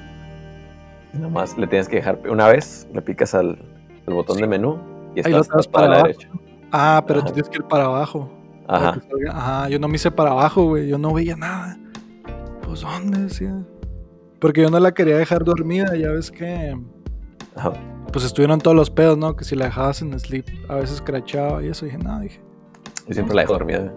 Nomás 1.12 1.56
le 1.56 1.66
tienes 1.66 1.88
que 1.88 1.96
dejar 1.96 2.18
una 2.28 2.48
vez, 2.48 2.88
le 2.92 3.00
picas 3.00 3.34
al, 3.34 3.58
al 4.06 4.14
botón 4.14 4.38
de 4.38 4.46
menú 4.48 4.78
y 5.14 5.20
Ahí 5.24 5.32
lo 5.32 5.40
estás, 5.42 5.48
traes 5.48 5.68
para 5.68 5.86
para 5.86 5.96
la 5.98 6.02
derecha. 6.08 6.28
Ah, 6.72 7.04
pero 7.06 7.20
Ajá. 7.20 7.28
tú 7.28 7.34
tienes 7.34 7.48
que 7.50 7.58
ir 7.58 7.64
para 7.64 7.84
abajo. 7.84 8.28
Ajá. 8.66 9.00
Ajá, 9.30 9.68
yo 9.68 9.78
no 9.78 9.86
me 9.86 9.94
hice 9.96 10.10
para 10.10 10.30
abajo, 10.32 10.64
güey. 10.64 10.88
Yo 10.88 10.98
no 10.98 11.12
veía 11.14 11.36
nada. 11.36 11.78
Pues, 12.62 12.80
¿dónde 12.80 13.20
decía? 13.20 13.54
Porque 14.40 14.62
yo 14.62 14.70
no 14.70 14.80
la 14.80 14.92
quería 14.92 15.16
dejar 15.18 15.44
dormida. 15.44 15.94
Ya 15.96 16.08
ves 16.08 16.30
que. 16.32 16.76
Ajá. 17.54 17.72
Pues 18.12 18.24
estuvieron 18.24 18.58
todos 18.60 18.76
los 18.76 18.90
pedos, 18.90 19.16
¿no? 19.16 19.36
Que 19.36 19.44
si 19.44 19.54
la 19.54 19.66
dejabas 19.66 20.02
en 20.02 20.18
sleep, 20.18 20.46
a 20.68 20.76
veces 20.76 21.00
crachaba 21.00 21.62
y 21.62 21.68
eso. 21.68 21.84
Dije, 21.84 21.98
no, 21.98 22.18
dije. 22.20 22.40
Yo 23.06 23.14
siempre 23.14 23.36
la 23.36 23.42
dejo 23.42 23.52
dormida. 23.52 23.92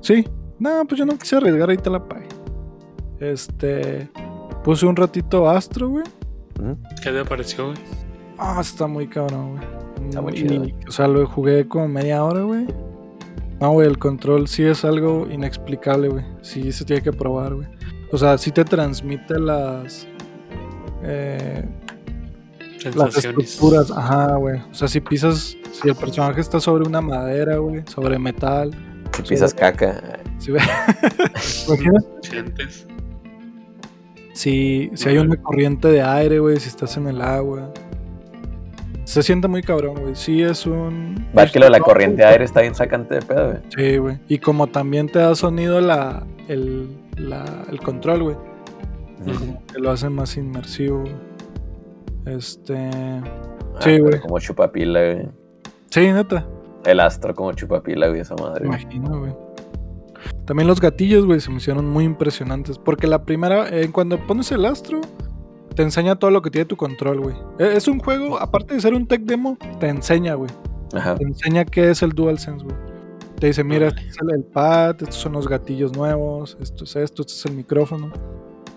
Sí, 0.00 0.26
No, 0.58 0.84
pues 0.86 0.98
yo 0.98 1.06
no 1.06 1.16
quise 1.18 1.36
arriesgar, 1.36 1.70
ahí 1.70 1.76
te 1.76 1.90
la 1.90 2.02
pagué. 2.06 2.28
Este. 3.20 4.08
Puse 4.64 4.86
un 4.86 4.96
ratito 4.96 5.48
Astro, 5.48 5.88
güey. 5.88 6.04
¿Qué 7.02 7.10
te 7.10 7.24
pareció, 7.24 7.66
güey? 7.66 7.78
Ah, 8.38 8.58
está 8.60 8.86
muy 8.86 9.06
cabrón, 9.06 9.56
güey. 9.56 10.08
Está 10.08 10.20
muy 10.20 10.32
chido. 10.32 10.66
O 10.88 10.90
sea, 10.90 11.06
lo 11.08 11.26
jugué 11.26 11.66
como 11.68 11.88
media 11.88 12.24
hora, 12.24 12.42
güey. 12.42 12.66
No, 13.60 13.70
güey, 13.72 13.86
el 13.88 13.98
control 13.98 14.48
sí 14.48 14.62
es 14.64 14.84
algo 14.84 15.26
inexplicable, 15.30 16.08
güey. 16.08 16.24
Sí 16.42 16.72
se 16.72 16.84
tiene 16.84 17.02
que 17.02 17.12
probar, 17.12 17.54
güey. 17.54 17.68
O 18.12 18.18
sea, 18.18 18.36
sí 18.38 18.50
te 18.50 18.64
transmite 18.64 19.38
las. 19.38 20.06
eh, 21.02 21.64
las 22.84 22.94
Sensaciones. 22.94 23.16
estructuras, 23.50 23.90
ajá, 23.90 24.36
güey. 24.36 24.60
O 24.70 24.74
sea, 24.74 24.88
si 24.88 25.00
pisas. 25.00 25.56
Si 25.72 25.88
el 25.88 25.94
personaje 25.96 26.40
está 26.40 26.60
sobre 26.60 26.86
una 26.86 27.00
madera, 27.00 27.56
güey. 27.58 27.82
Sobre 27.86 28.18
metal. 28.18 28.70
Si 29.16 29.22
pisas 29.22 29.54
caca. 29.54 30.02
Si 30.38 30.52
ve. 30.52 30.60
Imagina 31.68 32.00
Sientes. 32.22 32.86
Si, 34.34 34.90
si 34.94 35.08
hay 35.08 35.18
una 35.18 35.36
corriente 35.36 35.88
de 35.88 36.02
aire, 36.02 36.38
güey, 36.40 36.60
si 36.60 36.68
estás 36.68 36.96
en 36.98 37.06
el 37.08 37.22
agua. 37.22 37.72
Se 39.04 39.22
siente 39.22 39.48
muy 39.48 39.62
cabrón, 39.62 39.94
güey. 40.00 40.14
Sí 40.14 40.42
es 40.42 40.66
un... 40.66 41.26
Va 41.36 41.46
que 41.46 41.58
lo 41.58 41.66
de 41.66 41.70
la 41.70 41.80
corriente 41.80 42.22
de 42.22 42.28
aire 42.28 42.44
está 42.44 42.60
bien 42.60 42.74
sacante 42.74 43.14
de 43.14 43.22
pedo, 43.22 43.46
güey. 43.52 43.58
Sí, 43.74 43.96
güey. 43.98 44.18
Y 44.28 44.38
como 44.38 44.66
también 44.66 45.06
te 45.08 45.20
da 45.20 45.34
sonido 45.34 45.80
la, 45.80 46.26
el, 46.48 46.88
la- 47.16 47.64
el 47.70 47.80
control, 47.80 48.22
güey. 48.24 48.36
Como 49.24 49.62
que 49.66 49.78
lo 49.78 49.90
hace 49.92 50.10
más 50.10 50.36
inmersivo. 50.36 51.04
Este... 52.26 52.90
Ah, 52.90 53.80
Sí, 53.80 53.98
güey. 54.00 54.20
Como 54.20 54.38
chupapila, 54.40 55.00
güey. 55.14 55.28
Sí, 55.90 56.00
neta. 56.12 56.46
El 56.86 57.00
astro 57.00 57.34
como 57.34 57.52
chupapila, 57.52 58.08
güey, 58.08 58.20
esa 58.20 58.34
madre. 58.36 58.66
Imagino, 58.66 59.18
güey. 59.18 59.34
También 60.44 60.68
los 60.68 60.80
gatillos, 60.80 61.26
güey, 61.26 61.40
se 61.40 61.50
me 61.50 61.56
hicieron 61.56 61.88
muy 61.90 62.04
impresionantes. 62.04 62.78
Porque 62.78 63.06
la 63.06 63.24
primera, 63.24 63.68
eh, 63.68 63.90
cuando 63.92 64.18
pones 64.26 64.50
el 64.52 64.64
astro, 64.64 65.00
te 65.74 65.82
enseña 65.82 66.16
todo 66.16 66.30
lo 66.30 66.42
que 66.42 66.50
tiene 66.50 66.64
tu 66.64 66.76
control, 66.76 67.20
güey. 67.20 67.36
Eh, 67.58 67.72
Es 67.76 67.88
un 67.88 67.98
juego, 67.98 68.38
aparte 68.38 68.74
de 68.74 68.80
ser 68.80 68.94
un 68.94 69.06
tech 69.06 69.22
demo, 69.22 69.58
te 69.80 69.88
enseña, 69.88 70.34
güey. 70.34 70.50
Ajá. 70.94 71.16
Te 71.16 71.24
enseña 71.24 71.64
qué 71.64 71.90
es 71.90 72.02
el 72.02 72.10
DualSense, 72.12 72.64
güey. 72.64 72.76
Te 73.40 73.48
dice, 73.48 73.62
mira, 73.64 73.88
este 73.88 74.00
es 74.08 74.16
el 74.34 74.44
pad, 74.44 74.96
estos 75.02 75.16
son 75.16 75.32
los 75.32 75.46
gatillos 75.46 75.94
nuevos, 75.94 76.56
esto 76.60 76.84
es 76.84 76.96
esto, 76.96 77.20
este 77.22 77.34
es 77.34 77.44
el 77.44 77.52
micrófono. 77.52 78.10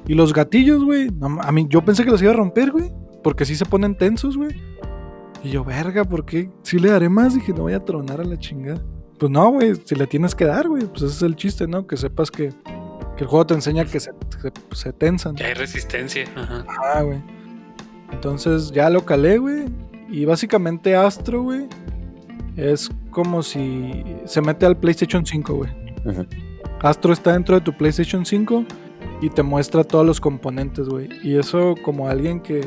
Y 0.05 0.15
los 0.15 0.33
gatillos, 0.33 0.83
güey, 0.83 1.09
a 1.41 1.51
mí 1.51 1.67
yo 1.69 1.81
pensé 1.81 2.03
que 2.03 2.11
los 2.11 2.21
iba 2.21 2.31
a 2.31 2.35
romper, 2.35 2.71
güey, 2.71 2.91
porque 3.23 3.45
sí 3.45 3.55
se 3.55 3.65
ponen 3.65 3.97
tensos, 3.97 4.35
güey. 4.35 4.49
Y 5.43 5.51
yo, 5.51 5.63
verga, 5.63 6.03
¿por 6.03 6.25
qué? 6.25 6.49
Si 6.63 6.79
le 6.79 6.89
daré 6.89 7.09
más, 7.09 7.33
dije, 7.33 7.53
no 7.53 7.63
voy 7.63 7.73
a 7.73 7.83
tronar 7.83 8.21
a 8.21 8.23
la 8.23 8.37
chingada. 8.37 8.81
Pues 9.17 9.31
no, 9.31 9.51
güey, 9.51 9.75
si 9.83 9.95
le 9.95 10.07
tienes 10.07 10.35
que 10.35 10.45
dar, 10.45 10.67
güey, 10.67 10.85
pues 10.85 11.03
ese 11.03 11.13
es 11.13 11.21
el 11.21 11.35
chiste, 11.35 11.67
¿no? 11.67 11.85
Que 11.87 11.97
sepas 11.97 12.31
que, 12.31 12.49
que 13.17 13.23
el 13.23 13.27
juego 13.27 13.45
te 13.45 13.53
enseña 13.53 13.85
que 13.85 13.99
se, 13.99 14.11
se, 14.41 14.51
se 14.71 14.93
tensan. 14.93 15.35
Que 15.35 15.45
hay 15.45 15.53
resistencia. 15.53 16.25
Ajá. 16.35 16.65
Ah, 16.93 17.01
güey. 17.01 17.21
Entonces 18.11 18.71
ya 18.71 18.89
lo 18.89 19.05
calé, 19.05 19.37
güey. 19.37 19.65
Y 20.09 20.25
básicamente 20.25 20.95
Astro, 20.95 21.43
güey, 21.43 21.67
es 22.55 22.89
como 23.11 23.43
si 23.43 24.03
se 24.25 24.41
mete 24.41 24.65
al 24.65 24.77
PlayStation 24.77 25.25
5, 25.25 25.53
güey. 25.53 25.71
Astro 26.81 27.13
está 27.13 27.33
dentro 27.33 27.55
de 27.55 27.61
tu 27.61 27.75
PlayStation 27.75 28.25
5 28.25 28.65
y 29.21 29.29
te 29.29 29.43
muestra 29.43 29.83
todos 29.83 30.05
los 30.05 30.19
componentes, 30.19 30.87
güey. 30.87 31.09
Y 31.23 31.37
eso 31.37 31.75
como 31.83 32.07
alguien 32.07 32.39
que, 32.39 32.61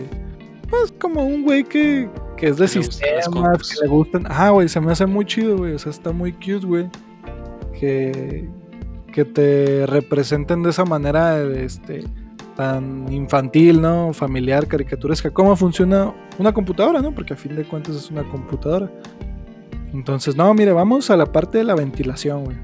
pues 0.73 0.91
como 0.99 1.23
un 1.23 1.43
güey 1.43 1.64
que, 1.64 2.09
que 2.39 2.49
es 2.49 2.57
de 2.57 2.66
Que 2.66 2.79
le 2.79 2.87
gustan 2.87 3.11
las 3.12 3.25
sistemas, 3.27 3.68
que 3.68 3.81
le 3.83 3.89
gustan. 3.89 4.27
Ajá, 4.27 4.51
güey, 4.51 4.68
se 4.70 4.81
me 4.81 4.91
hace 4.91 5.05
muy 5.05 5.27
chido, 5.27 5.59
güey. 5.59 5.75
O 5.75 5.79
sea, 5.79 5.91
está 5.91 6.12
muy 6.12 6.33
cute, 6.33 6.66
güey. 6.66 6.89
Que, 7.79 8.49
que 9.12 9.27
te 9.27 9.85
representen 9.87 10.62
de 10.62 10.70
esa 10.70 10.87
manera, 10.87 11.43
este 11.43 12.05
tan 12.57 13.12
infantil, 13.12 13.83
¿no? 13.83 14.14
Familiar, 14.14 14.66
caricaturesca. 14.66 15.31
¿Cómo 15.31 15.57
funciona 15.57 16.14
una 16.39 16.53
computadora, 16.55 17.03
no? 17.03 17.14
Porque 17.14 17.35
a 17.35 17.37
fin 17.37 17.55
de 17.55 17.64
cuentas 17.64 17.95
es 17.95 18.11
una 18.11 18.23
computadora. 18.25 18.91
Entonces, 19.93 20.35
no, 20.35 20.53
mire, 20.55 20.73
vamos 20.73 21.11
a 21.11 21.18
la 21.18 21.27
parte 21.27 21.59
de 21.59 21.64
la 21.64 21.75
ventilación, 21.75 22.45
güey. 22.45 22.57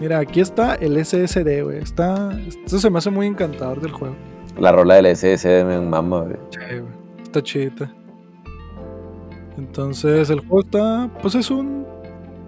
Mira, 0.00 0.20
aquí 0.20 0.40
está 0.40 0.74
el 0.76 1.02
SSD, 1.04 1.62
güey. 1.64 1.78
Está. 1.82 2.30
Esto 2.46 2.78
se 2.78 2.88
me 2.88 2.96
hace 2.96 3.10
muy 3.10 3.26
encantador 3.26 3.82
del 3.82 3.92
juego. 3.92 4.16
La 4.58 4.72
rola 4.72 4.94
del 4.94 5.14
SSD 5.14 5.64
me 5.66 5.80
mama, 5.82 6.20
güey. 6.20 6.36
Sí, 6.50 6.78
güey. 6.78 7.05
Está 7.36 7.44
chidita. 7.44 7.92
Entonces, 9.58 10.30
el 10.30 10.40
juego 10.40 10.60
está. 10.60 11.10
Pues 11.20 11.34
es 11.34 11.50
un. 11.50 11.84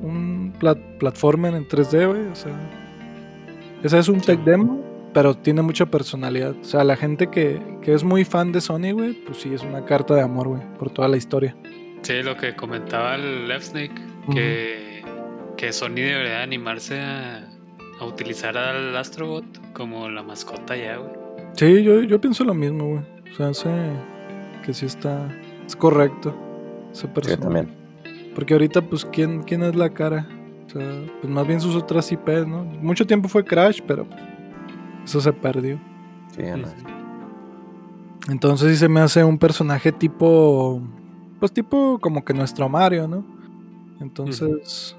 Un 0.01 0.55
plat 0.59 0.79
platformer 0.99 1.55
en 1.55 1.69
3D, 1.69 2.07
güey. 2.09 2.27
O 2.29 2.35
sea. 2.35 2.55
Ese 3.83 3.99
es 3.99 4.09
un 4.09 4.23
tech 4.23 4.41
demo, 4.45 4.83
pero 5.13 5.35
tiene 5.35 5.61
mucha 5.61 5.85
personalidad. 5.85 6.55
O 6.59 6.65
sea, 6.65 6.85
la 6.85 6.97
gente 6.97 7.27
que, 7.27 7.61
que 7.83 7.93
es 7.93 8.03
muy 8.03 8.25
fan 8.25 8.51
de 8.51 8.63
Sony, 8.63 8.93
güey, 8.95 9.13
pues 9.13 9.43
sí, 9.43 9.53
es 9.53 9.63
una 9.63 9.85
carta 9.85 10.15
de 10.15 10.23
amor, 10.23 10.49
güey, 10.49 10.63
por 10.79 10.89
toda 10.91 11.07
la 11.07 11.19
historia. 11.19 11.55
Sí, 12.01 12.23
lo 12.23 12.35
que 12.39 12.57
comentaba 12.57 13.17
el 13.17 13.47
Left 13.47 13.67
Snake, 13.67 13.95
que, 14.33 15.03
que 15.59 15.71
Sony 15.71 15.97
debería 15.97 16.43
animarse 16.43 16.99
a, 16.99 17.47
a 18.01 18.05
utilizar 18.07 18.57
al 18.57 18.97
Astrobot 18.97 19.45
como 19.75 20.09
la 20.09 20.23
mascota 20.23 20.75
ya, 20.77 20.97
güey. 20.97 21.13
Sí, 21.53 21.83
yo, 21.83 22.03
yo 22.03 22.19
pienso 22.21 22.43
lo 22.43 22.55
mismo, 22.55 22.87
güey. 22.87 23.03
O 23.31 23.35
sea, 23.37 23.53
sé 23.53 23.69
que 24.69 24.75
sí 24.75 24.85
está. 24.85 25.31
Es 25.67 25.75
correcto. 25.75 26.35
Ese 26.93 27.01
Sí, 27.01 27.07
yo 27.09 27.15
personaje. 27.15 27.43
también. 27.43 27.75
Porque 28.35 28.53
ahorita, 28.53 28.83
pues, 28.83 29.07
¿quién, 29.07 29.43
¿quién 29.45 29.63
es 29.63 29.75
la 29.75 29.89
cara? 29.89 30.29
O 30.67 30.69
sea, 30.71 31.07
pues 31.23 31.33
más 31.33 31.47
bien 31.47 31.59
sus 31.59 31.75
otras 31.75 32.13
IPs, 32.13 32.47
¿no? 32.47 32.65
Mucho 32.65 33.07
tiempo 33.07 33.31
fue 33.31 33.43
Crash, 33.47 33.81
pero 33.87 34.05
pues, 34.05 34.21
eso 35.07 35.23
se 35.23 35.33
perdió. 35.33 35.81
Sí, 36.37 36.43
ya 36.43 36.59
no. 36.59 36.69
Entonces 38.29 38.73
sí 38.73 38.77
se 38.77 38.91
me 38.91 39.01
hace 39.01 39.25
un 39.25 39.39
personaje 39.39 39.91
tipo. 39.91 40.83
Pues 41.41 41.51
tipo 41.51 41.99
como 41.99 42.23
que 42.27 42.35
nuestro 42.35 42.69
Mario, 42.69 43.09
¿no? 43.09 43.25
Entonces. 44.01 44.95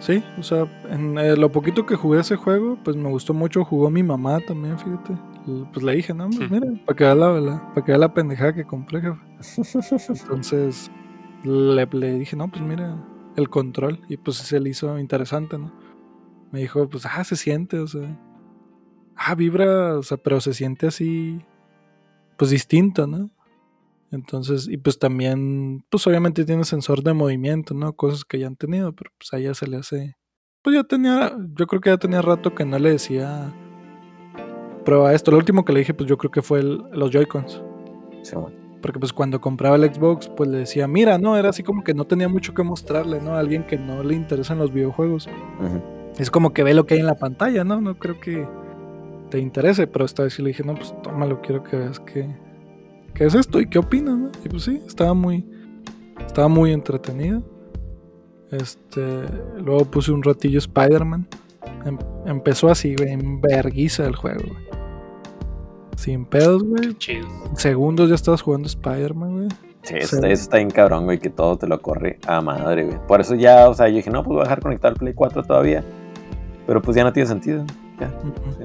Sí, 0.00 0.22
o 0.38 0.42
sea, 0.42 0.66
en 0.90 1.16
eh, 1.18 1.36
lo 1.36 1.50
poquito 1.50 1.86
que 1.86 1.96
jugué 1.96 2.20
ese 2.20 2.36
juego, 2.36 2.76
pues 2.84 2.94
me 2.96 3.08
gustó 3.08 3.32
mucho. 3.32 3.64
Jugó 3.64 3.88
mi 3.90 4.02
mamá 4.02 4.40
también, 4.40 4.78
fíjate. 4.78 5.16
Pues 5.72 5.82
le 5.84 5.94
dije, 5.94 6.12
no, 6.12 6.28
pues 6.28 6.50
mira, 6.50 6.66
para 6.84 6.96
que 6.96 7.04
vea 7.04 7.14
la, 7.14 7.40
la- 7.40 7.68
para 7.74 7.84
que 7.86 7.92
vea 7.92 7.98
la 7.98 8.12
pendejada 8.14 8.54
que 8.54 8.64
compré. 8.64 9.00
Entonces 10.08 10.90
le, 11.42 11.86
le 11.86 12.18
dije, 12.18 12.36
no, 12.36 12.48
pues 12.48 12.62
mira, 12.62 12.96
el 13.36 13.48
control. 13.48 14.00
Y 14.08 14.16
pues 14.18 14.36
se 14.38 14.60
le 14.60 14.70
hizo 14.70 14.98
interesante, 14.98 15.58
¿no? 15.58 15.72
Me 16.52 16.60
dijo, 16.60 16.88
pues, 16.88 17.06
ah, 17.06 17.24
se 17.24 17.36
siente, 17.36 17.78
o 17.78 17.86
sea. 17.86 18.18
Ah, 19.16 19.34
vibra, 19.34 19.96
o 19.98 20.02
sea, 20.02 20.16
pero 20.18 20.40
se 20.40 20.52
siente 20.54 20.86
así, 20.88 21.40
pues 22.36 22.50
distinto, 22.50 23.06
¿no? 23.06 23.30
Entonces, 24.10 24.68
y 24.68 24.76
pues 24.76 24.98
también, 24.98 25.84
pues 25.90 26.06
obviamente 26.06 26.44
tiene 26.44 26.64
sensor 26.64 27.02
de 27.02 27.12
movimiento, 27.14 27.74
¿no? 27.74 27.92
Cosas 27.94 28.24
que 28.24 28.38
ya 28.38 28.46
han 28.46 28.56
tenido, 28.56 28.92
pero 28.94 29.10
pues 29.18 29.32
a 29.32 29.38
ella 29.38 29.54
se 29.54 29.66
le 29.66 29.76
hace. 29.78 30.14
Pues 30.62 30.76
ya 30.76 30.84
tenía, 30.84 31.36
yo 31.56 31.66
creo 31.66 31.80
que 31.80 31.90
ya 31.90 31.96
tenía 31.98 32.22
rato 32.22 32.54
que 32.54 32.64
no 32.64 32.78
le 32.78 32.90
decía. 32.92 33.52
Prueba 34.84 35.12
esto. 35.14 35.30
Lo 35.30 35.38
último 35.38 35.64
que 35.64 35.72
le 35.72 35.80
dije, 35.80 35.94
pues 35.94 36.08
yo 36.08 36.18
creo 36.18 36.30
que 36.30 36.42
fue 36.42 36.60
el- 36.60 36.82
los 36.92 37.10
Joy-Cons. 37.10 37.62
Sí, 38.22 38.36
güey. 38.36 38.54
Porque 38.82 38.98
pues 38.98 39.14
cuando 39.14 39.40
compraba 39.40 39.76
el 39.76 39.92
Xbox, 39.94 40.28
pues 40.28 40.50
le 40.50 40.58
decía, 40.58 40.86
mira, 40.86 41.16
no, 41.16 41.38
era 41.38 41.48
así 41.48 41.62
como 41.62 41.82
que 41.82 41.94
no 41.94 42.04
tenía 42.06 42.28
mucho 42.28 42.52
que 42.52 42.62
mostrarle, 42.62 43.18
¿no? 43.20 43.34
A 43.34 43.38
alguien 43.40 43.64
que 43.66 43.78
no 43.78 44.02
le 44.02 44.14
interesan 44.14 44.58
los 44.58 44.72
videojuegos. 44.74 45.26
Es 46.18 46.30
como 46.30 46.52
que 46.52 46.62
ve 46.64 46.74
lo 46.74 46.84
que 46.84 46.94
hay 46.94 47.00
en 47.00 47.06
la 47.06 47.14
pantalla, 47.16 47.64
¿no? 47.64 47.80
No 47.80 47.98
creo 47.98 48.20
que 48.20 48.46
te 49.30 49.38
interese, 49.38 49.86
pero 49.86 50.04
esta 50.04 50.22
vez 50.22 50.34
sí 50.34 50.42
le 50.42 50.48
dije, 50.48 50.62
no, 50.64 50.74
pues 50.74 50.94
tómalo, 51.02 51.40
quiero 51.40 51.64
que 51.64 51.76
veas 51.78 51.98
qué, 51.98 52.28
qué 53.14 53.24
es 53.26 53.34
esto 53.34 53.60
y 53.60 53.66
qué 53.68 53.78
opinas, 53.78 54.16
¿no? 54.18 54.30
Y 54.44 54.48
pues 54.48 54.64
sí, 54.64 54.80
estaba 54.86 55.14
muy, 55.14 55.46
estaba 56.26 56.48
muy 56.48 56.72
entretenido. 56.72 57.42
Este, 58.50 59.22
luego 59.60 59.84
puse 59.86 60.12
un 60.12 60.22
ratillo 60.22 60.58
Spider-Man. 60.58 61.26
Em- 61.86 61.98
empezó 62.26 62.70
así, 62.70 62.94
güey, 62.94 63.10
en 63.12 63.40
verguiza 63.40 64.06
el 64.06 64.14
juego, 64.16 64.40
güey. 64.46 64.64
Sin 65.96 66.24
pedos, 66.26 66.62
güey. 66.62 66.96
Segundos 67.56 68.08
ya 68.08 68.14
estabas 68.14 68.42
jugando 68.42 68.66
Spider-Man, 68.66 69.32
güey. 69.36 69.48
Sí, 69.82 69.94
eso, 69.98 70.24
está- 70.24 70.56
bien 70.56 70.70
cabrón, 70.70 71.04
güey, 71.04 71.18
que 71.18 71.30
todo 71.30 71.56
te 71.58 71.66
lo 71.66 71.80
corre 71.82 72.18
a 72.26 72.40
madre, 72.40 72.84
güey. 72.84 72.98
Por 73.06 73.20
eso 73.20 73.34
ya, 73.34 73.68
o 73.68 73.74
sea, 73.74 73.88
yo 73.88 73.96
dije, 73.96 74.10
no, 74.10 74.22
pues 74.22 74.32
voy 74.34 74.40
a 74.40 74.44
dejar 74.44 74.60
conectado 74.60 74.92
el 74.94 74.98
Play 74.98 75.14
4 75.14 75.42
todavía. 75.42 75.84
Pero 76.66 76.80
pues 76.80 76.96
ya 76.96 77.04
no 77.04 77.12
tiene 77.12 77.28
sentido. 77.28 77.64
Ya. 78.00 78.10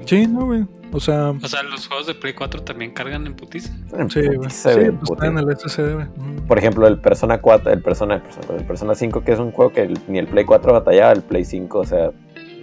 Sí, 0.06 0.26
no, 0.26 0.46
güey. 0.46 0.66
O 0.92 0.98
sea, 1.00 1.30
O 1.30 1.46
sea, 1.48 1.62
los 1.62 1.86
juegos 1.86 2.06
de 2.08 2.14
Play 2.14 2.32
4 2.34 2.62
también 2.62 2.90
cargan 2.92 3.26
en 3.26 3.34
putiza. 3.34 3.72
sí. 4.08 4.20
Se 4.48 4.72
Sí, 4.72 4.78
ve 4.78 4.92
pues 4.92 5.00
puto. 5.00 5.12
está 5.14 5.26
en 5.28 5.38
el 5.38 5.50
SSD. 5.56 6.06
Por 6.48 6.58
ejemplo, 6.58 6.86
el 6.88 6.98
Persona 7.00 7.40
4, 7.40 7.72
el 7.72 7.80
Persona, 7.82 8.16
el 8.16 8.22
Persona, 8.22 8.58
el 8.58 8.64
Persona 8.64 8.94
5, 8.94 9.22
que 9.22 9.32
es 9.32 9.38
un 9.38 9.52
juego 9.52 9.72
que 9.72 9.82
el- 9.82 9.98
ni 10.08 10.18
el 10.18 10.26
Play 10.26 10.44
4 10.44 10.72
batallaba, 10.72 11.12
el 11.12 11.22
Play 11.22 11.44
5, 11.44 11.78
o 11.78 11.84
sea, 11.84 12.10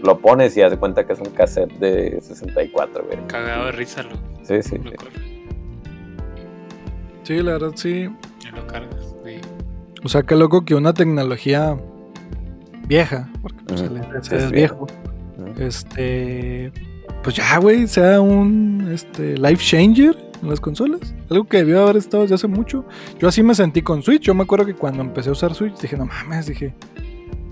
lo 0.04 0.20
pones 0.20 0.56
y 0.58 0.62
haz 0.62 0.72
de 0.72 0.78
cuenta 0.78 1.06
que 1.08 1.14
es 1.14 1.20
un 1.20 1.30
cassette 1.32 1.72
de 1.80 2.20
64, 2.22 3.06
güey. 3.06 3.18
Cagado 3.28 3.66
de 3.68 3.72
risa 3.72 4.04
lo, 4.04 4.12
Sí, 4.44 4.62
sí. 4.62 4.78
lo 4.78 4.92
corre. 4.96 5.12
Sí, 7.24 7.42
la 7.42 7.54
verdad, 7.54 7.72
sí. 7.76 8.10
Y 8.46 8.56
lo 8.56 8.68
cargas. 8.68 9.16
sí. 9.26 9.40
O 10.04 10.10
sea, 10.10 10.24
qué 10.24 10.36
loco 10.36 10.64
que 10.64 10.76
una 10.76 10.94
tecnología 10.94 11.78
vieja, 12.88 13.30
porque 13.42 13.58
pues, 13.68 13.82
el 13.82 13.98
SSD 13.98 14.36
Es 14.38 14.44
es 14.44 14.52
viejo, 14.52 14.88
Ujú. 15.38 15.62
este, 15.62 16.72
pues 17.28 17.36
ya, 17.36 17.58
güey, 17.60 17.88
sea 17.88 18.22
un 18.22 18.88
este, 18.90 19.38
life 19.38 19.62
changer 19.62 20.16
en 20.42 20.48
las 20.50 20.62
consolas. 20.62 21.14
Algo 21.30 21.44
que 21.46 21.58
debió 21.58 21.84
haber 21.84 21.98
estado 21.98 22.24
desde 22.24 22.36
hace 22.36 22.48
mucho. 22.48 22.86
Yo 23.20 23.28
así 23.28 23.44
me 23.44 23.54
sentí 23.54 23.82
con 23.82 24.02
Switch. 24.02 24.22
Yo 24.22 24.34
me 24.34 24.44
acuerdo 24.44 24.66
que 24.66 24.76
cuando 24.76 25.02
empecé 25.02 25.28
a 25.28 25.34
usar 25.34 25.54
Switch 25.54 25.78
dije, 25.78 25.98
no 25.98 26.06
mames, 26.06 26.46
dije, 26.46 26.74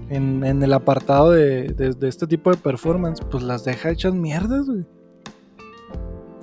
en, 0.10 0.46
en 0.46 0.64
el 0.64 0.72
apartado 0.72 1.32
de, 1.32 1.64
de- 1.74 1.92
de 1.92 2.08
este 2.08 2.26
tipo 2.26 2.52
de 2.52 2.56
performance, 2.58 3.20
pues 3.30 3.44
las 3.44 3.66
deja 3.66 3.90
hechas 3.90 4.14
mierdas, 4.14 4.66
güey. 4.66 4.86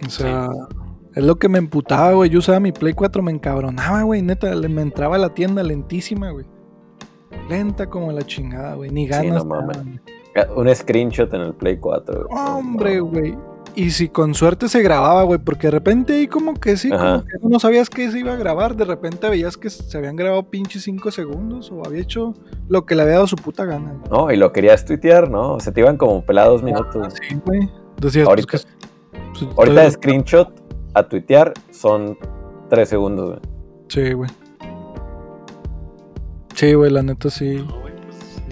O 0.06 0.10
sea, 0.10 0.50
es 1.14 1.24
lo 1.24 1.38
que 1.38 1.48
me 1.48 1.56
emputaba, 1.56 2.12
güey. 2.12 2.28
Yo 2.28 2.40
usaba 2.40 2.60
mi 2.60 2.72
Play 2.72 2.92
4, 2.92 3.22
me 3.22 3.32
encabronaba, 3.32 4.02
güey. 4.02 4.20
Neta, 4.20 4.54
le- 4.54 4.68
me 4.68 4.82
entraba 4.82 5.16
a 5.16 5.18
la 5.18 5.32
tienda 5.32 5.62
lentísima, 5.62 6.32
güey. 6.32 6.44
Lenta 7.48 7.88
como 7.88 8.12
la 8.12 8.26
chingada, 8.26 8.74
güey. 8.74 8.90
Ni 8.90 9.04
Sí, 9.04 9.10
ganas. 9.10 9.42
no 9.42 9.44
mames. 9.56 9.76
daban. 9.78 10.02
Un 10.56 10.74
screenshot 10.74 11.32
en 11.34 11.40
el 11.42 11.54
Play 11.54 11.76
4. 11.78 12.26
güey. 12.28 12.42
Hombre, 12.44 13.00
güey. 13.00 13.36
Y 13.74 13.90
si 13.90 14.08
con 14.10 14.34
suerte 14.34 14.68
se 14.68 14.82
grababa, 14.82 15.22
güey, 15.22 15.38
porque 15.38 15.68
de 15.68 15.70
repente 15.70 16.12
ahí 16.14 16.26
como 16.26 16.54
que 16.54 16.76
sí, 16.76 16.90
como 16.90 17.24
que 17.24 17.30
no 17.42 17.58
sabías 17.58 17.88
que 17.88 18.10
se 18.10 18.18
iba 18.18 18.34
a 18.34 18.36
grabar, 18.36 18.76
de 18.76 18.84
repente 18.84 19.28
veías 19.30 19.56
que 19.56 19.70
se 19.70 19.96
habían 19.96 20.14
grabado 20.16 20.42
pinches 20.50 20.82
5 20.82 21.10
segundos 21.10 21.70
o 21.72 21.82
había 21.86 22.02
hecho 22.02 22.34
lo 22.68 22.84
que 22.84 22.94
le 22.94 23.02
había 23.02 23.14
dado 23.14 23.26
su 23.26 23.36
puta 23.36 23.64
gana. 23.64 23.92
güey. 23.94 24.10
No, 24.10 24.30
y 24.30 24.36
lo 24.36 24.52
querías 24.52 24.84
tuitear, 24.84 25.30
¿no? 25.30 25.58
Se 25.58 25.72
te 25.72 25.80
iban 25.80 25.96
como 25.96 26.22
pelados 26.24 26.62
minutos. 26.62 27.14
Sí, 27.26 27.36
güey. 27.46 27.70
Decías, 27.98 28.28
Ahorita- 28.28 28.48
pues, 28.50 28.66
que- 28.66 29.46
pues, 29.46 29.50
Ahorita 29.56 29.80
de 29.82 29.90
screenshot 29.92 30.48
a 30.94 31.02
tuitear 31.08 31.54
son 31.70 32.18
3 32.68 32.86
segundos, 32.88 33.28
güey. 33.30 33.40
Sí, 33.88 34.12
güey. 34.12 34.30
Sí, 36.54 36.74
güey, 36.74 36.90
la 36.90 37.02
neta 37.02 37.30
sí. 37.30 37.64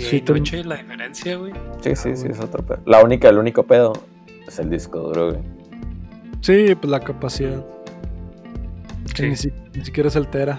Día 0.01 0.11
Sí, 0.11 0.25
y 0.27 0.33
noche 0.33 0.65
la 0.65 0.77
diferencia, 0.77 1.37
güey. 1.37 1.53
Sí, 1.83 1.95
sí, 1.97 2.17
sí, 2.17 2.27
es 2.31 2.41
otro 2.41 2.65
pedo. 2.65 2.81
La 2.87 3.03
única, 3.05 3.29
el 3.29 3.39
único 3.39 3.63
pedo 3.65 3.93
es 4.47 4.59
el 4.59 4.71
disco 4.71 4.99
duro, 5.01 5.31
güey. 5.33 5.43
Sí, 6.41 6.75
pues 6.75 6.91
la 6.91 7.01
capacidad. 7.01 7.65
Sí. 9.15 9.23
ni, 9.29 9.37
si- 9.37 9.53
ni 9.75 9.85
siquiera 9.85 10.09
es 10.09 10.17
altera. 10.17 10.57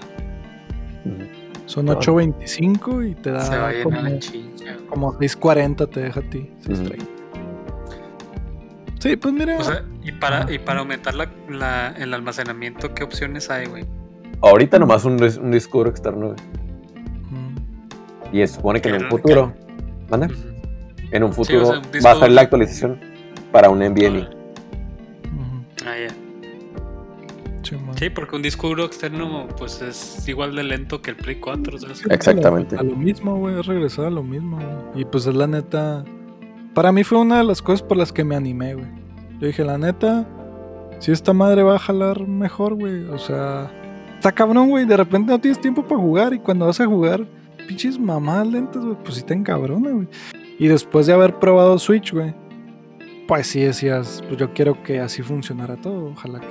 Ujú. 1.04 1.24
Son 1.66 1.88
Ah. 1.88 1.94
8.25 1.94 3.02
y 3.10 3.14
te 3.14 3.30
da 3.32 3.40
Se 3.40 3.56
va 3.56 3.68
a 3.70 3.82
como, 3.82 3.96
llenar 3.96 4.12
la 4.12 4.86
como 4.88 5.12
6.40 5.18 5.86
te 5.88 6.00
deja 6.00 6.20
a 6.20 6.22
ti. 6.22 6.50
6.30. 6.66 7.04
Sí, 9.00 9.16
pues 9.16 9.34
mira. 9.34 9.58
O 9.58 9.64
sea, 9.64 9.84
y 10.04 10.12
para, 10.12 10.52
y 10.52 10.58
para 10.58 10.80
aumentar 10.80 11.14
la, 11.14 11.28
la- 11.48 11.88
el 11.98 12.14
almacenamiento, 12.14 12.94
¿qué 12.94 13.02
opciones 13.02 13.50
hay, 13.50 13.66
güey? 13.66 13.84
Ahorita 14.42 14.78
nomás 14.78 15.04
un, 15.04 15.14
un 15.22 15.50
disco 15.50 15.78
duro 15.78 15.90
externo, 15.90 16.26
güey. 16.28 16.38
Y 18.32 18.38
se 18.38 18.54
supone 18.54 18.80
que 18.80 18.88
en 18.88 19.04
un 19.04 19.10
futuro, 19.10 19.52
¿manda? 20.08 20.28
En 21.10 21.22
un 21.22 21.30
o 21.30 21.34
futuro 21.34 21.66
sea, 21.66 21.78
un 21.78 21.82
disco 21.92 22.04
va 22.04 22.12
a 22.12 22.14
salir 22.14 22.20
duro. 22.20 22.34
la 22.34 22.40
actualización 22.40 23.00
para 23.52 23.68
un 23.68 23.80
NVMe. 23.80 24.28
Ah, 25.84 25.94
ya. 25.98 26.14
sí, 27.98 28.10
porque 28.10 28.36
un 28.36 28.42
disco 28.42 28.68
duro 28.68 28.84
externo, 28.84 29.48
pues 29.58 29.82
es 29.82 30.26
igual 30.28 30.54
de 30.54 30.62
lento 30.62 31.02
que 31.02 31.10
el 31.10 31.16
Play 31.16 31.36
4. 31.36 31.78
¿sabes? 31.78 32.02
Exactamente. 32.08 32.76
A 32.76 32.82
lo, 32.82 32.96
mismo, 32.96 33.36
güey, 33.36 33.58
es 33.58 33.66
regresar 33.66 34.06
a 34.06 34.10
lo 34.10 34.22
mismo. 34.22 34.58
Y 34.94 35.04
pues 35.04 35.26
es 35.26 35.34
la 35.34 35.46
neta. 35.46 36.04
Para 36.72 36.92
mí 36.92 37.04
fue 37.04 37.18
una 37.18 37.38
de 37.38 37.44
las 37.44 37.60
cosas 37.60 37.82
por 37.82 37.96
las 37.98 38.12
que 38.12 38.24
me 38.24 38.34
animé, 38.34 38.74
güey. 38.74 38.86
Yo 39.40 39.48
dije, 39.48 39.64
la 39.64 39.76
neta, 39.76 40.26
si 41.00 41.10
esta 41.10 41.32
madre 41.32 41.62
va 41.62 41.74
a 41.74 41.78
jalar 41.78 42.26
mejor, 42.26 42.74
güey. 42.74 43.04
O 43.06 43.18
sea, 43.18 43.70
está 44.14 44.32
cabrón, 44.32 44.70
güey. 44.70 44.86
De 44.86 44.96
repente 44.96 45.32
no 45.32 45.38
tienes 45.40 45.60
tiempo 45.60 45.82
para 45.82 46.00
jugar 46.00 46.32
y 46.32 46.38
cuando 46.38 46.66
vas 46.66 46.80
a 46.80 46.86
jugar, 46.86 47.26
pinches 47.66 47.98
mamadas 47.98 48.46
lentas, 48.48 48.84
güey, 48.84 48.96
pues 49.02 49.16
sí 49.16 49.22
te 49.22 49.34
encabrona, 49.34 49.90
güey. 49.90 50.08
Y 50.58 50.68
después 50.68 51.06
de 51.06 51.12
haber 51.12 51.38
probado 51.38 51.78
Switch, 51.78 52.12
güey, 52.12 52.34
pues 53.28 53.46
sí 53.46 53.60
decías, 53.60 54.22
pues 54.28 54.38
yo 54.38 54.52
quiero 54.52 54.82
que 54.82 55.00
así 55.00 55.22
funcionara 55.22 55.76
todo. 55.76 56.06
Ojalá 56.10 56.40
que. 56.40 56.46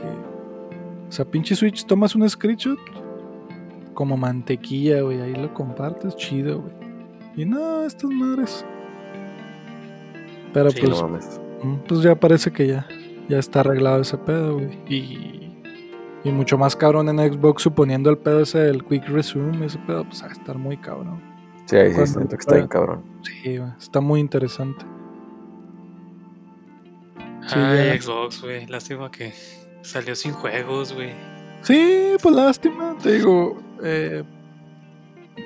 O 1.07 1.12
sea, 1.12 1.26
pinche 1.26 1.55
Switch, 1.55 1.86
tomas 1.86 2.16
un 2.16 2.28
screenshot 2.30 2.80
como 3.93 4.18
mantequilla, 4.18 5.01
güey. 5.01 5.22
Ahí 5.22 5.34
lo 5.36 5.53
compartes, 5.53 6.16
chido, 6.16 6.62
güey. 6.62 6.74
Y 7.36 7.45
no, 7.45 7.84
estas 7.84 8.09
madres. 8.09 8.66
Pero 10.53 10.72
Sí, 10.72 10.82
pues, 10.82 10.89
No 11.01 11.07
mames. 11.07 11.41
mm, 11.64 11.76
pues 11.88 12.01
ya 12.01 12.16
parece 12.16 12.51
que 12.51 12.68
ya, 12.68 12.88
ya 13.30 13.39
está 13.39 13.62
arreglado 13.62 14.01
ese 14.01 14.18
pedo, 14.18 14.55
güey. 14.55 14.70
Y, 14.89 15.41
y 16.24 16.32
mucho 16.32 16.58
más 16.58 16.76
cabrón 16.76 17.10
en 17.10 17.18
Xbox, 17.34 17.64
suponiendo 17.64 18.10
el 18.10 18.18
pedo 18.18 18.42
ese 18.42 18.60
del 18.60 18.84
Quick 18.86 19.08
Resume, 19.08 19.66
ese 19.66 19.80
pedo, 19.80 20.04
pues 20.06 20.22
va 20.24 20.28
a 20.28 20.32
estar 20.32 20.58
muy 20.58 20.78
cabrón. 20.78 21.22
Sí, 21.66 21.76
ahí 21.78 21.90
sí 21.90 21.96
Cuando- 21.96 22.12
siento 22.14 22.30
que 22.36 22.42
está 22.42 22.56
bien 22.56 22.68
cabrón. 22.68 23.04
Sí, 23.24 23.58
güey, 23.58 23.72
está 23.80 24.02
muy 24.02 24.20
interesante. 24.20 24.86
Sí, 27.48 27.56
Ay, 27.58 27.86
ya. 27.88 28.02
Xbox, 28.02 28.42
güey. 28.42 28.68
Lástima 28.68 29.10
que 29.12 29.34
salió 29.82 30.16
sin 30.16 30.32
juegos, 30.34 30.94
güey. 30.94 31.12
Sí, 31.64 32.14
pues 32.22 32.36
lástima, 32.36 32.96
te 33.02 33.14
digo. 33.14 33.60
eh, 33.84 34.24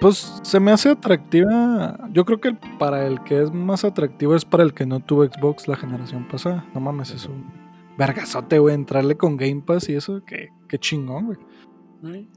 pues 0.02 0.42
se 0.44 0.60
me 0.60 0.72
hace 0.72 0.90
atractiva. 0.90 1.98
Yo 2.12 2.26
creo 2.26 2.42
que 2.42 2.54
para 2.78 3.08
el 3.08 3.24
que 3.24 3.44
es 3.44 3.52
más 3.54 3.86
atractivo 3.86 4.36
es 4.36 4.44
para 4.44 4.64
el 4.64 4.74
que 4.74 4.86
no 4.86 5.00
tuvo 5.00 5.24
Xbox 5.26 5.68
la 5.70 5.78
generación 5.78 6.28
pasada. 6.28 6.66
No 6.74 6.82
mames, 6.82 7.12
es 7.12 7.26
un 7.28 7.46
vergazote, 7.98 8.60
güey. 8.60 8.76
Entrarle 8.76 9.16
con 9.18 9.38
Game 9.38 9.64
Pass 9.66 9.90
y 9.90 9.96
eso, 9.96 10.24
qué, 10.26 10.50
qué 10.68 10.78
chingón, 10.80 11.26
güey. 11.28 11.38
Ay, 12.04 12.30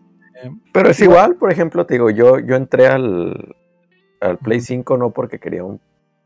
Pero 0.72 0.90
es 0.90 1.00
igual, 1.00 1.36
por 1.36 1.52
ejemplo, 1.52 1.84
te 1.86 1.94
digo, 1.94 2.10
yo, 2.10 2.38
yo 2.38 2.56
entré 2.56 2.86
al, 2.86 3.56
al 4.20 4.38
Play 4.38 4.60
5 4.60 4.96
no 4.96 5.10
porque 5.10 5.38
quería 5.38 5.64
un 5.64 5.80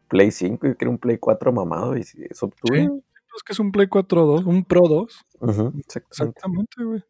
Play 0.09 0.31
5, 0.31 0.67
yo 0.67 0.77
quería 0.77 0.91
un 0.93 0.99
Play 0.99 1.19
4 1.19 1.53
mamado 1.53 1.97
y 1.97 2.01
eso 2.01 2.47
obtuve. 2.47 2.87
Sí. 2.87 3.03
Es 3.35 3.43
que 3.43 3.53
es 3.55 3.59
un 3.59 3.73
Play 3.73 3.87
4 3.87 4.27
2, 4.27 4.45
un 4.45 4.65
Pro 4.65 4.83
2. 4.87 5.25
Ujú, 5.41 5.51
exactamente. 5.79 6.03
Exactamente, 6.11 6.85
güey. 6.85 7.03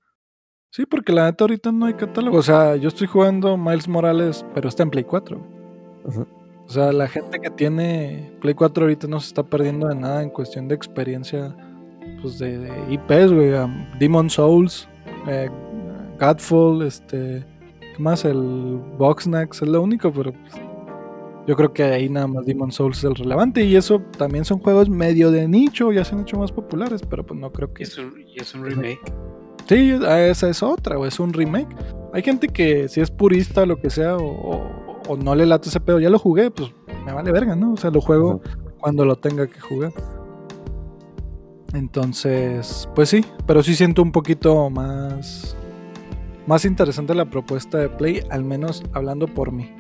Sí, 0.70 0.86
porque 0.86 1.12
la 1.12 1.26
neta 1.26 1.44
ahorita 1.44 1.72
no 1.72 1.86
hay 1.86 1.94
catálogo. 1.94 2.38
O 2.38 2.42
sea, 2.42 2.76
yo 2.76 2.88
estoy 2.88 3.06
jugando 3.06 3.56
Miles 3.58 3.88
Morales, 3.88 4.46
pero 4.54 4.68
está 4.68 4.84
en 4.84 4.90
Play 4.90 5.04
4. 5.04 5.36
güey. 5.36 5.50
Ujú. 6.04 6.26
O 6.64 6.68
sea, 6.68 6.92
la 6.92 7.08
gente 7.08 7.40
que 7.40 7.50
tiene 7.50 8.32
Play 8.40 8.54
4 8.54 8.84
ahorita 8.84 9.08
no 9.08 9.20
se 9.20 9.26
está 9.26 9.42
perdiendo 9.42 9.88
de 9.88 9.96
nada 9.96 10.22
en 10.22 10.30
cuestión 10.30 10.68
de 10.68 10.74
experiencia 10.76 11.54
pues 12.22 12.38
de, 12.38 12.58
de 12.58 12.70
IPs, 12.94 13.32
güey. 13.32 13.52
um, 13.54 13.84
Demon 13.98 14.30
Souls, 14.30 14.88
eh, 15.26 15.50
Godfall, 16.18 16.82
este. 16.86 17.44
¿Qué 17.80 18.02
más? 18.02 18.24
El 18.24 18.80
Boxnax 18.96 19.60
es 19.62 19.68
lo 19.68 19.82
único, 19.82 20.10
pero 20.12 20.32
pues, 20.32 20.54
yo 21.46 21.56
creo 21.56 21.72
que 21.72 21.82
ahí 21.82 22.08
nada 22.08 22.26
más 22.26 22.46
Demon 22.46 22.72
Souls 22.72 22.98
es 22.98 23.04
el 23.04 23.14
relevante. 23.14 23.64
Y 23.64 23.76
eso 23.76 24.00
también 24.16 24.44
son 24.44 24.58
juegos 24.60 24.88
medio 24.88 25.30
de 25.30 25.46
nicho, 25.48 25.92
ya 25.92 26.04
se 26.04 26.14
han 26.14 26.22
hecho 26.22 26.38
más 26.38 26.52
populares, 26.52 27.02
pero 27.08 27.26
pues 27.26 27.38
no 27.38 27.50
creo 27.52 27.72
que. 27.74 27.82
es 27.82 27.98
un, 27.98 28.14
es 28.34 28.54
un 28.54 28.64
remake. 28.64 29.00
Sí, 29.68 29.92
ah, 30.06 30.20
esa 30.22 30.48
es 30.48 30.62
otra, 30.62 30.98
o 30.98 31.06
es 31.06 31.20
un 31.20 31.32
remake. 31.32 31.68
Hay 32.12 32.22
gente 32.22 32.48
que 32.48 32.88
si 32.88 33.00
es 33.00 33.10
purista 33.10 33.62
o 33.62 33.66
lo 33.66 33.76
que 33.80 33.90
sea, 33.90 34.16
o, 34.16 34.24
o- 34.24 34.82
o 35.08 35.16
no 35.16 35.34
le 35.34 35.46
late 35.46 35.68
ese 35.68 35.80
pedo, 35.80 35.98
ya 35.98 36.08
lo 36.10 36.18
jugué, 36.18 36.50
pues 36.52 36.70
me 37.04 37.12
vale 37.12 37.32
verga, 37.32 37.56
¿no? 37.56 37.72
O 37.72 37.76
sea, 37.76 37.90
lo 37.90 38.00
juego 38.00 38.40
cuando 38.78 39.04
lo 39.04 39.16
tenga 39.16 39.46
que 39.48 39.58
jugar. 39.60 39.92
Entonces, 41.72 42.88
pues 42.94 43.08
sí, 43.08 43.24
pero 43.46 43.62
sí 43.62 43.74
siento 43.74 44.02
un 44.02 44.12
poquito 44.12 44.68
más 44.70 45.56
más 46.46 46.64
interesante 46.64 47.14
la 47.14 47.24
propuesta 47.26 47.78
de 47.78 47.88
Play, 47.88 48.22
al 48.30 48.42
menos 48.44 48.82
hablando 48.92 49.26
por 49.28 49.52
mí. 49.52 49.72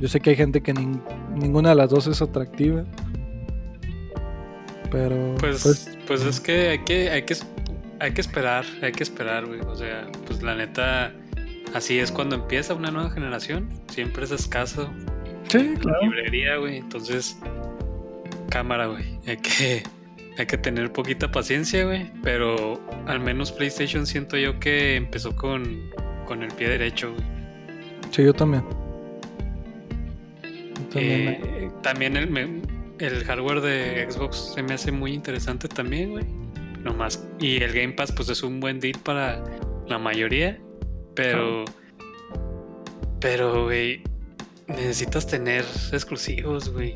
Yo 0.00 0.08
sé 0.08 0.20
que 0.20 0.30
hay 0.30 0.36
gente 0.36 0.62
que 0.62 0.72
nin- 0.74 1.00
ninguna 1.34 1.70
de 1.70 1.74
las 1.74 1.90
dos 1.90 2.06
es 2.06 2.22
atractiva. 2.22 2.84
Pero 4.90 5.34
Pues, 5.38 5.62
pues, 5.62 5.98
pues 6.06 6.22
es 6.22 6.40
que 6.40 6.68
hay 6.70 6.78
que, 6.84 7.10
hay 7.10 7.22
que, 7.24 7.36
hay 8.00 8.12
que 8.12 8.20
esperar, 8.20 8.64
hay 8.82 8.92
que 8.92 9.02
esperar, 9.02 9.46
güey. 9.46 9.60
O 9.60 9.74
sea, 9.74 10.06
pues 10.26 10.42
la 10.42 10.54
neta, 10.54 11.12
así 11.74 11.98
es 11.98 12.12
cuando 12.12 12.36
empieza 12.36 12.74
una 12.74 12.90
nueva 12.90 13.10
generación. 13.10 13.68
Siempre 13.88 14.24
es 14.24 14.30
escaso. 14.30 14.88
sí, 15.48 15.74
la 15.82 15.98
librería, 16.00 16.56
güey. 16.56 16.78
Entonces, 16.78 17.36
cámara, 18.54 18.86
güey. 18.86 19.18
Hay 19.26 19.36
que, 19.38 19.82
hay 20.38 20.46
que 20.46 20.56
tener 20.58 20.92
poquita 20.92 21.30
paciencia, 21.30 21.84
güey. 21.84 22.10
Pero 22.22 22.80
al 23.06 23.18
menos 23.18 23.50
PlayStation 23.50 24.06
siento 24.06 24.36
yo 24.36 24.58
que 24.60 24.94
empezó 24.96 25.34
con, 25.34 25.90
con 26.26 26.42
el 26.42 26.52
pie 26.52 26.68
derecho, 26.68 27.12
güey. 27.12 27.24
Sí, 28.12 28.22
yo 28.22 28.32
también. 28.32 28.62
Yo 30.42 30.82
también, 30.92 31.28
eh. 31.28 31.40
Eh, 31.42 31.70
también 31.82 32.16
el, 32.16 32.30
me- 32.30 32.62
el 33.00 33.24
hardware 33.24 33.60
de 33.60 34.06
Xbox 34.08 34.52
se 34.54 34.62
me 34.62 34.74
hace 34.74 34.92
muy 34.92 35.12
interesante 35.12 35.66
también, 35.66 36.10
güey. 36.12 36.24
No 36.84 36.94
más. 36.94 37.26
Y 37.40 37.60
el 37.62 37.72
Game 37.72 37.94
Pass, 37.94 38.12
pues 38.12 38.28
es 38.28 38.42
un 38.44 38.60
buen 38.60 38.78
deal 38.78 38.98
para 39.02 39.42
la 39.88 39.98
mayoría. 39.98 40.58
Pero. 41.16 41.64
Pero, 43.20 43.64
güey. 43.64 44.02
Necesitas 44.68 45.26
tener 45.26 45.64
exclusivos, 45.92 46.70
güey. 46.72 46.94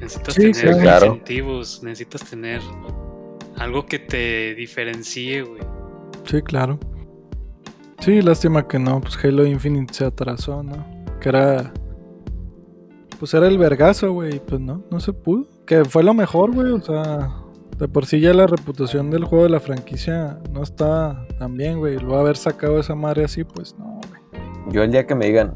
Necesitas 0.00 0.34
Sí, 0.34 0.52
tener 0.52 0.80
claro. 0.80 1.06
incentivos. 1.06 1.82
Necesitas 1.82 2.24
tener 2.28 2.60
algo 3.56 3.86
que 3.86 3.98
te 3.98 4.54
diferencie, 4.54 5.42
güey. 5.42 5.60
Sí, 6.24 6.40
claro. 6.42 6.78
Sí, 8.00 8.22
lástima 8.22 8.66
que 8.66 8.78
no, 8.78 9.00
pues 9.00 9.22
Halo 9.22 9.44
Infinite 9.44 9.92
se 9.92 10.06
atrasó, 10.06 10.62
¿no? 10.62 10.86
Que 11.20 11.28
era. 11.28 11.72
pues 13.18 13.34
era 13.34 13.46
el 13.46 13.58
vergazo, 13.58 14.12
güey. 14.12 14.40
Pues 14.40 14.60
no, 14.60 14.82
no 14.90 15.00
se 15.00 15.12
pudo. 15.12 15.46
Que 15.66 15.84
fue 15.84 16.02
lo 16.02 16.14
mejor, 16.14 16.52
güey. 16.54 16.72
O 16.72 16.80
sea, 16.80 17.28
de 17.78 17.86
por 17.88 18.06
sí 18.06 18.20
ya 18.20 18.32
la 18.32 18.46
reputación 18.46 19.10
del 19.10 19.24
juego 19.24 19.44
de 19.44 19.50
la 19.50 19.60
franquicia 19.60 20.38
no 20.50 20.62
está 20.62 21.26
tan 21.38 21.56
bien, 21.58 21.78
güey. 21.78 21.98
Luego 21.98 22.16
haber 22.18 22.38
sacado 22.38 22.80
esa 22.80 22.94
madre 22.94 23.24
así, 23.24 23.44
pues 23.44 23.76
no, 23.78 24.00
güey. 24.08 24.42
Yo 24.72 24.82
el 24.82 24.92
día 24.92 25.06
que 25.06 25.14
me 25.14 25.26
digan 25.26 25.54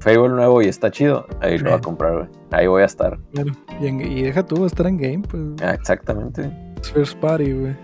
Fable 0.00 0.28
nuevo 0.28 0.62
y 0.62 0.66
está 0.66 0.90
chido, 0.90 1.26
ahí 1.40 1.58
lo 1.58 1.70
voy 1.70 1.78
a 1.78 1.80
comprar, 1.80 2.14
güey. 2.14 2.28
Ahí 2.52 2.66
voy 2.68 2.82
a 2.82 2.86
estar. 2.86 3.18
Claro. 3.32 3.52
Y, 3.80 3.86
en- 3.88 4.00
y 4.00 4.22
deja 4.22 4.44
tú 4.46 4.64
estar 4.64 4.86
en 4.86 4.96
game, 4.96 5.20
pues. 5.28 5.42
Ah, 5.62 5.74
exactamente. 5.74 6.50
es 6.80 6.90
First 6.92 7.18
Party, 7.18 7.52
güey. 7.52 7.76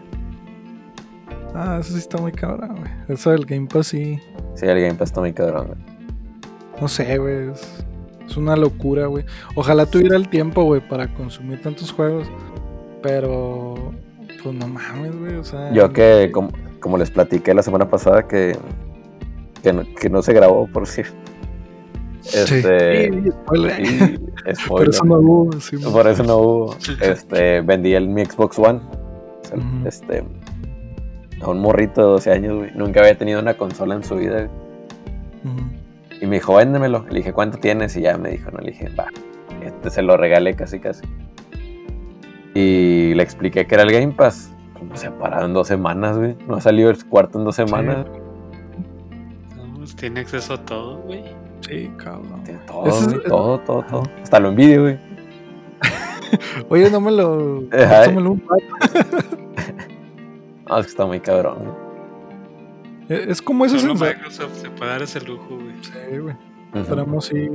Ah, 1.55 1.79
eso 1.81 1.93
sí 1.93 1.99
está 1.99 2.19
muy 2.19 2.33
cabrón, 2.33 2.77
güey. 2.81 2.91
Eso 3.09 3.31
del 3.31 3.45
Game 3.47 3.67
Pass 3.73 3.89
sí. 3.89 4.19
Sí, 4.55 4.67
el 4.67 4.81
Game 4.81 4.95
Pass 4.95 5.11
está 5.11 5.21
muy 5.21 5.33
cabrón, 5.33 5.69
güey. 5.69 5.79
No 6.81 6.89
sé, 6.89 7.17
güey. 7.19 7.51
Es, 7.51 7.85
es 8.27 8.37
una 8.37 8.57
locura, 8.57 9.07
güey. 9.07 9.25
Ojalá 9.55 9.87
tuviera 9.87 10.17
el 10.17 10.29
tiempo, 10.29 10.65
güey, 10.65 10.81
para 10.89 11.13
consumir 11.15 11.63
tantos 11.63 11.93
juegos. 11.93 12.27
Pero. 13.03 13.75
Pues 14.43 14.55
no 14.55 14.67
mames, 14.67 15.17
güey. 15.17 15.35
O 15.37 15.45
sea. 15.45 15.73
Yo 15.73 15.93
que, 15.93 16.31
como, 16.33 16.51
como 16.81 16.99
les 16.99 17.11
platiqué 17.11 17.55
la 17.55 17.63
semana 17.63 17.89
pasada, 17.89 18.27
que, 18.27 18.57
que, 19.63 19.73
no, 19.73 19.83
que 20.01 20.11
no 20.11 20.23
se 20.23 20.33
grabó, 20.33 20.67
por 20.67 20.87
cierto. 20.89 21.15
Sí. 22.25 22.39
Este, 22.57 23.13
Sí, 23.13 23.31
spoiler. 23.45 24.21
Por 24.69 24.89
eso 24.89 25.05
no 25.05 25.15
hubo. 25.19 25.53
sí. 25.61 25.77
Por 25.79 26.07
eso 26.07 26.23
no 26.23 26.37
hubo. 26.39 26.77
Este, 27.01 27.61
vendí 27.61 27.95
el, 27.95 28.09
mi 28.09 28.25
Xbox 28.25 28.59
One. 28.59 28.81
Este, 29.85 30.25
a 31.41 31.51
un 31.51 31.61
morrito 31.61 32.01
de 32.01 32.07
12 32.09 32.33
años, 32.33 32.57
güey. 32.59 32.71
Nunca 32.75 33.01
había 33.01 33.17
tenido 33.17 33.41
una 33.41 33.55
consola 33.55 33.95
en 33.95 34.03
su 34.05 34.17
vida. 34.17 34.35
güey. 34.47 34.49
Ujú. 35.45 35.63
Y 36.23 36.27
me 36.27 36.37
dijo, 36.37 36.55
véndemelo. 36.55 37.05
Le 37.11 37.19
dije, 37.19 37.33
¿cuánto 37.33 37.59
tienes? 37.59 37.97
Y 37.97 38.01
ya 38.03 38.17
me 38.17 38.31
dijo, 38.31 38.51
no, 38.51 38.59
le 38.59 38.71
dije, 38.73 38.89
va. 38.99 39.07
Este 39.63 39.91
se 39.91 40.03
lo 40.03 40.17
regalé 40.17 40.55
casi, 40.55 40.81
casi. 40.81 41.03
Y 42.55 43.15
le 43.15 43.23
expliqué 43.23 43.67
que 43.67 43.75
era 43.75 43.85
el 43.85 43.93
Game 43.93 44.13
Pass. 44.13 44.51
Como 44.79 44.97
se 44.97 45.11
parado 45.11 45.47
en 45.47 45.53
dos 45.55 45.69
semanas, 45.69 46.17
güey. 46.19 46.37
No 46.49 46.57
ha 46.57 46.61
salido 46.61 46.91
el 46.91 47.05
cuarto 47.05 47.39
en 47.39 47.45
dos 47.45 47.57
semanas. 47.57 48.07
No, 49.57 49.75
pues 49.77 49.95
tiene 49.97 50.21
acceso 50.21 50.55
a 50.55 50.65
todo, 50.65 50.99
güey. 51.03 51.23
Sí, 51.67 51.91
cabrón. 51.97 52.43
Tiene 52.45 52.61
todo, 52.67 52.87
Ese 52.87 52.99
es- 53.01 53.07
güey, 53.15 53.23
todo, 53.29 53.59
todo, 53.61 53.83
todo. 53.85 54.03
Hasta 54.23 54.41
lo 54.41 54.49
envidio, 54.51 54.83
güey. 54.83 54.99
Oye, 56.69 56.91
no 56.91 57.01
me 57.01 57.11
lo. 57.13 57.59
Ay. 57.61 57.67
préstamelo 57.69 58.33
un 58.33 58.43
rato. 58.49 59.27
No, 60.67 60.79
es 60.79 60.87
que 60.87 60.91
está 60.91 61.05
muy 61.05 61.21
cabrón, 61.21 61.59
güey. 61.59 61.75
Eh, 63.21 63.27
Es 63.29 63.43
como 63.43 63.67
esa 63.67 63.79
Solo 63.79 63.97
sensación. 63.97 64.17
Microsoft 64.19 64.55
se 64.63 64.71
puede 64.71 64.91
dar 64.93 65.03
ese 65.03 65.21
lujo, 65.21 65.47
güey. 65.57 65.75
Sí, 65.83 66.19
güey. 66.19 66.35
Esperamos 66.75 67.27
si, 67.27 67.49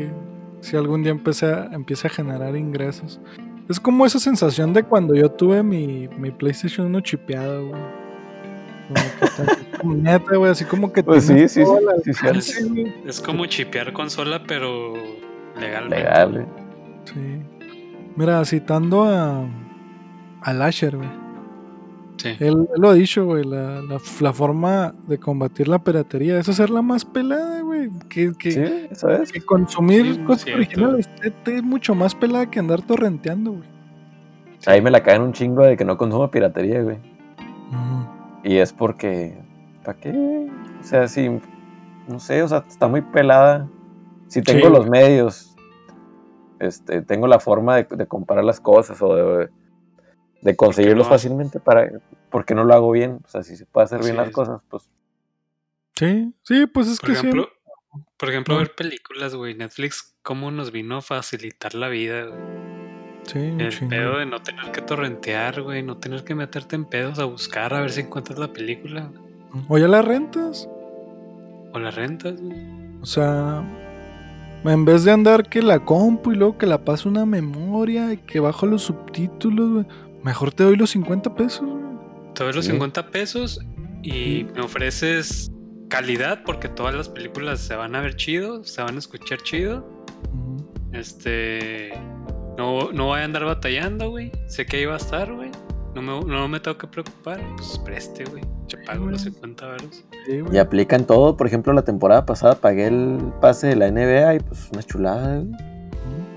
si 0.62 0.78
algún 0.78 1.01
día 1.01 1.12
empiece 1.12 1.47
a, 1.47 1.66
empiece 1.72 2.05
a 2.05 2.10
generar 2.12 2.55
ingresos. 2.55 3.20
Es 3.68 3.80
como 3.80 4.05
esa 4.05 4.20
sensación 4.20 4.74
de 4.74 4.84
cuando 4.84 5.16
yo 5.16 5.30
tuve 5.32 5.64
mi, 5.64 6.07
mi 6.20 6.30
PlayStation 6.30 6.86
1 6.88 7.01
chipeado, 7.01 7.68
güey. 7.70 7.82
Como 8.88 9.01
que 9.20 9.69
güey, 9.84 10.52
así 10.52 10.66
como 10.66 10.92
que 10.92 11.04
Pues 11.04 11.26
sí, 11.26 11.48
sí, 11.48 11.64
sí, 11.64 12.28
al 12.28 12.42
sí. 12.42 12.94
Es 13.06 13.20
como 13.22 13.46
chipear 13.46 13.94
consola, 13.94 14.42
pero 14.48 14.94
legalmente. 15.60 15.98
Legal, 16.04 16.32
güey. 16.34 16.46
Sí. 17.06 17.42
Mira, 18.16 18.44
citando 18.46 19.04
a, 19.04 19.46
a 20.42 20.54
Lasher, 20.54 20.98
güey. 20.98 21.10
Sí. 22.18 22.30
Él, 22.40 22.68
él 22.76 22.82
lo 22.82 22.90
ha 22.90 22.94
dicho, 22.94 23.24
güey. 23.26 23.46
La, 23.46 23.82
la, 23.82 23.98
la 24.20 24.34
forma 24.34 24.94
de 25.08 25.18
combatir 25.18 25.70
la 25.70 25.80
piratería 25.80 26.38
es 26.38 26.50
hacerla 26.50 26.82
más 26.82 27.06
pelada, 27.06 27.62
güey. 27.62 27.90
Que, 28.10 28.34
que, 28.38 28.52
Sí, 28.52 28.88
eso 28.92 29.10
es. 29.10 29.32
que 29.32 29.40
consumir 29.42 30.16
Sí, 30.16 30.20
cosas 30.24 30.44
cierto. 30.44 30.58
originales 30.60 31.10
es, 31.24 31.34
es 31.46 31.64
mucho 31.64 31.96
más 31.96 32.14
pelada 32.16 32.50
que 32.52 32.60
andar 32.60 32.82
torrenteando, 32.82 33.52
güey. 33.54 33.70
Ahí 34.66 34.82
me 34.82 34.92
la 34.92 35.02
caen 35.02 35.22
un 35.22 35.32
chingo 35.32 35.64
de 35.64 35.78
que 35.78 35.86
no 35.86 35.98
consumo 35.98 36.30
piratería, 36.30 36.82
güey. 36.82 36.98
Y 38.44 38.58
es 38.58 38.74
porque. 38.74 39.38
¿Para 39.84 40.00
qué? 40.00 40.12
O 40.80 40.84
sea, 40.84 41.08
si. 41.08 41.30
No 42.08 42.20
sé, 42.20 42.42
o 42.44 42.48
sea, 42.48 42.64
está 42.68 42.88
muy 42.88 43.02
pelada. 43.02 43.68
Si 44.28 44.42
tengo 44.42 44.68
Sí. 44.68 44.74
los 44.74 44.90
medios, 44.90 45.56
este, 46.60 47.02
tengo 47.02 47.28
la 47.28 47.40
forma 47.40 47.76
de, 47.78 47.88
de 47.90 48.08
comprar 48.08 48.44
las 48.44 48.60
cosas 48.60 49.02
o 49.02 49.16
de, 49.16 49.50
de 50.42 50.56
conseguirlos 50.56 51.08
fácilmente 51.08 51.60
para. 51.60 51.90
¿Por 52.30 52.46
qué 52.46 52.54
no 52.56 52.64
lo 52.64 52.74
hago 52.74 52.92
bien? 52.92 53.20
O 53.26 53.28
sea, 53.28 53.44
si 53.44 53.56
se 53.56 53.66
puede 53.66 53.86
hacer 53.86 54.02
bien 54.04 54.18
las 54.18 54.30
cosas, 54.32 54.62
pues. 54.70 54.90
Sí, 55.96 56.34
sí, 56.44 56.66
pues 56.68 56.88
es 56.88 57.00
Por 57.00 57.10
que 57.10 57.16
sí. 57.16 57.20
ejemplo, 57.22 57.50
por 58.18 58.30
ejemplo, 58.30 58.58
ver 58.58 58.74
películas, 58.76 59.36
güey. 59.36 59.56
Netflix, 59.56 60.16
cómo 60.22 60.52
nos 60.52 60.72
vino 60.72 60.98
a 60.98 61.02
facilitar 61.02 61.76
la 61.76 61.90
vida, 61.90 62.26
güey. 62.26 62.40
Sí, 63.26 63.40
El 63.60 63.70
chingo. 63.70 63.90
pedo 63.90 64.18
de 64.20 64.26
no 64.26 64.42
tener 64.42 64.72
que 64.72 64.82
torrentear, 64.82 65.62
güey. 65.62 65.84
No 65.84 65.98
tener 65.98 66.24
que 66.24 66.36
meterte 66.36 66.76
en 66.76 66.86
pedos 66.86 67.20
a 67.20 67.26
buscar 67.26 67.74
a 67.74 67.82
ver 67.82 67.92
si 67.92 68.02
encuentras 68.02 68.40
la 68.40 68.52
película. 68.54 69.12
O 69.68 69.78
ya 69.78 69.88
la 69.88 70.02
rentas. 70.02 70.70
O 71.74 71.80
la 71.80 71.91
rentas, 71.91 72.41
güey. 72.41 72.58
O 73.02 73.06
sea, 73.06 73.64
en 74.64 74.86
vez 74.86 75.04
de 75.04 75.12
andar 75.12 75.47
que 75.50 75.62
la 75.62 75.80
compu 75.86 76.32
y 76.32 76.36
luego 76.36 76.58
que 76.58 76.66
la 76.66 76.84
paso 76.84 77.10
una 77.10 77.26
memoria 77.26 78.14
y 78.14 78.18
que 78.18 78.39
bajo 78.39 78.66
los 78.66 78.84
subtítulos, 78.84 79.70
güey, 79.72 79.86
mejor 80.24 80.52
te 80.54 80.64
doy 80.64 80.76
los 80.76 80.89
50 80.91 81.36
pesos, 81.36 81.62
güey. 81.66 81.84
Te 82.36 82.43
doy 82.43 82.54
los 82.54 82.66
Sí. 82.66 82.72
50 82.72 83.08
pesos 83.12 83.60
y 84.04 84.45
me 84.56 84.62
ofreces 84.62 85.52
calidad 85.89 86.43
porque 86.45 86.70
todas 86.70 86.93
las 86.93 87.10
películas 87.10 87.60
se 87.60 87.76
van 87.76 87.95
a 87.95 88.02
ver 88.02 88.16
chido, 88.16 88.64
se 88.64 88.82
van 88.82 88.95
a 88.95 89.00
escuchar 89.00 89.39
chido. 89.43 89.86
Este. 90.93 91.91
No, 92.58 92.91
no 92.91 93.06
voy 93.06 93.20
a 93.22 93.24
andar 93.24 93.45
batallando, 93.45 94.10
güey. 94.10 94.32
Sé 94.47 94.66
que 94.66 94.78
ahí 94.78 94.86
va 94.86 94.95
a 94.95 94.97
estar, 94.97 95.34
güey. 95.34 95.50
No 95.96 96.02
me, 96.02 96.26
no 96.26 96.48
me 96.48 96.60
tengo 96.60 96.78
que 96.78 96.88
preocupar. 96.88 97.40
Pues 97.58 97.78
preste, 97.80 98.24
güey. 98.26 98.44
Te 98.68 98.78
pago 98.86 99.08
los 99.08 99.22
50 99.22 99.66
varos. 99.66 100.04
Sí. 100.26 100.40
Y 100.52 100.58
aplican 100.58 101.06
todo. 101.06 101.36
Por 101.36 101.48
ejemplo, 101.48 101.74
la 101.74 101.82
temporada 101.84 102.26
pasada 102.26 102.56
pagué 102.56 102.88
el 102.88 103.18
pase 103.42 103.68
de 103.68 103.76
la 103.76 103.90
NBA 103.92 104.36
y 104.36 104.40
pues 104.40 104.70
una 104.72 104.84
chulada, 104.84 105.38
güey. 105.40 105.52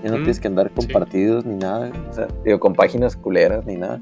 Ya 0.03 0.09
no 0.11 0.15
Mm, 0.17 0.23
tienes 0.23 0.39
que 0.39 0.47
andar 0.47 0.69
con 0.71 0.85
sí. 0.85 0.91
partidos 0.93 1.45
ni 1.45 1.55
nada. 1.55 1.89
güey. 1.89 2.01
O 2.09 2.13
sea, 2.13 2.27
digo, 2.43 2.59
con 2.59 2.73
páginas 2.73 3.15
culeras 3.15 3.65
ni 3.65 3.75
nada. 3.77 4.01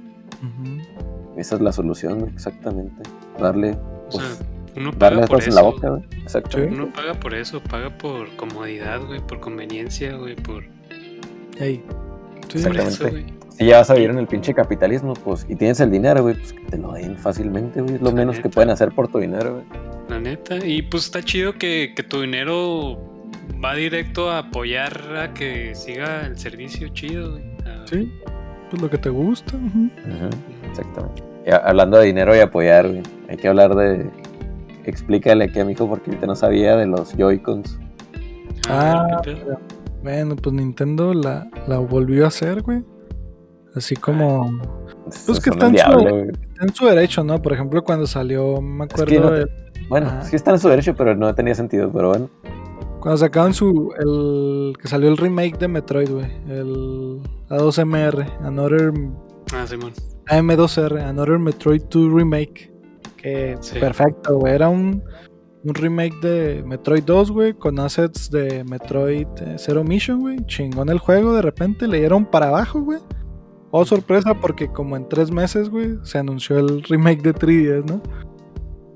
Esa 1.38 1.56
es 1.56 1.62
la 1.62 1.72
solución, 1.72 2.30
exactamente. 2.34 3.04
Darle, 3.40 3.78
O 4.08 4.12
sea, 4.12 4.22
pues, 4.22 4.44
uno 4.78 4.92
darle 4.98 5.18
paga 5.22 5.28
por 5.28 5.38
cosas 5.38 5.48
en 5.50 5.56
la 5.56 5.62
eso. 5.62 5.72
boca, 5.72 5.90
güey. 5.90 6.04
Exacto. 6.22 6.58
Sí. 6.58 6.64
Uno 6.72 6.92
paga 6.94 7.14
por 7.14 7.34
eso, 7.34 7.62
paga 7.62 7.90
por 7.98 8.30
comodidad, 8.36 9.02
güey, 9.06 9.20
por 9.20 9.40
conveniencia, 9.40 10.16
güey, 10.18 10.36
por, 10.36 10.64
Ey. 11.60 11.76
Sí, 11.78 11.84
por 11.88 12.56
Exactamente. 12.56 12.88
eso, 12.90 13.10
güey. 13.10 13.26
Si 13.62 13.68
ya 13.68 13.78
vas 13.78 13.92
a 13.92 13.94
vivir 13.94 14.10
en 14.10 14.18
el 14.18 14.26
pinche 14.26 14.56
capitalismo, 14.56 15.14
pues, 15.14 15.46
y 15.48 15.56
tienes 15.56 15.80
el 15.82 15.92
dinero, 15.92 16.24
güey, 16.24 16.34
pues 16.34 16.52
que 16.52 16.64
te 16.66 16.78
lo 16.80 16.94
den 16.94 17.16
fácilmente, 17.16 17.80
güey. 17.82 17.94
Es 17.96 18.02
lo 18.02 18.10
La 18.10 18.16
menos 18.16 18.40
que 18.40 18.50
pueden 18.50 18.72
hacer 18.72 18.90
por 18.92 19.08
tu 19.08 19.20
dinero, 19.20 19.54
güey. 19.54 19.66
La 20.10 20.20
neta. 20.20 20.56
Y 20.66 20.82
pues 20.82 21.06
está 21.06 21.22
chido 21.22 21.54
que, 21.54 21.94
que 21.96 22.02
tu 22.02 22.22
dinero 22.22 22.98
va 23.64 23.76
directo 23.76 24.32
a 24.32 24.40
apoyar 24.40 25.00
a 25.16 25.32
que 25.36 25.76
siga 25.76 26.26
el 26.26 26.40
servicio 26.40 26.88
chido, 26.90 27.34
güey. 27.34 27.44
A- 27.68 27.86
Sí, 27.88 28.12
pues 28.72 28.82
lo 28.82 28.90
que 28.90 28.98
te 28.98 29.10
gusta. 29.10 29.56
ujú. 29.56 29.84
Ujú, 29.86 30.30
Exactamente. 30.68 31.24
Y 31.46 31.52
hablando 31.52 32.00
de 32.00 32.06
dinero 32.08 32.36
y 32.36 32.40
apoyar, 32.40 32.88
güey, 32.88 33.04
hay 33.30 33.38
que 33.38 33.48
hablar 33.48 33.76
de. 33.76 34.10
Explícale 34.86 35.44
aquí 35.46 35.60
a 35.60 35.66
mi 35.66 35.74
hijo 35.74 35.88
porque 35.88 36.10
ahorita 36.10 36.26
no 36.26 36.36
sabía 36.36 36.76
de 36.78 36.88
los 36.88 37.16
Joy-Cons. 37.16 37.78
Ah, 38.68 39.22
¿qué 39.24 39.34
pedo? 39.34 39.60
Bueno, 40.02 40.36
pues 40.36 40.56
Nintendo 40.56 41.14
la, 41.14 41.48
la 41.68 41.78
volvió 41.78 42.26
a 42.26 42.30
hacer, 42.30 42.64
güey. 42.64 42.84
Así 43.76 43.96
como 43.96 44.60
Pues 45.26 45.40
que 45.40 45.50
está 45.50 45.68
en 45.68 45.72
su- 45.72 45.76
diablo, 45.76 46.10
güey. 46.10 46.30
está 46.30 46.64
en 46.66 46.74
su 46.76 46.86
derecho, 46.86 47.24
¿no? 47.24 47.42
Por 47.42 47.54
ejemplo, 47.54 47.84
cuando 47.84 48.06
salió, 48.06 48.62
me 48.62 48.88
que 48.88 48.94
acuerdo, 49.02 49.20
no 49.22 49.30
te- 49.30 49.36
de- 49.46 49.88
Bueno, 49.90 50.12
sí 50.24 50.36
está 50.36 50.52
en 50.52 50.60
su 50.60 50.68
derecho, 50.70 50.94
pero 50.96 51.16
no 51.16 51.34
tenía 51.36 51.56
sentido, 51.56 51.90
pero 51.92 52.10
bueno. 52.10 52.30
cuando 53.00 53.18
sacaron 53.18 53.54
su, 53.54 53.92
el, 54.00 54.78
que 54.80 54.88
salió 54.88 55.10
el 55.10 55.18
remake 55.18 55.58
de 55.58 55.68
Metroid, 55.68 56.10
güey. 56.12 56.28
El 56.48 57.20
A2MR, 57.50 58.26
Another, 58.44 58.94
Ah, 59.54 59.66
Simón. 59.66 59.92
AM2R, 60.28 61.02
Another 61.04 61.40
Metroid 61.40 61.82
2 61.90 62.14
Remake. 62.14 62.72
Que 63.18 63.58
Sí. 63.62 63.80
perfecto, 63.80 64.38
güey. 64.38 64.54
Era 64.54 64.70
un, 64.70 65.04
un 65.64 65.74
remake 65.76 66.16
de 66.22 66.64
Metroid 66.66 67.04
2, 67.04 67.32
güey, 67.32 67.54
con 67.54 67.80
assets 67.80 68.30
de 68.32 68.64
Metroid 68.64 69.28
eh, 69.42 69.56
Zero 69.58 69.84
Mission, 69.84 70.20
güey. 70.22 70.38
Chingón 70.46 70.90
el 70.90 71.00
juego, 71.00 71.34
de 71.34 71.42
repente 71.42 71.88
le 71.88 72.00
dieron 72.00 72.26
para 72.26 72.48
abajo, 72.50 72.82
güey. 72.82 73.00
Oh, 73.72 73.86
sorpresa, 73.86 74.34
porque 74.34 74.68
como 74.68 74.98
en 74.98 75.08
tres 75.08 75.32
meses, 75.32 75.70
güey, 75.70 75.98
se 76.04 76.18
anunció 76.18 76.60
el 76.60 76.84
remake 76.84 77.22
de 77.22 77.34
3DS, 77.34 77.86
¿no? 77.90 78.02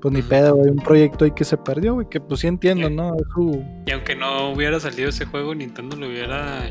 Pues 0.02 0.12
ni 0.12 0.20
pedo, 0.22 0.54
güey. 0.56 0.70
Un 0.70 0.76
proyecto 0.76 1.24
ahí 1.24 1.30
que 1.30 1.44
se 1.44 1.56
perdió, 1.56 1.94
güey. 1.94 2.06
Que 2.10 2.20
pues 2.20 2.40
sí 2.40 2.46
entiendo, 2.46 2.88
Sí. 2.88 2.94
¿no? 2.94 3.16
Su... 3.34 3.64
Y 3.86 3.90
aunque 3.92 4.14
no 4.14 4.52
hubiera 4.52 4.78
salido 4.78 5.08
ese 5.08 5.24
juego, 5.24 5.54
Nintendo 5.54 5.96
lo 5.96 6.06
hubiera 6.08 6.68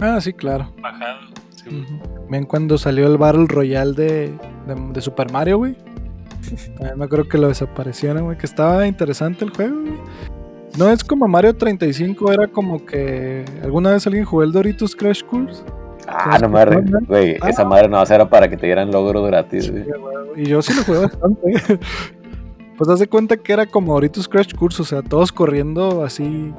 Ah, 0.00 0.20
sí, 0.20 0.32
claro. 0.34 0.70
bajado. 0.82 1.20
Ujú. 1.66 2.26
Ven 2.30 2.44
cuando 2.44 2.76
salió 2.78 3.06
el 3.06 3.16
Battle 3.18 3.46
Royale 3.48 3.92
de, 3.92 4.38
de, 4.66 4.74
de 4.92 5.00
Super 5.00 5.32
Mario, 5.32 5.58
güey. 5.58 5.74
También 6.76 6.98
me 6.98 7.04
acuerdo 7.06 7.28
que 7.28 7.38
lo 7.38 7.48
desaparecieron, 7.48 8.24
güey. 8.24 8.36
Que 8.38 8.46
estaba 8.46 8.86
interesante 8.86 9.44
el 9.44 9.50
juego, 9.50 9.80
güey. 9.80 9.94
No 10.78 10.90
es 10.90 11.02
como 11.02 11.26
Mario 11.26 11.56
35, 11.56 12.30
era 12.30 12.46
como 12.46 12.84
que 12.84 13.44
alguna 13.64 13.92
vez 13.92 14.06
alguien 14.06 14.24
jugó 14.26 14.42
el 14.44 14.52
Doritos 14.52 14.94
Crash 14.94 15.24
Course. 15.24 15.62
Ah, 16.08 16.38
no 16.40 16.48
madre, 16.48 16.82
güey, 17.06 17.36
Ah. 17.40 17.50
esa 17.50 17.64
madre 17.64 17.88
no 17.88 18.02
era 18.02 18.28
para 18.28 18.48
que 18.48 18.56
te 18.56 18.66
dieran 18.66 18.90
logros 18.90 19.26
gratis, 19.26 19.70
güey. 19.70 19.84
Y 20.36 20.44
yo 20.46 20.62
sí 20.62 20.72
lo 20.74 20.82
jugué 20.84 20.98
bastante. 21.00 21.38
Pues 22.78 22.88
haz 22.90 23.00
de 23.00 23.08
cuenta 23.08 23.36
que 23.36 23.52
era 23.52 23.66
como 23.66 23.92
Doritos 23.94 24.28
Crash 24.28 24.54
Course, 24.54 24.80
o 24.82 24.84
sea, 24.84 25.02
todos 25.02 25.32
corriendo 25.32 26.04
así 26.04 26.54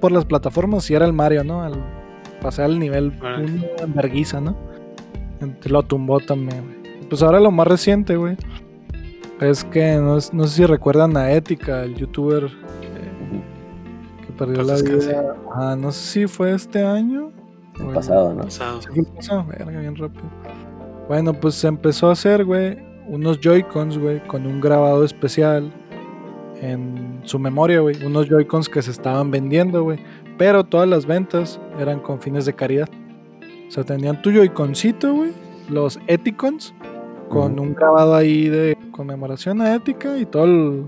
por 0.00 0.12
las 0.12 0.24
plataformas 0.24 0.90
y 0.90 0.94
era 0.94 1.04
el 1.04 1.12
Mario, 1.12 1.44
¿no? 1.44 1.62
Al 1.62 1.74
pasar 2.40 2.70
el 2.70 2.78
nivel 2.78 3.12
uno 3.20 3.66
en 3.82 3.94
verguiza, 3.94 4.40
¿no? 4.40 4.56
Lo 5.66 5.82
tumbó 5.82 6.20
también, 6.20 6.64
güey. 6.64 7.06
Pues 7.10 7.22
ahora 7.22 7.38
lo 7.38 7.50
más 7.50 7.66
reciente, 7.66 8.16
güey. 8.16 8.38
Es 9.42 9.62
que 9.64 9.96
no, 9.96 10.16
es- 10.16 10.32
no 10.32 10.46
sé 10.46 10.56
si 10.56 10.64
recuerdan 10.64 11.14
a 11.18 11.30
Ética, 11.32 11.82
el 11.82 11.96
youtuber 11.96 12.46
que, 12.80 14.32
perdió 14.32 14.62
la 14.62 14.76
vida. 14.76 15.34
Ah, 15.54 15.76
no 15.78 15.92
sé 15.92 16.00
si 16.22 16.26
fue 16.28 16.54
este 16.54 16.82
año. 16.82 17.30
El 17.80 17.88
o 17.88 17.92
pasado, 17.92 18.34
¿no? 18.34 18.42
Pasado. 18.42 18.80
¿Sí 18.82 19.02
pasado? 19.14 19.44
Verga, 19.44 19.80
bien 19.80 19.96
rápido. 19.96 20.24
Bueno, 21.08 21.32
pues 21.34 21.56
se 21.56 21.68
empezó 21.68 22.08
a 22.08 22.12
hacer, 22.12 22.44
güey, 22.44 22.78
unos 23.08 23.40
Joy-Cons, 23.40 23.98
güey, 23.98 24.20
con 24.26 24.46
un 24.46 24.60
grabado 24.60 25.04
especial 25.04 25.72
en 26.60 27.20
su 27.24 27.38
memoria, 27.38 27.80
güey. 27.80 28.02
Unos 28.04 28.28
Joy-Cons 28.28 28.68
que 28.68 28.82
se 28.82 28.90
estaban 28.90 29.30
vendiendo, 29.30 29.82
güey. 29.82 29.98
Pero 30.38 30.64
todas 30.64 30.88
las 30.88 31.06
ventas 31.06 31.60
eran 31.78 32.00
con 32.00 32.20
fines 32.20 32.46
de 32.46 32.54
caridad. 32.54 32.88
O 33.68 33.70
sea, 33.70 33.84
tenían 33.84 34.22
tu 34.22 34.30
Joy-Concito, 34.30 35.12
güey. 35.12 35.32
Los 35.68 35.98
Eticons, 36.06 36.74
con 37.28 37.58
un 37.60 37.74
grabado 37.74 38.14
ahí 38.14 38.48
de 38.48 38.76
conmemoración 38.90 39.60
a 39.60 39.74
ética 39.74 40.18
y 40.18 40.26
todos 40.26 40.84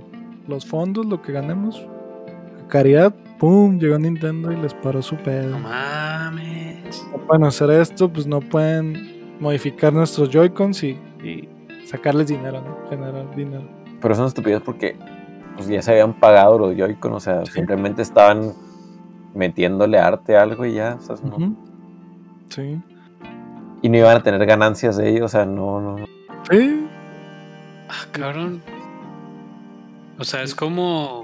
los 0.49 0.67
fondos, 0.67 1.07
lo 1.07 1.23
que 1.23 1.33
ganemos. 1.33 1.87
Caridad, 2.69 3.15
pum, 3.43 3.77
llegó 3.81 3.99
Nintendo 3.99 4.53
y 4.53 4.57
les 4.57 4.73
paró 4.73 5.03
su 5.03 5.17
pedo 5.17 5.51
No 5.59 5.69
mames. 5.69 7.05
no 7.11 7.19
pueden 7.27 7.43
hacer 7.45 7.71
esto, 7.71 8.09
pues 8.09 8.25
no 8.27 8.39
pueden 8.41 9.37
modificar 9.41 9.93
nuestros 9.93 10.31
Joy-Cons 10.31 10.85
y, 10.85 10.91
y 11.25 11.49
sacarles 11.87 12.29
dinero, 12.29 12.63
¿no? 12.63 12.89
Generar 12.89 13.35
dinero. 13.35 13.69
Pero 14.01 14.15
una 14.15 14.27
estupidez 14.27 14.63
porque 14.63 14.97
pues, 15.57 15.67
ya 15.67 15.83
se 15.83 15.91
habían 15.91 16.15
pagado 16.15 16.57
los 16.57 16.77
Joy-Con, 16.77 17.13
o 17.15 17.19
sea, 17.21 17.45
Sí. 17.45 17.53
simplemente 17.55 18.03
estaban 18.03 18.53
metiéndole 19.35 19.99
arte 19.99 20.37
a 20.37 20.43
algo 20.43 20.65
y 20.65 20.75
ya, 20.75 20.97
o 21.01 21.03
sea, 21.03 21.17
no-. 21.29 21.57
Sí. 22.49 22.81
y 23.83 23.89
no 23.89 23.97
iban 23.99 24.19
a 24.19 24.23
tener 24.23 24.47
ganancias 24.47 24.97
de 24.97 25.09
ellos, 25.11 25.25
o 25.25 25.29
sea, 25.29 25.45
no, 25.47 25.81
no. 25.81 25.97
Sí. 26.49 26.87
Ah, 27.89 28.07
cabrón. 28.13 28.63
O 30.19 30.25
sea, 30.25 30.43
es 30.43 30.55
como. 30.55 31.22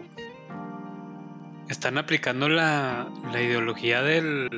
Están 1.68 1.98
aplicando 1.98 2.48
la, 2.48 3.08
la 3.32 3.42
ideología 3.42 4.02
del, 4.02 4.48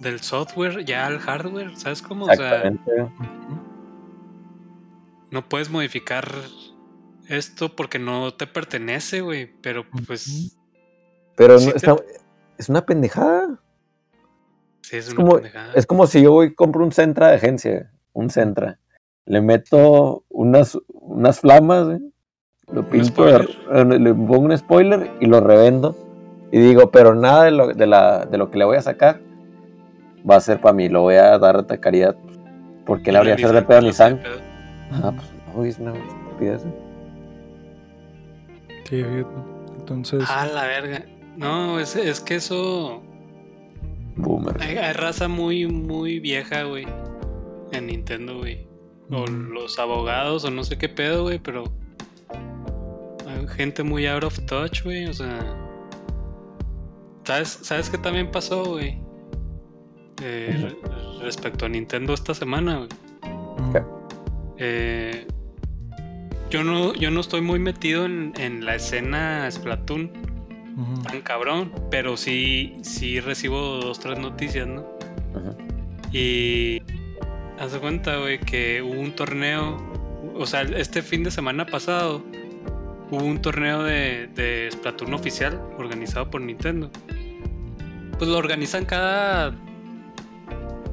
del 0.00 0.20
software 0.20 0.84
ya 0.84 1.06
al 1.06 1.18
hardware. 1.18 1.76
¿Sabes 1.76 2.00
cómo? 2.02 2.26
O 2.26 2.34
sea, 2.34 2.72
no 5.30 5.48
puedes 5.48 5.70
modificar 5.70 6.28
esto 7.28 7.74
porque 7.74 7.98
no 7.98 8.32
te 8.34 8.46
pertenece, 8.46 9.20
güey. 9.20 9.50
Pero 9.60 9.84
pues. 10.06 10.56
Pero 11.36 11.58
Sí 11.58 11.66
no, 11.66 11.72
te- 11.72 11.76
está- 11.78 11.96
es 12.58 12.68
una 12.68 12.86
pendejada. 12.86 13.60
Sí, 14.82 14.96
es 14.96 15.08
Es 15.08 15.12
una 15.12 15.16
como, 15.16 15.34
pendejada. 15.36 15.72
es 15.74 15.86
como 15.86 16.06
si 16.06 16.22
yo 16.22 16.32
voy 16.32 16.46
y 16.48 16.54
compro 16.54 16.84
un 16.84 16.92
Centra 16.92 17.28
de 17.28 17.34
agencia, 17.36 17.90
un 18.12 18.30
Centra. 18.30 18.78
Le 19.26 19.40
meto 19.42 20.24
unas, 20.28 20.78
unas 20.88 21.40
flamas, 21.40 21.84
güey, 21.86 21.98
lo 22.72 22.88
pinto, 22.88 23.28
eh, 23.28 23.84
le 23.84 24.14
pongo 24.14 24.38
un 24.38 24.56
spoiler 24.56 25.10
y 25.20 25.26
lo 25.26 25.40
revendo. 25.40 25.96
Y 26.52 26.58
digo, 26.58 26.90
pero 26.90 27.14
nada 27.14 27.44
de 27.44 27.50
lo, 27.50 27.68
de, 27.68 27.86
la, 27.86 28.24
de 28.24 28.38
lo 28.38 28.50
que 28.50 28.58
le 28.58 28.64
voy 28.64 28.76
a 28.76 28.82
sacar 28.82 29.20
va 30.28 30.36
a 30.36 30.40
ser 30.40 30.60
para 30.60 30.74
mí, 30.74 30.88
lo 30.88 31.02
voy 31.02 31.14
a 31.16 31.38
dar 31.38 31.66
de 31.66 31.80
caridad. 31.80 32.16
¿Por 32.84 33.02
qué 33.02 33.12
le 33.12 33.18
habría 33.18 33.36
que 33.36 33.44
hacer 33.44 33.56
de 33.56 33.62
pedo 33.62 33.78
a 33.78 33.80
Nissan? 33.80 34.18
pedo. 34.22 34.38
Ah, 34.92 35.12
pues 35.14 35.28
no, 35.54 35.64
es 35.64 35.78
una 35.78 35.92
estupidez. 35.96 36.64
Sí. 38.88 39.04
Entonces, 39.78 40.24
Ah, 40.28 40.46
la 40.46 40.66
verga. 40.66 41.04
No, 41.36 41.80
es, 41.80 41.96
es 41.96 42.20
que 42.20 42.36
eso. 42.36 43.02
Boomer. 44.16 44.56
Hay, 44.60 44.76
hay 44.76 44.92
raza 44.92 45.28
muy, 45.28 45.66
muy 45.66 46.20
vieja, 46.20 46.62
güey. 46.62 46.86
En 47.72 47.86
Nintendo, 47.88 48.38
güey. 48.38 48.66
O 49.10 49.26
los 49.26 49.78
abogados, 49.78 50.44
o 50.44 50.50
no 50.50 50.64
sé 50.64 50.78
qué 50.78 50.88
pedo, 50.88 51.24
güey, 51.24 51.38
pero. 51.38 51.64
Hay 53.28 53.46
gente 53.48 53.82
muy 53.82 54.06
out 54.06 54.24
of 54.24 54.38
touch, 54.46 54.82
güey. 54.84 55.06
O 55.06 55.12
sea. 55.12 55.38
¿Sabes, 57.26 57.58
¿sabes 57.62 57.90
qué 57.90 57.98
también 57.98 58.30
pasó, 58.30 58.64
güey? 58.64 58.98
Eh, 60.22 60.76
re- 60.82 61.24
respecto 61.24 61.66
a 61.66 61.68
Nintendo 61.68 62.14
esta 62.14 62.34
semana, 62.34 62.76
güey. 62.78 62.88
Eh, 64.58 65.26
yo 66.50 66.62
no, 66.62 66.94
yo 66.94 67.10
no 67.10 67.20
estoy 67.20 67.40
muy 67.40 67.58
metido 67.58 68.04
en, 68.06 68.32
en 68.38 68.64
la 68.64 68.76
escena 68.76 69.50
Splatoon 69.50 70.10
tan 71.02 71.20
cabrón, 71.22 71.72
pero 71.90 72.16
sí, 72.16 72.76
sí 72.82 73.18
recibo 73.20 73.78
dos, 73.78 73.98
tres 73.98 74.18
noticias, 74.18 74.66
¿no? 74.68 74.86
Y 76.12 76.80
haz 77.58 77.72
de 77.72 77.78
cuenta, 77.80 78.16
güey, 78.18 78.38
que 78.38 78.82
hubo 78.82 79.00
un 79.00 79.12
torneo, 79.12 79.76
o 80.34 80.46
sea, 80.46 80.62
este 80.62 81.02
fin 81.02 81.24
de 81.24 81.30
semana 81.30 81.66
pasado 81.66 82.22
hubo 83.10 83.24
un 83.24 83.40
torneo 83.40 83.82
de, 83.82 84.28
de 84.34 84.68
Splatoon 84.70 85.14
oficial 85.14 85.60
organizado 85.78 86.30
por 86.30 86.40
Nintendo. 86.40 86.90
Pues 88.18 88.30
lo 88.30 88.38
organizan 88.38 88.84
cada 88.84 89.54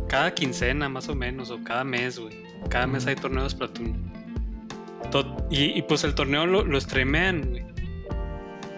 cada 0.08 0.34
quincena 0.34 0.90
más 0.90 1.10
o 1.10 1.16
menos, 1.16 1.50
o 1.50 1.64
cada 1.64 1.84
mes, 1.84 2.20
güey. 2.20 2.36
Cada 2.70 2.86
mes 2.88 3.06
hay 3.08 3.16
torneo 3.16 3.44
de 3.44 3.50
Splatoon. 3.50 4.14
Y, 5.50 5.78
y, 5.78 5.82
pues 5.84 6.04
el 6.04 6.16
torneo 6.16 6.46
lo, 6.46 6.64
lo 6.64 6.80
streamean, 6.80 7.50
güey. 7.50 7.66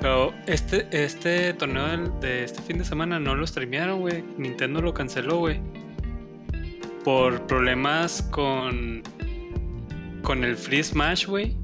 Pero 0.01 0.33
este, 0.47 0.87
este 0.91 1.53
torneo 1.53 1.87
del- 1.87 2.19
de 2.19 2.43
este 2.43 2.61
fin 2.61 2.77
de 2.77 2.85
semana 2.85 3.19
no 3.19 3.35
lo 3.35 3.45
streamearon, 3.47 3.99
güey. 4.01 4.23
Nintendo 4.37 4.81
lo 4.81 4.93
canceló, 4.93 5.37
güey. 5.39 5.59
Por 7.03 7.45
problemas 7.47 8.21
con. 8.31 9.03
Con 10.23 10.43
el 10.43 10.55
Free 10.57 10.83
Smash, 10.83 11.27
güey. 11.27 11.55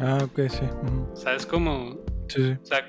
Ah, 0.00 0.18
ok, 0.22 0.40
sí. 0.48 0.60
ujú. 0.82 1.16
¿Sabes 1.16 1.44
cómo? 1.46 1.98
Sí, 2.28 2.42
sí. 2.44 2.50
O 2.62 2.66
sea, 2.66 2.88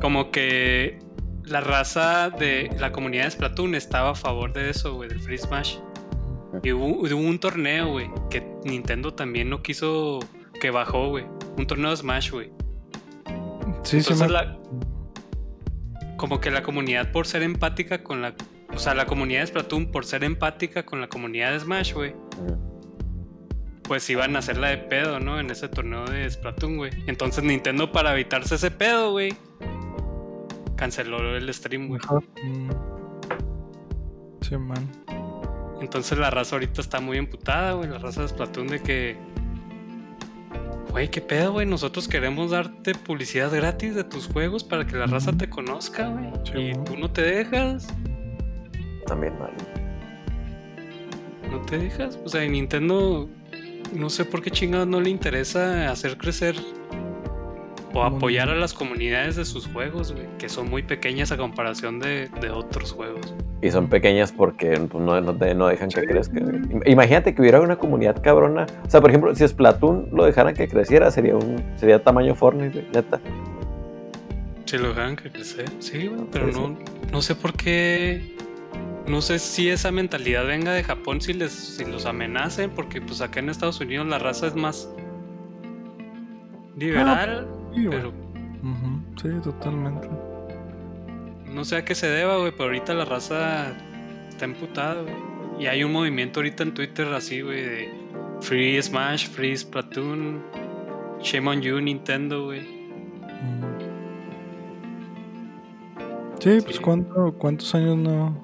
como 0.00 0.30
que 0.30 0.98
la 1.44 1.60
raza 1.60 2.30
de 2.30 2.70
la 2.78 2.92
comunidad 2.92 3.24
de 3.24 3.30
Splatoon 3.32 3.74
estaba 3.74 4.10
a 4.10 4.14
favor 4.14 4.52
de 4.52 4.70
eso, 4.70 4.94
güey, 4.94 5.08
del 5.08 5.20
Free 5.20 5.38
Smash. 5.38 5.76
Y 6.62 6.72
hubo, 6.72 6.86
hubo 6.86 7.16
un 7.16 7.38
torneo, 7.38 7.88
güey, 7.88 8.08
que 8.30 8.46
Nintendo 8.64 9.12
también 9.12 9.50
no 9.50 9.62
quiso 9.62 10.20
que 10.60 10.70
bajó, 10.70 11.08
güey. 11.10 11.26
Un 11.58 11.66
torneo 11.66 11.90
de 11.90 11.96
Smash, 11.96 12.30
güey. 12.30 12.50
Sí, 13.82 14.00
sí. 14.02 14.12
Entonces 14.12 14.26
me- 14.28 14.32
la- 14.32 14.58
como 16.16 16.40
que 16.40 16.50
la 16.50 16.62
comunidad 16.62 17.10
por 17.12 17.26
ser 17.26 17.42
empática 17.42 18.02
con 18.02 18.22
la... 18.22 18.34
O 18.74 18.78
sea, 18.78 18.94
la 18.94 19.06
comunidad 19.06 19.40
de 19.40 19.46
Splatoon 19.48 19.90
por 19.92 20.04
ser 20.06 20.24
empática 20.24 20.84
con 20.84 21.00
la 21.00 21.08
comunidad 21.08 21.52
de 21.52 21.60
Smash, 21.60 21.92
güey. 21.92 22.14
Pues 23.82 24.08
iban 24.08 24.34
a 24.34 24.38
hacerla 24.38 24.68
de 24.68 24.78
pedo, 24.78 25.20
¿no? 25.20 25.38
En 25.38 25.50
ese 25.50 25.68
torneo 25.68 26.06
de 26.06 26.28
Splatoon, 26.30 26.78
güey. 26.78 26.90
Entonces 27.06 27.44
Nintendo 27.44 27.92
para 27.92 28.12
evitarse 28.14 28.54
ese 28.54 28.70
pedo, 28.70 29.10
güey. 29.12 29.34
Canceló 30.76 31.36
el 31.36 31.52
stream, 31.52 31.88
güey. 31.88 32.00
Mm. 32.42 32.70
Sí, 34.40 34.56
man. 34.56 34.90
Entonces 35.80 36.18
la 36.18 36.30
raza 36.30 36.56
ahorita 36.56 36.80
está 36.80 37.00
muy 37.00 37.18
emputada, 37.18 37.72
güey. 37.72 37.88
La 37.88 37.98
raza 37.98 38.22
de 38.22 38.28
Splatoon 38.28 38.68
de 38.68 38.80
que... 38.80 39.16
Güey, 40.90 41.10
qué 41.10 41.20
pedo, 41.20 41.52
güey. 41.52 41.66
Nosotros 41.66 42.08
queremos 42.08 42.52
darte 42.52 42.94
publicidad 42.94 43.54
gratis 43.54 43.94
de 43.94 44.04
tus 44.04 44.26
juegos 44.26 44.62
para 44.64 44.86
que 44.86 44.96
la 44.96 45.06
raza 45.06 45.32
te 45.32 45.50
conozca, 45.50 46.08
güey. 46.08 46.30
Sí, 46.44 46.70
y 46.70 46.84
tú 46.84 46.96
no 46.96 47.10
te 47.10 47.22
dejas. 47.22 47.88
También 49.06 49.38
mal. 49.38 49.52
No 51.50 51.60
te 51.62 51.78
dejas. 51.78 52.18
O 52.24 52.28
sea, 52.28 52.46
Nintendo, 52.46 53.28
no 53.92 54.08
sé 54.08 54.24
por 54.24 54.40
qué 54.40 54.50
chingados 54.50 54.86
no 54.86 55.00
le 55.00 55.10
interesa 55.10 55.90
hacer 55.90 56.16
crecer 56.16 56.56
o 57.94 58.02
apoyar 58.02 58.50
a 58.50 58.54
las 58.56 58.74
comunidades 58.74 59.36
de 59.36 59.44
sus 59.44 59.66
juegos, 59.68 60.12
güey, 60.12 60.26
que 60.38 60.48
son 60.48 60.68
muy 60.68 60.82
pequeñas 60.82 61.30
a 61.32 61.36
comparación 61.36 62.00
de, 62.00 62.28
de 62.40 62.50
otros 62.50 62.92
juegos. 62.92 63.32
Y 63.62 63.70
son 63.70 63.88
pequeñas 63.88 64.32
porque 64.32 64.72
pues, 64.90 65.02
no, 65.02 65.20
no, 65.20 65.32
no 65.32 65.66
dejan 65.68 65.88
que 65.88 66.02
crezca. 66.02 66.38
güey. 66.40 66.56
Im- 66.56 66.82
Imagínate 66.90 67.34
que 67.34 67.40
hubiera 67.40 67.60
una 67.60 67.76
comunidad 67.76 68.20
cabrona. 68.20 68.66
O 68.86 68.90
sea, 68.90 69.00
por 69.00 69.10
ejemplo, 69.10 69.34
si 69.34 69.46
Splatoon 69.46 70.08
lo 70.12 70.24
dejaran 70.24 70.54
que 70.54 70.68
creciera, 70.68 71.10
sería 71.10 71.36
un 71.36 71.62
sería 71.76 72.02
tamaño 72.02 72.34
Fortnite, 72.34 72.80
güey, 72.80 72.86
neta. 72.92 73.20
Si 74.66 74.76
lo 74.78 74.88
dejan 74.88 75.14
que 75.16 75.30
crecer, 75.30 75.66
sí, 75.78 76.08
güey, 76.08 76.26
pero 76.32 76.52
Sí, 76.52 76.58
no, 76.60 76.76
no 77.12 77.22
sé 77.22 77.34
por 77.36 77.52
qué. 77.54 78.34
No 79.06 79.20
sé 79.20 79.38
si 79.38 79.68
esa 79.68 79.92
mentalidad 79.92 80.46
venga 80.46 80.72
de 80.72 80.82
Japón, 80.82 81.20
si 81.20 81.32
les 81.34 81.52
si 81.52 81.84
los 81.84 82.06
amenacen, 82.06 82.70
porque 82.70 83.00
pues 83.02 83.20
acá 83.20 83.40
en 83.40 83.50
Estados 83.50 83.78
Unidos 83.80 84.06
la 84.08 84.18
raza 84.18 84.46
es 84.46 84.54
más 84.54 84.88
liberal, 86.76 87.46
Sí, 87.74 87.86
pero 87.90 88.12
Sí, 89.20 89.28
totalmente. 89.42 90.08
no 91.52 91.64
sé 91.64 91.76
a 91.76 91.84
qué 91.84 91.94
se 91.94 92.06
deba, 92.08 92.38
güey, 92.38 92.50
pero 92.52 92.64
ahorita 92.64 92.94
la 92.94 93.04
raza 93.04 93.72
está 94.28 94.44
emputada, 94.46 95.02
güey. 95.02 95.14
Y 95.60 95.66
hay 95.66 95.84
un 95.84 95.92
movimiento 95.92 96.40
ahorita 96.40 96.62
en 96.64 96.74
Twitter 96.74 97.06
así, 97.12 97.40
güey, 97.42 97.62
de 97.62 97.88
Free 98.40 98.80
Smash, 98.82 99.28
Free 99.28 99.56
Splatoon, 99.56 100.42
Shame 101.20 101.48
on 101.50 101.60
You, 101.62 101.80
Nintendo, 101.80 102.44
güey. 102.46 102.60
Mm. 102.62 103.74
Sí, 106.40 106.58
pues 106.62 106.76
Sí. 106.76 106.82
¿cuánto, 106.82 107.34
cuántos 107.38 107.74
años 107.74 107.96
no. 107.96 108.36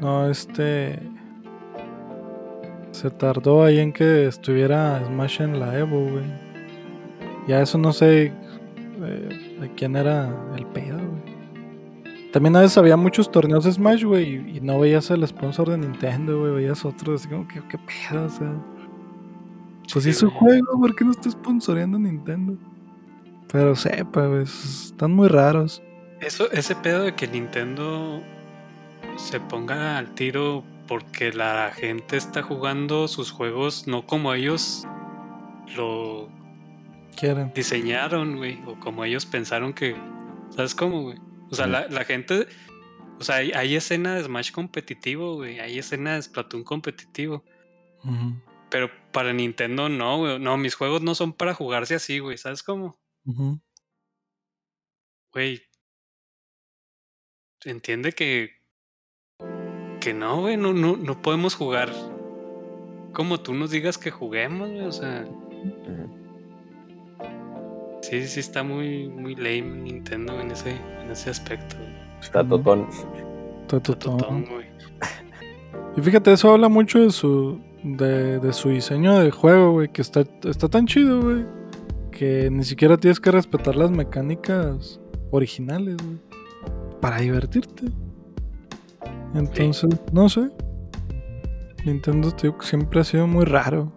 No, 0.00 0.28
este. 0.30 0.98
Se 2.90 3.10
tardó 3.10 3.62
ahí 3.64 3.78
en 3.78 3.92
que 3.92 4.26
estuviera 4.26 5.02
Smash 5.06 5.40
en 5.42 5.60
la 5.60 5.78
Evo, 5.78 6.00
güey. 6.10 6.24
Ya 7.46 7.62
eso 7.62 7.78
no 7.78 7.92
sé 7.92 8.32
eh, 9.02 9.56
de 9.60 9.70
quién 9.76 9.96
era 9.96 10.32
el 10.56 10.66
pedo, 10.66 10.98
güey. 10.98 11.36
También 12.32 12.56
a 12.56 12.60
veces 12.60 12.76
había 12.76 12.96
muchos 12.96 13.30
torneos 13.30 13.64
de 13.64 13.72
Smash, 13.72 14.04
güey, 14.04 14.56
y, 14.56 14.60
no 14.60 14.78
veías 14.78 15.10
el 15.10 15.26
sponsor 15.26 15.70
de 15.70 15.78
Nintendo, 15.78 16.40
güey, 16.40 16.52
veías 16.52 16.84
otros, 16.84 17.20
así 17.20 17.30
como 17.30 17.48
que, 17.48 17.62
¿qué 17.68 17.78
pedo? 17.78 18.26
O 18.26 18.28
sea, 18.28 18.52
pues 19.90 20.04
Sí, 20.04 20.12
su 20.12 20.26
güey. 20.28 20.38
juego, 20.60 20.80
¿por 20.80 20.94
qué 20.94 21.04
no 21.04 21.12
está 21.12 21.30
sponsoreando 21.30 21.98
Nintendo? 21.98 22.58
Pero 23.50 23.74
sepa, 23.74 24.26
güey, 24.26 24.42
están 24.42 25.12
muy 25.12 25.28
raros. 25.28 25.82
Eso, 26.20 26.50
ese 26.50 26.74
pedo 26.76 27.04
de 27.04 27.14
que 27.14 27.28
Nintendo 27.28 28.20
se 29.16 29.40
ponga 29.40 29.96
al 29.96 30.14
tiro 30.14 30.64
porque 30.86 31.32
la 31.32 31.70
gente 31.74 32.16
está 32.16 32.42
jugando 32.42 33.08
sus 33.08 33.30
juegos 33.30 33.86
no 33.86 34.06
como 34.06 34.32
ellos 34.34 34.86
lo 35.76 36.28
Quieren. 37.16 37.52
diseñaron, 37.54 38.36
güey, 38.36 38.62
o 38.66 38.78
como 38.78 39.04
ellos 39.04 39.26
pensaron 39.26 39.72
que, 39.72 39.96
¿sabes 40.50 40.74
cómo, 40.74 41.02
güey? 41.02 41.18
O 41.50 41.54
sea, 41.54 41.66
la, 41.66 41.88
la 41.88 42.04
gente, 42.04 42.46
o 43.18 43.24
sea, 43.24 43.36
hay, 43.36 43.52
hay 43.52 43.76
escena 43.76 44.14
de 44.14 44.24
Smash 44.24 44.52
competitivo, 44.52 45.36
güey, 45.36 45.60
hay 45.60 45.78
escena 45.78 46.14
de 46.14 46.22
Splatoon 46.22 46.64
competitivo, 46.64 47.44
pero 48.70 48.90
para 49.12 49.32
Nintendo 49.32 49.88
no, 49.88 50.18
güey, 50.18 50.38
no, 50.38 50.56
mis 50.56 50.74
juegos 50.74 51.02
no 51.02 51.14
son 51.14 51.32
para 51.32 51.54
jugarse 51.54 51.94
así, 51.94 52.18
güey, 52.18 52.36
¿sabes 52.36 52.62
cómo? 52.62 52.98
Güey, 55.32 55.62
entiende 57.64 58.12
que, 58.12 58.50
que 60.00 60.14
no, 60.14 60.40
güey, 60.42 60.56
no, 60.56 60.72
no, 60.72 60.96
no 60.96 61.22
podemos 61.22 61.54
jugar 61.54 61.92
como 63.16 63.40
tú 63.40 63.54
nos 63.54 63.70
digas 63.70 63.96
que 63.96 64.10
juguemos, 64.10 64.68
güey, 64.70 64.84
o 64.84 64.92
sea. 64.92 65.26
Sí, 68.10 68.26
sí 68.26 68.40
está 68.40 68.62
muy, 68.62 69.08
muy 69.08 69.34
lame 69.34 69.82
Nintendo 69.82 70.40
en 70.40 70.50
ese, 70.50 70.70
en 71.02 71.10
ese 71.10 71.30
aspecto. 71.30 71.76
Está 72.20 72.46
totón. 72.46 72.86
Está 73.62 73.80
totón. 73.80 74.18
Totón, 74.18 74.44
güey. 74.46 74.66
Y 75.96 76.00
fíjate, 76.00 76.32
eso 76.32 76.52
habla 76.52 76.68
mucho 76.68 77.00
de 77.00 77.10
su 77.10 77.58
de, 77.82 78.38
de 78.40 78.52
su 78.52 78.70
diseño 78.70 79.18
de 79.18 79.30
juego, 79.30 79.72
güey, 79.72 79.88
que 79.88 80.02
está, 80.02 80.24
está 80.44 80.68
tan 80.68 80.86
chido, 80.86 81.22
güey, 81.22 81.44
que 82.10 82.50
ni 82.50 82.64
siquiera 82.64 82.96
tienes 82.96 83.20
que 83.20 83.30
respetar 83.30 83.76
las 83.76 83.90
mecánicas 83.90 85.00
originales, 85.30 85.96
güey, 85.96 86.18
para 87.00 87.18
divertirte. 87.18 87.84
Entonces, 89.34 89.90
no 90.12 90.28
sé. 90.28 90.50
Nintendo 91.84 92.34
que 92.34 92.52
siempre 92.62 93.00
ha 93.00 93.04
sido 93.04 93.26
muy 93.28 93.44
raro. 93.44 93.92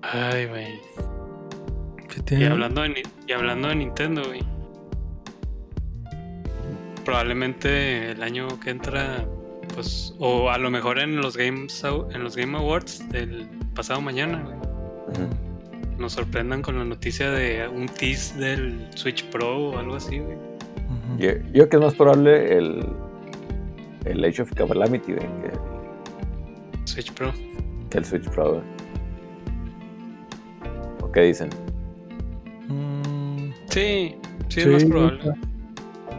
Ay, 0.00 0.46
güey. 0.46 0.77
Sí 2.26 2.36
Y 2.36 2.44
hablando 2.44 2.82
de, 2.82 3.02
y 3.26 3.32
hablando 3.32 3.68
de 3.68 3.76
Nintendo, 3.76 4.22
güey. 4.26 4.40
Probablemente 7.04 8.10
el 8.10 8.22
año 8.22 8.48
que 8.60 8.70
entra, 8.70 9.24
pues, 9.74 10.14
o 10.18 10.50
a 10.50 10.58
lo 10.58 10.70
mejor 10.70 10.98
en 10.98 11.16
los 11.16 11.36
Games 11.36 11.82
en 12.12 12.22
los 12.22 12.36
Game 12.36 12.56
Awards 12.56 13.08
del 13.10 13.48
pasado 13.74 14.00
mañana, 14.00 14.42
güey, 14.42 14.56
nos 15.98 16.12
sorprendan 16.12 16.62
con 16.62 16.78
la 16.78 16.84
noticia 16.84 17.30
de 17.30 17.66
un 17.66 17.86
tease 17.86 18.38
del 18.38 18.88
Switch 18.94 19.24
Pro 19.30 19.70
o 19.70 19.78
algo 19.78 19.96
así, 19.96 20.18
güey. 20.18 20.36
Yo 21.18 21.28
creo 21.52 21.68
que 21.68 21.76
es 21.76 21.82
más 21.82 21.94
probable 21.94 22.56
el, 22.58 22.86
el 24.04 24.24
Age 24.24 24.42
of 24.42 24.52
Calamity 24.52 25.14
güey, 25.14 25.26
que, 25.42 25.52
Switch 26.84 27.12
Pro. 27.12 27.32
que 27.90 27.98
el 27.98 28.04
Switch 28.04 28.28
Pro. 28.30 28.54
güey. 28.54 28.62
¿O 31.00 31.10
qué 31.10 31.22
dicen? 31.22 31.48
Sí, 33.78 34.16
sí, 34.48 34.60
es 34.60 34.64
Sí, 34.64 34.70
más 34.70 34.84
probable. 34.84 35.22
se 35.22 35.28
hace 35.28 35.36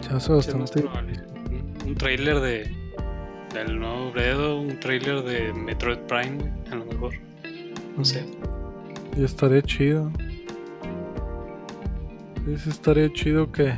Sí, 0.10 0.14
es 0.16 0.30
más 0.30 0.30
bastante. 0.30 0.82
probable. 0.82 1.14
Un, 1.50 1.88
un 1.90 1.96
trailer 1.96 2.40
de 2.40 2.76
del 3.54 3.80
nuevo 3.80 4.12
Bredo, 4.12 4.62
un 4.62 4.80
trailer 4.80 5.24
de 5.24 5.52
Metroid 5.54 5.98
Prime, 6.08 6.38
a 6.72 6.76
lo 6.76 6.86
mejor. 6.86 7.14
No 7.98 8.06
sé. 8.06 8.24
Y 9.18 9.24
estaría 9.24 9.62
chido. 9.64 10.12
Sí, 12.58 12.70
estaría 12.70 13.12
chido 13.14 13.52
que, 13.52 13.74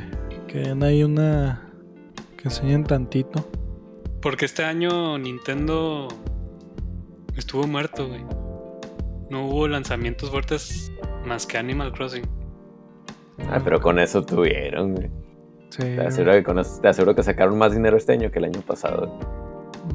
que 0.46 0.74
ahí 0.82 1.02
una. 1.04 1.68
que 2.36 2.44
enseñen 2.44 2.84
tantito. 2.84 3.48
Porque 4.20 4.44
este 4.44 4.62
año 4.64 5.18
Nintendo 5.18 6.08
estuvo 7.36 7.66
muerto, 7.66 8.08
güey. 8.08 8.22
No 9.30 9.46
hubo 9.46 9.66
lanzamientos 9.68 10.30
fuertes 10.30 10.92
más 11.26 11.46
que 11.46 11.58
Animal 11.58 11.92
Crossing. 11.92 12.24
Ah, 13.50 13.60
pero 13.62 13.80
con 13.80 13.98
eso 13.98 14.24
tuvieron. 14.24 14.94
güey. 14.94 15.10
Sí, 15.70 15.82
Te 15.82 16.00
aseguro, 16.06 16.32
que 16.32 16.42
con 16.44 16.58
eso- 16.58 16.80
te 16.80 16.88
aseguro 16.88 17.14
que 17.14 17.22
sacaron 17.22 17.56
más 17.58 17.72
dinero 17.72 17.96
este 17.96 18.12
año 18.12 18.30
que 18.30 18.38
el 18.38 18.44
año 18.46 18.60
pasado. 18.60 19.18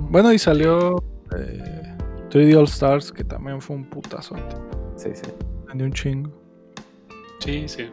Bueno, 0.10 0.34
y 0.34 0.40
salió. 0.40 1.04
Eh, 1.38 1.84
3D 2.30 2.56
All 2.58 2.66
Stars, 2.66 3.12
que 3.12 3.24
también 3.24 3.62
fue 3.62 3.76
un 3.76 3.86
putazote. 3.90 4.42
Sí, 4.96 5.10
sí. 5.14 5.30
Vendió 5.68 5.86
un 5.88 5.94
chingo. 5.94 6.32
Sí, 7.40 7.68
sí. 7.68 7.90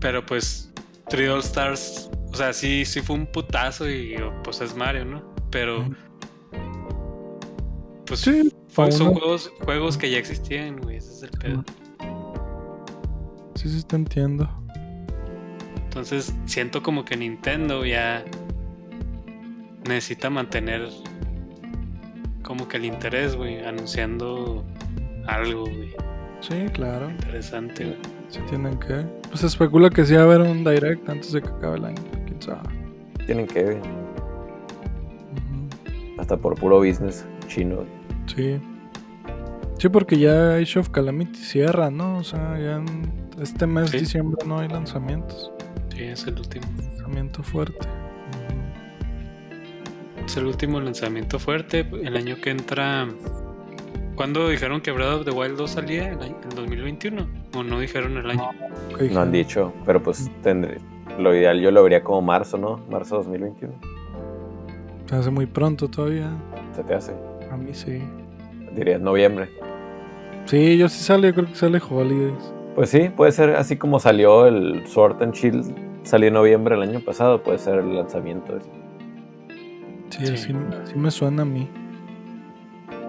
Pero 0.00 0.24
pues 0.24 0.72
3 1.08 1.28
All 1.30 1.40
Stars, 1.40 2.10
o 2.32 2.34
sea, 2.34 2.52
sí, 2.52 2.84
sí 2.84 3.00
fue 3.00 3.16
un 3.16 3.26
putazo 3.26 3.88
y 3.88 4.16
pues 4.42 4.60
es 4.60 4.74
Mario, 4.74 5.04
¿no? 5.04 5.22
Pero 5.50 5.84
pues 8.06 8.20
Sí, 8.20 8.52
fue- 8.68 8.90
son 8.92 9.08
uno- 9.08 9.20
juegos, 9.20 9.52
juegos 9.64 9.96
que 9.98 10.10
ya 10.10 10.18
existían, 10.18 10.78
güey, 10.80 10.96
ese 10.96 11.12
es 11.12 11.22
el 11.22 11.30
pedo. 11.38 11.64
Sí, 13.54 13.68
sí, 13.68 13.82
te 13.86 13.96
entiendo. 13.96 14.48
Entonces 15.94 16.34
siento 16.46 16.82
como 16.82 17.04
que 17.04 17.16
Nintendo 17.16 17.84
ya 17.86 18.24
necesita 19.88 20.28
mantener 20.28 20.88
como 22.42 22.66
que 22.66 22.78
el 22.78 22.86
interés, 22.86 23.36
güey, 23.36 23.64
anunciando 23.64 24.64
algo, 25.28 25.66
güey, 25.66 25.94
Sí, 26.40 26.66
claro. 26.72 27.10
interesante, 27.10 27.84
güey. 27.84 27.96
Sí, 28.28 28.40
tienen 28.48 28.76
que. 28.80 29.04
Pues 29.28 29.38
se 29.40 29.46
especula 29.46 29.88
que 29.88 30.04
sí 30.04 30.14
va 30.14 30.22
a 30.22 30.24
haber 30.24 30.40
un 30.40 30.64
direct 30.64 31.08
antes 31.08 31.30
de 31.30 31.40
que 31.40 31.48
acabe 31.48 31.76
el 31.78 31.84
año. 31.84 32.02
Quién 32.26 32.42
sabe. 32.42 32.60
Tienen 33.24 33.46
que. 33.46 33.64
Ujú. 33.64 33.80
Hasta 36.20 36.36
por 36.36 36.56
puro 36.56 36.78
business 36.78 37.24
chino. 37.46 37.84
Sí. 38.26 38.58
Sí, 39.78 39.88
porque 39.90 40.18
ya 40.18 40.56
Age 40.56 40.80
of 40.80 40.88
Calamity 40.90 41.38
cierra, 41.38 41.88
¿no? 41.90 42.16
O 42.18 42.24
sea, 42.24 42.58
ya 42.58 42.76
en 42.78 43.12
este 43.40 43.64
mes, 43.68 43.90
Sí. 43.90 43.98
diciembre, 44.00 44.44
no 44.44 44.58
hay 44.58 44.66
lanzamientos. 44.68 45.52
Sí, 45.94 46.02
es 46.04 46.26
el 46.26 46.38
último. 46.38 46.66
Lanzamiento 46.78 47.42
fuerte. 47.42 47.86
Es 50.26 50.36
el 50.36 50.46
último 50.46 50.80
lanzamiento 50.80 51.38
fuerte. 51.38 51.86
El 52.02 52.16
año 52.16 52.36
que 52.42 52.50
entra. 52.50 53.06
¿Cuándo 54.16 54.48
dijeron 54.48 54.80
que 54.80 54.92
Breath 54.92 55.20
of 55.20 55.24
the 55.24 55.32
Wild 55.32 55.56
2 55.56 55.70
salía? 55.70 56.12
¿El, 56.12 56.22
año- 56.22 56.36
el 56.48 56.54
2021? 56.56 57.26
¿O 57.56 57.62
no 57.64 57.80
dijeron 57.80 58.16
el 58.16 58.30
año? 58.30 58.48
¿Qué 58.96 59.10
No 59.10 59.20
han 59.22 59.32
dicho, 59.32 59.72
pero 59.84 60.02
pues 60.02 60.30
tendré. 60.42 60.78
Lo 61.18 61.34
ideal 61.34 61.60
yo 61.60 61.70
lo 61.70 61.82
vería 61.82 62.02
como 62.02 62.22
marzo, 62.22 62.56
¿no? 62.56 62.80
Marzo 62.90 63.16
2021. 63.16 63.74
Se 65.08 65.16
hace 65.16 65.30
muy 65.30 65.46
pronto 65.46 65.88
todavía. 65.88 66.30
Se 66.74 66.82
te 66.84 66.94
hace. 66.94 67.12
A 67.50 67.56
mí 67.56 67.74
sí. 67.74 68.02
Dirías 68.74 69.00
noviembre. 69.00 69.48
Sí, 70.46 70.76
yo 70.78 70.88
sí 70.88 71.02
sale, 71.02 71.28
yo 71.28 71.34
creo 71.34 71.46
que 71.48 71.54
sale 71.54 71.80
Holidays. 71.88 72.53
Pues 72.74 72.90
sí, 72.90 73.08
puede 73.14 73.30
ser 73.32 73.50
así 73.56 73.76
como 73.76 74.00
salió 74.00 74.46
el 74.46 74.86
Sword 74.86 75.22
and 75.22 75.32
Shield. 75.34 75.74
Salió 76.04 76.28
en 76.28 76.34
noviembre 76.34 76.74
el 76.74 76.82
año 76.82 77.00
pasado, 77.00 77.42
puede 77.42 77.58
ser 77.58 77.78
el 77.78 77.94
lanzamiento. 77.96 78.58
Sí, 80.10 80.26
Sí. 80.26 80.32
Así, 80.32 80.54
así 80.82 80.94
me 80.96 81.10
suena 81.10 81.42
a 81.42 81.44
mí. 81.44 81.68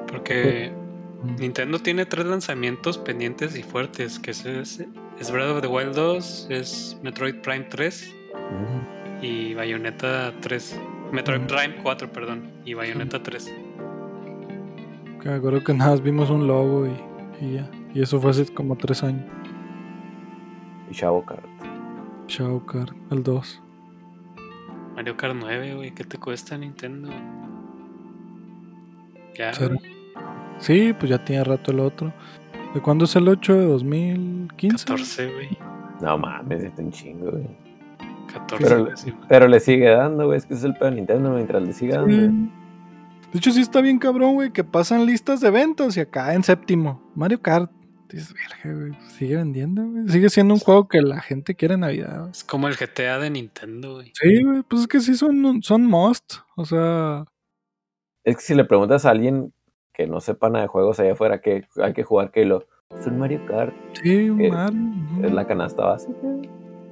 Porque 0.08 0.72
Mm. 1.24 1.36
Nintendo 1.42 1.80
tiene 1.80 2.06
tres 2.06 2.26
lanzamientos 2.26 2.98
pendientes 3.00 3.58
y 3.58 3.64
fuertes, 3.64 4.20
que 4.20 4.32
es, 4.32 4.46
es, 4.46 4.86
es 5.20 5.32
Breath 5.32 5.50
of 5.56 5.62
the 5.62 5.68
Wild 5.68 5.96
2, 5.96 6.48
es 6.52 7.00
Metroid 7.04 7.36
Prime 7.42 7.66
3 7.70 8.14
Ujú. 8.34 9.26
y 9.26 9.54
Bayonetta 9.56 10.34
3. 10.42 10.80
Metroid 11.12 11.40
Ujú. 11.40 11.48
Prime 11.48 11.76
4, 11.82 12.12
perdón, 12.12 12.44
y 12.66 12.74
Bayonetta 12.76 13.24
3. 13.24 13.52
Que 15.22 15.30
me 15.30 15.36
acuerdo 15.36 15.64
que 15.64 15.74
nada 15.74 15.92
más 15.92 16.02
vimos 16.04 16.30
un 16.30 16.46
logo 16.48 16.86
y, 16.86 16.92
y 17.46 17.54
ya. 17.56 17.70
Y 17.94 18.02
eso 18.04 18.20
fue 18.22 18.32
hace 18.32 18.46
como 18.54 18.76
tres 18.76 19.02
años. 19.04 19.24
Chavo 20.96 21.26
Card. 21.26 21.44
Shadow 22.30 22.66
Card, 22.66 22.96
el 23.12 23.22
2. 23.22 23.62
Mario 24.96 25.18
Kart 25.18 25.36
9, 25.38 25.76
güey. 25.76 25.92
¿Qué 25.94 26.06
te 26.06 26.18
cuesta 26.18 26.58
Nintendo? 26.58 27.10
Ya, 29.38 29.52
güey. 29.60 29.78
Sí, 30.58 30.96
pues 30.98 31.10
ya 31.10 31.24
tiene 31.24 31.44
rato 31.44 31.72
el 31.72 31.82
otro. 31.82 32.14
¿De 32.74 32.82
cuándo 32.82 33.04
es 33.04 33.16
el 33.18 33.28
8? 33.28 33.54
¿De 33.56 33.66
2015? 33.66 34.86
14, 34.86 35.34
güey. 35.34 35.58
No 36.02 36.18
mames, 36.18 36.64
es 36.64 36.80
un 36.80 36.92
chingo, 36.92 37.30
güey. 37.30 37.48
14, 38.32 38.66
Pero, 39.28 39.48
sí, 39.48 39.52
le 39.52 39.60
sigue 39.60 39.90
dando, 39.90 40.28
güey. 40.28 40.38
Es 40.38 40.46
que 40.46 40.54
ese 40.54 40.62
es 40.62 40.66
el 40.66 40.74
pedo 40.76 40.92
de 40.92 40.96
Nintendo 40.96 41.32
mientras 41.32 41.62
le 41.62 41.74
siga 41.74 41.98
dando. 41.98 42.16
Sí. 42.16 42.52
De 43.34 43.40
hecho, 43.40 43.52
sí 43.52 43.60
está 43.60 43.82
bien 43.82 44.00
cabrón, 44.00 44.36
güey, 44.36 44.52
que 44.52 44.64
pasan 44.64 45.06
listas 45.06 45.42
de 45.42 45.52
ventas 45.52 45.98
y 45.98 46.00
acá 46.00 46.34
en 46.34 46.44
séptimo. 46.44 47.02
Mario 47.16 47.42
Kart. 47.42 47.70
Dices, 48.10 48.34
verga, 48.34 48.80
güey. 48.80 48.94
Sigue 49.18 49.36
vendiendo, 49.36 49.84
güey. 49.86 50.08
Sigue 50.10 50.30
siendo 50.30 50.54
un 50.54 50.60
juego 50.60 50.88
que 50.88 51.02
la 51.02 51.20
gente 51.22 51.56
quiere 51.56 51.74
en 51.74 51.82
Navidad. 51.82 52.20
güey. 52.20 52.32
Es 52.32 52.44
como 52.44 52.68
el 52.68 52.76
GTA 52.76 53.20
de 53.20 53.30
Nintendo, 53.30 53.96
güey. 53.96 54.12
Sí, 54.14 54.44
güey. 54.44 54.62
Pues 54.64 54.82
es 54.84 54.88
que 54.88 55.00
sí 55.00 55.16
son, 55.16 55.62
son 55.64 55.86
must. 55.86 56.36
O 56.56 56.66
sea, 56.66 57.26
Es 58.24 58.36
que 58.38 58.42
si 58.42 58.56
le 58.56 58.64
preguntas 58.66 59.06
a 59.06 59.10
alguien 59.12 59.54
que 59.94 60.08
no 60.08 60.20
sepa 60.22 60.50
nada 60.50 60.64
de 60.64 60.68
juegos 60.68 61.00
allá 61.00 61.14
afuera 61.14 61.42
que 61.42 61.66
hay 61.82 61.94
que 61.94 62.04
jugar, 62.04 62.32
que 62.32 62.46
lo. 62.46 62.68
Es 63.00 63.08
un 63.08 63.18
Mario 63.18 63.44
Kart, 63.48 63.74
sí, 64.02 64.30
un 64.30 64.48
Mario. 64.50 65.26
es 65.26 65.32
la 65.34 65.48
canasta 65.48 65.84
básica. 65.86 66.18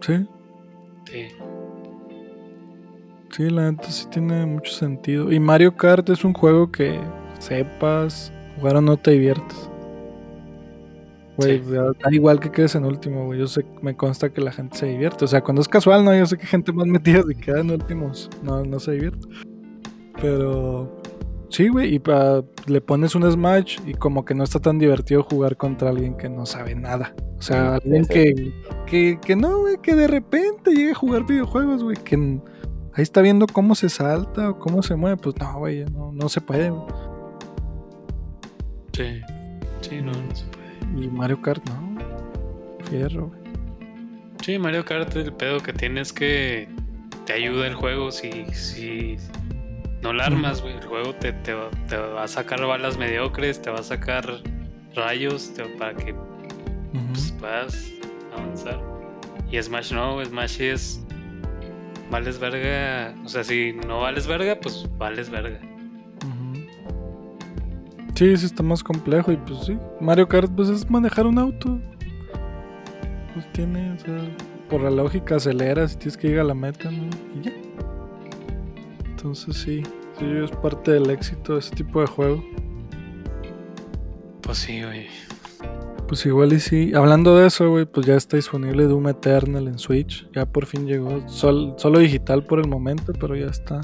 Sí, 0.01 0.25
Sí. 1.05 1.27
sí, 3.31 3.49
la 3.49 3.71
neta 3.71 3.89
sí 3.91 4.07
tiene 4.09 4.45
mucho 4.45 4.71
sentido. 4.73 5.31
Y 5.31 5.39
Mario 5.39 5.75
Kart 5.77 6.09
es 6.09 6.23
un 6.25 6.33
juego 6.33 6.71
que 6.71 6.99
sepas 7.39 8.31
jugar 8.57 8.77
o 8.77 8.81
no 8.81 8.97
te 8.97 9.11
diviertes. 9.11 9.69
Güey, 11.37 11.63
Sí. 11.63 11.71
da 11.71 11.93
igual 12.11 12.39
que 12.39 12.51
quedes 12.51 12.75
en 12.75 12.85
último, 12.85 13.25
güey. 13.25 13.39
Yo 13.39 13.47
sé, 13.47 13.65
me 13.81 13.95
consta 13.95 14.31
que 14.31 14.39
la 14.41 14.51
gente 14.51 14.77
se 14.77 14.85
divierte. 14.87 15.25
O 15.25 15.27
sea, 15.27 15.41
cuando 15.41 15.61
es 15.61 15.67
casual, 15.67 16.05
no, 16.05 16.15
yo 16.15 16.25
sé 16.27 16.37
que 16.37 16.45
gente 16.45 16.71
más 16.71 16.85
metida 16.87 17.23
se 17.27 17.33
queda 17.35 17.61
en 17.61 17.71
últimos. 17.71 18.29
No, 18.43 18.63
no 18.63 18.79
se 18.79 18.91
divierte. 18.91 19.27
Pero 20.21 21.01
sí, 21.49 21.69
güey. 21.69 21.95
Y 21.95 21.99
pa- 21.99 22.43
le 22.67 22.81
pones 22.81 23.15
un 23.15 23.29
Smash 23.29 23.79
y 23.87 23.93
como 23.95 24.25
que 24.25 24.35
no 24.35 24.43
está 24.43 24.59
tan 24.59 24.77
divertido 24.77 25.23
jugar 25.23 25.57
contra 25.57 25.89
alguien 25.89 26.15
que 26.15 26.29
no 26.29 26.45
sabe 26.45 26.75
nada. 26.75 27.15
O 27.37 27.41
sea, 27.41 27.77
Sí, 27.79 27.81
alguien 27.83 28.05
sí. 28.05 28.13
que, 28.13 28.53
que, 28.85 29.19
que 29.19 29.35
no, 29.35 29.59
güey, 29.61 29.77
que 29.81 29.95
de 29.95 30.07
repente 30.07 30.71
llegue 30.71 30.91
a 30.91 30.95
jugar 30.95 31.25
videojuegos, 31.25 31.83
güey. 31.83 31.97
Que 31.97 32.15
ahí 32.93 33.01
está 33.01 33.21
viendo 33.21 33.47
cómo 33.47 33.73
se 33.75 33.89
salta 33.89 34.51
o 34.51 34.59
cómo 34.59 34.83
se 34.83 34.95
mueve. 34.95 35.17
Pues 35.17 35.35
no, 35.39 35.57
güey, 35.57 35.83
no, 35.85 36.11
no 36.11 36.29
se 36.29 36.41
puede, 36.41 36.69
güey. 36.69 36.83
Sí. 38.93 39.21
Sí, 39.81 39.95
no, 40.01 40.11
no 40.11 40.35
se 40.35 40.45
puede. 40.45 40.62
Y 40.95 41.07
Mario 41.07 41.41
Kart, 41.41 41.63
no. 41.69 41.97
Fierro, 42.89 43.27
güey. 43.27 43.41
Sí, 44.41 44.59
Mario 44.59 44.83
Kart, 44.85 45.15
el 45.15 45.33
pedo 45.33 45.59
que 45.59 45.73
tiene 45.73 46.01
es 46.01 46.11
que 46.13 46.67
te 47.25 47.33
ayuda 47.33 47.67
el 47.67 47.75
juego 47.75 48.11
si, 48.11 48.45
si 48.53 49.15
no 50.01 50.11
la 50.13 50.25
armas, 50.25 50.61
güey. 50.61 50.75
El 50.75 50.83
juego 50.85 51.13
te, 51.15 51.31
te, 51.33 51.53
va- 51.53 51.69
te 51.87 51.95
va 51.97 52.23
a 52.23 52.27
sacar 52.27 52.65
balas 52.65 52.97
mediocres, 52.97 53.61
te 53.61 53.69
va 53.69 53.79
a 53.79 53.83
sacar 53.83 54.25
rayos 54.95 55.53
te- 55.53 55.63
para 55.77 55.93
que 55.95 56.13
pues, 57.11 57.31
puedas 57.39 57.89
avanzar. 58.35 58.79
Y 59.51 59.61
Smash 59.61 59.93
no, 59.93 60.23
Smash 60.23 60.61
es. 60.61 60.99
Vales 62.11 62.37
verga. 62.37 63.15
O 63.23 63.29
sea, 63.29 63.43
si 63.43 63.73
no 63.87 64.01
vales 64.01 64.27
verga, 64.27 64.59
pues 64.61 64.87
vales 64.97 65.29
verga. 65.29 65.59
Sí, 68.15 68.37
sí 68.37 68.45
está 68.45 68.61
más 68.63 68.83
complejo 68.83 69.31
y 69.31 69.37
pues 69.37 69.65
sí. 69.65 69.77
Mario 69.99 70.27
Kart 70.27 70.51
pues 70.55 70.69
es 70.69 70.89
manejar 70.89 71.25
un 71.27 71.37
auto. 71.39 71.79
Pues 73.33 73.51
tiene, 73.53 73.91
o 73.93 73.97
sea, 73.99 74.19
por 74.69 74.81
la 74.81 74.91
lógica 74.91 75.35
aceleras 75.37 75.93
y 75.93 75.97
tienes 75.97 76.17
que 76.17 76.27
llegar 76.27 76.45
a 76.45 76.49
la 76.49 76.53
meta, 76.55 76.91
¿no? 76.91 77.03
Y 77.35 77.45
ya. 77.45 77.51
Entonces 79.09 79.57
sí, 79.57 79.81
sí 80.19 80.25
es 80.43 80.51
parte 80.51 80.91
del 80.91 81.09
éxito 81.09 81.53
de 81.53 81.59
ese 81.59 81.75
tipo 81.75 82.01
de 82.01 82.07
juego. 82.07 82.43
Pues 84.41 84.57
sí, 84.59 84.83
güey. 84.83 85.07
Pues 86.07 86.25
igual 86.27 86.53
y 86.53 86.59
sí. 86.59 86.91
Hablando 86.93 87.35
de 87.37 87.47
eso, 87.47 87.69
güey, 87.71 87.85
pues 87.85 88.05
ya 88.05 88.15
está 88.15 88.35
disponible 88.37 88.83
Doom 88.83 89.07
Eternal 89.07 89.67
en 89.67 89.79
Switch. 89.79 90.29
Ya 90.35 90.45
por 90.45 90.65
fin 90.67 90.85
llegó. 90.85 91.27
Sol- 91.27 91.73
solo 91.77 91.97
digital 91.99 92.43
por 92.45 92.59
el 92.59 92.67
momento, 92.67 93.13
pero 93.19 93.35
ya 93.35 93.47
está. 93.47 93.81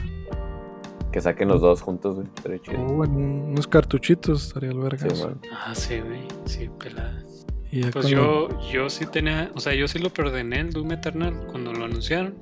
Que 1.12 1.22
saquen 1.22 1.48
los 1.48 1.62
dos 1.62 1.82
juntos, 1.82 2.16
güey. 2.16 2.28
Estaría 2.36 2.60
chido. 2.60 2.82
Uh, 2.84 3.04
en 3.04 3.12
un- 3.12 3.42
unos 3.52 3.68
cartuchitos 3.68 4.48
estaría 4.48 4.70
el 4.70 4.98
Sí, 5.00 5.08
bueno. 5.22 5.40
Ah, 5.52 5.74
sí, 5.74 6.00
güey. 6.00 6.22
Sí, 6.46 6.70
pelada. 6.80 7.24
Y 7.72 7.84
Pues 7.86 8.08
yo, 8.08 8.48
yo 8.72 8.90
sí 8.90 9.06
tenía. 9.06 9.52
O 9.56 9.60
sea, 9.60 9.74
yo 9.76 9.88
sí 9.88 10.00
lo 10.00 10.10
preordené 10.12 10.60
el 10.60 10.72
Doom 10.72 10.92
Eternal 10.92 11.48
cuando 11.52 11.74
lo 11.74 11.86
anunciaron. 11.86 12.36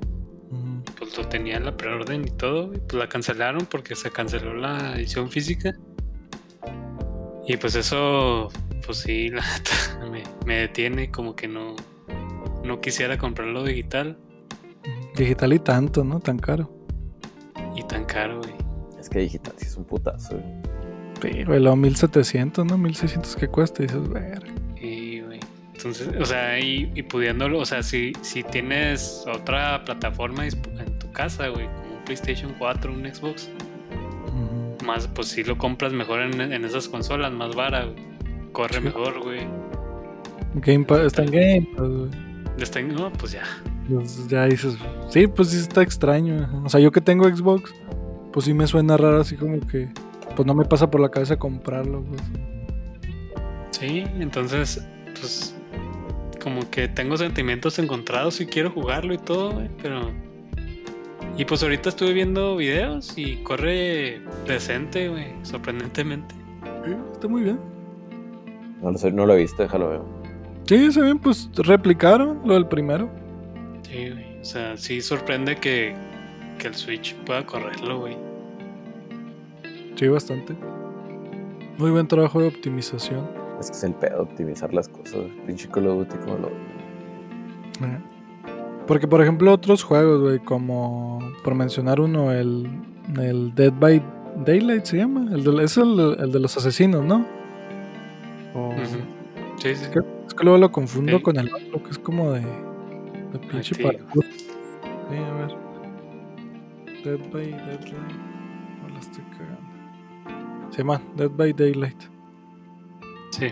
pues 0.98 1.16
lo 1.16 1.28
tenía 1.28 1.56
en 1.58 1.64
la 1.64 1.76
preorden 1.76 2.26
y 2.26 2.30
todo, 2.30 2.72
y 2.74 2.78
pues 2.78 2.94
la 2.94 3.08
cancelaron 3.08 3.66
porque 3.70 3.94
se 3.94 4.10
canceló 4.10 4.54
la 4.54 4.96
edición 4.96 5.30
física. 5.30 5.74
Y 7.46 7.56
pues 7.56 7.74
eso, 7.76 8.48
pues 8.84 8.98
sí, 8.98 9.28
la 9.30 9.42
me, 10.10 10.22
me 10.46 10.56
detiene 10.60 11.10
como 11.10 11.36
que 11.36 11.46
no, 11.48 11.76
no 12.64 12.80
quisiera 12.80 13.16
comprarlo 13.18 13.62
digital 13.64 14.18
Digital 15.16 15.52
y 15.52 15.58
tanto, 15.58 16.04
¿no? 16.04 16.20
Tan 16.20 16.38
caro. 16.38 16.70
Y 17.78 17.82
tan 17.84 18.04
caro, 18.04 18.38
güey. 18.40 18.54
Es 18.98 19.08
que 19.08 19.20
digital 19.20 19.54
sí 19.56 19.66
es 19.66 19.76
un 19.76 19.84
putazo, 19.84 20.36
güey. 20.36 21.34
Sí, 21.34 21.44
güey, 21.44 21.60
lo 21.60 21.74
1700, 21.76 22.64
¿no? 22.66 22.78
1600 22.78 23.36
que 23.36 23.48
cuesta. 23.48 23.82
Dices, 23.82 24.08
verga. 24.08 24.46
Y, 24.80 25.20
güey. 25.20 25.40
Entonces, 25.74 26.08
o 26.20 26.24
sea, 26.24 26.58
y, 26.58 26.90
y 26.94 27.02
pudiéndolo, 27.02 27.58
o 27.60 27.66
sea, 27.66 27.82
si, 27.82 28.12
si 28.22 28.42
tienes 28.42 29.24
otra 29.32 29.84
plataforma 29.84 30.46
en 30.46 30.98
tu 30.98 31.10
casa, 31.12 31.48
güey, 31.48 31.66
como 31.66 31.96
un 31.98 32.04
PlayStation 32.04 32.54
4, 32.58 32.92
un 32.92 33.04
Xbox, 33.14 33.48
más, 34.84 35.06
pues 35.08 35.28
sí 35.28 35.44
lo 35.44 35.58
compras 35.58 35.92
mejor 35.92 36.20
en, 36.22 36.40
en 36.40 36.64
esas 36.64 36.88
consolas, 36.88 37.32
más 37.32 37.54
vara, 37.54 37.84
güey. 37.84 38.08
Corre 38.52 38.76
Sí. 38.78 38.80
mejor, 38.80 39.20
güey. 39.22 39.40
Game 40.54 40.84
Pass, 40.84 41.00
está 41.00 41.22
en 41.22 41.30
Game 41.30 41.68
Pass, 41.76 41.88
güey. 41.88 42.10
Está 42.58 42.80
en- 42.80 42.94
no, 42.94 43.12
pues 43.12 43.32
ya. 43.32 43.42
Pues 43.88 44.28
ya 44.28 44.44
dices, 44.44 44.76
sí, 45.08 45.26
pues 45.26 45.48
sí 45.48 45.58
está 45.58 45.82
extraño. 45.82 46.62
O 46.64 46.68
sea, 46.68 46.80
yo 46.80 46.92
que 46.92 47.00
tengo 47.00 47.24
Xbox, 47.24 47.72
pues 48.32 48.44
sí 48.44 48.52
me 48.52 48.66
suena 48.66 48.96
raro, 48.96 49.20
así 49.20 49.36
como 49.36 49.58
que, 49.60 49.88
pues 50.36 50.46
no 50.46 50.54
me 50.54 50.64
pasa 50.64 50.90
por 50.90 51.00
la 51.00 51.10
cabeza 51.10 51.38
comprarlo, 51.38 52.04
pues. 52.04 52.22
Sí, 53.70 54.04
entonces, 54.18 54.86
pues 55.18 55.54
como 56.42 56.68
que 56.70 56.88
tengo 56.88 57.16
sentimientos 57.16 57.78
encontrados 57.78 58.40
y 58.40 58.46
quiero 58.46 58.70
jugarlo 58.70 59.14
y 59.14 59.18
todo, 59.18 59.52
güey, 59.52 59.68
pero... 59.82 60.10
Y 61.36 61.44
pues 61.44 61.62
ahorita 61.62 61.90
estuve 61.90 62.12
viendo 62.12 62.56
videos 62.56 63.16
y 63.16 63.36
corre 63.44 64.20
decente, 64.46 65.08
güey, 65.08 65.26
sorprendentemente. 65.42 66.34
Sí, 66.84 66.92
está 67.12 67.28
muy 67.28 67.42
bien. 67.42 67.60
No 68.82 68.90
lo, 68.90 68.98
sé, 68.98 69.12
no 69.12 69.24
lo 69.24 69.34
he 69.34 69.38
visto, 69.38 69.62
déjalo 69.62 69.88
ver. 69.88 70.00
Sí, 70.64 70.74
está 70.74 71.02
bien, 71.02 71.18
pues 71.18 71.48
replicaron 71.54 72.40
lo 72.44 72.54
del 72.54 72.66
primero. 72.66 73.08
Sí, 73.88 74.10
güey, 74.10 74.40
o 74.40 74.44
sea, 74.44 74.76
sí 74.76 75.00
sorprende 75.00 75.56
que, 75.56 75.94
que 76.58 76.68
el 76.68 76.74
Switch 76.74 77.14
pueda 77.24 77.44
correrlo, 77.46 78.00
güey. 78.00 78.16
Sí, 79.96 80.08
bastante. 80.08 80.54
Muy 81.78 81.90
buen 81.90 82.06
trabajo 82.06 82.40
de 82.40 82.48
optimización. 82.48 83.28
Es 83.60 83.70
que 83.70 83.76
es 83.76 83.84
el 83.84 83.94
pedo 83.94 84.22
optimizar 84.22 84.72
las 84.72 84.88
cosas. 84.88 85.20
Pinche 85.46 85.68
Call 85.68 85.86
of 85.88 85.98
Duty 86.08 86.16
como 86.24 86.38
lo. 86.38 86.48
Eh. 86.48 87.98
Porque, 88.86 89.06
por 89.08 89.20
ejemplo, 89.22 89.52
otros 89.52 89.82
juegos, 89.82 90.20
güey, 90.20 90.38
como 90.38 91.18
por 91.42 91.54
mencionar 91.54 92.00
uno, 92.00 92.32
el, 92.32 92.68
el 93.20 93.54
Dead 93.54 93.72
by 93.72 94.02
Daylight 94.44 94.84
se 94.84 94.98
llama. 94.98 95.28
El 95.32 95.42
de, 95.44 95.64
es 95.64 95.76
el, 95.76 96.16
el 96.18 96.30
de 96.32 96.38
los 96.40 96.56
asesinos, 96.56 97.04
¿no? 97.04 97.26
O-. 98.54 98.74
Sí, 99.56 99.74
sí. 99.74 99.82
es, 99.82 99.88
que, 99.88 99.98
es 100.26 100.34
que 100.34 100.44
luego 100.44 100.58
lo 100.58 100.70
confundo 100.70 101.16
Sí. 101.16 101.22
con 101.22 101.36
el 101.38 101.52
otro, 101.52 101.82
que 101.82 101.90
es 101.90 101.98
como 101.98 102.32
de, 102.32 102.42
de 103.32 103.38
pinche 103.38 103.74
sí. 103.74 103.82
parkour. 103.82 104.24
Sí, 104.24 105.16
a 105.16 105.32
ver. 105.34 105.68
Dead 107.04 107.18
by 107.32 107.50
Daylight. 107.50 107.92
No 108.82 108.88
la 108.88 108.98
estoy 109.00 109.24
cagando. 109.24 110.70
Se 110.70 110.78
llama 110.78 111.00
Dead 111.16 111.30
by 111.30 111.52
Daylight. 111.52 112.02
Sí. 113.30 113.46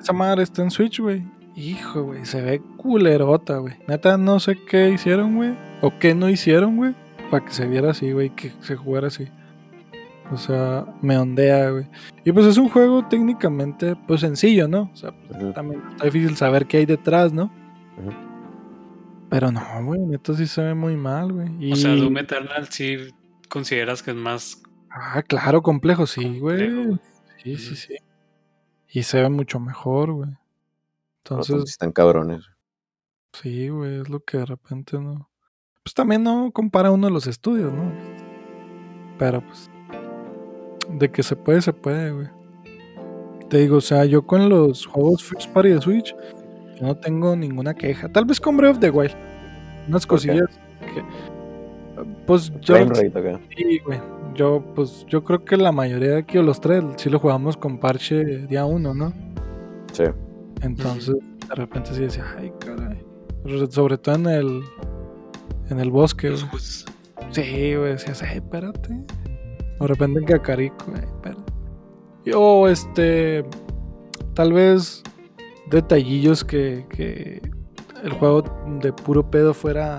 Esa 0.00 0.12
madre 0.12 0.42
está 0.42 0.62
en 0.62 0.70
Switch, 0.70 1.00
güey. 1.00 1.24
Hijo, 1.54 2.04
güey, 2.04 2.24
se 2.24 2.40
ve 2.40 2.60
culerota, 2.76 3.58
güey. 3.58 3.74
Neta, 3.88 4.16
no 4.16 4.38
sé 4.38 4.56
qué 4.64 4.90
hicieron, 4.90 5.36
güey. 5.36 5.56
O 5.80 5.98
qué 5.98 6.14
no 6.14 6.28
hicieron, 6.28 6.76
güey. 6.76 6.94
Para 7.30 7.44
que 7.44 7.52
se 7.52 7.66
viera 7.66 7.90
así, 7.90 8.12
güey. 8.12 8.30
Que 8.30 8.52
se 8.60 8.76
jugara 8.76 9.08
así. 9.08 9.28
O 10.30 10.36
sea, 10.36 10.84
me 11.00 11.16
ondea, 11.16 11.70
güey. 11.70 11.86
Y 12.24 12.32
pues 12.32 12.46
es 12.46 12.58
un 12.58 12.68
juego 12.68 13.06
técnicamente, 13.08 13.96
pues 14.06 14.20
sencillo, 14.20 14.68
¿no? 14.68 14.90
O 14.92 14.96
sea, 14.96 15.12
pues, 15.12 15.54
también 15.54 15.82
está 15.90 16.04
difícil 16.04 16.36
saber 16.36 16.66
qué 16.66 16.78
hay 16.78 16.86
detrás, 16.86 17.32
¿no? 17.32 17.50
Ujú. 17.96 18.27
Pero 19.30 19.52
no, 19.52 19.62
güey, 19.84 20.00
neta 20.00 20.34
sí 20.34 20.46
se 20.46 20.62
ve 20.62 20.74
muy 20.74 20.96
mal, 20.96 21.32
güey. 21.32 21.48
Y... 21.60 21.72
O 21.72 21.76
sea, 21.76 21.94
Doom 21.94 22.18
Eternal 22.18 22.68
sí 22.68 22.96
consideras 23.48 24.02
que 24.02 24.12
es 24.12 24.16
más 24.16 24.62
Ah, 24.90 25.22
claro, 25.22 25.62
complejo, 25.62 26.06
sí, 26.06 26.38
güey. 26.38 26.98
Sí, 27.42 27.56
sí, 27.56 27.76
sí. 27.76 27.96
Y 28.90 29.02
se 29.02 29.20
ve 29.20 29.28
mucho 29.28 29.60
mejor, 29.60 30.12
güey. 30.12 30.30
Entonces, 31.18 31.64
están 31.64 31.92
cabrones. 31.92 32.44
Sí, 33.32 33.68
güey, 33.68 34.00
es 34.00 34.08
lo 34.08 34.20
que 34.20 34.38
de 34.38 34.46
repente 34.46 34.98
no. 34.98 35.28
Pues 35.82 35.94
también 35.94 36.22
no 36.22 36.50
compara 36.52 36.90
uno 36.90 37.10
los 37.10 37.26
estudios, 37.26 37.72
¿no? 37.72 37.92
Pero 39.18 39.42
pues. 39.42 39.70
De 40.88 41.10
que 41.10 41.22
se 41.22 41.36
puede, 41.36 41.60
se 41.60 41.72
puede, 41.72 42.12
güey. 42.12 42.28
Te 43.50 43.58
digo, 43.58 43.76
o 43.76 43.82
sea, 43.82 44.04
yo 44.04 44.26
con 44.26 44.48
los 44.48 44.86
juegos 44.86 45.22
First 45.22 45.50
Party 45.52 45.70
de 45.70 45.80
Switch, 45.80 46.16
yo 46.80 46.86
no 46.86 46.96
tengo 46.96 47.34
ninguna 47.36 47.74
queja. 47.74 48.08
Tal 48.08 48.24
vez 48.24 48.40
con 48.40 48.56
Breath 48.56 48.72
of 48.76 48.80
the 48.80 48.90
Wild. 48.90 49.14
Unas 49.88 50.06
cosillas 50.06 50.48
que. 50.80 51.02
Pues 52.26 52.52
yo. 52.60 52.76
Sí, 53.56 53.78
güey. 53.84 54.00
Yo, 54.34 54.62
pues, 54.74 55.04
yo 55.08 55.24
creo 55.24 55.44
que 55.44 55.56
la 55.56 55.72
mayoría 55.72 56.10
de 56.10 56.18
aquí, 56.18 56.38
o 56.38 56.42
los 56.42 56.60
tres, 56.60 56.84
sí 56.96 57.10
lo 57.10 57.18
jugamos 57.18 57.56
con 57.56 57.78
parche 57.78 58.24
día 58.46 58.64
uno, 58.66 58.94
¿no? 58.94 59.12
Sí. 59.92 60.04
Entonces, 60.62 61.16
de 61.48 61.54
repente 61.56 61.90
sí 61.92 62.02
decía, 62.02 62.24
ay, 62.38 62.52
caray. 62.60 63.02
Sobre- 63.44 63.70
Sobre 63.70 63.98
todo 63.98 64.14
en 64.14 64.26
el. 64.26 64.60
En 65.70 65.80
el 65.80 65.90
bosque, 65.90 66.30
Los 66.30 66.46
Sí, 67.30 67.74
güey, 67.74 67.92
decías, 67.92 68.22
ay, 68.22 68.36
espérate. 68.36 68.88
De 69.80 69.86
repente 69.86 70.20
en 70.20 70.24
Cacarico, 70.26 70.86
güey, 70.88 71.02
espérate. 71.02 71.52
Yo, 72.24 72.68
este. 72.68 73.44
Tal 74.34 74.52
vez 74.52 75.02
detallillos 75.70 76.44
que, 76.44 76.86
que 76.88 77.42
el 78.02 78.12
juego 78.12 78.42
de 78.80 78.92
puro 78.92 79.30
pedo 79.30 79.54
fuera 79.54 79.98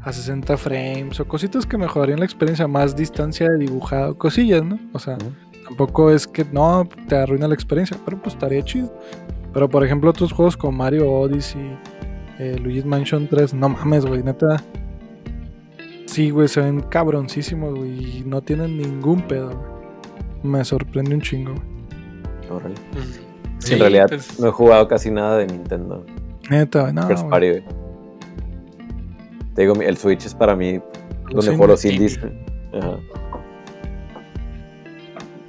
a 0.00 0.12
60 0.12 0.56
frames 0.56 1.20
o 1.20 1.26
cositas 1.26 1.64
que 1.64 1.78
mejorarían 1.78 2.18
la 2.18 2.24
experiencia, 2.24 2.66
más 2.66 2.96
distancia 2.96 3.48
de 3.48 3.58
dibujado, 3.58 4.18
cosillas, 4.18 4.64
¿no? 4.64 4.78
O 4.92 4.98
sea, 4.98 5.16
tampoco 5.64 6.10
es 6.10 6.26
que 6.26 6.44
no 6.44 6.88
te 7.08 7.16
arruina 7.16 7.46
la 7.46 7.54
experiencia, 7.54 7.96
pero 8.04 8.20
pues 8.20 8.34
estaría 8.34 8.62
chido. 8.64 8.92
Pero 9.52 9.68
por 9.68 9.84
ejemplo, 9.84 10.10
otros 10.10 10.32
juegos 10.32 10.56
como 10.56 10.72
Mario 10.78 11.10
Odyssey, 11.10 11.78
eh, 12.38 12.56
Luigi's 12.60 12.84
Mansion 12.84 13.28
3, 13.28 13.54
no 13.54 13.68
mames, 13.68 14.04
güey, 14.04 14.22
neta. 14.22 14.62
Sí, 16.06 16.30
güey, 16.30 16.48
se 16.48 16.60
ven 16.60 16.80
cabroncísimos, 16.80 17.74
güey, 17.74 18.18
y 18.18 18.24
no 18.26 18.42
tienen 18.42 18.76
ningún 18.76 19.22
pedo, 19.22 19.50
güey. 19.50 19.72
Me 20.42 20.64
sorprende 20.64 21.14
un 21.14 21.20
chingo, 21.20 21.52
güey. 21.52 22.50
Órale. 22.50 22.74
Sí, 23.66 23.74
en 23.74 23.80
realidad 23.80 24.06
pues, 24.08 24.38
no 24.40 24.48
he 24.48 24.50
jugado 24.52 24.88
casi 24.88 25.10
nada 25.10 25.38
de 25.38 25.46
Nintendo. 25.46 26.04
Neta, 26.50 26.92
no. 26.92 27.06
First. 27.06 27.28
Party, 27.28 27.48
güey. 27.50 27.64
Te 29.54 29.62
digo, 29.62 29.74
mi- 29.74 29.84
el 29.84 29.96
Switch 29.96 30.24
es 30.26 30.34
para 30.34 30.56
mí 30.56 30.80
donde 31.30 31.42
Sí, 31.42 31.48
juego 31.48 31.66
los 31.68 31.84
indie. 31.84 31.98
indies. 32.08 32.18
Ajá. 32.74 32.98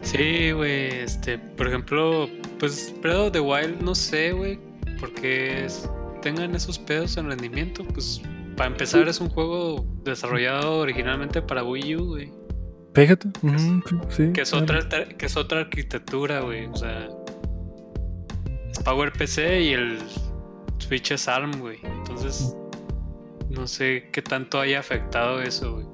Sí, 0.02 0.52
güey, 0.52 0.90
este, 1.00 1.38
por 1.40 1.68
ejemplo, 1.68 2.28
pues 2.60 2.94
Breath 3.02 3.18
of 3.18 3.32
the 3.32 3.40
Wild, 3.40 3.82
no 3.82 3.96
sé, 3.96 4.34
güey, 4.34 4.60
porque 5.00 5.66
es- 5.66 5.90
tengan 6.22 6.54
esos 6.56 6.78
pedos 6.78 7.18
en 7.18 7.28
rendimiento, 7.30 7.84
pues 7.94 8.22
para 8.58 8.70
empezar 8.70 9.08
es 9.08 9.20
un 9.20 9.30
juego 9.30 9.86
desarrollado 10.04 10.80
originalmente 10.80 11.42
para 11.42 11.64
Wii 11.64 11.96
U, 11.96 12.06
güey, 12.10 12.32
Fíjate. 12.94 13.30
sí, 13.58 13.82
sí, 14.10 14.32
que 14.34 14.42
es 14.42 14.50
claro. 14.52 14.64
otra 14.66 14.78
alter- 14.80 15.16
que 15.18 15.26
es 15.26 15.36
otra 15.38 15.62
arquitectura, 15.62 16.42
güey, 16.42 16.68
o 16.68 16.76
sea, 16.76 17.08
Power 18.84 19.12
PC 19.14 19.62
y 19.62 19.74
el 19.74 20.00
Switch 20.80 21.12
es 21.12 21.28
ARM, 21.28 21.60
güey, 21.60 21.78
entonces 21.84 22.56
no 23.50 23.68
sé 23.68 24.10
qué 24.12 24.22
tanto 24.22 24.60
haya 24.60 24.80
afectado 24.80 25.42
eso, 25.42 25.74
güey. 25.76 25.86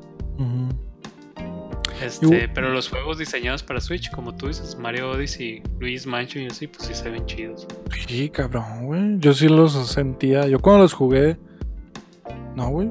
Este, 2.01 2.47
pero 2.47 2.69
los 2.69 2.87
juegos 2.87 3.17
diseñados 3.17 3.61
para 3.61 3.81
Switch, 3.81 4.09
como 4.11 4.33
tú 4.33 4.47
dices, 4.47 4.77
Mario 4.79 5.11
Odyssey, 5.11 5.61
Luis 5.79 6.05
Mansion 6.07 6.45
y 6.45 6.47
así, 6.47 6.65
pues 6.67 6.87
sí 6.87 6.93
se 6.93 7.09
ven 7.09 7.25
chidos. 7.25 7.67
Sí, 8.07 8.29
cabrón, 8.29 8.85
güey. 8.85 9.19
Yo 9.19 9.33
sí 9.33 9.49
los 9.49 9.73
sentía. 9.91 10.47
Yo 10.47 10.59
cuando 10.59 10.83
los 10.83 10.93
jugué. 10.93 11.37
No, 12.55 12.69
güey. 12.69 12.89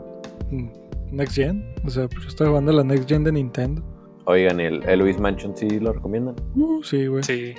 mm, 0.50 0.68
Next 1.10 1.36
Gen. 1.36 1.74
O 1.86 1.90
sea, 1.90 2.06
pues 2.06 2.22
yo 2.24 2.28
estaba 2.28 2.50
jugando 2.50 2.70
la 2.72 2.84
Next 2.84 3.08
Gen 3.08 3.24
de 3.24 3.32
Nintendo. 3.32 3.82
Oigan, 4.26 4.60
el, 4.60 4.86
el 4.86 4.98
Luis 4.98 5.18
Mansion 5.18 5.56
sí 5.56 5.80
lo 5.80 5.94
recomiendan. 5.94 6.36
Uh, 6.54 6.82
sí, 6.82 7.06
güey. 7.06 7.22
Sí, 7.22 7.54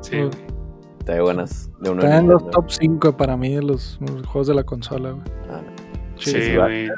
sí, 0.00 0.16
Oh. 0.16 0.30
güey. 0.30 0.57
Te 1.08 1.16
da 1.16 1.24
ganas 1.24 1.70
de 1.80 1.88
uno 1.90 2.02
de 2.02 2.06
Están 2.08 2.24
en 2.24 2.30
los 2.30 2.50
top 2.50 2.66
5 2.68 3.16
para 3.16 3.34
mí 3.38 3.54
de 3.54 3.62
los, 3.62 3.98
los 4.02 4.26
juegos 4.26 4.46
de 4.48 4.52
la 4.54 4.62
consola, 4.64 5.12
güey. 5.12 5.22
Ah, 5.50 5.62
Sí, 6.16 6.32
Sí, 6.32 6.42
sí, 6.42 6.56
va. 6.56 6.64
güey. 6.66 6.84
Es 6.84 6.90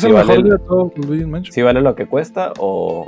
sí 0.00 0.06
el 0.06 0.12
vale 0.14 0.26
mejor 0.28 0.44
el- 0.46 0.50
de 0.52 0.58
todos, 0.60 0.92
Luigi 1.06 1.24
Mansion. 1.26 1.52
¿Sí 1.52 1.60
vale 1.60 1.82
lo 1.82 1.94
que 1.94 2.06
cuesta 2.06 2.54
o, 2.58 3.06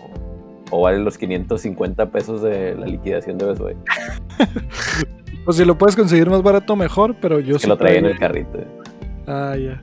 o 0.71 0.81
vale 0.83 0.99
los 0.99 1.17
550 1.17 2.11
pesos 2.11 2.43
de 2.43 2.75
la 2.75 2.85
liquidación 2.85 3.39
de 3.39 3.47
Best? 3.47 3.63
Pues 5.47 5.57
si 5.57 5.65
lo 5.65 5.77
puedes 5.79 5.97
conseguir 5.97 6.29
más 6.31 6.43
barato, 6.43 6.77
mejor, 6.77 7.17
pero 7.21 7.41
yo 7.41 7.55
Que 7.55 7.61
sí. 7.61 7.67
lo 7.69 7.77
traía 7.79 7.99
en 8.01 8.05
el 8.07 8.19
carrito. 8.19 8.59
Ah, 9.27 9.57
ya. 9.57 9.83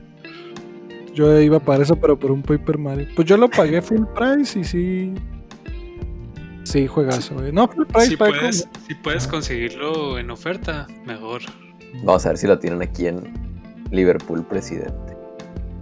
Yo 1.14 1.38
iba 1.40 1.58
para 1.58 1.82
eso, 1.82 1.96
pero 1.96 2.16
por 2.18 2.30
un 2.30 2.42
Paper 2.42 2.78
Mario. 2.78 3.08
Pues 3.16 3.26
yo 3.28 3.36
lo 3.36 3.50
pagué 3.50 3.82
full 3.82 4.04
price 4.14 4.58
y 4.60 4.64
sí. 4.64 5.14
Sí, 6.70 6.86
juegazo, 6.86 7.34
güey. 7.34 7.52
No, 7.52 7.66
full 7.68 7.84
price 7.86 8.10
Si 8.10 8.16
pagué 8.16 8.38
puedes, 8.38 8.68
si 8.86 8.94
puedes 8.94 9.26
conseguirlo 9.26 10.18
en 10.18 10.30
oferta, 10.30 10.86
mejor. 11.04 11.42
Vamos 12.04 12.24
a 12.26 12.30
ver 12.30 12.38
si 12.38 12.46
lo 12.46 12.58
tienen 12.58 12.80
aquí 12.82 13.06
en 13.06 13.32
Liverpool, 13.90 14.44
presidente. 14.44 15.16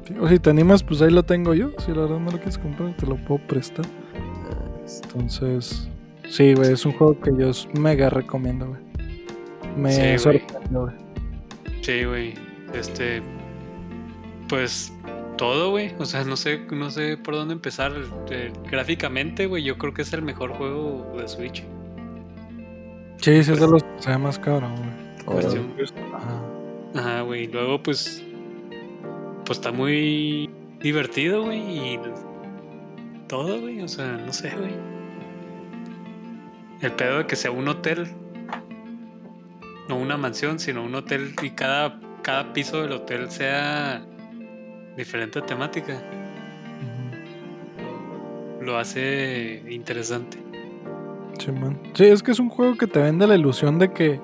sí, 0.07 0.15
O 0.21 0.29
si 0.29 0.39
te 0.39 0.49
animas, 0.51 0.83
pues 0.83 1.03
ahí 1.03 1.11
lo 1.11 1.23
tengo 1.25 1.53
yo. 1.55 1.73
Si 1.85 1.93
la 1.93 2.03
verdad 2.03 2.19
no 2.19 2.31
lo 2.31 2.39
quieres 2.39 2.59
comprar, 2.59 2.97
te 2.97 3.07
lo 3.07 3.17
puedo 3.27 3.47
prestar. 3.47 3.85
Entonces, 5.05 5.89
sí, 6.29 6.55
güey, 6.55 6.73
es 6.73 6.87
un 6.87 6.93
juego 6.93 7.21
que 7.21 7.31
yo 7.39 7.51
mega 7.79 8.09
recomiendo, 8.09 8.69
güey. 8.69 8.81
Me 9.77 9.93
Sí, 9.93 10.19
sorprendió, 10.19 10.83
güey. 10.83 10.95
Sí, 11.83 12.05
güey. 12.05 12.35
Este, 12.75 13.23
pues 14.49 14.93
todo, 15.39 15.71
güey. 15.71 15.95
O 15.99 16.05
sea, 16.05 16.25
no 16.25 16.37
sé, 16.37 16.67
no 16.71 16.91
sé 16.91 17.17
por 17.17 17.35
dónde 17.35 17.55
empezar. 17.55 17.93
Eh, 18.31 18.53
gráficamente, 18.71 19.47
güey, 19.47 19.63
yo 19.63 19.79
creo 19.79 19.95
que 19.95 20.03
es 20.03 20.13
el 20.13 20.21
mejor 20.21 20.53
juego 20.53 21.11
de 21.17 21.27
Switch. 21.27 21.65
Sí, 23.17 23.43
sí, 23.43 23.53
es 23.53 23.61
de 23.61 23.67
los 23.67 23.83
que 23.83 24.03
se 24.03 24.11
ve 24.11 24.19
más 24.19 24.39
cabrón, 24.39 24.75
güey. 25.27 25.47
Ajá. 26.15 26.43
Ajá, 26.95 27.21
güey. 27.23 27.47
Luego, 27.47 27.83
pues, 27.83 28.23
pues 29.47 29.59
está 29.59 29.73
muy 29.73 30.51
divertido, 30.81 31.45
güey. 31.45 31.95
Y 31.95 32.01
todo, 33.29 33.61
güey. 33.61 33.81
O 33.81 33.89
sea, 33.89 34.13
no 34.13 34.33
sé, 34.33 34.51
güey. 34.51 34.75
El 36.83 36.93
pedo 36.93 37.19
de 37.19 37.27
que 37.27 37.37
sea 37.37 37.51
un 37.51 37.69
hotel. 37.69 38.07
No 39.89 39.97
una 39.97 40.19
mansión, 40.19 40.59
sino 40.59 40.85
un 40.85 40.95
hotel 40.95 41.35
y 41.43 41.51
cada, 41.51 41.99
cada 42.23 42.53
piso 42.53 42.83
del 42.83 42.93
hotel 42.93 43.31
sea 43.31 44.05
diferente 44.99 45.41
temática. 45.41 45.95
Lo 48.61 48.77
hace 48.77 49.65
interesante. 49.71 50.37
Sí, 51.39 51.53
man. 51.53 51.81
Sí, 51.95 52.05
es 52.05 52.23
que 52.23 52.33
es 52.33 52.41
un 52.41 52.51
juego 52.51 52.77
que 52.77 52.87
te 52.87 53.01
vende 53.01 53.27
la 53.27 53.37
ilusión 53.37 53.79
de 53.79 53.93
que. 53.93 54.21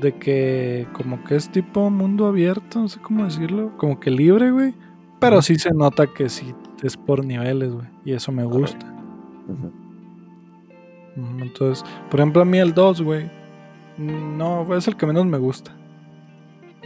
De 0.00 0.12
que 0.18 0.86
como 0.92 1.24
que 1.24 1.36
es 1.36 1.48
tipo 1.50 1.88
mundo 1.88 2.26
abierto, 2.26 2.80
no 2.80 2.88
sé 2.88 3.00
cómo 3.00 3.24
decirlo. 3.24 3.74
Como 3.78 3.98
que 3.98 4.10
libre, 4.10 4.50
güey. 4.50 4.74
Pero 5.20 5.40
sí 5.40 5.54
se 5.56 5.70
nota 5.70 6.06
que 6.06 6.28
sí 6.28 6.54
es 6.82 6.96
por 6.96 7.24
niveles, 7.24 7.72
güey. 7.72 7.86
Y 8.04 8.12
eso 8.12 8.32
me 8.32 8.44
gusta. 8.44 8.94
Entonces, 11.16 11.82
por 12.10 12.20
ejemplo, 12.20 12.42
a 12.42 12.44
mí 12.44 12.58
el 12.58 12.74
2, 12.74 13.00
güey. 13.00 13.30
No, 13.96 14.76
es 14.76 14.86
el 14.88 14.96
que 14.96 15.06
menos 15.06 15.24
me 15.24 15.38
gusta. 15.38 15.74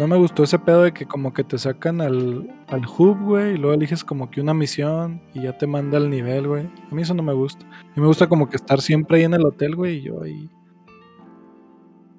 No 0.01 0.09
me 0.09 0.17
gustó 0.17 0.45
ese 0.45 0.59
pedo 0.59 0.85
de 0.85 0.95
que 0.95 1.05
como 1.05 1.35
que 1.35 1.45
te 1.45 1.59
sacan 1.59 2.01
al, 2.01 2.51
al 2.69 2.87
hub, 2.87 3.21
güey, 3.21 3.53
y 3.53 3.59
luego 3.59 3.75
eliges 3.75 4.03
como 4.03 4.31
que 4.31 4.41
una 4.41 4.55
misión 4.55 5.21
y 5.35 5.43
ya 5.43 5.59
te 5.59 5.67
manda 5.67 5.99
al 5.99 6.09
nivel, 6.09 6.49
güey. 6.49 6.71
A 6.91 6.95
mí 6.95 7.03
eso 7.03 7.13
no 7.13 7.23
me 7.23 7.35
gusta. 7.35 7.67
A 7.67 7.83
mí 7.83 8.01
me 8.01 8.07
gusta 8.07 8.27
como 8.27 8.49
que 8.49 8.57
estar 8.57 8.81
siempre 8.81 9.19
ahí 9.19 9.25
en 9.25 9.35
el 9.35 9.45
hotel, 9.45 9.77
güey, 9.77 9.99
y 9.99 10.03
yo 10.05 10.23
ahí... 10.23 10.49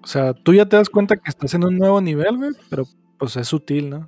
O 0.03 0.05
sea, 0.05 0.35
tú 0.35 0.53
ya 0.53 0.67
te 0.67 0.75
das 0.75 0.91
cuenta 0.91 1.17
que 1.17 1.27
estás 1.27 1.55
en 1.55 1.63
un 1.63 1.75
nuevo 1.75 1.99
nivel, 1.99 2.37
güey, 2.37 2.51
pero 2.69 2.85
pues 3.17 3.35
es 3.35 3.47
sutil, 3.47 3.89
¿no? 3.89 4.07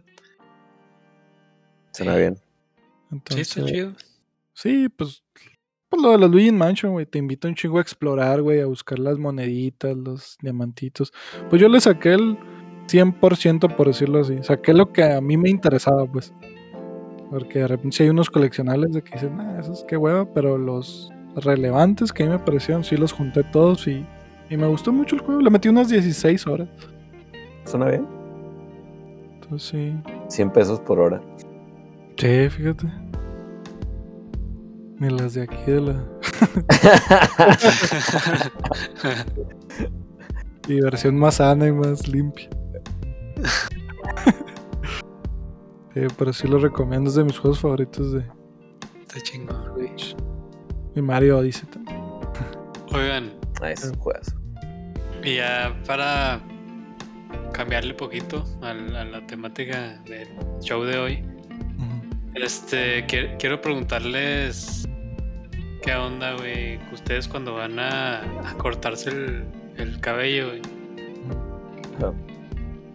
Suena 1.93 2.15
bien. 2.15 2.37
Sí, 3.27 3.41
está 3.41 3.65
chido. 3.65 3.95
Sí, 4.53 4.87
pues, 4.87 5.23
pues 5.89 5.99
lo 5.99 6.11
de 6.11 6.19
los 6.19 6.29
Luigi 6.29 6.51
Mansion, 6.51 6.91
güey, 6.91 7.07
te 7.07 7.17
invita 7.17 7.47
un 7.47 7.55
chingo 7.55 7.79
a 7.79 7.81
explorar, 7.81 8.39
güey, 8.43 8.61
a 8.61 8.67
buscar 8.67 8.99
las 8.99 9.17
moneditas, 9.17 9.97
los 9.97 10.37
diamantitos. 10.43 11.11
Pues 11.49 11.59
yo 11.59 11.67
le 11.69 11.81
saqué 11.81 12.13
el 12.13 12.37
100%, 12.87 13.75
por 13.75 13.87
decirlo 13.87 14.21
así. 14.21 14.37
Saqué 14.41 14.73
lo 14.73 14.91
que 14.91 15.03
a 15.03 15.21
mí 15.21 15.37
me 15.37 15.49
interesaba, 15.49 16.05
pues. 16.05 16.33
Porque 17.29 17.59
de 17.59 17.67
repente 17.67 17.97
sí 17.97 18.03
hay 18.03 18.09
unos 18.09 18.29
coleccionables 18.29 18.91
de 18.93 19.01
que 19.01 19.13
dicen, 19.13 19.39
ah, 19.39 19.57
eso 19.59 19.73
es 19.73 19.83
qué 19.87 19.97
hueva, 19.97 20.25
pero 20.33 20.57
los 20.57 21.11
relevantes 21.35 22.11
que 22.13 22.23
a 22.23 22.25
mí 22.27 22.31
me 22.33 22.39
parecieron, 22.39 22.83
sí 22.83 22.95
los 22.95 23.11
junté 23.11 23.43
todos 23.43 23.87
y, 23.87 24.05
y 24.49 24.57
me 24.57 24.67
gustó 24.67 24.91
mucho 24.91 25.15
el 25.15 25.21
juego. 25.21 25.41
Le 25.41 25.49
metí 25.49 25.69
unas 25.69 25.89
16 25.89 26.45
horas. 26.47 26.69
Suena 27.65 27.87
bien. 27.87 28.07
Entonces 29.35 29.69
sí. 29.69 29.95
100 30.27 30.51
pesos 30.51 30.79
por 30.81 30.99
hora. 30.99 31.21
Sí, 32.17 32.49
fíjate. 32.49 32.87
Ni 34.99 35.09
las 35.09 35.33
de 35.33 35.43
aquí 35.43 35.71
de 35.71 35.81
la. 35.81 36.03
Y 40.67 40.79
versión 40.79 41.17
más 41.17 41.35
sana 41.35 41.67
y 41.67 41.71
más 41.73 42.07
limpia. 42.07 42.49
Eh, 45.95 46.07
pero 46.17 46.33
sí 46.33 46.47
lo 46.47 46.57
recomiendo, 46.57 47.07
es 47.11 47.15
de 47.15 47.23
mis 47.23 47.37
juegos 47.37 47.59
favoritos 47.59 48.13
de 48.13 48.25
Está 49.01 49.21
chingón, 49.21 49.73
güey. 49.73 49.87
Switch. 49.89 50.15
Y 50.95 51.01
Mario 51.03 51.37
Odyssey 51.37 51.69
también. 51.69 52.01
Oigan, 52.93 53.31
Ah, 53.61 53.69
es 53.71 53.83
un 53.85 53.95
juegazo. 53.99 54.31
y 55.23 55.35
ya 55.35 55.71
para 55.85 56.41
cambiarle 57.53 57.93
poquito 57.93 58.43
al- 58.63 58.95
a, 58.95 59.05
la 59.05 59.25
temática 59.27 60.01
del 60.07 60.27
show 60.61 60.83
de 60.83 60.97
hoy, 60.97 61.23
este, 62.33 63.05
qui- 63.05 63.37
quiero 63.37 63.61
preguntarles 63.61 64.89
qué 65.83 65.93
onda, 65.93 66.33
güey, 66.37 66.79
ustedes 66.91 67.27
cuando 67.27 67.53
van 67.53 67.77
a, 67.77 68.21
a 68.49 68.53
cortarse 68.57 69.11
el, 69.11 69.45
el 69.77 69.99
cabello, 70.01 70.47
güey. 70.47 70.61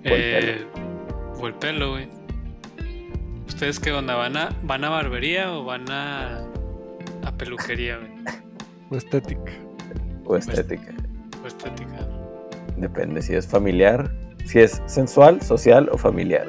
Eh, 0.04 0.64
o 1.40 1.46
el 1.46 1.54
pelo, 1.54 1.90
güey. 1.92 2.08
¿Ustedes 3.46 3.80
qué 3.80 3.92
onda? 3.92 4.14
¿Van 4.16 4.36
a, 4.36 4.50
van 4.62 4.84
a 4.84 4.90
barbería 4.90 5.52
o 5.52 5.64
van 5.64 5.90
a, 5.90 6.40
a 7.24 7.32
peluquería, 7.36 7.96
güey? 7.98 8.10
O 8.90 8.96
estética. 8.96 9.52
O 10.24 10.36
estética. 10.36 10.92
O 11.42 11.46
estética. 11.46 12.06
Depende 12.76 13.20
si 13.22 13.34
es 13.34 13.46
familiar, 13.46 14.10
si 14.44 14.60
es 14.60 14.80
sensual, 14.86 15.42
social 15.42 15.88
o 15.92 15.98
familiar. 15.98 16.46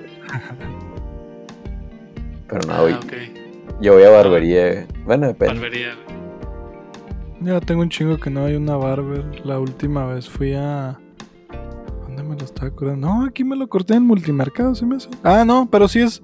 Pero 2.47 2.61
no, 2.67 2.73
Ah, 2.73 2.83
ok. 3.03 3.13
yo 3.81 3.93
voy 3.93 4.03
a 4.03 4.09
barbería. 4.09 4.71
güey. 4.73 4.85
Bueno, 5.05 5.27
depende. 5.27 5.53
Barbería. 5.55 5.95
Ya 7.41 7.59
tengo 7.61 7.81
un 7.81 7.89
chingo 7.89 8.17
que 8.17 8.29
no 8.29 8.45
hay 8.45 8.55
una 8.55 8.75
barber. 8.75 9.45
La 9.45 9.59
última 9.59 10.05
vez 10.05 10.29
fui 10.29 10.53
a. 10.53 10.99
¿Dónde 12.39 12.43
me 12.43 12.43
lo 12.43 12.45
estaba 12.45 12.67
acordando? 12.69 13.07
No, 13.07 13.25
aquí 13.25 13.43
me 13.43 13.55
lo 13.55 13.67
corté 13.67 13.95
en 13.95 14.03
multimercado, 14.03 14.73
se 14.75 14.85
me 14.85 14.95
hace. 14.95 15.09
Ah, 15.23 15.43
no, 15.45 15.67
pero 15.69 15.87
sí 15.87 15.99
es. 15.99 16.21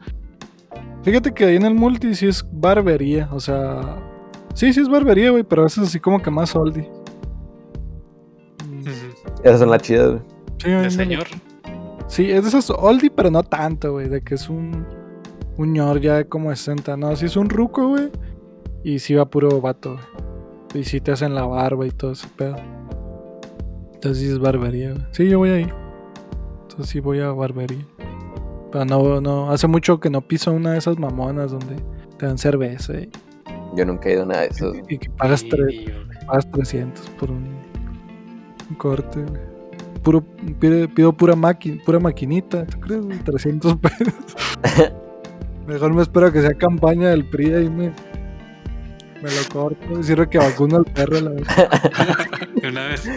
Fíjate 1.04 1.34
que 1.34 1.46
ahí 1.46 1.56
en 1.58 1.66
el 1.66 1.76
multi 1.76 2.16
sí 2.16 2.28
es 2.28 2.46
barbería. 2.52 3.30
O 3.32 3.40
sea. 3.40 3.98
Sí, 4.54 4.72
sí 4.74 4.80
es 4.80 4.90
barbería, 4.90 5.32
güey, 5.32 5.44
pero 5.44 5.66
eso 5.66 5.82
es 5.82 5.90
así 5.90 6.00
como 6.00 6.22
que 6.22 6.32
más 6.32 6.56
oldie. 6.56 6.90
Mm. 8.68 8.88
Esas 9.44 9.60
son 9.60 9.70
las 9.70 9.82
chidas. 9.82 10.12
güey. 10.12 10.22
Sí, 10.64 10.70
De 10.72 10.90
señor. 10.90 11.26
Sí, 12.08 12.32
es 12.32 12.44
de 12.44 12.50
esas 12.50 12.70
oldie, 12.70 13.12
pero 13.12 13.30
no 13.30 13.44
tanto, 13.44 13.94
güey. 13.94 14.08
De 14.10 14.22
que 14.22 14.36
es 14.36 14.50
un. 14.50 14.86
Un 15.58 15.72
ñor 15.74 16.02
ya 16.02 16.16
de 16.16 16.28
como 16.28 16.50
60. 16.50 16.98
No, 16.98 17.16
sí 17.16 17.26
es 17.26 17.36
un 17.38 17.50
ruco, 17.50 17.90
güey. 17.90 18.10
Y 18.84 19.00
sí 19.00 19.14
va 19.16 19.26
puro 19.30 19.62
vato, 19.62 19.94
güey. 19.94 20.82
Y 20.82 20.84
sí 20.84 21.00
te 21.02 21.12
hacen 21.12 21.34
la 21.36 21.46
barba 21.46 21.86
y 21.86 21.92
todo 21.92 22.12
ese 22.12 22.28
pedo. 22.36 22.56
Entonces 23.94 24.24
sí 24.24 24.30
es 24.30 24.40
barbería, 24.40 24.92
güey. 24.92 25.06
Sí, 25.12 25.30
yo 25.30 25.40
voy 25.40 25.50
ahí. 25.50 25.68
Entonces 26.76 26.92
sí 26.92 27.00
voy 27.00 27.20
a 27.22 27.32
barbería. 27.32 27.86
Pero 28.72 28.84
no, 28.86 29.22
no. 29.22 29.50
Hace 29.52 29.68
mucho 29.68 30.00
que 30.02 30.10
no 30.10 30.20
piso 30.22 30.52
una 30.52 30.74
de 30.74 30.78
esas 30.80 31.00
mamonas 31.00 31.52
donde 31.52 31.78
te 32.18 32.26
dan 32.26 32.38
cerveza 32.38 32.94
y, 33.00 33.10
Yo 33.76 33.86
nunca 33.86 34.10
he 34.10 34.14
ido 34.14 34.24
a 34.24 34.26
nada 34.26 34.42
de 34.42 34.48
eso. 34.48 34.70
güey. 34.72 34.84
y 34.90 34.98
que 34.98 35.10
pagas, 35.10 35.40
Sí, 35.42 35.50
tres- 35.50 35.92
pagas 36.28 36.52
300 36.52 37.10
por 37.12 37.32
un, 37.32 37.46
un 38.70 38.76
corte, 38.76 39.22
güey. 39.22 39.42
Puro, 40.04 40.22
pido, 40.60 40.88
pido 40.94 41.14
pura, 41.14 41.36
maqui, 41.36 41.80
pura 41.86 42.00
maquinita, 42.00 42.66
¿tú 42.66 42.80
crees? 42.82 43.06
güey? 43.06 43.20
300 43.20 43.78
pesos. 43.82 44.14
Mejor 45.66 45.94
me 45.94 46.02
espero 46.02 46.32
que 46.32 46.42
sea 46.42 46.54
campaña 46.54 47.10
del 47.10 47.26
PRI 47.26 47.48
y 47.56 47.70
me, 47.70 47.88
me 49.24 49.30
lo 49.32 49.50
corto. 49.52 50.00
y 50.00 50.04
Sirve 50.04 50.28
que 50.30 50.38
vacuno 50.38 50.76
al 50.78 50.86
perro, 50.86 51.22
la. 51.22 51.32
De 51.32 51.44
una 52.70 52.88
vez. 52.88 53.10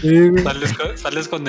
Sí. 0.00 0.30
Sales 0.42 0.72
con, 0.76 0.98
sales 0.98 1.28
con 1.28 1.44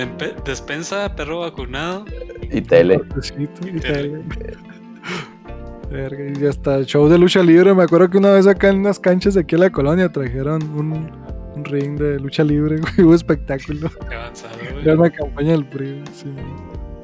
despensa, 0.45 1.15
perro 1.15 1.39
vacunado. 1.41 2.05
Y 2.51 2.61
tele. 2.61 3.01
Y 3.37 3.47
tele. 3.47 3.79
tele. 3.79 4.23
Verga, 5.91 6.23
y 6.39 6.45
hasta 6.45 6.83
show 6.83 7.07
de 7.09 7.17
lucha 7.17 7.41
libre. 7.41 7.73
Me 7.73 7.83
acuerdo 7.83 8.09
que 8.09 8.17
una 8.17 8.31
vez 8.31 8.45
acá 8.47 8.69
en 8.69 8.79
unas 8.79 8.99
canchas 8.99 9.33
de 9.33 9.41
aquí 9.41 9.55
en 9.55 9.61
la 9.61 9.71
colonia 9.71 10.11
trajeron 10.11 10.61
un, 10.77 11.11
un 11.55 11.65
ring 11.65 11.97
de 11.97 12.19
lucha 12.19 12.43
libre, 12.43 12.77
güey. 12.81 13.07
Hubo 13.07 13.15
espectáculo. 13.15 13.89
Qué 14.07 14.15
avanzado, 14.15 14.53
Era 14.61 14.73
güey. 14.95 14.95
una 14.95 15.09
campaña 15.09 15.51
del 15.51 15.65
PRI, 15.65 16.03
sí. 16.13 16.31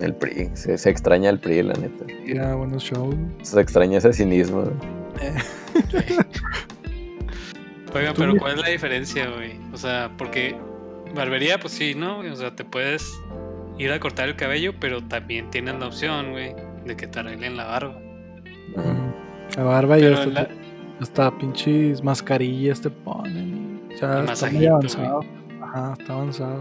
El 0.01 0.13
PRI. 0.15 0.49
Se, 0.53 0.77
se 0.77 0.89
extraña 0.89 1.29
el 1.31 1.39
PRI, 1.39 1.63
la 1.63 1.73
neta. 1.73 2.05
Era 2.27 2.53
buenos 2.55 2.83
shows. 2.83 3.15
Se 3.41 3.59
extraña 3.59 3.97
ese 3.97 4.13
cinismo. 4.13 4.61
güey. 4.61 4.73
Oigan, 7.95 8.13
Tú, 8.13 8.21
pero. 8.21 8.35
¿cuál 8.37 8.55
es 8.55 8.61
la 8.61 8.69
diferencia, 8.69 9.29
güey? 9.29 9.53
O 9.73 9.77
sea, 9.77 10.11
porque 10.17 10.55
barbería, 11.13 11.59
pues 11.59 11.73
sí, 11.73 11.93
¿no? 11.95 12.19
O 12.19 12.35
sea, 12.35 12.55
te 12.55 12.63
puedes 12.65 13.11
ir 13.77 13.91
a 13.91 13.99
cortar 13.99 14.29
el 14.29 14.35
cabello, 14.35 14.73
pero 14.79 15.01
también 15.03 15.49
tienes 15.51 15.75
la 15.79 15.87
opción, 15.87 16.31
güey, 16.31 16.53
de 16.85 16.95
que 16.95 17.07
te 17.07 17.19
arreglen 17.19 17.57
la 17.57 17.65
barba. 17.65 17.99
La 19.57 19.63
barba 19.63 19.99
y 19.99 20.05
hasta, 20.05 20.25
la- 20.27 20.47
hasta 20.99 21.37
pinches 21.37 22.03
mascarillas 22.03 22.81
te 22.81 22.89
ponen. 22.89 23.81
Y 23.89 23.93
está 23.93 24.49
muy 24.51 24.65
avanzado. 24.65 25.21
Ajá, 25.61 25.93
está 25.99 26.13
avanzado. 26.13 26.59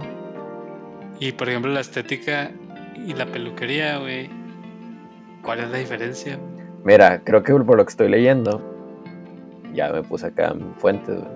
Y 1.21 1.33
por 1.33 1.49
ejemplo, 1.49 1.73
la 1.73 1.81
estética 1.81 2.51
y 3.07 3.15
la 3.15 3.27
peluquería, 3.27 3.99
güey. 3.99 4.29
¿Cuál 5.43 5.61
es 5.61 5.71
la 5.71 5.79
diferencia? 5.79 6.39
Mira, 6.85 7.21
creo 7.25 7.43
que 7.43 7.53
por 7.55 7.77
lo 7.77 7.85
que 7.85 7.91
estoy 7.91 8.09
leyendo, 8.09 8.63
ya 9.73 9.91
me 9.93 10.03
puse 10.03 10.27
acá 10.27 10.49
en 10.49 10.75
fuentes. 10.75 11.17
güey. 11.17 11.29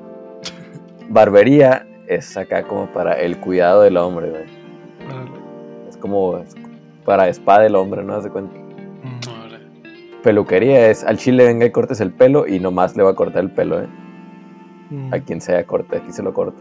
Barbería 1.10 1.86
es 2.09 2.36
acá 2.36 2.62
como 2.62 2.86
para 2.93 3.14
el 3.14 3.39
cuidado 3.39 3.82
del 3.82 3.97
hombre, 3.97 4.30
güey. 4.30 4.44
Es 5.89 5.97
como 5.97 6.43
para 7.05 7.28
spa 7.28 7.60
del 7.60 7.74
hombre, 7.76 8.02
¿no? 8.02 8.14
Haz 8.14 8.26
cuenta. 8.28 8.55
Mm. 8.56 10.22
Peluquería 10.22 10.90
es 10.90 11.05
al 11.05 11.16
chile 11.18 11.47
venga 11.47 11.66
y 11.66 11.70
cortes 11.70 12.01
el 12.01 12.12
pelo 12.12 12.47
y 12.47 12.59
nomás 12.60 12.97
le 12.97 13.02
va 13.02 13.10
a 13.10 13.14
cortar 13.14 13.44
el 13.44 13.51
pelo, 13.51 13.82
¿eh? 13.82 13.89
Mm. 14.90 15.14
A 15.14 15.18
quien 15.20 15.40
sea 15.40 15.64
corte, 15.64 15.97
aquí 15.98 16.12
se 16.12 16.22
lo 16.22 16.32
corta. 16.32 16.60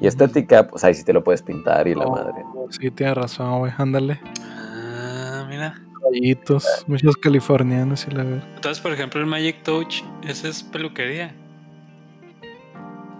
Y 0.00 0.06
estética, 0.06 0.66
pues 0.66 0.82
ahí 0.84 0.94
sí 0.94 1.04
te 1.04 1.12
lo 1.12 1.22
puedes 1.22 1.42
pintar 1.42 1.86
y 1.86 1.94
la 1.94 2.04
Oh, 2.06 2.10
madre. 2.10 2.44
Sí, 2.70 2.90
tienes 2.90 3.16
razón, 3.16 3.60
güey. 3.60 3.72
Ándale. 3.76 4.20
Ah, 4.40 5.46
mira. 5.48 5.74
Rayitos, 6.12 6.84
muchos 6.86 7.16
californianos 7.16 8.06
y 8.06 8.10
la 8.10 8.24
verdad. 8.24 8.44
Entonces, 8.56 8.82
por 8.82 8.92
ejemplo, 8.92 9.20
el 9.20 9.26
Magic 9.26 9.62
Touch, 9.62 10.02
ese 10.26 10.48
es 10.48 10.62
peluquería. 10.62 11.34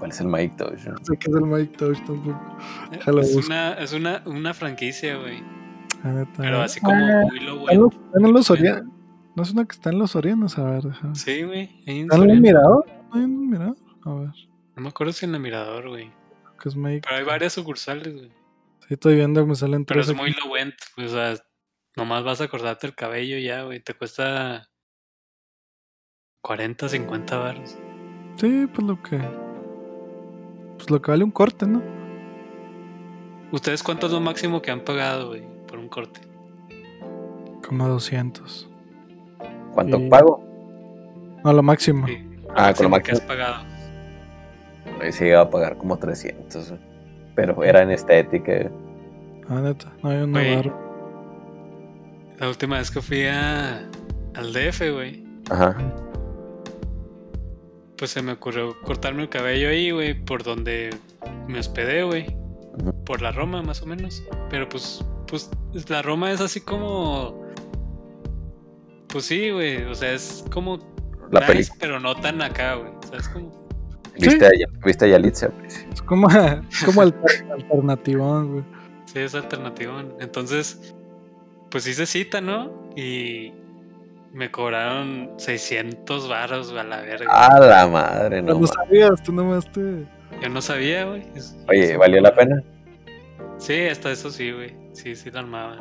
¿Cuál 0.04 0.12
es 0.12 0.20
el 0.20 0.26
Mike 0.26 0.54
Touch? 0.58 0.84
no? 0.86 0.96
Sé 1.02 1.16
qué 1.16 1.30
es 1.30 1.34
el 1.34 1.46
Mike 1.46 1.78
Touch 1.78 1.96
tampoco. 2.04 2.58
Eh, 2.92 2.96
Déjalo 2.98 3.20
Es 3.22 3.34
busco. 3.34 3.46
una, 3.46 3.72
es 3.72 3.92
una, 3.94 4.22
una 4.26 4.52
franquicia, 4.52 5.16
güey. 5.16 5.42
Pero 6.36 6.60
así 6.60 6.78
como 6.80 6.92
Ah, 6.94 7.22
muy 7.26 7.40
low 7.40 7.60
está 7.60 7.72
en 7.72 8.32
los-. 8.34 8.50
Orianos. 8.50 8.84
No 9.34 9.42
es 9.42 9.50
una 9.52 9.64
que 9.64 9.72
está 9.72 9.88
en 9.88 9.98
los 9.98 10.14
Orianos, 10.14 10.58
a 10.58 10.64
ver, 10.64 10.82
déjame. 10.82 11.14
Sí, 11.14 11.42
güey. 11.44 11.70
¿Está 11.86 12.16
en 12.16 12.30
el 12.30 12.40
mirador? 12.42 12.84
¿No 13.10 13.18
hay 13.18 13.24
un 13.24 13.48
mirador? 13.48 13.76
A 14.04 14.12
ver, 14.12 14.28
No 14.76 14.82
me 14.82 14.88
acuerdo 14.90 15.14
si 15.14 15.24
en 15.24 15.34
el 15.36 15.40
mirador, 15.40 15.88
güey. 15.88 16.12
que 16.62 16.68
es 16.68 16.76
Mike. 16.76 17.00
Pero 17.08 17.16
hay 17.16 17.24
varias 17.24 17.54
sucursales, 17.54 18.12
güey. 18.14 18.28
Sí, 18.86 18.92
estoy 18.92 19.14
viendo, 19.14 19.46
me 19.46 19.54
salen 19.54 19.86
Pero 19.86 20.00
tres. 20.02 20.10
es 20.10 20.16
muy 20.20 20.32
aquí. 20.32 20.40
low 20.46 20.54
end. 20.58 20.74
O 20.98 21.08
sea, 21.08 21.34
nomás 21.96 22.22
vas 22.24 22.42
a 22.42 22.48
cortarte 22.48 22.86
el 22.86 22.94
cabello 22.94 23.38
ya, 23.38 23.62
güey. 23.62 23.80
Te 23.80 23.94
cuesta 23.94 24.68
40, 26.42 26.90
50 26.90 27.38
baros. 27.38 27.78
Sí, 28.36 28.66
pues 28.74 28.86
lo 28.86 29.02
que. 29.02 29.43
Pues 30.76 30.90
lo 30.90 31.00
que 31.00 31.10
vale 31.10 31.24
un 31.24 31.30
corte, 31.30 31.66
¿no? 31.66 31.82
¿Ustedes 33.52 33.82
cuánto 33.82 34.06
es 34.06 34.12
lo 34.12 34.20
máximo 34.20 34.60
que 34.62 34.70
han 34.70 34.80
pagado, 34.80 35.28
güey, 35.28 35.42
por 35.68 35.78
un 35.78 35.88
corte? 35.88 36.20
Como 37.66 37.88
200. 37.88 38.68
¿Cuánto 39.72 40.08
pago? 40.08 40.42
No, 41.44 41.52
lo 41.52 41.62
máximo. 41.62 42.06
Sí, 42.06 42.18
lo 42.44 42.52
Ah, 42.56 42.72
con 42.74 42.84
lo 42.84 42.90
máximo 42.90 43.02
que 43.04 43.12
has 43.12 43.20
pagado. 43.28 43.64
Ahí 45.00 45.12
se 45.12 45.24
llegaba 45.24 45.44
a 45.44 45.50
pagar 45.50 45.76
como 45.76 45.96
300. 45.98 46.70
güey. 46.70 46.80
Pero 47.34 47.64
era 47.64 47.82
en 47.82 47.90
estética. 47.90 48.70
Ah, 49.48 49.60
neta. 49.60 49.92
No 50.02 50.10
hay 50.10 50.18
una 50.22 50.40
Güey. 50.40 50.56
barba. 50.56 50.80
La 52.38 52.48
última 52.48 52.78
vez 52.78 52.90
que 52.90 53.00
fui 53.00 53.24
a, 53.26 53.78
al 54.34 54.52
DF, 54.52 54.90
güey, 54.92 55.24
Ajá. 55.50 55.76
Pues 57.96 58.10
se 58.10 58.22
me 58.22 58.32
ocurrió 58.32 58.80
cortarme 58.82 59.22
el 59.22 59.28
cabello 59.28 59.68
ahí, 59.68 59.90
güey, 59.90 60.14
por 60.14 60.42
donde 60.42 60.90
me 61.48 61.58
hospedé, 61.58 62.02
güey. 62.02 62.36
Por 63.06 63.22
la 63.22 63.30
Roma, 63.32 63.62
más 63.62 63.82
o 63.82 63.86
menos. 63.86 64.22
Pero 64.50 64.68
pues, 64.68 65.04
pues, 65.28 65.50
la 65.88 66.02
Roma 66.02 66.32
es 66.32 66.40
así 66.40 66.60
como... 66.60 67.44
Pues 69.08 69.26
sí, 69.26 69.50
güey, 69.50 69.84
o 69.84 69.94
sea, 69.94 70.12
es 70.12 70.44
como... 70.50 70.78
La 71.30 71.40
nice, 71.40 71.52
película. 71.52 71.76
pero 71.80 72.00
no 72.00 72.14
tan 72.16 72.42
acá, 72.42 72.74
güey. 72.74 72.92
¿Sabes 73.08 73.28
cómo? 73.28 73.64
¿Viste, 74.20 74.46
a, 74.46 74.50
¿Viste 74.84 75.04
a 75.06 75.08
Yalitza? 75.08 75.48
Pues, 75.50 75.86
Es 75.92 76.02
como, 76.02 76.28
es 76.30 76.84
como 76.84 77.02
alter- 77.02 77.50
alternativón, 77.52 78.52
güey. 78.52 78.64
Sí, 79.06 79.20
es 79.20 79.34
alternativón. 79.34 80.14
Entonces, 80.20 80.94
pues 81.70 81.86
hice 81.86 82.06
cita, 82.06 82.40
¿no? 82.40 82.90
Y 82.96 83.52
me 84.34 84.50
cobraron 84.50 85.30
600 85.38 86.28
varos 86.28 86.70
a 86.72 86.82
la 86.84 87.00
verga. 87.00 87.26
A 87.30 87.60
la 87.60 87.86
madre, 87.86 88.42
no. 88.42 88.58
No, 88.58 88.66
sabías, 88.66 89.22
tú 89.22 89.32
nomás 89.32 89.70
te. 89.72 90.04
Yo 90.42 90.48
no 90.50 90.60
sabía, 90.60 91.04
güey. 91.06 91.22
Oye, 91.68 91.96
¿valió 91.96 92.20
la 92.20 92.34
pena? 92.34 92.62
Sí, 93.58 93.86
hasta 93.86 94.10
eso 94.10 94.30
sí, 94.30 94.50
güey. 94.52 94.76
Sí, 94.92 95.14
sí 95.14 95.30
la 95.30 95.40
armaba. 95.40 95.78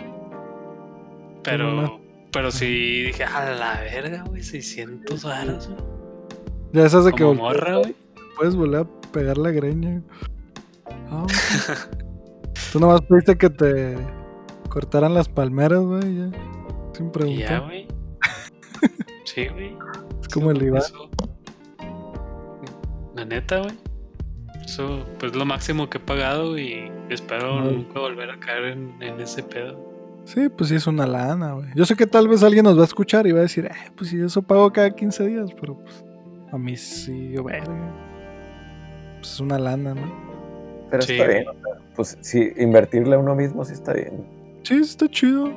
Pero, 1.44 2.00
Pero 2.32 2.52
sí 2.52 3.04
dije, 3.04 3.24
a 3.24 3.52
la 3.52 3.82
verga, 3.82 4.24
güey, 4.28 4.42
600 4.44 5.24
varos, 5.24 5.68
güey. 5.70 5.80
Ya 6.74 6.86
esas 6.86 7.06
de 7.06 7.12
que 7.14 7.24
morra, 7.26 7.78
güey. 7.78 7.96
puedes 8.38 8.56
volver 8.56 8.82
a 8.82 9.12
pegar 9.12 9.38
la 9.38 9.52
greña. 9.52 10.02
Ah, 11.10 11.26
Tú 12.72 12.80
nomás 12.80 13.02
pediste 13.02 13.38
que 13.38 13.50
te 13.50 13.96
cortaran 14.70 15.14
las 15.14 15.28
palmeras, 15.30 15.82
güey, 15.82 16.18
ya. 16.18 16.30
Sin 16.94 17.06
Y 17.08 17.10
ya, 17.10 17.12
preguntar. 17.12 17.62
güey. 17.66 17.83
Sí, 19.34 19.48
güey. 19.48 19.76
Es 20.22 20.28
como 20.28 20.52
el. 20.52 20.76
Eso- 20.78 21.10
La 23.16 23.26
neta, 23.26 23.60
güey. 23.60 23.74
Eso, 24.66 25.06
pues 25.20 25.36
lo 25.36 25.46
máximo 25.46 25.90
que 25.90 25.98
he 25.98 26.02
pagado 26.02 26.58
y 26.58 26.92
espero 27.10 27.60
Ay. 27.60 27.76
nunca 27.78 28.00
volver 28.00 28.30
a 28.32 28.40
caer 28.40 28.66
en, 28.66 28.94
en 29.02 29.20
ese 29.20 29.44
pedo. 29.44 29.92
Sí, 30.26 30.48
pues 30.50 30.70
sí 30.70 30.76
es 30.76 30.88
una 30.88 31.06
lana, 31.06 31.52
güey. 31.54 31.68
Yo 31.76 31.86
sé 31.86 31.96
que 31.96 32.08
tal 32.08 32.28
vez 32.30 32.44
alguien 32.44 32.64
nos 32.64 32.78
va 32.78 32.82
a 32.84 32.86
escuchar 32.86 33.28
y 33.28 33.34
va 33.34 33.40
a 33.40 33.42
decir, 33.44 33.66
eh, 33.66 33.92
pues 33.96 34.10
si 34.10 34.22
eso 34.22 34.42
pago 34.42 34.72
cada 34.72 34.90
15 34.96 35.26
días, 35.28 35.50
pero 35.60 35.78
pues 35.78 36.04
a 36.52 36.58
mí 36.58 36.78
sí, 36.78 37.32
yo 37.34 37.44
verga. 37.44 37.76
Pues 39.20 39.34
es 39.34 39.40
una 39.42 39.60
lana, 39.60 39.94
¿no? 39.96 40.14
Pero 40.90 41.04
Sí. 41.04 41.14
está 41.14 41.28
bien. 41.28 41.48
o 41.48 41.54
sea, 41.54 41.62
pues 41.96 42.18
sí, 42.22 42.52
invertirle 42.58 43.16
a 43.16 43.20
uno 43.20 43.36
mismo 43.36 43.66
sí 43.66 43.74
está 43.74 43.94
bien. 43.94 44.26
Sí, 44.64 44.76
está 44.76 45.10
chido. 45.10 45.52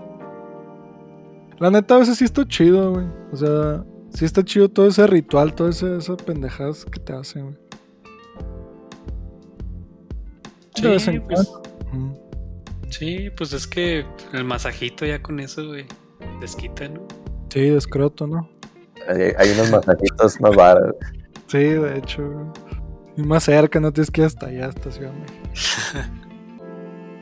La 1.58 1.70
neta, 1.70 1.96
a 1.96 1.98
veces 1.98 2.18
sí 2.18 2.24
está 2.24 2.46
chido, 2.46 2.92
güey. 2.92 3.06
O 3.32 3.36
sea, 3.36 3.84
sí 4.10 4.24
está 4.24 4.42
chido 4.44 4.68
todo 4.68 4.86
ese 4.88 5.06
ritual, 5.06 5.54
todas 5.54 5.76
ese- 5.82 5.96
esas 5.96 6.22
pendejadas 6.22 6.84
que 6.84 7.00
te 7.00 7.12
hacen, 7.14 7.44
güey. 7.44 7.56
En 10.78 11.22
pues, 11.22 11.50
sí, 12.90 13.30
pues 13.36 13.52
es 13.54 13.66
que 13.66 14.04
el 14.34 14.44
masajito 14.44 15.06
ya 15.06 15.22
con 15.22 15.40
eso, 15.40 15.66
güey, 15.66 15.86
desquita, 16.40 16.86
¿no? 16.88 17.00
Sí, 17.48 17.60
de 17.70 17.76
escroto, 17.78 18.26
¿no? 18.26 18.48
Hay, 19.08 19.32
hay 19.38 19.50
unos 19.52 19.70
masajitos 19.70 20.40
más 20.40 20.54
baratos. 20.54 20.94
Sí, 21.46 21.58
de 21.58 21.98
hecho, 21.98 22.28
güey. 22.30 22.46
Y 23.16 23.22
más 23.22 23.44
cerca, 23.44 23.80
no 23.80 23.90
tienes 23.92 24.10
que 24.10 24.20
ir 24.20 24.26
hasta 24.26 24.46
allá, 24.48 24.66
hasta 24.68 24.90
Ciudad 24.90 25.12
de 25.12 25.20
México. 25.20 25.48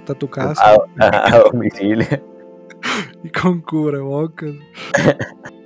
Hasta 0.01 0.15
tu 0.19 0.28
casa. 0.28 0.62
A, 0.62 0.77
a- 1.06 1.35
a 1.36 1.39
domicilio. 1.51 2.06
Y 3.23 3.31
con 3.31 3.61
cubrebocas. 3.62 4.52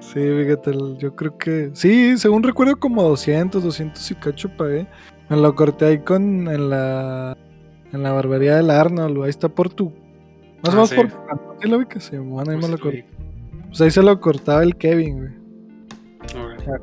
sí, 0.00 0.20
fíjate, 0.20 0.72
yo 0.98 1.14
creo 1.14 1.36
que. 1.38 1.70
Sí, 1.74 2.16
según 2.18 2.42
recuerdo, 2.42 2.76
como 2.76 3.02
200, 3.02 3.62
200 3.62 4.10
y 4.10 4.14
cacho 4.16 4.48
pagué. 4.56 4.86
Me 5.28 5.36
lo 5.36 5.54
corté 5.54 5.86
ahí 5.86 5.98
con. 5.98 6.48
En 6.48 6.70
la. 6.70 7.36
En 7.92 8.02
la 8.02 8.12
barbería 8.12 8.56
del 8.56 8.70
Arnold, 8.70 9.22
Ahí 9.22 9.30
está 9.30 9.48
por 9.50 9.68
tu. 9.68 9.92
Más 10.64 10.74
o 10.74 10.82
Ah, 10.82 10.86
menos 10.88 10.92
por 10.94 11.08
¿Sí 11.60 11.68
lo 11.68 11.78
vi 11.78 11.86
que 11.86 12.00
sí, 12.00 12.16
bueno, 12.16 12.50
ahí 12.50 12.56
me 12.56 12.62
lo 12.62 12.68
Justo, 12.78 12.82
corté. 12.84 13.06
Pues 13.68 13.80
ahí 13.82 13.90
se 13.90 14.02
lo 14.02 14.18
cortaba 14.20 14.62
el 14.62 14.76
Kevin, 14.76 15.18
güey. 15.18 15.42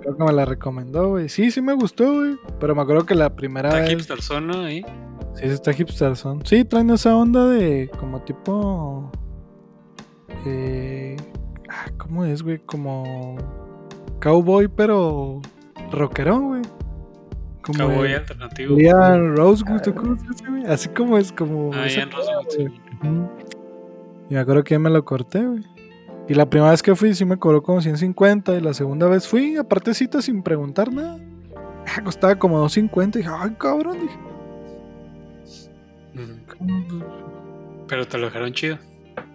Creo 0.01 0.17
que 0.17 0.23
me 0.23 0.33
la 0.33 0.45
recomendó, 0.45 1.09
güey. 1.11 1.29
Sí, 1.29 1.49
sí 1.49 1.61
me 1.61 1.73
gustó, 1.73 2.13
güey. 2.13 2.35
Pero 2.59 2.75
me 2.75 2.81
acuerdo 2.81 3.05
que 3.05 3.15
la 3.15 3.33
primera 3.35 3.69
Está 3.69 3.81
vez. 3.81 3.89
hipster 3.91 4.21
zona 4.21 4.65
ahí. 4.65 4.85
Sí, 5.35 5.45
está 5.45 5.72
hipster 5.73 6.15
son. 6.15 6.45
Sí, 6.45 6.65
traen 6.65 6.89
esa 6.89 7.15
onda 7.15 7.47
de 7.47 7.89
como 7.99 8.22
tipo. 8.22 9.11
Eh, 10.45 11.15
ah, 11.69 11.85
¿Cómo 11.97 12.26
es, 12.26 12.41
güey? 12.43 12.60
Como. 12.60 13.38
Cowboy, 14.22 14.68
pero. 14.68 15.41
Rockerón, 15.91 16.47
güey. 16.47 16.61
Como. 17.61 17.80
Cowboy 17.80 18.11
el- 18.11 18.18
alternativo. 18.19 18.76
Liam 18.76 19.35
Rosewood, 19.35 19.88
¿o 19.88 19.95
¿cómo 19.95 20.18
se 20.19 20.27
dice, 20.27 20.45
güey? 20.49 20.65
Así 20.65 20.89
como 20.89 21.18
es, 21.18 21.31
como. 21.31 21.72
Ah, 21.73 21.88
Ian 21.88 22.10
Rosewood. 22.11 22.72
Y 24.30 24.34
me 24.34 24.39
acuerdo 24.39 24.64
que 24.64 24.76
ya 24.76 24.80
me 24.80 24.89
lo 24.89 25.03
corté, 25.06 25.45
güey. 25.45 25.64
Y 26.27 26.35
la 26.35 26.47
primera 26.47 26.69
vez 26.72 26.84
que 26.84 26.95
fui 26.95 27.15
sí 27.15 27.26
me 27.26 27.38
cobró 27.38 27.64
como 27.64 27.81
150 27.81 28.56
y 28.56 28.61
la 28.61 28.73
segunda 28.76 29.07
vez 29.07 29.27
fui, 29.27 29.56
aparte 29.57 29.95
cita 29.95 30.22
sin 30.22 30.43
preguntar 30.43 30.93
nada. 30.93 31.18
Ah, 31.88 32.03
Costaba 32.03 32.35
como 32.38 32.60
250 32.60 33.18
y 33.18 33.22
dije, 33.23 33.34
ay 33.35 33.56
cabrón, 33.57 33.97
dije, 33.99 34.14
Ujú. 34.15 34.23
"¿cómo? 34.23 34.28
Pero 37.88 38.07
te 38.07 38.18
lo 38.18 38.26
dejaron 38.26 38.53
chido. 38.53 38.77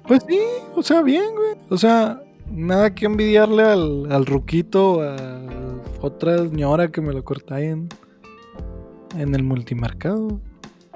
Pues 0.07 0.23
sí, 0.29 0.39
o 0.75 0.83
sea, 0.83 1.03
bien, 1.03 1.35
güey. 1.35 1.55
O 1.71 1.77
sea, 1.77 2.23
nada 2.51 2.95
que 2.95 3.07
envidiarle 3.07 3.63
al, 3.63 4.13
al 4.13 4.27
ruquito, 4.27 5.03
a 5.03 5.17
otra 6.01 6.39
señora 6.39 6.89
que 6.91 7.01
me 7.01 7.13
lo 7.13 7.25
corta 7.25 7.57
ahí 7.57 7.67
en, 7.67 7.89
en 9.19 9.35
el 9.35 9.43
multimercado. 9.43 10.41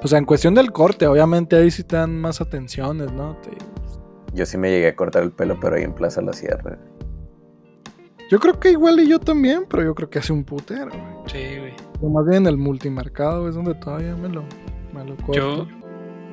O 0.00 0.06
sea, 0.06 0.18
en 0.18 0.26
cuestión 0.26 0.54
del 0.54 0.70
corte, 0.72 1.06
obviamente 1.06 1.56
ahí 1.56 1.70
sí 1.70 1.82
te 1.82 1.96
dan 1.96 2.20
más 2.20 2.40
atenciones, 2.40 3.10
¿no? 3.12 3.36
Te- 3.42 3.50
Yo 4.34 4.46
sí 4.46 4.56
me 4.58 4.70
llegué 4.70 4.88
a 4.88 4.94
cortar 4.96 5.22
el 5.24 5.32
pelo, 5.32 5.58
pero 5.60 5.76
ahí 5.76 5.82
en 5.82 5.92
Plaza 5.94 6.20
La 6.22 6.32
Sierra. 6.32 6.78
Yo 8.30 8.38
creo 8.38 8.60
que 8.60 8.70
igual 8.72 9.00
y 9.00 9.08
yo 9.08 9.18
también, 9.18 9.64
pero 9.68 9.82
yo 9.82 9.94
creo 9.94 10.10
que 10.10 10.18
hace 10.18 10.32
un 10.34 10.44
putero, 10.44 10.90
güey. 10.90 11.02
Sí, 11.26 11.58
güey. 11.58 11.72
Lo 12.02 12.10
más 12.10 12.26
bien 12.26 12.42
en 12.42 12.48
el 12.48 12.58
multimercado 12.58 13.48
es 13.48 13.54
donde 13.54 13.74
todavía 13.74 14.14
me 14.14 14.28
lo, 14.28 14.44
me 14.92 15.02
lo 15.04 15.16
corto. 15.16 15.32
Yo, 15.32 15.66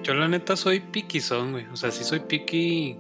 yo 0.06 0.14
la 0.14 0.28
neta 0.28 0.56
soy 0.56 0.80
piquizón, 0.80 1.52
güey. 1.54 1.66
O 1.74 1.76
sea, 1.76 1.90
sí 1.92 2.04
soy 2.04 2.20
piqui 2.20 2.98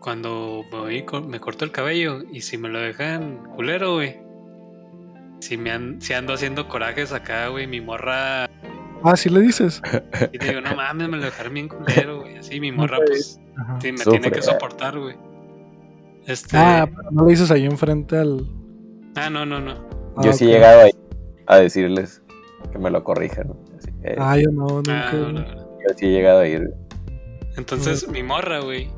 cuando 0.00 0.62
me, 0.70 0.78
voy 0.78 1.04
me 1.28 1.40
corto 1.40 1.64
el 1.64 1.70
cabello. 1.70 2.22
Y 2.32 2.40
si 2.40 2.58
me 2.58 2.68
lo 2.68 2.80
dejan 2.80 3.44
culero, 3.54 3.94
güey. 3.94 4.18
Si, 5.40 5.56
me 5.56 5.70
an- 5.70 6.00
si 6.00 6.12
ando 6.14 6.32
haciendo 6.34 6.68
corajes 6.68 7.12
acá, 7.12 7.48
güey, 7.48 7.66
mi 7.66 7.80
morra. 7.80 8.44
Ah, 9.02 9.16
sí 9.16 9.28
le 9.28 9.40
dices. 9.40 9.82
Y 10.32 10.38
te 10.38 10.48
digo, 10.48 10.60
no 10.62 10.74
mames, 10.74 11.08
me 11.08 11.16
lo 11.18 11.24
dejaron 11.24 11.54
bien 11.54 11.68
culero, 11.68 12.20
güey. 12.22 12.38
Así 12.38 12.58
mi 12.60 12.72
morra, 12.72 12.98
pues, 13.06 13.38
sí, 13.80 13.92
me 13.92 13.98
Sufre. 13.98 14.18
tiene 14.18 14.30
que 14.34 14.42
soportar, 14.42 14.98
güey. 14.98 15.14
Este. 16.26 16.56
Ah, 16.56 16.82
Ah, 16.82 16.86
pero 16.86 17.10
no 17.10 17.24
le 17.24 17.30
dices 17.30 17.50
ahí 17.50 17.66
enfrente 17.66 18.16
al. 18.16 18.46
no, 19.30 19.44
no, 19.46 19.60
no. 19.60 19.72
Ah, 20.16 20.22
Yo 20.24 20.32
sí 20.32 20.44
he 20.46 20.48
llegado 20.48 20.82
ahí 20.82 20.90
a 21.46 21.58
decirles 21.58 22.22
que 22.72 22.78
me 22.78 22.90
lo 22.90 23.04
corrijan. 23.04 23.52
Así 23.78 23.90
que 24.02 24.16
Ah, 24.18 24.38
yo 24.38 24.50
no, 24.50 24.66
nunca. 24.66 25.08
Ah, 25.10 25.12
no, 25.12 25.32
no, 25.32 25.42
no. 25.54 25.63
Yo 25.88 25.94
sí 25.96 26.06
he 26.06 26.10
llegado 26.10 26.40
a 26.40 26.46
ir. 26.48 26.68
Entonces, 27.56 28.08
mi 28.08 28.22
morra, 28.22 28.60
güey. 28.60 28.90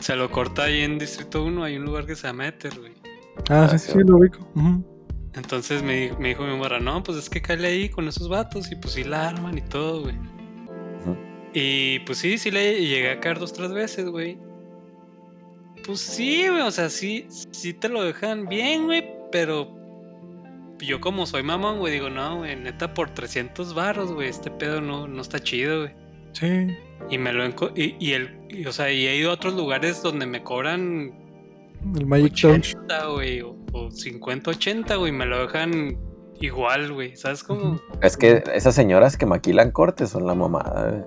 Se 0.00 0.14
lo 0.16 0.30
corta 0.30 0.64
ahí 0.64 0.82
en 0.82 0.98
Distrito 0.98 1.44
1. 1.44 1.64
Hay 1.64 1.76
un 1.76 1.84
lugar 1.84 2.06
que 2.06 2.14
se 2.16 2.26
llama 2.26 2.48
Éter, 2.48 2.78
güey. 2.78 2.92
Ah, 3.50 3.64
Ah, 3.64 3.68
sí, 3.68 3.78
sí. 3.78 3.92
sí, 3.92 3.98
lo 4.04 4.16
ubico. 4.18 4.38
Entonces 5.34 5.82
me, 5.82 5.94
di- 6.08 6.16
me 6.18 6.28
dijo 6.28 6.42
mi 6.44 6.56
morra, 6.56 6.80
no, 6.80 7.02
pues 7.02 7.18
es 7.18 7.30
que 7.30 7.40
cáele 7.40 7.68
ahí 7.68 7.88
con 7.88 8.08
esos 8.08 8.28
vatos 8.28 8.70
y 8.72 8.76
pues 8.76 8.94
sí 8.94 9.04
la 9.04 9.28
arman 9.28 9.56
y 9.58 9.62
todo, 9.62 10.02
güey. 10.02 10.14
Y 11.54 12.00
pues 12.00 12.18
sí, 12.18 12.38
sí 12.38 12.50
le 12.50 12.84
llegué 12.86 13.10
a 13.12 13.20
caer 13.20 13.38
dos, 13.38 13.52
tres 13.52 13.72
veces, 13.72 14.06
güey. 14.08 14.38
Pues 15.86 16.00
sí, 16.00 16.46
güey, 16.48 16.60
o 16.62 16.70
sea, 16.70 16.90
sí, 16.90 17.26
sí 17.28 17.72
te 17.72 17.88
lo 17.88 18.02
dejan 18.02 18.46
bien, 18.48 18.84
güey, 18.86 19.04
pero 19.32 19.77
yo 20.80 21.00
como 21.00 21.26
soy 21.26 21.42
mamón, 21.42 21.78
güey, 21.78 21.92
digo, 21.94 22.10
no, 22.10 22.38
güey, 22.38 22.56
neta 22.56 22.94
por 22.94 23.10
300 23.10 23.74
varos, 23.74 24.12
güey, 24.12 24.28
este 24.28 24.50
pedo 24.50 24.80
no, 24.80 25.06
no 25.08 25.20
está 25.22 25.40
chido, 25.40 25.80
güey. 25.82 25.92
Sí. 26.32 26.68
Y 27.10 27.18
me 27.18 27.32
lo 27.32 27.44
enco- 27.44 27.72
y, 27.76 27.96
y 28.04 28.12
el, 28.12 28.38
y, 28.48 28.66
o 28.66 28.72
sea, 28.72 28.90
y 28.92 29.06
he 29.06 29.16
ido 29.16 29.30
a 29.30 29.34
otros 29.34 29.54
lugares 29.54 30.02
donde 30.02 30.26
me 30.26 30.42
cobran 30.42 31.12
El 31.96 32.06
Magic 32.06 32.34
Touch. 32.40 32.74
80, 32.76 33.06
güey, 33.06 33.40
o, 33.40 33.56
o 33.72 33.90
50, 33.90 34.50
80, 34.50 34.96
güey, 34.96 35.12
me 35.12 35.26
lo 35.26 35.40
dejan 35.40 35.96
igual, 36.40 36.92
güey, 36.92 37.16
¿sabes 37.16 37.42
cómo? 37.42 37.80
Es 38.02 38.16
que 38.16 38.42
esas 38.54 38.74
señoras 38.74 39.16
que 39.16 39.26
maquilan 39.26 39.70
cortes 39.70 40.10
son 40.10 40.26
la 40.26 40.34
mamada. 40.34 40.90
güey. 40.90 41.02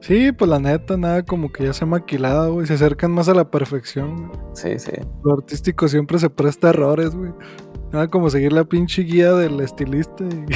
Sí, 0.00 0.32
pues 0.32 0.50
la 0.50 0.58
neta, 0.58 0.96
nada 0.96 1.22
como 1.24 1.52
que 1.52 1.64
ya 1.64 1.72
se 1.74 1.84
ha 1.84 1.86
maquilado, 1.86 2.54
güey. 2.54 2.66
Se 2.66 2.74
acercan 2.74 3.10
más 3.12 3.28
a 3.28 3.34
la 3.34 3.50
perfección, 3.50 4.28
güey. 4.28 4.40
Sí, 4.54 4.78
sí. 4.78 4.92
Lo 5.22 5.34
artístico 5.34 5.88
siempre 5.88 6.18
se 6.18 6.30
presta 6.30 6.68
a 6.68 6.70
errores, 6.70 7.14
güey. 7.14 7.32
Nada 7.92 8.08
como 8.08 8.30
seguir 8.30 8.52
la 8.52 8.64
pinche 8.64 9.02
guía 9.02 9.32
del 9.32 9.60
estilista 9.60 10.24
y, 10.24 10.46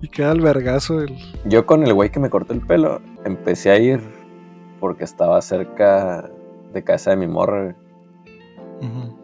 y 0.06 0.08
queda 0.08 0.32
el 0.32 0.40
vergazo 0.40 1.00
el. 1.00 1.16
Yo 1.44 1.64
con 1.64 1.84
el 1.84 1.94
güey 1.94 2.10
que 2.10 2.18
me 2.18 2.28
cortó 2.28 2.54
el 2.54 2.60
pelo, 2.60 3.00
empecé 3.24 3.70
a 3.70 3.78
ir 3.78 4.00
porque 4.80 5.04
estaba 5.04 5.40
cerca 5.42 6.28
de 6.72 6.82
casa 6.82 7.10
de 7.10 7.16
mi 7.16 7.28
morra. 7.28 7.76
Ujú. 8.80 9.16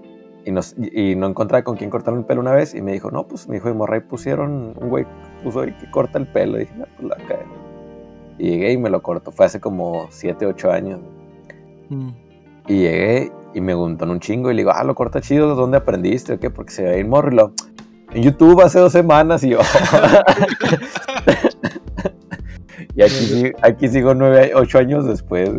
Y, 0.44 0.52
nos, 0.52 0.76
y 0.78 1.16
no 1.16 1.26
encontraba 1.26 1.64
con 1.64 1.76
quién 1.76 1.90
cortarme 1.90 2.20
el 2.20 2.26
pelo 2.26 2.40
una 2.40 2.52
vez. 2.52 2.74
Y 2.74 2.80
me 2.80 2.92
dijo, 2.92 3.10
no, 3.10 3.26
pues 3.26 3.48
mi 3.48 3.56
hijo 3.56 3.66
de 3.66 3.74
morra 3.74 3.96
y 3.96 4.00
pusieron 4.00 4.74
un 4.80 4.88
güey 4.88 5.04
que 5.04 5.10
puso 5.42 5.60
ahí 5.62 5.72
que 5.72 5.90
corta 5.90 6.18
el 6.18 6.28
pelo. 6.28 6.58
Y 6.58 6.60
dije, 6.60 6.74
no, 6.76 6.84
pues 6.96 7.08
la 7.08 7.16
cae. 7.26 7.57
Y 8.38 8.50
llegué 8.50 8.72
y 8.72 8.78
me 8.78 8.90
lo 8.90 9.02
cortó. 9.02 9.32
Fue 9.32 9.46
hace 9.46 9.60
como 9.60 10.06
7, 10.10 10.46
8 10.46 10.70
años. 10.70 11.00
Mm. 11.88 12.10
Y 12.68 12.78
llegué 12.78 13.32
y 13.54 13.60
me 13.60 13.72
preguntó 13.72 14.04
en 14.04 14.10
un 14.10 14.20
chingo. 14.20 14.50
Y 14.50 14.54
le 14.54 14.60
digo, 14.62 14.70
ah, 14.72 14.84
lo 14.84 14.94
corta 14.94 15.20
chido. 15.20 15.54
¿Dónde 15.54 15.78
aprendiste 15.78 16.34
o 16.34 16.38
qué? 16.38 16.50
Porque 16.50 16.72
se 16.72 16.82
ve 16.84 17.00
en 17.00 17.08
morro. 17.08 17.32
Y 17.32 17.34
lo, 17.34 17.52
en 18.12 18.22
YouTube 18.22 18.60
hace 18.62 18.78
dos 18.78 18.92
semanas. 18.92 19.42
Y 19.44 19.50
yo, 19.50 19.58
y 22.94 23.02
aquí, 23.02 23.10
sí- 23.14 23.52
aquí 23.62 23.88
sigo 23.88 24.14
9, 24.14 24.52
8 24.54 24.78
años 24.78 25.06
después. 25.06 25.50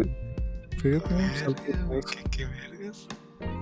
Fíjate, 0.81 1.09
pues, 1.87 2.05
qué, 2.05 2.23
qué 2.31 2.45
vergas. 2.45 3.07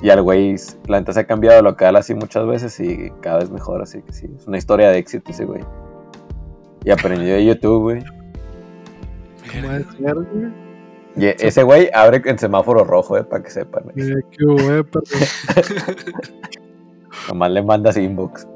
Y 0.01 0.09
al 0.09 0.21
güey, 0.21 0.55
la 0.87 0.99
neta 0.99 1.13
se 1.13 1.21
ha 1.21 1.27
cambiado 1.27 1.61
local 1.63 1.95
así 1.95 2.13
muchas 2.13 2.45
veces 2.45 2.79
y 2.79 3.11
cada 3.21 3.39
vez 3.39 3.49
mejor, 3.49 3.81
así 3.81 4.01
que 4.03 4.13
sí, 4.13 4.27
es 4.35 4.45
una 4.45 4.57
historia 4.57 4.89
de 4.91 4.99
éxito 4.99 5.31
ese 5.31 5.45
güey. 5.45 5.61
Y 6.83 6.91
aprendió 6.91 7.33
de 7.33 7.43
YouTube, 7.45 7.81
güey. 7.81 8.03
¿Cómo 9.47 9.67
Verga, 9.69 9.77
es 9.89 9.97
ser, 9.97 10.13
güey? 10.15 10.67
Y 11.15 11.25
e- 11.25 11.35
ese 11.39 11.63
güey 11.63 11.89
abre 11.93 12.21
en 12.25 12.37
semáforo 12.37 12.83
rojo, 12.83 13.17
eh, 13.17 13.23
para 13.23 13.43
que 13.43 13.49
sepan. 13.49 13.83
eh. 13.95 14.03
Eh, 14.03 14.13
qué 14.31 14.83
perro. 14.83 15.01
Nomás 17.29 17.51
le 17.51 17.63
mandas 17.63 17.97
inbox. 17.97 18.47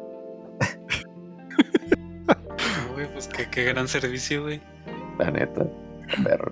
Güey, 2.94 3.12
pues 3.14 3.28
qué, 3.28 3.48
qué 3.50 3.64
gran 3.66 3.88
servicio, 3.88 4.44
güey. 4.44 4.62
La 5.18 5.32
neta. 5.32 5.66
Perro. 6.24 6.52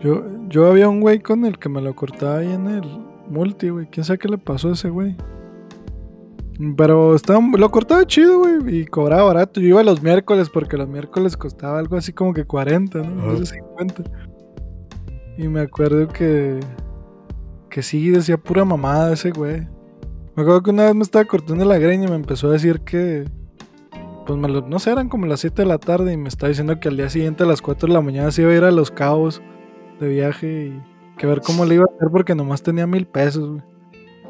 Yo, 0.00 0.24
yo 0.48 0.66
había 0.70 0.88
un 0.88 1.00
güey 1.00 1.18
con 1.20 1.44
el 1.44 1.58
que 1.58 1.68
me 1.68 1.80
lo 1.80 1.94
cortaba 1.96 2.38
ahí 2.38 2.52
en 2.52 2.66
el 2.68 2.82
multi, 3.28 3.68
güey. 3.70 3.86
¿Quién 3.86 4.04
sabe 4.04 4.18
qué 4.18 4.28
le 4.28 4.38
pasó 4.38 4.68
a 4.68 4.72
ese 4.74 4.90
güey? 4.90 5.16
Pero 6.76 7.14
estaba, 7.14 7.40
lo 7.56 7.70
cortaba 7.70 8.04
chido, 8.06 8.38
güey, 8.40 8.80
y 8.80 8.86
cobraba 8.86 9.22
barato. 9.24 9.60
Yo 9.60 9.68
iba 9.68 9.82
los 9.84 10.02
miércoles 10.02 10.50
porque 10.50 10.76
los 10.76 10.88
miércoles 10.88 11.36
costaba 11.36 11.78
algo 11.78 11.96
así 11.96 12.12
como 12.12 12.34
que 12.34 12.44
40, 12.44 12.98
¿no? 13.02 13.04
Entonces 13.22 13.50
50. 13.76 14.02
Y 15.36 15.46
me 15.46 15.60
acuerdo 15.60 16.08
que, 16.08 16.58
que 17.70 17.82
sí, 17.82 18.10
decía 18.10 18.36
pura 18.38 18.64
mamada 18.64 19.12
ese 19.12 19.30
güey. 19.30 19.68
Me 20.34 20.42
acuerdo 20.42 20.62
que 20.64 20.70
una 20.70 20.84
vez 20.86 20.94
me 20.96 21.02
estaba 21.02 21.24
cortando 21.26 21.64
la 21.64 21.78
greña 21.78 22.06
y 22.06 22.10
me 22.10 22.16
empezó 22.16 22.48
a 22.48 22.52
decir 22.52 22.80
que, 22.80 23.24
pues 24.26 24.36
me 24.38 24.48
lo- 24.48 24.66
no 24.68 24.80
sé, 24.80 24.90
eran 24.90 25.08
como 25.08 25.26
las 25.26 25.40
7 25.40 25.62
de 25.62 25.68
la 25.68 25.78
tarde 25.78 26.12
y 26.12 26.16
me 26.16 26.28
estaba 26.28 26.48
diciendo 26.48 26.80
que 26.80 26.88
al 26.88 26.96
día 26.96 27.08
siguiente 27.08 27.44
a 27.44 27.46
las 27.46 27.62
4 27.62 27.86
de 27.86 27.94
la 27.94 28.00
mañana 28.00 28.32
se 28.32 28.42
iba 28.42 28.50
a 28.50 28.54
ir 28.56 28.64
a 28.64 28.70
Los 28.72 28.90
Cabos 28.90 29.40
de 30.00 30.08
viaje 30.08 30.66
y 30.66 30.82
que 31.18 31.26
ver 31.28 31.40
cómo 31.40 31.64
le 31.64 31.76
iba 31.76 31.84
a 31.84 31.94
hacer 31.94 32.08
porque 32.10 32.34
nomás 32.34 32.62
tenía 32.62 32.86
mil 32.88 33.06
pesos, 33.06 33.48
güey. 33.48 33.62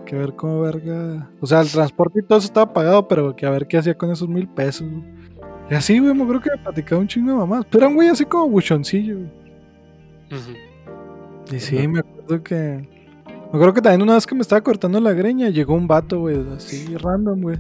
Que 0.08 0.16
ver 0.16 0.34
cómo 0.34 0.62
verga. 0.62 1.28
O 1.38 1.46
sea, 1.46 1.60
el 1.60 1.70
transporte 1.70 2.20
y 2.20 2.22
todo 2.22 2.38
eso 2.38 2.46
estaba 2.46 2.72
pagado, 2.72 3.06
pero 3.06 3.36
que 3.36 3.44
a 3.44 3.50
ver 3.50 3.68
qué 3.68 3.76
hacía 3.76 3.94
con 3.94 4.10
esos 4.10 4.26
mil 4.26 4.48
pesos, 4.48 4.88
güey. 4.90 5.04
Y 5.70 5.74
así, 5.74 5.98
güey, 5.98 6.14
me 6.14 6.22
acuerdo 6.22 6.40
que 6.40 6.50
me 6.50 6.62
platicaba 6.62 6.98
un 7.02 7.08
chingo 7.08 7.32
de 7.32 7.36
mamás. 7.36 7.66
Pero 7.66 7.82
era 7.82 7.88
un 7.88 7.94
güey 7.94 8.08
así 8.08 8.24
como 8.24 8.48
buchoncillo, 8.48 9.18
güey. 9.18 9.30
Y 11.52 11.60
sí, 11.60 11.86
me 11.86 11.98
acuerdo 11.98 12.42
que. 12.42 12.88
Me 13.26 13.48
acuerdo 13.48 13.74
que 13.74 13.82
también 13.82 14.00
una 14.00 14.14
vez 14.14 14.26
que 14.26 14.34
me 14.34 14.40
estaba 14.40 14.62
cortando 14.62 14.98
la 14.98 15.12
greña, 15.12 15.50
llegó 15.50 15.74
un 15.74 15.86
vato, 15.86 16.20
güey, 16.20 16.42
así 16.56 16.96
random, 16.96 17.42
güey. 17.42 17.58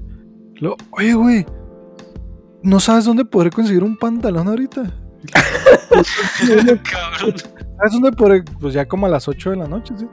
Lo, 0.54 0.74
oye, 0.92 1.12
güey, 1.12 1.44
¿no 2.62 2.80
sabes 2.80 3.04
dónde 3.04 3.26
podré 3.26 3.50
conseguir 3.50 3.84
un 3.84 3.98
pantalón 3.98 4.48
ahorita? 4.48 4.84
Cabrón. 6.40 7.34
¿Sabes 7.76 7.92
dónde 7.92 8.12
podré? 8.12 8.42
Pues 8.58 8.72
ya 8.72 8.88
como 8.88 9.04
a 9.04 9.10
las 9.10 9.28
8 9.28 9.50
de 9.50 9.56
la 9.56 9.68
noche, 9.68 9.92
¿sí? 9.98 10.06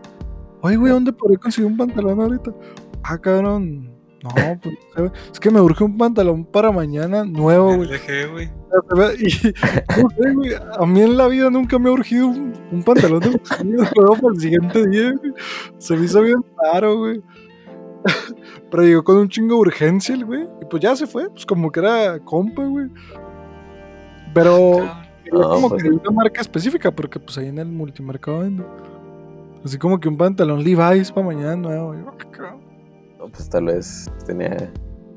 Oye, 0.66 0.78
güey, 0.78 0.92
¿dónde 0.92 1.14
podré 1.14 1.38
conseguir 1.38 1.70
un 1.70 1.78
pantalón 1.78 2.20
ahorita? 2.20 2.52
Ah, 3.04 3.20
cabrón. 3.20 3.92
No, 4.24 4.32
pues 4.60 4.74
no 4.74 4.82
sé, 4.96 5.02
güey. 5.02 5.12
es 5.32 5.40
que 5.40 5.52
me 5.52 5.62
urge 5.62 5.84
un 5.84 5.96
pantalón 5.96 6.44
para 6.44 6.72
mañana 6.72 7.24
nuevo, 7.24 7.76
güey. 7.76 7.88
Dejé, 7.88 8.26
güey. 8.26 8.46
Y, 9.20 9.28
no 10.02 10.10
sé, 10.10 10.34
güey, 10.34 10.52
a 10.56 10.86
mí 10.88 11.02
en 11.02 11.18
la 11.18 11.28
vida 11.28 11.52
nunca 11.52 11.78
me 11.78 11.90
ha 11.90 11.92
urgido 11.92 12.30
un, 12.30 12.52
un 12.72 12.82
pantalón 12.84 13.20
de 13.20 13.40
nuevo 13.64 14.16
para 14.16 14.34
el 14.34 14.40
siguiente 14.42 14.88
día, 14.88 15.14
güey. 15.14 15.34
Se 15.78 15.96
me 15.96 16.06
hizo 16.06 16.24
bien 16.24 16.44
raro, 16.74 16.98
güey. 16.98 17.22
Pero 18.72 18.84
llegó 18.84 19.04
con 19.04 19.18
un 19.18 19.30
chingo 19.30 19.54
de 19.54 19.62
urgencia 19.62 20.16
el 20.16 20.26
güey. 20.26 20.50
Y 20.64 20.66
pues 20.66 20.82
ya 20.82 20.96
se 20.96 21.06
fue, 21.06 21.30
pues 21.30 21.46
como 21.46 21.72
que 21.72 21.82
era 21.82 22.18
compa, 22.22 22.66
güey. 22.66 22.88
Pero 24.34 24.80
No, 25.32 25.50
como 25.50 25.70
pues 25.70 25.84
que 25.84 25.90
sí. 25.90 25.96
una 25.96 26.12
marca 26.12 26.42
específica, 26.42 26.90
porque 26.90 27.20
pues 27.20 27.38
ahí 27.38 27.50
en 27.50 27.60
el 27.60 27.68
multimercado 27.68 28.40
vendo. 28.40 28.66
Así 29.66 29.78
como 29.80 30.00
que 30.00 30.08
un 30.08 30.16
pantalón 30.18 30.64
Levi's 30.64 31.12
para 31.12 31.26
mañana 31.28 31.56
nuevo. 31.58 31.94
"Ah, 32.08 32.14
cabrón". 32.32 32.62
No, 33.20 33.28
pues 33.28 33.50
tal 33.50 33.66
vez 33.66 34.10
tenía 34.26 34.72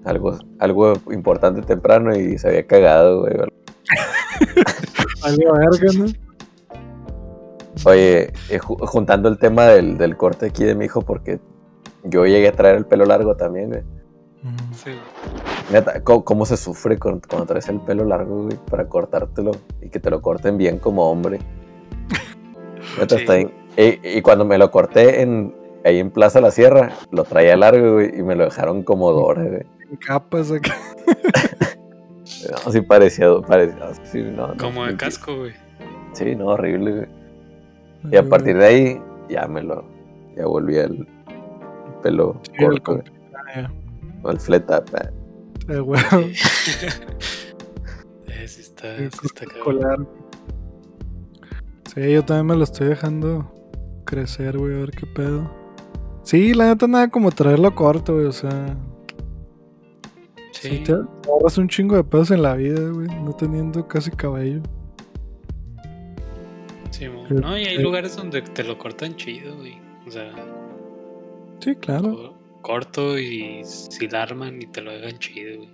algo, 0.05 0.39
algo 0.59 0.95
importante 1.13 1.61
temprano 1.63 2.17
y 2.17 2.39
se 2.39 2.49
había 2.49 2.67
cagado, 2.67 3.21
güey. 3.21 3.35
Valió 5.23 5.53
verga, 5.53 5.93
¿no? 5.99 6.07
Oye, 7.85 8.33
eh, 8.49 8.59
ju- 8.59 8.87
juntando 8.87 9.29
el 9.29 9.39
tema 9.39 9.65
del, 9.67 9.99
del 9.99 10.17
corte 10.17 10.47
aquí 10.47 10.65
de 10.65 10.75
mi 10.75 10.87
hijo, 10.87 11.03
porque 11.03 11.39
yo 12.05 12.25
llegué 12.27 12.49
a 12.49 12.53
traer 12.53 12.77
el 12.77 12.87
pelo 12.87 13.05
largo 13.05 13.37
también, 13.37 13.69
güey. 13.69 13.83
Sí, 14.73 14.91
güey. 14.91 15.73
Neta, 15.73 16.03
¿cómo, 16.03 16.25
cómo 16.25 16.47
se 16.47 16.57
sufre 16.57 16.99
con- 16.99 17.21
cuando 17.21 17.47
traes 17.47 17.69
el 17.69 17.81
pelo 17.81 18.05
largo, 18.05 18.45
güey, 18.45 18.57
para 18.71 18.89
cortártelo 18.89 19.51
y 19.83 19.91
que 19.91 20.01
te 20.01 20.09
lo 20.11 20.23
corten 20.23 20.57
bien 20.57 20.79
como 20.79 21.11
hombre? 21.11 21.39
Neta, 22.99 23.17
Sí. 23.17 23.21
está 23.23 23.35
bien. 23.35 23.53
Y, 23.79 24.01
y 24.19 24.23
cuando 24.23 24.45
me 24.45 24.59
lo 24.59 24.71
corté 24.71 25.23
en, 25.23 25.55
ahí 25.85 25.99
en 26.01 26.11
Plaza 26.11 26.41
La 26.43 26.51
Sierra, 26.51 26.91
lo 27.13 27.25
traía 27.25 27.57
largo, 27.57 27.95
güey, 27.95 28.19
y 28.19 28.23
me 28.23 28.35
lo 28.35 28.45
dejaron 28.45 28.83
como 28.83 29.13
Dora, 29.13 29.45
güey. 29.45 29.63
En 29.91 29.97
capas 29.97 30.51
acá. 30.51 30.75
No, 32.65 32.71
sí 32.73 32.81
parecía, 32.83 33.27
parecía 33.47 33.95
sí, 34.05 34.23
no, 34.23 34.49
no, 34.49 34.57
Como 34.59 34.85
de 34.87 34.97
casco, 34.97 35.35
güey. 35.37 35.53
Sí, 36.13 36.37
no, 36.37 36.47
horrible, 36.49 36.93
güey. 36.93 38.13
Y 38.13 38.17
a 38.17 38.23
partir 38.23 38.57
de 38.57 38.65
ahí, 38.65 39.03
ya 39.29 39.49
me 39.49 39.61
lo, 39.63 39.85
ya 40.37 40.47
volví 40.47 40.79
al 40.79 41.07
pelo 42.03 42.41
Sí, 42.45 42.53
el 42.65 42.81
corto, 42.83 42.93
güey, 42.93 43.05
compi- 43.05 43.13
ah, 43.57 43.71
o 44.23 44.31
el 44.31 44.39
fleta, 44.39 44.85
pa. 44.85 45.11
ya. 45.69 45.75
Eh, 45.75 45.79
güey, 45.81 46.01
Eh, 48.29 48.47
sí 48.47 48.61
está, 48.61 48.95
el 48.97 49.11
sí 49.11 49.19
está 49.25 49.45
cabrón. 49.47 49.65
colar. 49.65 49.99
Sí, 51.95 52.13
yo 52.13 52.25
también 52.25 52.47
me 52.47 52.57
lo 52.57 52.65
estoy 52.65 52.89
dejando 52.89 53.51
crecer, 54.09 54.57
güey, 54.57 54.75
a 54.75 54.79
ver 54.79 54.91
qué 54.93 55.07
pedo. 55.07 55.51
Sí, 56.23 56.55
la 56.55 56.67
neta 56.69 56.87
nada 56.87 57.09
como 57.09 57.31
traerlo 57.31 57.75
corto, 57.75 58.15
güey, 58.15 58.27
o 58.27 58.33
sea, 58.33 58.77
sí. 60.53 60.69
Sí, 60.71 60.79
te 60.85 60.93
ahorras 61.29 61.59
un 61.59 61.69
chingo 61.69 61.95
de 61.97 62.05
pedos 62.05 62.31
en 62.31 62.43
la 62.43 62.55
vida, 62.55 62.81
güey, 62.91 63.09
no 63.23 63.33
teniendo 63.35 63.87
casi 63.87 64.11
cabello. 64.11 64.63
sí, 66.91 67.07
No, 67.31 67.57
y 67.59 67.65
hay 67.67 67.77
sí. 67.77 67.83
lugares 67.83 68.17
donde 68.17 68.43
te 68.43 68.65
lo 68.65 68.79
cortan 68.79 69.15
chido, 69.17 69.57
güey. 69.57 69.79
O 70.07 70.11
sea, 70.11 70.33
Sí, 71.61 71.75
claro. 71.77 72.15
co- 72.15 72.35
corto 72.63 73.19
y 73.19 73.61
si 73.65 74.09
la 74.09 74.23
arman 74.23 74.61
y 74.63 74.67
te 74.67 74.81
lo 74.81 74.91
hagan 74.91 75.19
chido, 75.19 75.59
güey. 75.59 75.71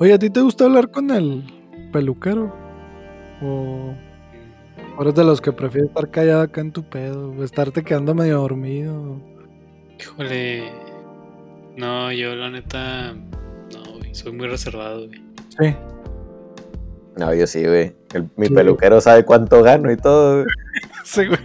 Oye, 0.00 0.14
¿a 0.14 0.18
ti 0.18 0.30
te 0.30 0.40
gusta 0.40 0.64
hablar 0.64 0.90
con 0.90 1.10
el 1.10 1.44
peluquero? 1.92 2.52
¿O 3.42 3.46
Mm, 3.46 3.46
o 3.46 3.94
eres 5.02 5.14
de 5.14 5.24
los 5.24 5.40
que 5.40 5.52
prefieres 5.52 5.88
estar 5.90 6.10
callado 6.10 6.42
acá 6.42 6.60
en 6.60 6.72
tu 6.72 6.82
pedo? 6.82 7.30
¿O 7.32 7.44
estarte 7.44 7.82
quedando 7.82 8.14
medio 8.14 8.38
dormido? 8.40 9.20
Híjole. 9.98 10.70
No, 11.76 12.12
yo 12.12 12.34
la 12.34 12.50
neta. 12.50 13.12
No, 13.14 13.98
güey. 13.98 14.14
Soy 14.14 14.32
muy 14.32 14.48
reservado, 14.48 15.06
güey. 15.06 15.22
Sí. 15.58 15.76
No, 17.16 17.34
yo 17.34 17.46
sí, 17.46 17.64
güey. 17.64 17.94
El- 18.14 18.30
mi 18.36 18.46
Sí. 18.46 18.54
peluquero 18.54 19.00
sabe 19.00 19.24
cuánto 19.24 19.62
gano 19.62 19.90
y 19.90 19.96
todo, 19.96 20.34
güey. 20.42 20.46
Sí, 21.04 21.26
güey. 21.26 21.38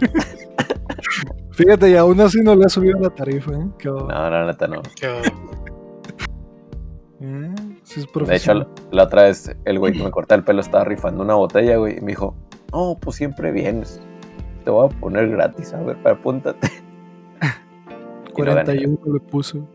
Fíjate, 1.52 1.90
y 1.90 1.96
aún 1.96 2.20
así 2.20 2.40
no 2.42 2.54
le 2.54 2.66
ha 2.66 2.68
subido 2.68 2.98
la 3.00 3.10
tarifa, 3.10 3.52
¿eh? 3.52 3.66
Qué 3.78 3.88
No, 3.88 4.06
no, 4.30 4.46
neta 4.46 4.66
no. 4.66 4.82
Yo, 5.00 5.08
¿Eh? 7.20 7.54
Sí 7.82 8.00
es 8.00 8.26
De 8.28 8.36
hecho, 8.36 8.52
la, 8.54 8.68
la 8.90 9.04
otra 9.04 9.22
vez 9.22 9.50
el 9.64 9.78
güey 9.78 9.94
que 9.94 10.02
me 10.04 10.10
corta 10.10 10.34
el 10.34 10.44
pelo 10.44 10.60
estaba 10.60 10.84
rifando 10.84 11.22
una 11.22 11.34
botella, 11.34 11.76
güey, 11.78 11.96
y 11.98 12.00
me 12.02 12.08
dijo, 12.08 12.34
no, 12.72 12.96
pues 13.00 13.16
siempre 13.16 13.52
vienes. 13.52 14.00
Te 14.64 14.70
voy 14.70 14.86
a 14.86 14.88
poner 15.00 15.28
gratis, 15.30 15.72
a 15.74 15.82
ver, 15.82 15.96
para 16.02 16.16
apúntate. 16.16 16.68
Y 18.38 18.42
no 18.42 18.54
gané. 18.54 18.64
41 18.64 18.98
le 19.14 19.20
puso. 19.20 19.66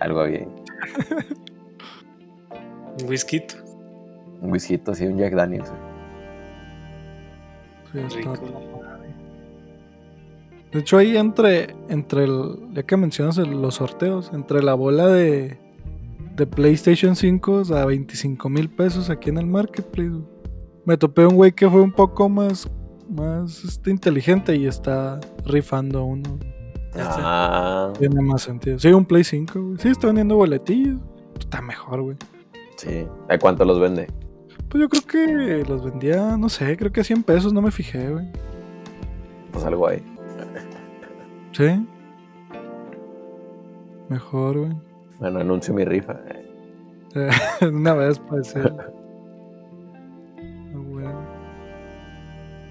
Algo 0.00 0.24
bien. 0.24 0.48
un 3.00 3.08
whisky. 3.08 3.42
Un 4.40 4.50
whisky 4.50 4.80
así, 4.88 5.06
un 5.06 5.18
Jack 5.18 5.34
Daniels. 5.34 5.72
Sí, 7.92 7.98
Rico. 8.16 8.34
De 10.72 10.80
hecho, 10.80 10.98
ahí 10.98 11.16
entre, 11.16 11.76
entre 11.88 12.24
el, 12.24 12.56
ya 12.72 12.82
que 12.82 12.96
mencionas 12.96 13.38
el- 13.38 13.62
los 13.62 13.76
sorteos, 13.76 14.32
entre 14.34 14.60
la 14.60 14.74
bola 14.74 15.06
de, 15.06 15.56
de 16.34 16.46
PlayStation 16.48 17.14
5 17.14 17.62
a 17.72 17.84
25 17.84 18.48
mil 18.48 18.68
pesos 18.68 19.08
aquí 19.10 19.30
en 19.30 19.38
el 19.38 19.46
Marketplace, 19.46 20.08
güey, 20.10 20.24
me 20.84 20.96
topé 20.96 21.26
un 21.26 21.34
güey 21.34 21.52
que 21.52 21.68
fue 21.68 21.80
un 21.80 21.92
poco 21.92 22.28
más, 22.28 22.70
más 23.08 23.64
este, 23.64 23.90
inteligente 23.90 24.54
y 24.56 24.66
está 24.66 25.20
rifando 25.46 26.00
a 26.00 26.04
uno. 26.04 26.38
Ah, 26.96 27.92
Tiene 27.98 28.20
más 28.20 28.42
sentido. 28.42 28.78
Sí, 28.78 28.88
un 28.92 29.04
Play 29.04 29.24
5, 29.24 29.60
güey. 29.60 29.78
Sí, 29.78 29.88
está 29.88 30.06
vendiendo 30.06 30.36
boletillos. 30.36 31.00
Está 31.38 31.60
mejor, 31.60 32.02
güey. 32.02 32.16
sí. 32.76 33.06
¿A 33.28 33.38
cuánto 33.38 33.64
los 33.64 33.80
vende? 33.80 34.06
Pues 34.68 34.82
yo 34.82 34.88
creo 34.88 35.02
que 35.02 35.64
los 35.68 35.84
vendía, 35.84 36.36
no 36.36 36.48
sé, 36.48 36.76
creo 36.76 36.92
que 36.92 37.00
a 37.00 37.04
100 37.04 37.22
pesos, 37.22 37.52
no 37.52 37.62
me 37.62 37.70
fijé, 37.70 38.10
güey. 38.10 38.26
Pues 39.52 39.64
algo 39.64 39.88
ahí. 39.88 40.02
Sí. 41.52 41.86
Mejor, 44.08 44.58
güey. 44.58 44.72
Bueno, 45.20 45.40
anuncio 45.40 45.72
mi 45.72 45.84
rifa. 45.84 46.20
Una 47.62 47.94
vez 47.94 48.18
puede 48.18 48.44
ser. 48.44 48.72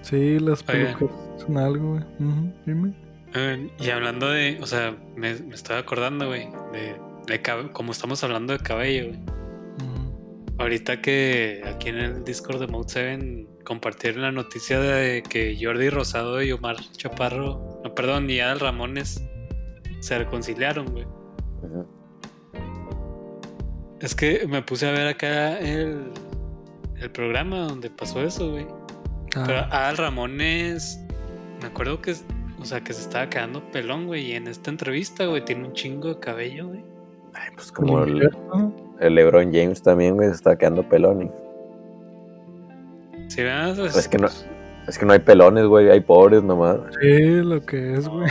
Sí, 0.04 0.38
las 0.38 0.62
Oigan. 0.68 0.94
pelucas 0.98 1.16
son 1.40 1.56
algo, 1.58 1.90
güey. 1.92 2.02
Ujú, 2.20 2.52
Dime. 2.66 2.94
Y 3.80 3.90
hablando 3.90 4.28
de. 4.28 4.58
O 4.62 4.66
sea, 4.66 4.96
me, 5.16 5.34
me 5.34 5.54
estaba 5.54 5.80
acordando, 5.80 6.28
güey. 6.28 6.48
De, 6.72 6.96
de 7.26 7.42
como 7.72 7.92
estamos 7.92 8.22
hablando 8.22 8.52
de 8.52 8.58
cabello, 8.60 9.08
güey. 9.08 9.20
Ahorita 10.58 11.02
que 11.02 11.62
aquí 11.66 11.88
en 11.88 11.96
el 11.96 12.24
Discord 12.24 12.60
de 12.60 12.68
Mode 12.68 12.84
7 12.88 13.46
compartieron 13.64 14.22
la 14.22 14.30
noticia 14.30 14.78
de 14.78 15.22
que 15.28 15.58
Jordi 15.60 15.90
Rosado 15.90 16.40
y 16.42 16.52
Omar 16.52 16.76
Chaparro, 16.92 17.80
no, 17.82 17.92
perdón, 17.94 18.30
y 18.30 18.38
Adal 18.38 18.60
Ramones 18.60 19.20
se 19.98 20.16
reconciliaron, 20.18 20.86
güey. 20.92 21.06
Ujú. 21.62 21.86
Es 24.00 24.14
que 24.14 24.46
me 24.46 24.62
puse 24.62 24.86
a 24.86 24.92
ver 24.92 25.08
acá 25.08 25.58
el, 25.58 26.04
el 27.00 27.10
programa 27.10 27.60
donde 27.66 27.90
pasó 27.90 28.22
eso, 28.22 28.52
güey. 28.52 28.66
Pero 29.46 29.58
Ah, 29.70 29.84
Adal 29.88 29.96
Ramones, 29.96 31.00
me 31.60 31.66
acuerdo 31.68 32.00
que, 32.00 32.14
o 32.60 32.64
sea, 32.64 32.80
que 32.82 32.92
se 32.92 33.02
estaba 33.02 33.28
quedando 33.28 33.62
pelón, 33.70 34.06
güey. 34.06 34.30
Y 34.30 34.32
en 34.32 34.46
esta 34.48 34.70
entrevista, 34.70 35.26
güey, 35.26 35.44
tiene 35.44 35.66
un 35.66 35.72
chingo 35.72 36.08
de 36.08 36.20
cabello, 36.20 36.68
güey. 36.68 36.84
Ay, 37.34 37.50
pues 37.54 37.72
como 37.72 38.02
el 38.04 38.30
LeBron 39.00 39.52
James 39.52 39.82
también, 39.82 40.14
güey, 40.14 40.28
se 40.28 40.34
está 40.36 40.56
quedando 40.56 40.88
pelón. 40.88 41.22
y- 41.22 41.30
¿Sí, 43.28 43.42
verdad? 43.42 43.74
Pues 43.76 43.96
Es 43.96 44.08
que 44.08 44.18
no- 44.18 44.28
Es 44.86 44.98
que 44.98 45.06
no 45.06 45.14
hay 45.14 45.18
pelones, 45.20 45.64
güey, 45.64 45.88
hay 45.90 46.00
pobres 46.00 46.42
nomás. 46.42 46.76
Sí, 47.00 47.18
lo 47.42 47.60
que 47.64 47.94
es, 47.94 48.06
güey. 48.06 48.28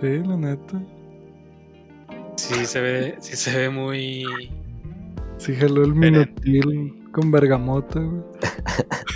Sí, 0.00 0.22
la 0.26 0.36
neta. 0.36 0.80
Sí 2.36 2.64
se 2.64 2.80
ve, 2.80 3.16
sí 3.20 3.36
se 3.36 3.56
ve 3.58 3.68
muy. 3.68 4.24
Sí, 5.36 5.54
jaló 5.54 5.84
el 5.84 5.92
Pero- 5.94 5.94
minotil 5.94 6.97
con 7.12 7.30
bergamota, 7.30 8.00
güey. 8.00 8.22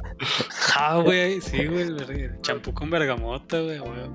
Ah, 0.75 1.01
güey, 1.03 1.41
sí, 1.41 1.67
güey, 1.67 1.83
el 1.83 2.41
champú 2.41 2.73
con 2.73 2.91
bergamota, 2.91 3.61
güey, 3.61 3.79
güey. 3.79 4.11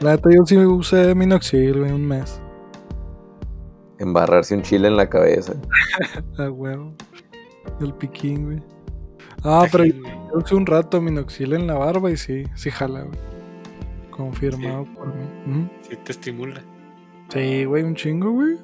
La 0.00 0.16
neta, 0.16 0.30
yo 0.30 0.44
sí 0.44 0.56
usé 0.56 1.14
minoxidil, 1.14 1.78
güey, 1.78 1.92
un 1.92 2.06
mes. 2.06 2.40
Embarrarse 3.98 4.54
un 4.54 4.62
chile 4.62 4.88
en 4.88 4.96
la 4.96 5.08
cabeza. 5.08 5.54
A 6.38 6.50
huevo. 6.50 6.92
El 7.80 7.94
piquín, 7.94 8.46
güey. 8.46 8.62
Ah, 9.44 9.66
pero 9.70 9.84
yo 9.84 9.94
usé 10.34 10.54
un 10.54 10.66
rato 10.66 11.00
minoxidil 11.00 11.54
en 11.54 11.66
la 11.66 11.74
barba 11.74 12.10
y 12.10 12.16
sí, 12.16 12.44
sí 12.56 12.70
jala, 12.70 13.02
güey. 13.02 13.18
Confirmado 14.10 14.84
por 14.94 15.14
mí. 15.14 15.24
Ujú. 15.46 15.70
Sí 15.88 15.96
te 16.04 16.12
estimula. 16.12 16.62
Sí, 17.28 17.64
güey, 17.64 17.82
un 17.84 17.94
chingo, 17.94 18.32
güey. 18.32 18.58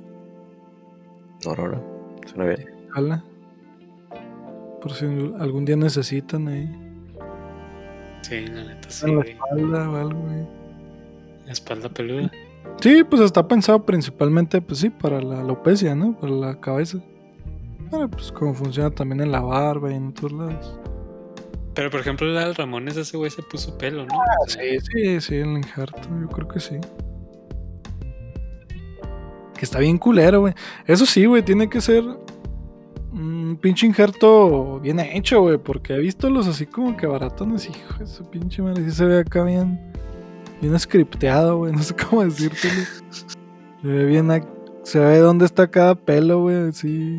No, 1.44 1.54
no, 1.54 1.68
no. 1.68 1.82
Suena 2.26 2.44
bien. 2.44 2.66
Jala. 2.90 3.24
Por 4.88 4.96
si 4.96 5.04
algún 5.38 5.66
día 5.66 5.76
necesitan 5.76 6.48
ahí. 6.48 6.66
Sí, 8.22 8.46
la 8.46 8.64
neta, 8.64 8.88
sí, 8.88 9.04
en 9.04 9.18
la 9.18 9.22
espalda 9.22 9.90
o 9.90 9.96
algo, 9.96 10.20
güey. 10.22 10.46
La 11.44 11.52
espalda 11.52 11.90
peluda. 11.90 12.30
Sí, 12.80 13.04
pues 13.04 13.20
está 13.20 13.46
pensado 13.46 13.84
principalmente, 13.84 14.62
pues 14.62 14.78
sí, 14.80 14.88
para 14.88 15.20
la 15.20 15.40
alopecia, 15.40 15.94
¿no? 15.94 16.18
Para 16.18 16.32
la 16.32 16.58
cabeza. 16.58 17.00
Bueno, 17.90 18.10
pues 18.10 18.32
como 18.32 18.54
funciona 18.54 18.90
también 18.90 19.20
en 19.20 19.30
la 19.30 19.42
barba 19.42 19.92
y 19.92 19.96
en 19.96 20.08
otros 20.08 20.32
lados. 20.32 20.80
Pero 21.74 21.90
por 21.90 22.00
ejemplo, 22.00 22.26
el 22.26 22.38
Al 22.38 22.54
Ramones, 22.54 22.96
ese 22.96 23.18
güey 23.18 23.30
se 23.30 23.42
puso 23.42 23.76
pelo, 23.76 24.06
¿no? 24.06 24.14
Ah, 24.14 24.36
O 24.46 24.48
sea, 24.48 24.62
Sí, 24.62 24.78
sí, 24.80 25.20
sí, 25.20 25.34
el 25.36 25.50
injerto, 25.50 26.08
yo 26.18 26.28
creo 26.28 26.48
que 26.48 26.60
sí. 26.60 26.76
Que 29.54 29.64
está 29.66 29.80
bien 29.80 29.98
culero, 29.98 30.40
güey. 30.40 30.54
Eso 30.86 31.04
sí, 31.04 31.26
güey, 31.26 31.42
tiene 31.42 31.68
que 31.68 31.82
ser 31.82 32.04
un 33.12 33.58
pinche 33.60 33.86
injerto 33.86 34.80
bien 34.80 35.00
hecho, 35.00 35.40
güey. 35.42 35.58
Porque 35.58 35.94
he 35.94 35.98
visto 35.98 36.28
los 36.30 36.46
así 36.46 36.66
como 36.66 36.96
que 36.96 37.06
baratones, 37.06 37.68
hijo 37.68 37.98
de 37.98 38.06
su 38.06 38.24
pinche 38.28 38.62
madre. 38.62 38.84
Sí 38.84 38.90
se 38.92 39.04
ve 39.04 39.20
acá 39.20 39.44
bien, 39.44 39.80
bien 40.60 40.78
scripteado, 40.78 41.58
güey. 41.58 41.72
No 41.76 41.82
sé 41.82 41.94
cómo 41.94 42.24
decírtelo. 42.24 42.82
Se 43.82 43.88
ve 43.88 44.04
bien, 44.06 44.28
se 44.82 44.98
ve 44.98 45.18
dónde 45.18 45.44
está 45.44 45.70
cada 45.70 45.94
pelo, 45.94 46.42
güey. 46.42 46.72
Sí. 46.72 47.18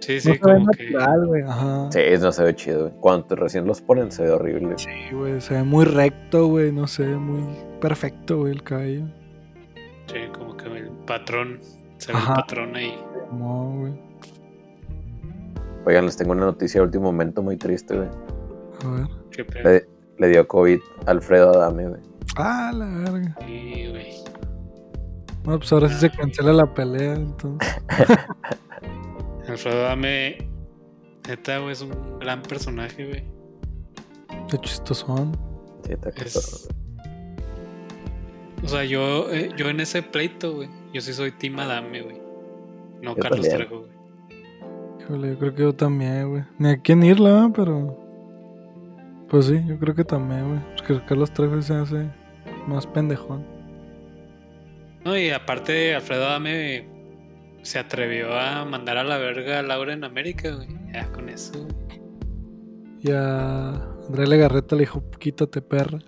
Sí, 0.00 0.14
No 0.14 0.20
sí, 0.20 0.20
se 0.20 0.30
ve 0.32 0.38
como 0.40 0.66
que. 0.68 0.90
natural, 0.90 1.26
güey. 1.26 1.42
Ajá. 1.42 1.88
Sí, 1.90 2.00
no 2.20 2.32
se 2.32 2.42
ve 2.44 2.54
chido, 2.54 2.80
güey. 2.88 2.92
Cuando 3.00 3.34
recién 3.36 3.66
los 3.66 3.80
ponen 3.80 4.12
se 4.12 4.22
ve 4.22 4.30
horrible. 4.30 4.74
Sí, 4.76 4.90
güey. 5.12 5.40
Se 5.40 5.54
ve 5.54 5.62
muy 5.64 5.84
recto, 5.84 6.46
güey. 6.46 6.70
No 6.72 6.86
sé, 6.86 7.06
muy 7.06 7.42
perfecto, 7.80 8.38
güey, 8.38 8.52
el 8.52 8.62
cabello. 8.62 9.06
Sí, 10.06 10.18
como 10.38 10.56
que 10.56 10.66
el 10.66 10.90
patrón. 11.06 11.58
Se 11.98 12.12
ve 12.12 12.18
Ajá. 12.18 12.34
el 12.34 12.40
patrón 12.40 12.76
ahí. 12.76 12.94
No, 13.32 13.74
güey. 13.78 14.05
Oigan, 15.86 16.04
les 16.06 16.16
tengo 16.16 16.32
una 16.32 16.44
noticia 16.46 16.80
de 16.80 16.86
último 16.86 17.04
momento 17.04 17.42
muy 17.42 17.56
triste, 17.56 17.96
güey. 17.96 18.08
A 18.84 18.90
ver. 18.90 19.06
Qué 19.30 19.44
pedo. 19.44 19.62
Le, 19.70 19.86
le 20.18 20.28
dio 20.28 20.46
COVID 20.48 20.78
a 21.06 21.10
Alfredo 21.12 21.50
Adame, 21.50 21.88
güey. 21.88 22.00
Ah, 22.36 22.72
la 22.74 22.86
verga. 22.86 23.36
Sí, 23.46 23.86
güey. 23.90 24.14
No, 25.44 25.58
pues 25.58 25.72
ahora 25.72 25.88
sí 25.88 25.94
se 25.94 26.10
cancela 26.10 26.52
la 26.52 26.72
pelea, 26.74 27.14
entonces. 27.14 27.76
Alfredo 29.48 29.82
Dame. 29.82 30.38
Neta, 31.28 31.58
güey, 31.58 31.72
es 31.72 31.82
un 31.82 32.18
gran 32.18 32.42
personaje, 32.42 33.06
güey. 33.06 33.24
Qué 34.50 34.58
chistosón. 34.58 35.36
Sí, 35.84 35.92
está 35.92 36.08
Es- 36.10 36.68
O 38.64 38.68
sea, 38.68 38.84
yo, 38.84 39.30
eh, 39.32 39.50
yo 39.56 39.68
en 39.68 39.80
ese 39.80 40.02
pleito, 40.02 40.54
güey. 40.54 40.68
Yo 40.92 41.00
sí 41.00 41.12
soy 41.12 41.30
Team 41.32 41.58
Adame, 41.60 42.02
güey. 42.02 42.20
No 43.02 43.14
Yo 43.14 43.22
Carlos 43.22 43.40
también. 43.48 43.56
Trejo, 43.68 43.80
güey. 43.82 43.95
Híjole, 45.06 45.30
yo 45.30 45.38
creo 45.38 45.54
que 45.54 45.62
yo 45.62 45.72
también, 45.72 46.30
güey. 46.30 46.42
Ni 46.58 46.68
a 46.68 46.76
quién 46.78 47.04
irla, 47.04 47.48
pero. 47.54 47.96
Pues 49.28 49.46
sí, 49.46 49.62
yo 49.64 49.78
creo 49.78 49.94
que 49.94 50.04
también, 50.04 50.48
güey. 50.48 50.60
Porque 50.76 51.04
Carlos 51.06 51.30
Trejo 51.32 51.62
se 51.62 51.74
hace 51.74 52.10
más 52.66 52.88
pendejón. 52.88 53.46
No, 55.04 55.16
y 55.16 55.30
aparte, 55.30 55.94
Alfredo 55.94 56.26
Adame 56.26 56.88
se 57.62 57.78
atrevió 57.78 58.36
a 58.36 58.64
mandar 58.64 58.98
a 58.98 59.04
la 59.04 59.18
verga 59.18 59.60
a 59.60 59.62
Laura 59.62 59.92
en 59.92 60.02
América, 60.02 60.50
güey. 60.50 60.68
Ya 60.92 61.06
con 61.12 61.28
eso, 61.28 61.52
güey. 61.52 62.00
Y 63.02 63.12
a 63.12 63.74
André 64.08 64.26
Legarreta 64.26 64.74
le 64.74 64.80
dijo, 64.80 65.08
quítate, 65.20 65.62
perra. 65.62 66.00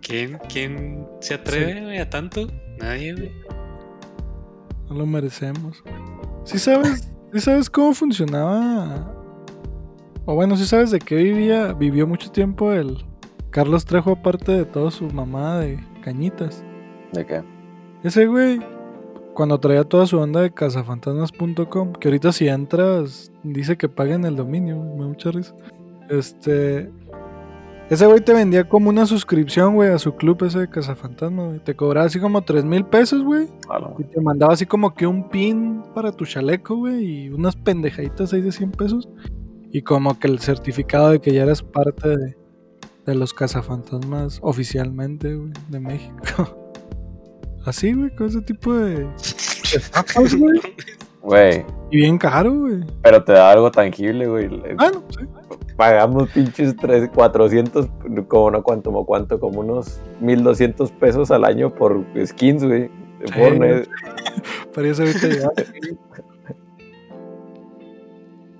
¿Quién, 0.00 0.38
¿Quién 0.48 1.06
se 1.20 1.34
atreve, 1.34 1.82
güey, 1.82 1.98
a 1.98 2.08
tanto? 2.08 2.46
Nadie, 2.78 3.14
güey. 3.14 3.32
No 4.88 4.96
lo 4.96 5.06
merecemos. 5.06 5.82
¿Sí 6.44 6.58
sabes, 6.58 7.10
¿sí 7.32 7.40
sabes 7.40 7.70
cómo 7.70 7.94
funcionaba? 7.94 9.10
O 10.26 10.34
bueno, 10.34 10.56
¿sí 10.56 10.66
sabes 10.66 10.90
de 10.90 10.98
qué 10.98 11.16
vivía? 11.16 11.72
Vivió 11.72 12.06
mucho 12.06 12.30
tiempo 12.30 12.72
el 12.72 13.04
Carlos 13.50 13.84
Trejo, 13.84 14.12
aparte 14.12 14.52
de 14.52 14.64
toda 14.64 14.90
su 14.90 15.06
mamá 15.10 15.58
de 15.60 15.78
cañitas. 16.02 16.62
¿De 17.12 17.24
qué? 17.24 17.42
Ese 18.02 18.26
güey, 18.26 18.60
cuando 19.32 19.58
traía 19.58 19.84
toda 19.84 20.06
su 20.06 20.18
onda 20.18 20.42
de 20.42 20.52
cazafantasmas.com, 20.52 21.92
que 21.94 22.08
ahorita 22.08 22.32
si 22.32 22.48
entras, 22.48 23.32
dice 23.42 23.76
que 23.76 23.88
paguen 23.88 24.24
el 24.24 24.36
dominio, 24.36 24.76
me 24.76 25.02
da 25.02 25.08
mucha 25.08 25.30
risa. 25.30 25.54
Este. 26.10 26.90
Ese 27.90 28.06
güey 28.06 28.20
te 28.20 28.32
vendía 28.32 28.66
como 28.68 28.88
una 28.88 29.04
suscripción, 29.06 29.74
güey, 29.74 29.90
a 29.90 29.98
su 29.98 30.14
club 30.16 30.42
ese 30.44 30.60
de 30.60 30.70
cazafantasmas, 30.70 31.46
güey. 31.48 31.58
Te 31.60 31.76
cobraba 31.76 32.06
así 32.06 32.18
como 32.18 32.42
3 32.42 32.64
mil 32.64 32.84
pesos, 32.86 33.22
güey. 33.22 33.46
Y 33.98 34.04
te 34.04 34.20
mandaba 34.20 34.54
así 34.54 34.64
como 34.66 34.94
que 34.94 35.06
un 35.06 35.28
pin 35.28 35.82
para 35.94 36.10
tu 36.10 36.24
chaleco, 36.24 36.76
güey, 36.76 37.04
y 37.04 37.28
unas 37.28 37.56
pendejaditas 37.56 38.32
ahí 38.32 38.40
de 38.40 38.52
100 38.52 38.70
pesos. 38.72 39.08
Y 39.70 39.82
como 39.82 40.18
que 40.18 40.28
el 40.28 40.38
certificado 40.38 41.10
de 41.10 41.20
que 41.20 41.32
ya 41.32 41.42
eres 41.42 41.62
parte 41.62 42.08
de, 42.16 42.36
de 43.04 43.14
los 43.14 43.34
cazafantasmas 43.34 44.38
oficialmente, 44.42 45.34
güey, 45.34 45.52
de 45.68 45.80
México. 45.80 46.56
Así, 47.66 47.92
güey, 47.92 48.14
con 48.16 48.26
ese 48.28 48.40
tipo 48.42 48.72
de... 48.74 49.06
estafas, 49.74 50.34
güey. 50.38 50.60
Güey, 51.22 51.64
Y 51.90 51.96
bien 51.98 52.18
caro, 52.18 52.52
güey. 52.54 52.80
pero 53.02 53.24
te 53.24 53.32
da 53.32 53.50
algo 53.50 53.70
tangible, 53.70 54.26
güey. 54.26 54.48
Bueno, 54.48 55.02
sí. 55.10 55.24
Pagamos 55.76 56.30
pinches 56.30 56.76
3, 56.76 57.10
400, 57.12 57.88
como 58.28 58.50
no 58.52 58.62
cuánto, 58.62 58.90
como 58.90 59.04
cuánto, 59.04 59.40
como 59.40 59.60
unos 59.60 60.00
1200 60.20 60.92
pesos 60.92 61.30
al 61.32 61.44
año 61.44 61.74
por 61.74 62.04
skins, 62.24 62.64
güey. 62.64 62.90
De 63.18 63.32
Fortnite. 63.32 63.88
Pero 64.74 64.88
eso 64.88 65.02
ahorita 65.02 65.28
ya... 65.28 65.50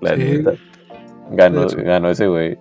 La 0.01 0.15
Sí. 0.15 0.21
neta. 0.23 0.51
Ganó, 1.31 1.63
hecho. 1.63 1.77
ganó 1.77 2.09
ese 2.09 2.27
güey. 2.27 2.57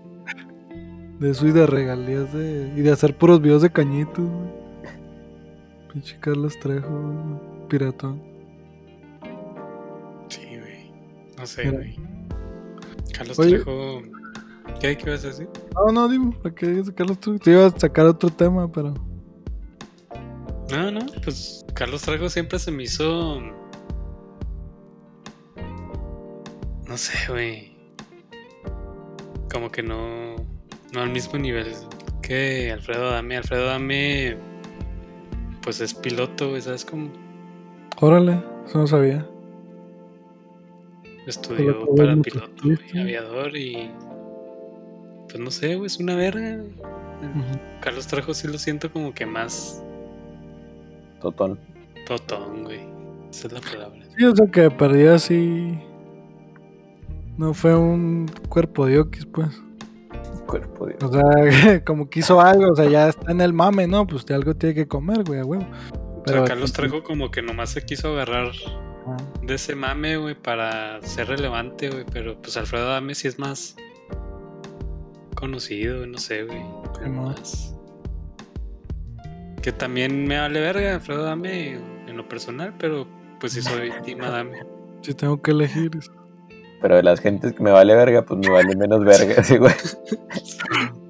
De 1.18 1.30
eso 1.30 1.46
y 1.46 1.52
de 1.52 1.66
regalías 1.66 2.32
de... 2.32 2.72
Y 2.76 2.80
de 2.82 2.90
hacer 2.92 3.16
puros 3.16 3.40
videos 3.40 3.62
de 3.62 3.70
cañitos, 3.70 4.24
güey. 4.24 4.64
Pinche 5.92 6.16
Carlos 6.20 6.58
Trejo, 6.60 6.88
piratón. 7.68 8.20
Sí, 10.28 10.40
güey. 10.58 10.92
No 11.38 11.46
sé, 11.46 11.70
güey. 11.70 11.96
Carlos 13.16 13.38
Oye. 13.38 13.50
Trejo. 13.60 14.02
¿Qué, 14.80 14.96
¿Qué 14.96 15.10
ibas 15.10 15.24
a 15.24 15.28
decir? 15.28 15.48
No, 15.74 15.92
no, 15.92 16.08
dime, 16.08 16.32
¿para 16.42 16.54
qué 16.54 16.82
Carlos 16.94 17.18
Trejo? 17.18 17.38
Te 17.38 17.50
iba 17.52 17.66
a 17.66 17.70
sacar 17.70 18.06
otro 18.06 18.30
tema, 18.30 18.70
pero... 18.70 18.94
No, 20.70 20.90
no, 20.90 21.00
pues 21.22 21.64
Carlos 21.74 22.02
Trejo 22.02 22.28
siempre 22.28 22.58
se 22.58 22.70
me 22.70 22.84
hizo. 22.84 23.40
No 26.88 26.96
sé, 26.96 27.14
güey. 27.30 27.76
Como 29.52 29.70
que 29.70 29.82
no. 29.82 30.36
No 30.92 31.00
al 31.00 31.10
mismo 31.10 31.38
nivel 31.38 31.72
que 32.22 32.72
Alfredo 32.72 33.10
Dame. 33.10 33.36
Alfredo 33.36 33.66
Dame. 33.66 34.36
Pues 35.62 35.80
es 35.80 35.94
piloto, 35.94 36.50
güey, 36.50 36.62
¿sabes 36.62 36.84
cómo? 36.84 37.10
Órale, 38.00 38.42
eso 38.66 38.78
no 38.78 38.86
sabía. 38.86 39.26
estudió 41.26 41.86
para 41.94 42.16
piloto 42.16 42.68
y 42.92 42.98
aviador 42.98 43.56
y. 43.56 43.90
Pues 45.34 45.42
no 45.42 45.50
sé, 45.50 45.74
güey, 45.74 45.86
es 45.88 45.98
una 45.98 46.14
verga. 46.14 46.58
güey. 46.58 46.68
Ujú. 46.68 47.58
Carlos 47.80 48.06
Trejo 48.06 48.32
sí 48.34 48.46
lo 48.46 48.56
siento 48.56 48.92
como 48.92 49.12
que 49.12 49.26
más 49.26 49.82
Totón. 51.20 51.58
totón, 52.06 52.62
güey. 52.62 52.78
Esa 53.30 53.48
es 53.48 53.52
la 53.54 53.60
palabra. 53.60 53.98
Sí, 54.16 54.24
o 54.26 54.36
sea 54.36 54.46
que 54.46 54.70
perdí 54.70 55.06
así. 55.08 55.76
No 57.36 57.52
fue 57.52 57.74
un 57.76 58.30
cuerpo 58.48 58.86
de 58.86 59.00
Oquis, 59.00 59.26
pues. 59.26 59.48
Cuerpo 60.46 60.86
de 60.86 60.96
O 61.04 61.10
sea, 61.12 61.82
como 61.84 62.08
que 62.08 62.20
hizo 62.20 62.40
algo, 62.40 62.70
o 62.70 62.76
sea, 62.76 62.88
ya 62.88 63.08
está 63.08 63.32
en 63.32 63.40
el 63.40 63.52
mame, 63.52 63.88
¿no? 63.88 64.06
Pues 64.06 64.24
de 64.26 64.34
algo 64.36 64.54
tiene 64.54 64.76
que 64.76 64.86
comer, 64.86 65.24
güey, 65.24 65.40
a 65.40 65.44
huevo. 65.44 65.64
o 65.64 66.22
Pero- 66.24 66.38
sea, 66.38 66.46
Carlos 66.46 66.72
Trejo 66.72 67.02
como 67.02 67.32
que 67.32 67.42
nomás 67.42 67.70
se 67.70 67.84
quiso 67.84 68.12
agarrar 68.12 68.52
Ah, 69.08 69.16
de 69.42 69.54
ese 69.54 69.74
mame, 69.74 70.16
güey, 70.16 70.36
para 70.40 71.02
ser 71.02 71.26
relevante, 71.26 71.90
güey. 71.90 72.04
Pero 72.12 72.40
pues 72.40 72.56
Alfredo 72.56 72.86
Adame 72.88 73.16
sí 73.16 73.26
es 73.26 73.36
más 73.40 73.74
conocido, 75.34 76.06
no 76.06 76.18
sé, 76.18 76.44
güey. 76.44 76.62
Sí, 77.02 77.10
mo. 77.10 77.22
más. 77.26 77.74
Que 79.62 79.72
también 79.72 80.26
me 80.26 80.38
vale 80.38 80.60
verga 80.60 80.94
Alfredo 80.94 81.22
Adame 81.22 81.78
en 82.06 82.16
lo 82.16 82.28
personal, 82.28 82.74
pero 82.78 83.06
pues 83.40 83.54
sí 83.54 83.62
soy 83.62 83.90
Team 84.04 84.20
Adame. 84.22 84.60
Si 85.02 85.14
tengo 85.14 85.40
que 85.40 85.50
elegir. 85.52 85.90
Pero 86.80 86.96
de 86.96 87.02
las 87.02 87.20
gentes 87.20 87.52
que 87.52 87.62
me 87.62 87.70
vale 87.70 87.94
verga, 87.94 88.22
pues 88.22 88.40
me 88.40 88.50
vale 88.50 88.76
menos 88.76 89.04
verga, 89.04 89.42
sí, 89.42 89.56
güey. 89.56 89.74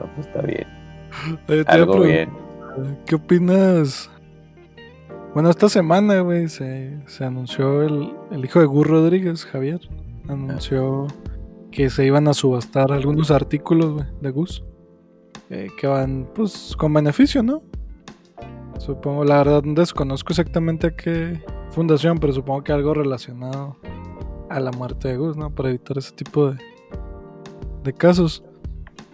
No, 0.00 0.06
pues 0.14 0.26
está 0.28 0.40
bien. 0.40 0.66
Oye, 1.48 1.64
Algo 1.66 2.00
bien. 2.00 2.30
¿Qué 3.04 3.16
opinas? 3.16 4.08
Bueno, 5.34 5.50
esta 5.50 5.68
semana, 5.68 6.20
güey, 6.20 6.48
se, 6.48 6.96
se 7.06 7.24
anunció 7.24 7.82
el, 7.82 8.12
el 8.30 8.44
hijo 8.44 8.60
de 8.60 8.66
Gus 8.66 8.86
Rodríguez, 8.86 9.44
Javier. 9.44 9.80
Anunció 10.28 11.06
que 11.70 11.90
se 11.90 12.04
iban 12.06 12.28
a 12.28 12.34
subastar 12.34 12.92
algunos 12.92 13.30
artículos, 13.30 14.04
de 14.20 14.30
Gus. 14.30 14.64
eh, 15.50 15.68
que 15.78 15.86
van, 15.88 16.28
pues, 16.34 16.74
con 16.76 16.92
beneficio, 16.94 17.42
¿no? 17.42 17.62
Supongo, 18.78 19.24
la 19.24 19.38
verdad, 19.38 19.62
desconozco 19.64 20.32
exactamente 20.32 20.86
a 20.88 20.96
qué 20.96 21.42
fundación, 21.70 22.18
pero 22.18 22.32
supongo 22.32 22.62
que 22.64 22.72
algo 22.72 22.94
relacionado 22.94 23.76
a 24.48 24.60
la 24.60 24.70
muerte 24.72 25.08
de 25.08 25.16
Gus, 25.16 25.36
¿no? 25.36 25.54
Para 25.54 25.68
evitar 25.70 25.98
ese 25.98 26.12
tipo 26.12 26.50
de, 26.50 26.58
de 27.84 27.92
casos. 27.92 28.44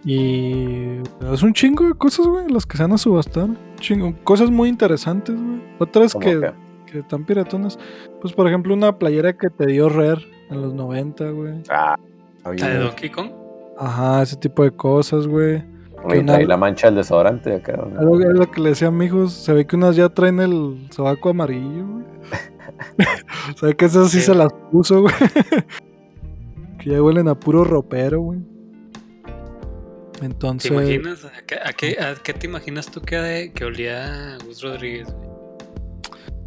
Y 0.05 0.99
es 1.31 1.43
un 1.43 1.53
chingo 1.53 1.85
de 1.85 1.93
cosas, 1.95 2.27
güey, 2.27 2.47
las 2.49 2.65
que 2.65 2.77
se 2.77 2.83
van 2.83 2.93
a 2.93 2.97
subastar. 2.97 3.49
Chingo, 3.79 4.13
cosas 4.23 4.49
muy 4.51 4.69
interesantes, 4.69 5.35
güey. 5.35 5.61
Otras 5.79 6.13
que, 6.15 6.39
que, 6.39 6.53
que 6.91 6.99
están 6.99 7.25
piratonas. 7.25 7.77
Pues, 8.21 8.31
por 8.33 8.47
ejemplo, 8.47 8.73
una 8.73 8.97
playera 8.97 9.33
que 9.37 9.49
te 9.49 9.65
dio 9.67 9.89
Rare 9.89 10.25
en 10.49 10.61
los 10.61 10.73
90, 10.73 11.29
güey. 11.31 11.61
ah, 11.69 11.97
¿La 12.53 12.67
de 12.69 12.77
Donkey 12.79 13.09
Kong? 13.09 13.31
Ajá, 13.77 14.21
ese 14.23 14.35
tipo 14.37 14.63
de 14.63 14.71
cosas, 14.71 15.27
güey. 15.27 15.63
oye, 16.03 16.19
una- 16.19 16.33
trae 16.33 16.45
la 16.47 16.57
mancha 16.57 16.87
del 16.87 16.95
desodorante 16.97 17.53
acá. 17.55 17.73
¿no? 17.77 17.99
Es 17.99 18.05
lo, 18.25 18.31
es 18.31 18.37
lo 18.39 18.51
que 18.51 18.61
le 18.61 18.69
decía 18.69 18.87
a 18.87 18.91
mi 18.91 19.05
hijo. 19.05 19.27
Se 19.27 19.53
ve 19.53 19.65
que 19.67 19.75
unas 19.75 19.95
ya 19.95 20.09
traen 20.09 20.39
el 20.39 20.87
sobaco 20.91 21.29
amarillo, 21.29 21.85
güey. 21.87 22.05
se 23.55 23.65
ve 23.67 23.75
que 23.75 23.85
esas 23.85 24.09
sí 24.11 24.19
Sí. 24.19 24.25
se 24.27 24.35
las 24.35 24.51
puso, 24.71 25.01
güey. 25.01 25.13
que 26.79 26.89
ya 26.91 27.01
huelen 27.01 27.27
a 27.27 27.35
puro 27.39 27.63
ropero, 27.63 28.21
güey. 28.21 28.39
¿Te 30.19 30.25
Entonces. 30.25 30.71
imaginas? 30.71 31.25
¿A 31.25 31.41
qué, 31.45 31.55
a 31.63 31.73
qué- 31.73 31.97
a 32.01 32.15
qué 32.23 32.33
te 32.33 32.47
imaginas 32.47 32.89
tú 32.89 33.01
que, 33.01 33.51
que 33.53 33.65
olía 33.65 34.35
a 34.35 34.37
Gus 34.45 34.63
Rodríguez? 34.63 35.07
güey? 35.13 35.27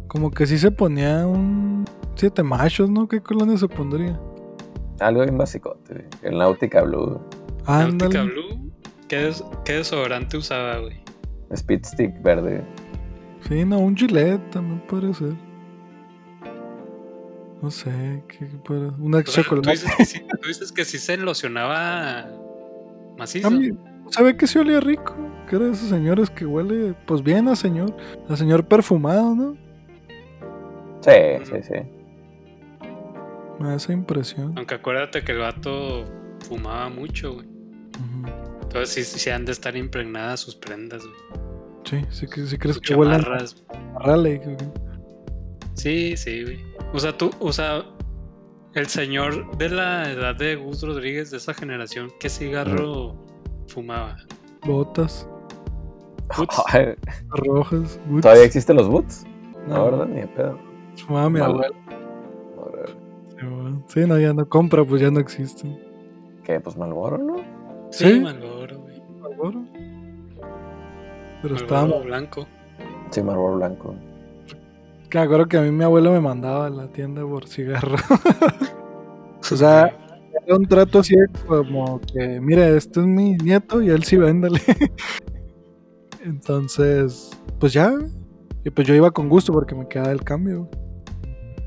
Como 0.07 0.29
que 0.31 0.45
sí 0.45 0.57
se 0.57 0.71
ponía 0.71 1.25
un. 1.25 1.85
Siete 2.15 2.43
machos, 2.43 2.89
¿no? 2.89 3.07
¿Qué 3.07 3.21
colonia 3.21 3.57
se 3.57 3.67
pondría? 3.69 4.19
Algo 5.01 5.21
bien 5.23 5.37
basicote, 5.37 5.93
güey. 5.93 6.05
El 6.21 6.37
Nautica 6.37 6.81
Blue. 6.83 7.19
Ándale. 7.65 8.13
Nautica 8.13 8.23
Blue. 8.23 8.71
¿Qué, 9.07 9.17
des- 9.17 9.43
qué 9.65 9.73
desodorante 9.73 10.37
usaba, 10.37 10.77
güey? 10.79 11.01
Speed 11.51 11.83
Stick 11.85 12.21
verde. 12.23 12.63
Sí, 13.47 13.65
no, 13.65 13.79
un 13.79 13.97
gilet 13.97 14.39
también 14.51 14.79
puede 14.87 15.13
ser. 15.13 15.33
No 17.61 17.69
sé, 17.69 18.23
¿qué 18.27 18.39
qué 18.39 18.57
puede 18.63 18.89
sea, 18.89 19.23
tú, 19.23 19.31
chocolate. 19.31 19.71
dices 19.71 19.95
que 19.95 20.05
sí, 20.05 20.21
tú 20.41 20.47
dices 20.47 20.71
que 20.71 20.83
sí 20.85 20.97
se 20.97 21.17
locionaba 21.17 22.27
macizo. 23.17 23.47
A 23.47 23.51
mí 23.51 23.69
se 24.09 24.23
ve 24.23 24.35
que 24.35 24.47
sí 24.47 24.57
olía 24.57 24.79
rico. 24.79 25.15
Que 25.47 25.57
era 25.57 25.65
de 25.65 25.71
esos 25.73 25.89
señores 25.89 26.29
que 26.29 26.45
huele, 26.45 26.95
pues 27.05 27.21
bien 27.21 27.47
a 27.49 27.55
señor. 27.55 27.95
A 28.29 28.35
señor 28.35 28.65
perfumado, 28.65 29.35
¿no? 29.35 29.57
Sí, 31.01 31.11
sí, 31.43 31.55
sí. 31.63 32.00
Me 33.61 33.69
da 33.69 33.75
esa 33.75 33.93
impresión. 33.93 34.53
Aunque 34.57 34.75
acuérdate 34.75 35.23
que 35.23 35.31
el 35.33 35.39
vato 35.39 36.05
fumaba 36.47 36.89
mucho, 36.89 37.33
güey. 37.35 37.47
Entonces 38.63 39.07
sí, 39.09 39.19
sí 39.19 39.29
han 39.29 39.45
de 39.45 39.51
estar 39.51 39.75
impregnadas 39.75 40.39
sus 40.39 40.55
prendas, 40.55 41.03
güey. 41.03 41.15
Sí, 41.83 42.05
sí, 42.09 42.25
sí 42.47 42.57
crees 42.57 42.75
Sus 42.77 42.81
que 42.81 42.93
a 42.93 42.97
Raleigh. 43.99 44.37
güey. 44.39 44.57
Sí, 45.73 46.15
sí, 46.15 46.43
güey. 46.43 46.59
O 46.93 46.99
sea, 46.99 47.17
tú, 47.17 47.31
o 47.39 47.51
sea, 47.51 47.83
el 48.73 48.87
señor 48.87 49.57
de 49.57 49.69
la 49.69 50.11
edad 50.11 50.35
de 50.35 50.55
Gus 50.55 50.81
Rodríguez, 50.83 51.31
de 51.31 51.37
esa 51.37 51.53
generación, 51.53 52.11
¿qué 52.19 52.29
cigarro 52.29 53.15
fumaba? 53.67 54.17
Botas 54.65 55.27
Boots. 56.37 56.55
Rojas. 57.29 57.99
boots. 58.07 58.21
¿Todavía 58.21 58.43
existen 58.45 58.77
los 58.77 58.87
boots? 58.87 59.25
No, 59.67 59.75
No, 59.75 59.85
¿verdad? 59.85 60.05
Ni 60.05 60.21
de 60.21 60.27
pedo. 60.27 60.59
Fumaba 61.05 61.29
mi. 61.29 61.39
Sí, 63.87 64.01
no, 64.07 64.19
ya 64.19 64.33
no 64.33 64.47
compra, 64.47 64.83
pues 64.83 65.01
ya 65.01 65.11
no 65.11 65.19
existen. 65.19 65.77
¿Qué? 66.43 66.59
Pues 66.59 66.77
Malboro, 66.77 67.17
¿no? 67.17 67.35
Sí, 67.91 68.05
¿Sí? 68.13 68.19
Malboro, 68.19 68.79
güey. 68.79 69.01
Malboro. 69.19 69.63
Pero 71.41 71.55
Malboro 71.55 71.55
estaba. 71.55 71.99
blanco. 71.99 72.47
Sí, 73.11 73.21
Malboro 73.21 73.55
blanco. 73.57 73.95
Que 75.09 75.17
me 75.17 75.23
acuerdo 75.25 75.47
que 75.47 75.57
a 75.57 75.61
mí 75.61 75.71
mi 75.71 75.83
abuelo 75.83 76.13
me 76.13 76.21
mandaba 76.21 76.67
a 76.67 76.69
la 76.69 76.87
tienda 76.87 77.21
por 77.23 77.47
cigarro. 77.47 77.97
o 79.51 79.55
sea, 79.55 79.93
era 80.45 80.55
un 80.55 80.65
trato 80.65 80.99
así 80.99 81.15
como 81.45 81.99
que, 81.99 82.39
mire, 82.39 82.77
este 82.77 83.01
es 83.01 83.05
mi 83.05 83.33
nieto 83.35 83.81
y 83.81 83.89
él 83.89 84.03
sí 84.03 84.15
véndale. 84.15 84.61
Entonces, 86.23 87.31
pues 87.59 87.73
ya. 87.73 87.93
Y 88.63 88.69
pues 88.69 88.87
yo 88.87 88.93
iba 88.93 89.11
con 89.11 89.27
gusto 89.27 89.51
porque 89.51 89.75
me 89.75 89.87
quedaba 89.87 90.11
el 90.11 90.23
cambio. 90.23 90.69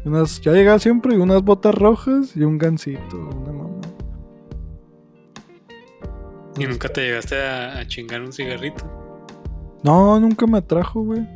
Unas, 0.04 0.40
ya 0.40 0.52
llegaba 0.52 0.78
siempre 0.78 1.14
y 1.14 1.18
unas 1.18 1.42
botas 1.42 1.74
rojas 1.74 2.36
y 2.36 2.42
un 2.42 2.58
gancito, 2.58 3.16
una 3.16 3.52
mamá. 3.52 3.70
y 6.58 6.66
nunca 6.66 6.88
te 6.88 7.00
llegaste 7.02 7.36
a, 7.42 7.78
a 7.78 7.86
chingar 7.86 8.20
un 8.20 8.32
cigarrito. 8.32 8.84
No, 9.82 10.18
nunca 10.20 10.46
me 10.46 10.58
atrajo, 10.58 11.02
güey. 11.02 11.26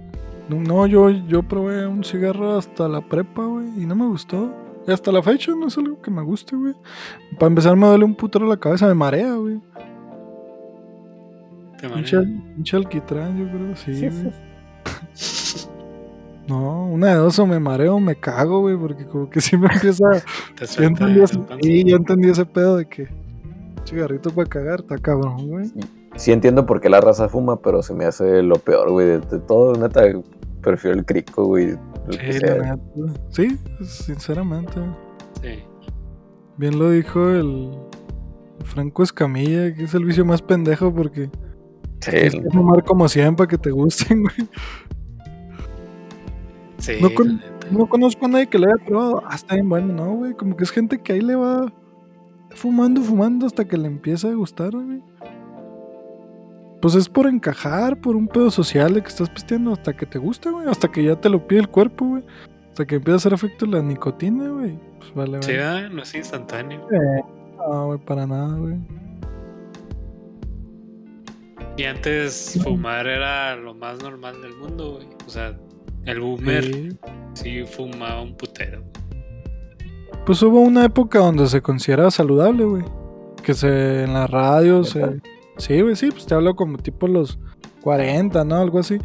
No, 0.49 0.57
no, 0.61 0.87
yo, 0.87 1.11
yo 1.11 1.43
probé 1.43 1.87
un 1.87 2.05
cigarro 2.05 2.57
hasta 2.57 2.89
la 2.89 3.01
prepa, 3.01 3.45
güey, 3.45 3.67
y 3.83 3.87
no 3.87 3.95
me 3.97 4.07
gustó. 4.07 4.55
Y 4.87 4.93
hasta 4.93 5.13
la 5.13 5.23
fecha 5.23 5.53
no 5.53 5.67
es 5.67 5.77
algo 5.77 6.01
que 6.01 6.11
me 6.11 6.23
guste, 6.23 6.57
güey. 6.57 6.75
Para 7.39 7.49
empezar 7.49 7.77
me 7.77 7.87
duele 7.87 8.05
un 8.05 8.15
putero 8.15 8.47
la 8.47 8.57
cabeza, 8.57 8.87
me 8.87 8.95
marea, 8.95 9.35
güey. 9.35 9.61
Te 11.79 11.89
Pinche, 11.89 12.17
marea. 12.17 12.43
pinche 12.55 12.77
alquitrán, 12.77 13.39
yo 13.39 13.51
creo, 13.51 13.77
sí, 13.77 13.93
güey. 14.09 14.33
No, 16.49 16.87
una 16.87 17.09
de 17.09 17.15
dos 17.17 17.39
o 17.39 17.47
me 17.47 17.61
mareo 17.61 17.97
o 17.97 18.01
me 18.01 18.17
cago, 18.17 18.61
güey, 18.61 18.77
porque 18.77 19.07
como 19.07 19.29
que 19.29 19.41
sí 19.41 19.57
me 19.57 19.67
empieza... 19.67 20.05
Te 20.57 20.67
Yo 20.67 20.85
entendí, 20.85 21.21
ese, 21.21 21.39
sí, 21.63 21.85
yo 21.85 21.97
entendí 21.97 22.31
ese 22.31 22.47
pedo 22.47 22.77
de 22.77 22.87
que 22.87 23.09
cigarrito 23.85 24.31
para 24.31 24.49
cagar, 24.49 24.81
está 24.81 24.97
cabrón, 24.99 25.49
güey. 25.49 25.71
Sí 26.17 26.33
entiendo 26.33 26.67
por 26.67 26.81
qué 26.81 26.89
la 26.89 27.01
raza 27.01 27.29
fuma, 27.29 27.61
pero 27.61 27.83
se 27.83 27.95
me 27.95 28.05
hace 28.05 28.43
lo 28.43 28.57
peor, 28.57 28.91
güey. 28.91 29.07
De, 29.07 29.19
de 29.21 29.39
todo, 29.41 29.75
neta, 29.75 30.03
prefiero 30.63 30.97
el 30.97 31.05
crico, 31.05 31.45
güey. 31.45 31.77
Sí, 32.11 32.39
la. 32.41 32.79
Sí, 33.31 33.59
sinceramente. 33.83 34.75
Sí. 35.43 35.63
Bien 36.57 36.79
lo 36.79 36.91
dijo 36.91 37.31
el 37.31 37.71
Franco 38.65 39.03
Escamilla, 39.03 39.73
que 39.75 39.85
es 39.85 39.95
el 39.95 40.05
vicio 40.05 40.25
más 40.25 40.43
pendejo 40.43 40.93
porque 40.93 41.31
Sí, 42.01 42.11
tienes 42.11 42.35
que 42.35 42.51
fumar 42.51 42.85
como 42.85 43.09
100 43.09 43.37
para 43.37 43.49
que 43.49 43.59
te 43.59 43.71
gusten, 43.71 44.23
güey. 44.23 44.49
Sí, 46.79 46.93
No 47.03 47.13
con-. 47.15 47.41
No 47.71 47.87
conozco 47.87 48.27
a 48.27 48.29
nadie 48.29 48.47
que 48.47 48.59
lo 48.59 48.67
haya 48.67 48.83
probado. 48.85 49.23
Ah, 49.27 49.35
está 49.35 49.55
bien 49.55 49.69
bueno, 49.69 49.93
no, 49.93 50.13
güey. 50.15 50.33
Como 50.35 50.57
que 50.57 50.65
es 50.65 50.71
gente 50.71 50.99
que 51.03 51.13
ahí 51.13 51.21
le 51.21 51.35
va 51.35 51.71
fumando, 52.51 53.03
fumando 53.03 53.47
hasta 53.47 53.67
que 53.67 53.77
le 53.77 53.87
empieza 53.89 54.29
a 54.29 54.35
gustar, 54.35 54.71
güey. 54.73 55.03
Pues 56.81 56.95
es 56.95 57.09
por 57.09 57.27
encajar, 57.27 58.01
por 58.01 58.15
un 58.17 58.29
pedo 58.29 58.51
social 58.51 58.95
de 58.95 59.03
que 59.03 59.09
estás 59.09 59.29
pisteando 59.29 59.73
hasta 59.73 59.95
que 59.97 60.07
te 60.07 60.19
gusta, 60.19 60.51
güey. 60.51 60.67
Hasta 60.69 60.89
que 60.91 61.03
ya 61.05 61.17
te 61.21 61.29
lo 61.29 61.47
pide 61.47 61.61
el 61.61 61.69
cuerpo, 61.69 62.07
güey. 62.07 62.23
Hasta 62.71 62.87
que 62.87 62.95
empieza 62.95 63.15
a 63.15 63.19
hacer 63.19 63.33
efecto 63.35 63.67
la 63.67 63.83
nicotina, 63.83 64.49
güey. 64.49 64.79
Pues 64.99 65.13
vale, 65.15 65.43
Sí, 65.43 65.57
vale. 65.57 65.91
no 65.91 66.03
es 66.03 66.15
instantáneo. 66.15 66.87
No, 67.59 67.87
güey, 67.87 67.99
para 67.99 68.27
nada, 68.27 68.55
güey. 68.57 68.77
Y 71.77 71.85
antes 71.85 72.59
fumar 72.63 73.07
era 73.07 73.57
lo 73.57 73.75
más 73.75 74.03
normal 74.03 74.41
del 74.43 74.57
mundo, 74.57 74.95
güey. 74.95 75.07
O 75.27 75.31
sea, 75.31 75.57
el 76.05 76.21
boomer 76.21 76.65
Sí. 76.65 76.99
sí 77.35 77.65
fumaba 77.65 78.23
un 78.23 78.35
putero. 78.37 78.83
Pues 80.27 80.43
hubo 80.43 80.61
una 80.61 80.85
época 80.85 81.19
donde 81.21 81.47
se 81.47 81.63
consideraba 81.63 82.11
saludable, 82.11 82.65
güey. 82.65 82.85
Que 83.43 83.55
se 83.55 84.05
en 84.05 84.13
la 84.13 84.27
radio 84.27 84.85
se. 84.85 85.01
¿Neta? 85.07 85.29
Sí, 85.57 85.81
güey, 85.81 85.97
sí, 85.97 86.11
pues 86.11 86.27
te 86.27 86.35
hablo 86.35 86.55
como 86.55 86.79
tipo 86.79 87.09
los 87.09 87.39
40, 87.83 88.45
¿no? 88.45 88.57
Algo 88.57 88.79
así. 88.79 88.99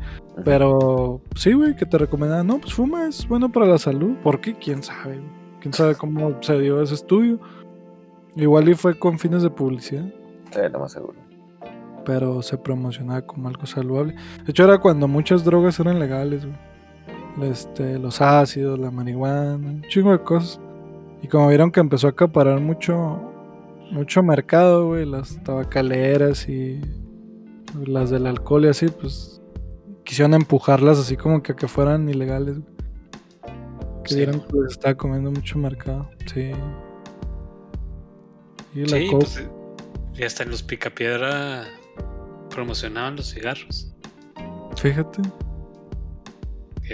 Pero 0.43 1.21
sí, 1.35 1.53
güey, 1.53 1.75
que 1.75 1.85
te 1.85 1.97
recomendaban, 1.97 2.45
no, 2.47 2.59
pues 2.59 2.73
fuma, 2.73 3.07
es 3.07 3.27
bueno 3.27 3.51
para 3.51 3.65
la 3.67 3.77
salud. 3.77 4.15
¿Por 4.23 4.41
qué? 4.41 4.55
¿Quién 4.55 4.83
sabe? 4.83 5.21
¿Quién 5.61 5.73
sabe 5.73 5.95
cómo 5.95 6.37
se 6.41 6.59
dio 6.59 6.81
ese 6.81 6.95
estudio? 6.95 7.39
Igual 8.35 8.67
y 8.69 8.73
fue 8.75 8.97
con 8.99 9.17
fines 9.17 9.43
de 9.43 9.49
publicidad, 9.49 10.05
Eh, 10.57 10.69
lo 10.71 10.79
más 10.79 10.91
seguro. 10.91 11.15
pero 12.05 12.41
se 12.41 12.57
promocionaba 12.57 13.21
como 13.21 13.47
algo 13.47 13.65
saludable. 13.65 14.15
De 14.43 14.51
hecho, 14.51 14.65
era 14.65 14.79
cuando 14.79 15.07
muchas 15.07 15.45
drogas 15.45 15.79
eran 15.79 15.99
legales, 15.99 16.45
güey. 16.45 16.57
Este, 17.41 17.97
los 17.97 18.21
ácidos, 18.21 18.77
la 18.79 18.91
marihuana, 18.91 19.55
un 19.55 19.81
chingo 19.89 20.11
de 20.11 20.21
cosas. 20.21 20.59
Y 21.21 21.27
como 21.27 21.47
vieron 21.47 21.71
que 21.71 21.79
empezó 21.79 22.07
a 22.07 22.11
acaparar 22.11 22.59
mucho, 22.59 23.21
mucho 23.91 24.21
mercado, 24.21 24.87
güey, 24.87 25.05
las 25.05 25.41
tabacaleras 25.43 26.47
y 26.49 26.79
las 27.85 28.09
del 28.11 28.27
alcohol 28.27 28.65
y 28.65 28.67
así, 28.69 28.87
pues 28.87 29.41
quisieron 30.03 30.33
empujarlas 30.35 30.99
así 30.99 31.15
como 31.17 31.41
que 31.41 31.53
a 31.53 31.55
que 31.55 31.67
fueran 31.67 32.07
ilegales. 32.09 32.59
güey. 32.59 32.73
Que 34.03 34.09
Sí. 34.09 34.15
vieron 34.17 34.41
que 34.41 34.57
les 34.61 34.71
estaba 34.73 34.95
comiendo 34.95 35.31
mucho 35.31 35.57
mercado. 35.57 36.09
Sí. 36.33 36.51
Y 38.75 38.85
Sí, 38.87 39.07
pues, 39.11 39.47
y 40.15 40.23
hasta 40.23 40.43
en 40.43 40.49
los 40.51 40.61
picapiedra 40.61 41.63
promocionaban 42.49 43.15
los 43.15 43.33
cigarros. 43.33 43.95
fíjate, 44.75 45.21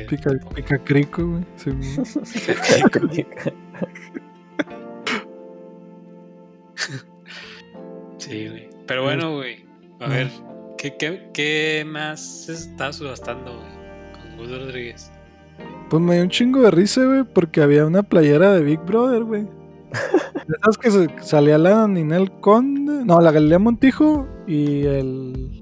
que- 0.07 0.15
pica, 0.17 0.31
pica 0.55 0.77
crico, 0.83 1.25
güey. 1.27 1.45
Sí, 1.55 1.71
güey. 1.71 3.19
Sí, 8.17 8.47
güey. 8.47 8.69
Pero 8.85 9.03
bueno, 9.03 9.35
güey. 9.35 9.65
A 9.99 10.07
ver, 10.07 10.29
¿qué, 10.77 10.95
qué, 10.97 11.29
qué 11.33 11.85
más 11.87 12.45
se 12.45 12.53
está 12.53 12.91
subastando, 12.93 13.51
güey? 13.57 13.69
Con 14.13 14.37
Gus 14.37 14.51
Rodríguez. 14.51 15.11
Pues 15.89 16.01
me 16.01 16.15
dio 16.15 16.23
un 16.23 16.29
chingo 16.29 16.61
de 16.61 16.71
risa, 16.71 17.03
güey, 17.05 17.23
porque 17.23 17.61
había 17.61 17.85
una 17.85 18.03
playera 18.03 18.53
de 18.53 18.61
Big 18.63 18.79
Brother, 18.81 19.23
güey. 19.23 19.47
Esas 20.61 20.77
que 20.77 21.21
salía 21.21 21.57
la 21.57 21.87
Ninel 21.87 22.31
Conde, 22.39 23.03
no, 23.05 23.19
la 23.19 23.31
Galilea 23.31 23.59
Montijo 23.59 24.27
y 24.47 24.83
el... 24.85 25.58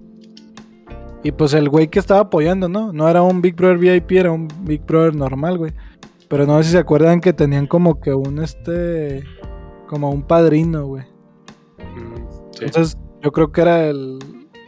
Y 1.28 1.34
pues 1.34 1.54
el 1.54 1.68
güey 1.68 1.90
que 1.90 2.00
estaba 2.00 2.22
apoyando, 2.22 2.70
¿no? 2.70 2.94
No 2.94 3.10
era 3.10 3.22
un 3.22 3.42
Big 3.42 3.54
Brother 3.54 3.78
VIP, 3.78 4.14
era 4.14 4.32
un 4.32 4.48
Big 4.62 4.86
Brother 4.86 5.14
normal, 5.14 5.58
güey. 5.58 5.74
Pero 6.30 6.46
no 6.46 6.58
sé 6.60 6.64
si 6.64 6.72
se 6.72 6.78
acuerdan 6.78 7.20
que 7.20 7.34
tenían 7.34 7.68
como 7.68 8.00
que 8.00 8.14
un, 8.14 8.42
este... 8.42 9.26
Como 9.90 10.10
un 10.10 10.22
padrino, 10.24 10.86
güey. 10.86 11.04
Mm, 11.80 12.32
sí. 12.52 12.64
Entonces, 12.64 12.98
yo 13.22 13.34
creo 13.34 13.52
que 13.52 13.60
era 13.60 13.88
el, 13.88 14.20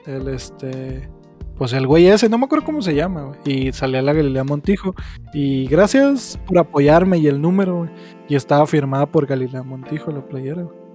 el 0.06 0.28
este, 0.28 1.10
pues 1.58 1.72
el 1.72 1.88
güey 1.88 2.08
ese, 2.08 2.28
no 2.28 2.38
me 2.38 2.44
acuerdo 2.44 2.66
cómo 2.66 2.82
se 2.82 2.94
llama, 2.94 3.24
güey. 3.24 3.40
Y 3.46 3.72
salía 3.72 4.02
la 4.02 4.12
Galilea 4.12 4.44
Montijo. 4.44 4.96
Y 5.34 5.66
gracias 5.68 6.38
por 6.46 6.58
apoyarme 6.58 7.20
y 7.20 7.28
el 7.28 7.42
número, 7.42 7.78
güey. 7.78 7.90
Y 8.28 8.36
estaba 8.36 8.68
firmada 8.68 9.06
por 9.06 9.28
Galilea 9.28 9.64
Montijo 9.64 10.12
la 10.12 10.28
playera, 10.28 10.64
güey. 10.64 10.89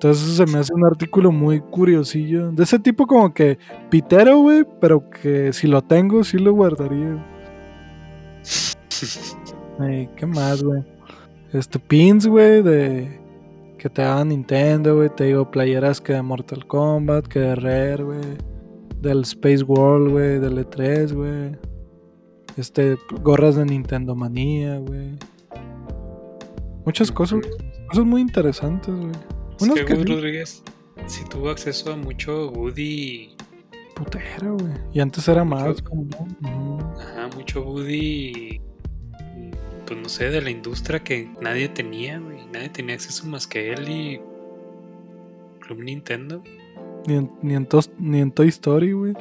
Entonces 0.00 0.28
eso 0.28 0.46
se 0.46 0.50
me 0.50 0.58
hace 0.58 0.72
un 0.72 0.86
artículo 0.86 1.30
muy 1.30 1.60
curiosillo. 1.60 2.52
De 2.52 2.62
ese 2.62 2.78
tipo 2.78 3.06
como 3.06 3.34
que 3.34 3.58
pitero, 3.90 4.38
güey, 4.38 4.64
pero 4.80 5.10
que 5.10 5.52
si 5.52 5.66
lo 5.66 5.82
tengo, 5.82 6.24
sí 6.24 6.38
lo 6.38 6.54
guardaría. 6.54 7.22
Ey, 9.78 10.08
¿Qué 10.16 10.24
más, 10.24 10.62
güey? 10.62 10.82
Este, 11.52 11.78
pins, 11.78 12.26
güey, 12.26 12.62
de... 12.62 13.20
Que 13.76 13.90
te 13.90 14.00
daban 14.00 14.28
Nintendo, 14.28 14.96
güey. 14.96 15.10
Te 15.14 15.24
digo, 15.24 15.50
playeras 15.50 16.00
que 16.00 16.14
de 16.14 16.22
Mortal 16.22 16.66
Kombat, 16.66 17.26
que 17.26 17.40
de 17.40 17.54
Rare, 17.56 18.02
güey. 18.02 18.38
Del 19.02 19.20
Space 19.20 19.64
World, 19.64 20.12
güey. 20.12 20.38
Del 20.38 20.66
E3, 20.66 21.12
güey. 21.12 21.58
Este, 22.56 22.96
gorras 23.20 23.56
de 23.56 23.66
Nintendo 23.66 24.14
Manía, 24.14 24.78
güey. 24.78 25.18
Muchas 26.86 27.12
cosas, 27.12 27.40
cosas 27.90 28.06
muy 28.06 28.22
interesantes, 28.22 28.94
güey. 28.94 29.39
Es 29.60 29.68
Unas 29.68 29.80
que 29.84 29.94
Rodríguez 29.94 30.62
sí 31.06 31.22
tuvo 31.30 31.50
acceso 31.50 31.92
a 31.92 31.96
mucho 31.96 32.50
Woody. 32.50 33.34
putera, 33.94 34.48
güey. 34.50 34.72
Y 34.92 35.00
antes 35.00 35.26
era 35.28 35.44
más 35.44 35.82
como... 35.82 36.02
ujú. 36.02 36.78
Ajá, 36.98 37.28
mucho 37.36 37.62
Woody. 37.62 38.60
Pues 39.86 40.00
no 40.00 40.08
sé, 40.08 40.30
de 40.30 40.40
la 40.40 40.50
industria 40.50 41.00
que 41.00 41.28
nadie 41.40 41.68
tenía, 41.68 42.18
güey. 42.18 42.38
Nadie 42.52 42.68
tenía 42.70 42.94
acceso 42.94 43.26
más 43.26 43.46
que 43.46 43.72
él 43.72 43.88
y. 43.88 44.20
Club 45.60 45.80
Nintendo. 45.82 46.42
Ni 47.06 47.14
en, 47.16 47.30
ni, 47.42 47.54
en 47.54 47.66
tos- 47.68 47.90
ni 47.98 48.20
en 48.20 48.30
Toy 48.32 48.48
Story, 48.48 48.92
güey. 48.92 49.14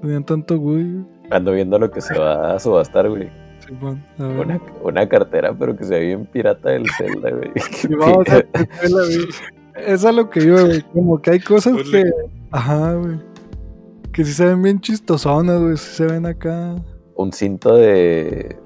Tenían 0.00 0.24
tanto 0.24 0.56
Woody, 0.56 0.84
güey. 0.92 1.04
Ando 1.30 1.52
viendo 1.52 1.78
lo 1.78 1.90
que 1.90 2.00
se 2.00 2.18
va 2.18 2.54
a 2.54 2.58
subastar, 2.58 3.08
güey. 3.08 3.28
Una, 3.70 4.60
una 4.82 5.08
cartera, 5.08 5.54
pero 5.56 5.76
que 5.76 5.84
se 5.84 5.94
ve 5.94 6.06
bien 6.06 6.26
pirata 6.26 6.70
del 6.70 6.86
Zelda, 6.96 7.30
güey. 7.30 7.50
Vamos 7.98 8.28
a 8.28 8.38
escuela, 8.38 9.04
güey. 9.04 9.28
Es 9.76 10.04
a 10.04 10.12
lo 10.12 10.28
que 10.30 10.44
yo, 10.44 10.66
güey. 10.66 10.82
Como 10.92 11.20
que 11.20 11.30
hay 11.32 11.40
cosas 11.40 11.76
que. 11.90 12.04
Ajá, 12.50 12.94
güey. 12.94 13.18
Que 14.12 14.24
sí 14.24 14.32
se 14.32 14.46
ven 14.46 14.62
bien 14.62 14.80
chistosonas, 14.80 15.60
güey. 15.60 15.76
Sí 15.76 15.96
se 15.96 16.06
ven 16.06 16.26
acá. 16.26 16.74
Un 17.14 17.32
cinto 17.32 17.76
de. 17.76 18.56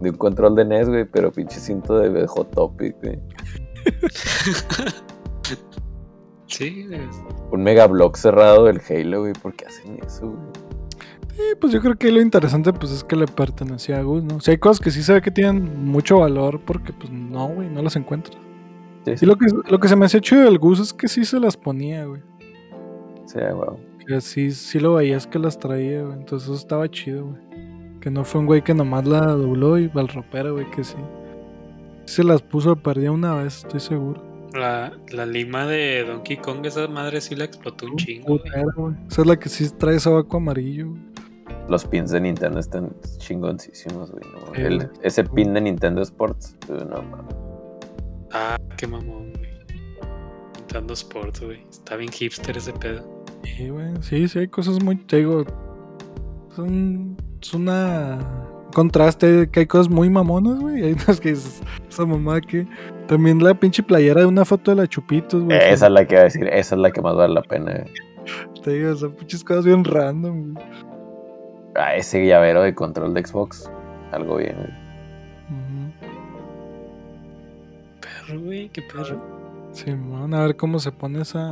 De 0.00 0.10
un 0.10 0.16
control 0.16 0.56
de 0.56 0.64
NES, 0.64 0.88
güey, 0.88 1.04
pero 1.04 1.30
pinche 1.30 1.60
cinto 1.60 1.98
de 1.98 2.26
Hot 2.26 2.50
Topic, 2.50 2.96
güey. 3.02 3.18
Sí, 6.50 6.84
güey. 6.88 7.00
Un 7.52 7.62
mega 7.62 7.86
block 7.86 8.16
cerrado 8.16 8.64
del 8.64 8.80
Halo, 8.88 9.20
güey. 9.20 9.32
¿Por 9.34 9.54
qué 9.54 9.66
hacen 9.66 10.00
eso, 10.04 10.30
güey? 10.30 10.59
Y 11.40 11.54
pues 11.56 11.72
yo 11.72 11.80
creo 11.80 11.96
que 11.96 12.10
lo 12.12 12.20
interesante, 12.20 12.72
pues 12.72 12.92
es 12.92 13.04
que 13.04 13.16
le 13.16 13.26
pertenecía 13.26 13.98
a 13.98 14.02
Gus, 14.02 14.22
¿no? 14.22 14.36
O 14.36 14.40
sea, 14.40 14.52
hay 14.52 14.58
cosas 14.58 14.80
que 14.80 14.90
sí 14.90 15.02
se 15.02 15.14
ve 15.14 15.22
que 15.22 15.30
tienen 15.30 15.84
mucho 15.84 16.18
valor 16.18 16.60
porque, 16.64 16.92
pues 16.92 17.10
no, 17.10 17.48
güey, 17.48 17.68
no 17.68 17.82
las 17.82 17.96
encuentras. 17.96 18.36
Sí, 19.04 19.12
Y 19.22 19.26
lo 19.26 19.36
que, 19.36 19.46
lo 19.68 19.78
que 19.78 19.88
se 19.88 19.96
me 19.96 20.04
hacía 20.06 20.20
chido 20.20 20.42
del 20.42 20.58
Gus 20.58 20.80
es 20.80 20.92
que 20.92 21.08
sí 21.08 21.24
se 21.24 21.40
las 21.40 21.56
ponía, 21.56 22.04
güey. 22.04 22.22
Sí, 23.26 23.38
wow. 23.52 23.78
Que 24.06 24.20
sí, 24.20 24.50
sí 24.50 24.78
lo 24.80 24.94
veías 24.94 25.26
que 25.26 25.38
las 25.38 25.58
traía, 25.58 26.02
güey. 26.02 26.18
Entonces 26.18 26.48
eso 26.48 26.58
estaba 26.58 26.90
chido, 26.90 27.26
güey. 27.26 27.40
Que 28.00 28.10
no 28.10 28.24
fue 28.24 28.40
un 28.40 28.46
güey 28.46 28.62
que 28.62 28.74
nomás 28.74 29.06
la 29.06 29.26
dobló 29.26 29.78
y 29.78 29.88
va 29.88 30.00
al 30.02 30.08
ropero, 30.08 30.54
güey, 30.54 30.70
que 30.70 30.84
sí. 30.84 30.96
Se 32.04 32.24
las 32.24 32.42
puso 32.42 32.74
de 32.74 32.80
perdida 32.80 33.12
una 33.12 33.34
vez, 33.36 33.58
estoy 33.58 33.80
seguro. 33.80 34.22
La, 34.52 34.92
la 35.12 35.26
lima 35.26 35.64
de 35.66 36.04
Donkey 36.04 36.38
Kong, 36.38 36.66
esa 36.66 36.88
madre 36.88 37.20
sí 37.20 37.36
la 37.36 37.44
explotó 37.44 37.86
un 37.86 37.96
chingo. 37.96 38.40
güey. 38.76 38.94
Esa 39.08 39.20
es 39.22 39.26
la 39.26 39.38
que 39.38 39.48
sí 39.48 39.68
trae 39.78 40.00
sobaco 40.00 40.38
amarillo, 40.38 40.88
güey. 40.90 41.09
Los 41.70 41.84
pins 41.86 42.10
de 42.10 42.20
Nintendo 42.20 42.58
están 42.58 42.92
chingoncísimos, 43.18 44.10
güey. 44.10 44.24
no 44.34 44.54
El- 44.54 44.90
ese 45.02 45.22
pin 45.24 45.54
de 45.54 45.60
Nintendo 45.60 46.02
Sports, 46.02 46.56
güey, 46.66 46.84
no 46.84 47.00
mames. 47.02 47.36
Ah, 48.32 48.56
qué 48.76 48.86
mamón, 48.88 49.32
güey. 49.32 49.50
Nintendo 50.56 50.92
Sports, 50.94 51.40
güey. 51.40 51.64
Está 51.70 51.94
bien 51.96 52.10
hipster 52.10 52.56
ese 52.56 52.72
pedo. 52.72 53.24
Sí, 53.44 53.68
güey. 53.68 53.88
Sí, 54.02 54.26
sí, 54.28 54.40
hay 54.40 54.48
cosas 54.48 54.82
muy. 54.82 54.96
Te 54.96 55.18
digo. 55.18 55.44
Son. 56.56 57.16
Es 57.40 57.54
una. 57.54 58.18
un 58.66 58.72
contraste 58.72 59.48
que 59.50 59.60
hay 59.60 59.66
cosas 59.66 59.88
muy 59.88 60.10
mamonas, 60.10 60.58
güey. 60.60 60.82
Hay 60.84 60.92
unas 60.92 61.20
que 61.20 61.30
esa 61.30 62.04
mamá 62.06 62.40
que. 62.40 62.66
También 63.06 63.42
la 63.42 63.54
pinche 63.54 63.82
playera 63.82 64.20
de 64.20 64.26
una 64.26 64.44
foto 64.44 64.70
de 64.72 64.76
la 64.76 64.86
Chupitos, 64.86 65.42
güey. 65.44 65.56
Esa 65.56 65.86
es 65.86 65.92
la 65.92 66.04
que 66.04 66.14
iba 66.14 66.20
a 66.22 66.24
decir, 66.24 66.46
esa 66.46 66.74
es 66.74 66.80
la 66.80 66.90
que 66.92 67.00
más 67.00 67.14
vale 67.16 67.34
la 67.34 67.42
pena, 67.42 67.72
güey. 67.72 67.94
Te 68.62 68.70
digo, 68.72 68.94
son 68.94 69.12
pinches 69.16 69.42
cosas 69.42 69.64
bien 69.64 69.84
random, 69.84 70.54
güey. 70.54 70.66
Ah, 71.76 71.94
ese 71.94 72.24
llavero 72.26 72.62
de 72.62 72.74
control 72.74 73.14
de 73.14 73.24
Xbox. 73.24 73.70
Algo 74.12 74.36
bien, 74.36 74.56
güey. 74.56 74.80
Perro, 78.00 78.40
güey, 78.40 78.68
qué 78.70 78.82
perro. 78.82 79.20
Sí, 79.72 79.92
man, 79.94 80.34
a 80.34 80.42
ver 80.42 80.56
cómo 80.56 80.78
se 80.78 80.90
pone 80.90 81.22
esa, 81.22 81.50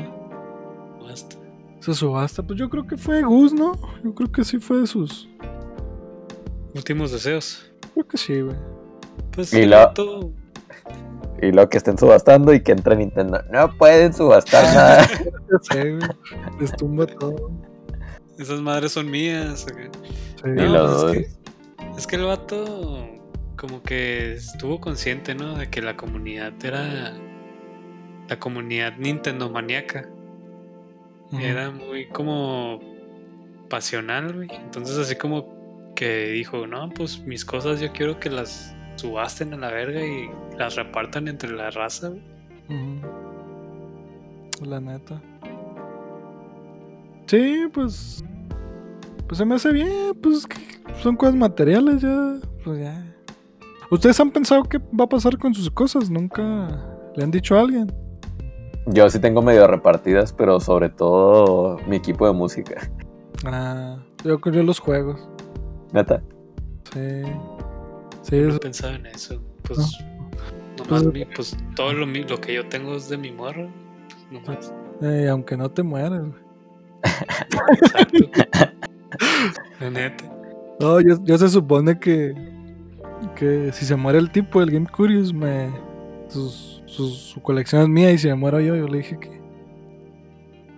Basta. 1.00 1.36
esa 1.80 1.94
subasta. 1.94 2.42
Pues 2.42 2.58
yo 2.58 2.68
creo 2.68 2.86
que 2.86 2.96
fue 2.96 3.22
Gus, 3.22 3.52
¿no? 3.52 3.72
Yo 4.02 4.14
creo 4.14 4.30
que 4.32 4.44
sí 4.44 4.58
fue 4.58 4.78
de 4.78 4.86
sus. 4.86 5.28
Últimos 6.74 7.12
deseos. 7.12 7.70
Creo 7.94 8.06
que 8.08 8.16
sí, 8.18 8.40
güey. 8.40 8.56
Pues 9.32 9.52
Y 9.52 9.66
vato- 9.66 10.32
Y 11.40 11.52
lo 11.52 11.68
que 11.68 11.78
estén 11.78 11.96
subastando 11.96 12.52
y 12.52 12.60
que 12.62 12.72
entra 12.72 12.94
Nintendo. 12.96 13.40
No 13.52 13.76
pueden 13.76 14.12
subastar 14.12 14.64
nada. 14.74 15.06
Sé, 15.62 15.92
güey. 15.96 16.08
Les 16.60 16.72
tumba 16.76 17.06
todo. 17.06 17.50
Esas 18.38 18.60
madres 18.60 18.92
son 18.92 19.10
mías. 19.10 19.66
acá. 19.66 19.90
Sí. 20.42 20.48
Y 20.48 20.50
No, 20.50 20.66
los 20.66 20.90
pues 20.90 21.02
dos. 21.02 21.16
es, 21.16 21.36
que, 21.36 21.98
es 21.98 22.06
que 22.06 22.16
el 22.16 22.24
vato 22.24 23.06
como 23.56 23.82
que 23.82 24.34
estuvo 24.34 24.80
consciente, 24.80 25.34
¿no? 25.34 25.56
De 25.56 25.68
que 25.68 25.82
la 25.82 25.96
comunidad 25.96 26.52
era 26.64 27.12
la 28.28 28.38
comunidad 28.38 28.96
Nintendo 28.98 29.50
maníaca. 29.50 30.08
Era 31.32 31.70
muy 31.70 32.08
como 32.08 32.80
pasional, 33.68 34.32
güey. 34.32 34.48
Entonces 34.54 34.96
así 34.96 35.16
como 35.16 35.92
que 35.94 36.28
dijo, 36.28 36.66
no, 36.66 36.88
pues 36.90 37.20
mis 37.20 37.44
cosas 37.44 37.80
yo 37.80 37.92
quiero 37.92 38.18
que 38.20 38.30
las 38.30 38.74
subasten 38.96 39.52
a 39.54 39.56
la 39.56 39.70
verga 39.70 40.00
y 40.04 40.30
las 40.56 40.76
repartan 40.76 41.28
entre 41.28 41.50
la 41.50 41.70
raza, 41.70 42.08
güey. 42.08 42.22
La 44.62 44.80
neta. 44.80 45.20
Sí, 47.28 47.66
pues. 47.72 48.24
Pues 49.26 49.38
se 49.38 49.44
me 49.44 49.54
hace 49.56 49.72
bien, 49.72 49.88
pues 50.22 50.46
que 50.46 50.56
son 51.02 51.14
cosas 51.16 51.34
materiales 51.34 52.00
ya. 52.00 52.36
Pues 52.64 52.78
ya. 52.80 53.04
¿Ustedes 53.90 54.18
han 54.20 54.30
pensado 54.30 54.62
qué 54.64 54.78
va 54.78 55.04
a 55.04 55.08
pasar 55.08 55.36
con 55.38 55.54
sus 55.54 55.70
cosas? 55.70 56.08
¿Nunca 56.10 56.68
le 57.14 57.24
han 57.24 57.30
dicho 57.30 57.56
a 57.56 57.60
alguien? 57.60 57.92
Yo 58.86 59.08
sí 59.10 59.18
tengo 59.18 59.42
medio 59.42 59.66
repartidas, 59.66 60.32
pero 60.32 60.60
sobre 60.60 60.88
todo 60.88 61.78
mi 61.86 61.96
equipo 61.96 62.26
de 62.26 62.32
música. 62.32 62.90
Ah, 63.44 63.98
yo 64.24 64.40
creo 64.40 64.62
los 64.62 64.78
juegos. 64.78 65.20
Neta. 65.92 66.22
Sí. 66.94 67.22
Sí, 68.22 68.36
No 68.40 68.48
es- 68.54 68.58
pensaba 68.60 68.94
en 68.94 69.06
eso. 69.06 69.40
Pues, 69.64 69.98
nomás 70.78 71.04
mi- 71.04 71.26
pues 71.26 71.54
todo 71.76 71.92
lo, 71.92 72.06
mi- 72.06 72.24
lo 72.24 72.38
que 72.40 72.54
yo 72.54 72.66
tengo 72.68 72.94
es 72.96 73.10
de 73.10 73.18
mi 73.18 73.30
morro. 73.30 73.68
Pues, 74.44 74.70
nomás. 74.70 74.74
eh, 75.02 75.28
aunque 75.28 75.56
no 75.56 75.70
te 75.70 75.82
mueras. 75.82 76.20
güey. 76.20 76.47
Exacto. 77.02 78.18
La 79.80 79.90
neta. 79.90 80.24
No, 80.80 81.00
yo, 81.00 81.16
yo 81.24 81.38
se 81.38 81.48
supone 81.48 81.98
que. 81.98 82.34
Que 83.34 83.70
si 83.72 83.84
se 83.84 83.96
muere 83.96 84.18
el 84.18 84.30
tipo 84.30 84.60
del 84.60 84.70
Game 84.70 84.86
Curious, 84.86 85.32
me. 85.32 85.70
sus- 86.28 86.82
sus- 86.86 87.18
su 87.32 87.40
colección 87.42 87.82
es 87.82 87.88
mía 87.88 88.12
y 88.12 88.18
si 88.18 88.28
me 88.28 88.34
muero 88.34 88.60
yo, 88.60 88.76
yo 88.76 88.86
le 88.86 88.98
dije 88.98 89.18
que. 89.18 89.38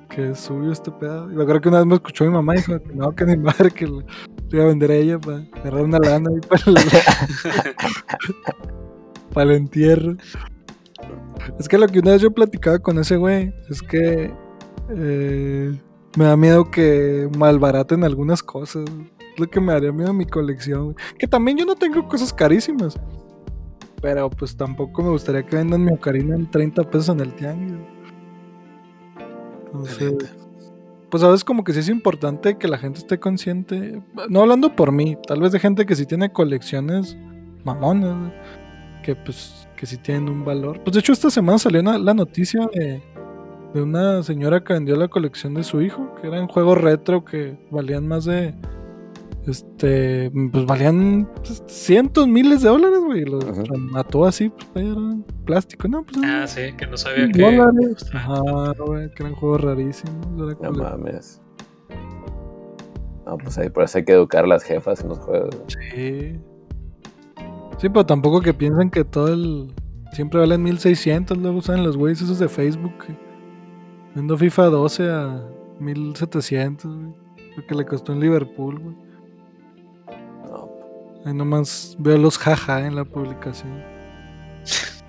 Que 0.09 0.31
es 0.31 0.41
suyo 0.41 0.73
este 0.73 0.91
pedo. 0.91 1.31
Y 1.31 1.35
me 1.35 1.43
acuerdo 1.43 1.61
que 1.61 1.69
una 1.69 1.79
vez 1.79 1.87
me 1.87 1.95
escuchó 1.95 2.25
mi 2.25 2.31
mamá 2.31 2.55
y 2.55 2.59
dijo 2.59 2.83
que 2.83 2.95
no, 2.95 3.15
que 3.15 3.27
mi 3.27 3.37
madre 3.37 3.71
que 3.71 3.87
le 3.87 3.93
le 4.51 4.57
iba 4.57 4.65
a 4.65 4.69
vender 4.69 4.91
a 4.91 4.95
ella 4.97 5.19
para 5.21 5.37
agarrar 5.61 5.83
una 5.83 5.99
lana 6.01 6.31
y 6.37 6.41
para 6.47 6.63
el, 6.67 6.75
para 9.33 9.51
el 9.53 9.57
entierro. 9.57 10.17
Es 11.59 11.69
que 11.69 11.79
lo 11.79 11.87
que 11.87 12.01
una 12.01 12.13
vez 12.13 12.23
yo 12.23 12.33
platicaba 12.33 12.79
con 12.81 12.99
ese 12.99 13.17
güey 13.17 13.53
es 13.69 13.81
que 13.83 14.33
eh, 14.91 15.81
me 16.17 16.25
da 16.25 16.37
miedo 16.37 16.71
que 16.71 17.29
malbaraten 17.39 18.05
algunas 18.05 18.43
cosas. 18.43 18.85
Es 19.35 19.39
lo 19.41 19.47
que 19.49 19.61
me 19.61 19.73
daría 19.73 19.93
miedo 19.93 20.11
a 20.11 20.15
mi 20.15 20.27
colección. 20.27 20.97
Que 21.19 21.27
también 21.27 21.57
yo 21.59 21.65
no 21.67 21.77
tengo 21.77 22.07
cosas 22.09 22.33
carísimas. 22.33 22.99
Pero 24.03 24.31
pues 24.31 24.57
tampoco 24.57 25.03
me 25.03 25.11
gustaría 25.11 25.43
que 25.45 25.57
vendan 25.57 25.85
mi 25.85 25.93
ocarina 25.93 26.35
en 26.35 26.51
30 26.51 26.83
pesos 26.85 27.09
en 27.11 27.21
el 27.21 27.33
tianguis. 27.35 27.79
Entonces, 29.67 30.13
neta. 30.13 30.27
pues 31.11 31.21
sabes 31.23 31.45
como 31.45 31.63
que 31.65 31.73
sí 31.73 31.81
es 31.81 31.89
importante 31.89 32.57
que 32.59 32.67
la 32.69 32.79
gente 32.79 32.99
esté 33.01 33.19
consciente. 33.21 34.03
No 34.29 34.41
hablando 34.41 34.75
por 34.75 34.91
mí, 34.93 35.17
tal 35.27 35.41
vez 35.41 35.53
de 35.53 35.61
gente 35.61 35.87
que 35.87 35.95
sí 35.95 36.07
tiene 36.07 36.33
colecciones 36.33 37.17
mamonas, 37.65 38.33
que 39.03 39.15
pues 39.15 39.69
que 39.77 39.87
sí 39.87 39.97
tienen 39.97 40.29
un 40.29 40.45
valor. 40.45 40.81
Pues 40.83 40.95
de 40.95 41.01
hecho 41.01 41.13
esta 41.13 41.31
semana 41.31 41.59
salió 41.59 41.81
una- 41.81 41.99
la 41.99 42.13
noticia 42.15 42.69
de, 42.75 43.03
de 43.75 43.83
una 43.83 44.23
señora 44.23 44.63
que 44.65 44.73
vendió 44.73 44.97
la 44.97 45.09
colección 45.09 45.55
de 45.55 45.63
su 45.63 45.81
hijo, 45.81 46.15
que 46.21 46.27
eran 46.29 46.49
juegos 46.49 46.81
retro 46.81 47.25
que 47.25 47.57
valían 47.71 48.07
más 48.09 48.25
de 48.25 48.55
este 49.47 50.31
pues 50.53 50.67
valían 50.67 51.29
pues, 51.37 51.63
cientos 51.67 52.29
miles 52.29 52.63
de 52.63 52.69
dólares, 52.69 53.01
güey, 53.05 53.25
los 53.25 53.45
Ajá. 53.45 53.63
mató 53.79 54.25
así, 54.27 54.51
pues 54.51 54.85
eran 54.87 55.25
plástico, 55.45 55.89
no, 55.89 56.03
pues 56.05 56.19
Ah, 56.25 56.47
sí, 56.47 56.73
que 56.77 56.87
no 56.87 56.97
sabía 56.97 57.29
que. 57.31 57.41
dólares. 57.43 58.11
Ajá. 58.13 58.73
Güey, 58.85 59.11
que 59.15 59.23
eran 59.23 59.35
juegos 59.35 59.63
rarísimos. 59.63 60.27
era 60.37 60.71
No 60.71 60.73
mames. 60.73 61.41
No, 63.27 63.39
pues 63.39 63.57
ahí 63.59 63.71
por 63.71 63.85
eso 63.85 63.99
hay 63.99 64.05
que 64.05 64.13
educar 64.13 64.45
a 64.45 64.49
las 64.49 64.63
jefas 64.65 65.01
en 65.03 65.09
los 65.11 65.19
juegos. 65.21 65.57
Sí. 65.69 66.39
Sí, 67.79 67.89
pero 67.89 68.05
tampoco 68.05 68.41
que 68.43 68.53
piensen 68.53 68.91
que 68.91 69.05
todo 69.05 69.29
el. 69.33 69.73
Siempre 70.13 70.41
valen 70.41 70.63
1600, 70.65 71.39
luego 71.39 71.59
usan 71.59 71.85
los 71.85 71.97
güeyes 71.97 72.21
esos 72.21 72.39
de 72.41 72.49
Facebook. 72.49 72.93
que 73.07 73.30
Vendo 74.15 74.37
FIFA 74.37 74.65
12 74.67 75.11
a 75.11 75.45
1700, 75.79 76.97
güey. 76.97 77.15
Lo 77.57 77.67
que 77.67 77.75
le 77.75 77.85
costó 77.87 78.13
en 78.13 78.21
Liverpool, 78.21 78.79
güey. 78.79 78.97
No, 80.49 80.71
Ahí 81.25 81.35
nomás 81.35 81.97
veo 81.99 82.17
los 82.19 82.39
jaja 82.39 82.87
en 82.87 82.95
la 82.97 83.05
publicación. 83.05 83.83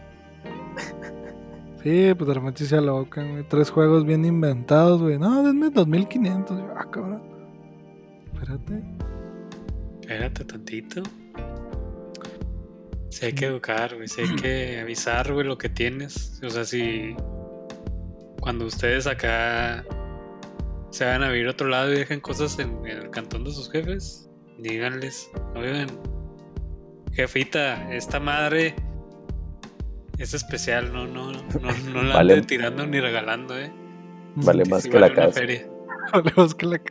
Sí, 1.83 2.13
pues 2.15 2.27
de 2.27 2.33
repente 2.35 2.63
se 2.65 2.77
alocan, 2.77 3.31
güey. 3.31 3.43
Tres 3.49 3.71
juegos 3.71 4.05
bien 4.05 4.23
inventados, 4.23 5.01
güey. 5.01 5.17
No, 5.17 5.41
denme 5.41 5.71
2500. 5.71 6.59
Yo, 6.59 6.67
Ah, 6.77 6.85
cabrón. 6.91 7.23
Espérate. 8.33 8.83
Espérate 10.01 10.45
tantito. 10.45 11.01
Sí 13.09 13.25
hay 13.25 13.33
que 13.33 13.45
educar, 13.47 13.95
güey. 13.95 14.07
Sí 14.07 14.21
hay 14.21 14.35
que 14.35 14.79
avisar, 14.79 15.33
güey, 15.33 15.43
lo 15.47 15.57
que 15.57 15.69
tienes. 15.69 16.39
O 16.45 16.51
sea, 16.51 16.65
si 16.65 17.15
cuando 18.41 18.65
ustedes 18.65 19.07
acá 19.07 19.85
se 20.89 21.05
van 21.05 21.23
a 21.23 21.29
vivir 21.29 21.47
a 21.47 21.51
otro 21.51 21.69
lado 21.69 21.93
y 21.93 21.99
dejen 21.99 22.19
cosas 22.19 22.59
en, 22.59 22.85
en 22.85 22.97
el 22.97 23.09
cantón 23.11 23.45
de 23.45 23.51
sus 23.51 23.71
jefes, 23.71 24.29
díganles, 24.57 25.31
oigan, 25.55 25.87
jefita, 27.13 27.89
esta 27.93 28.19
madre 28.19 28.75
es 30.17 30.33
especial, 30.33 30.91
no, 30.91 31.07
no, 31.07 31.31
no, 31.31 31.41
no 31.93 32.03
la 32.03 32.15
Vale. 32.15 32.33
ande 32.33 32.45
tirando 32.47 32.85
ni 32.85 32.99
regalando, 32.99 33.57
eh. 33.57 33.71
vale 34.35 34.65
más 34.65 34.83
sí 34.83 34.89
que 34.89 34.99
vale 34.99 35.15
la 35.15 35.15
casa. 35.15 35.39
feria. 35.39 35.65
Vale 36.13 36.31
más 36.35 36.55
que 36.55 36.65
la 36.65 36.81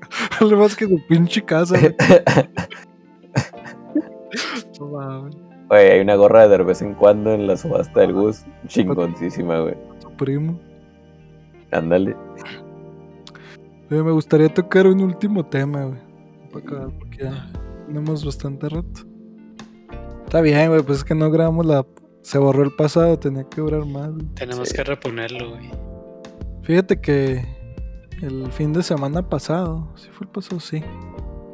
vale 0.40 0.56
más 0.56 0.76
que 0.76 0.86
su 0.86 1.06
pinche 1.08 1.44
casa, 1.44 1.76
güey. 1.78 1.94
Oye, 5.68 5.92
hay 5.92 6.00
una 6.00 6.14
gorra 6.14 6.48
de 6.48 6.56
de 6.56 6.64
vez 6.64 6.80
en 6.80 6.94
cuando 6.94 7.34
en 7.34 7.46
la 7.46 7.56
subasta 7.56 8.00
del 8.00 8.12
Gus. 8.12 8.44
Chingoncísima, 8.68 9.58
güey. 9.60 9.74
su 10.00 10.10
primo. 10.16 10.58
Ándale. 11.72 12.16
Me 13.88 14.00
gustaría 14.12 14.52
tocar 14.52 14.86
un 14.86 15.00
último 15.00 15.44
tema, 15.44 15.84
güey. 15.84 15.98
Para 16.52 16.64
acabar, 16.64 16.98
porque 16.98 17.18
ya 17.24 17.50
tenemos 17.86 18.24
bastante 18.24 18.68
rato. 18.68 19.00
Está 20.24 20.40
bien, 20.40 20.68
güey, 20.68 20.82
pues 20.82 20.98
es 20.98 21.04
que 21.04 21.14
no 21.14 21.30
grabamos 21.30 21.66
la. 21.66 21.84
Se 22.22 22.38
borró 22.38 22.62
el 22.62 22.72
pasado, 22.76 23.18
tenía 23.18 23.44
que 23.44 23.60
durar 23.60 23.84
más. 23.86 24.12
güey. 24.12 24.26
Tenemos 24.34 24.68
Sí. 24.68 24.76
que 24.76 24.84
reponerlo, 24.84 25.50
güey. 25.50 25.70
Fíjate 26.62 27.00
que 27.00 27.44
el 28.22 28.52
fin 28.52 28.72
de 28.72 28.82
semana 28.82 29.28
pasado, 29.28 29.88
si 29.96 30.08
fue 30.10 30.26
el 30.26 30.30
pasado, 30.32 30.60
sí. 30.60 30.82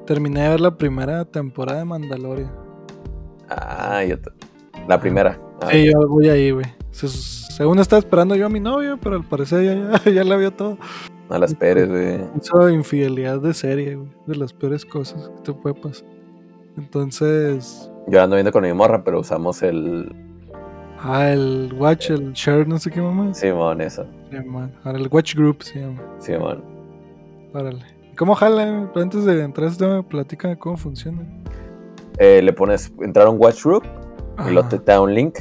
Terminé 0.06 0.43
de 0.43 0.48
ver 0.51 0.60
la 0.60 0.76
primera 0.76 1.24
temporada 1.24 1.78
de 1.78 1.84
Mandalorian. 1.86 2.52
Ah, 3.48 4.05
yo 4.05 4.20
te- 4.20 4.30
La 4.88 5.00
primera. 5.00 5.38
Ah, 5.62 5.68
Sí, 5.70 5.86
yo 5.86 6.08
voy 6.08 6.28
ahí, 6.28 6.50
güey. 6.50 6.66
Se- 6.90 7.08
según 7.08 7.78
estaba 7.78 7.98
esperando 7.98 8.34
yo 8.36 8.46
a 8.46 8.48
mi 8.48 8.60
novia, 8.60 8.98
pero 9.02 9.16
al 9.16 9.24
parecer 9.24 9.64
ya, 9.64 10.00
ya, 10.04 10.10
ya 10.12 10.24
la 10.24 10.36
vio 10.36 10.50
todo. 10.52 10.78
No 11.28 11.38
las 11.38 11.50
esperes, 11.50 11.88
güey. 11.88 12.20
Hizo 12.40 12.70
infidelidad 12.70 13.40
de 13.40 13.52
serie, 13.54 13.96
güey. 13.96 14.08
De 14.26 14.36
las 14.36 14.52
peores 14.52 14.84
cosas 14.84 15.28
que 15.36 15.42
te 15.42 15.52
puede 15.52 15.74
pasar. 15.74 16.06
Entonces. 16.76 17.90
Yo 18.06 18.22
ando 18.22 18.36
viendo 18.36 18.52
con 18.52 18.62
mi 18.62 18.72
morra, 18.72 19.02
pero 19.02 19.20
usamos 19.20 19.62
el 19.62 20.14
Ah, 20.98 21.30
el 21.30 21.74
Watch, 21.78 22.10
el 22.10 22.32
Share, 22.32 22.66
no 22.66 22.78
sé 22.78 22.90
qué 22.90 23.00
mamá. 23.02 23.34
Simón, 23.34 23.80
eso. 23.80 24.06
man. 24.46 24.72
Ahora 24.84 24.98
el 24.98 25.08
Watch 25.08 25.34
Group 25.34 25.62
se 25.62 25.80
llama. 25.80 26.00
Simón. 26.18 26.64
Órale. 27.52 27.82
¿Cómo 28.16 28.34
jala? 28.34 28.88
Pero 28.94 29.02
antes 29.02 29.24
de 29.24 29.42
entrar 29.42 29.68
este 29.68 29.84
tema, 29.84 30.02
platícame 30.02 30.58
cómo 30.58 30.76
funciona. 30.76 31.22
Eh, 32.18 32.40
le 32.42 32.52
pones 32.52 32.90
entrar 33.02 33.26
a 33.26 33.30
un 33.30 33.38
watch 33.38 33.62
group 33.62 33.84
y 34.48 34.50
luego 34.52 34.68
te, 34.68 34.76
Ajá. 34.76 34.84
te 34.84 34.92
da 34.92 35.00
un 35.00 35.14
link. 35.14 35.38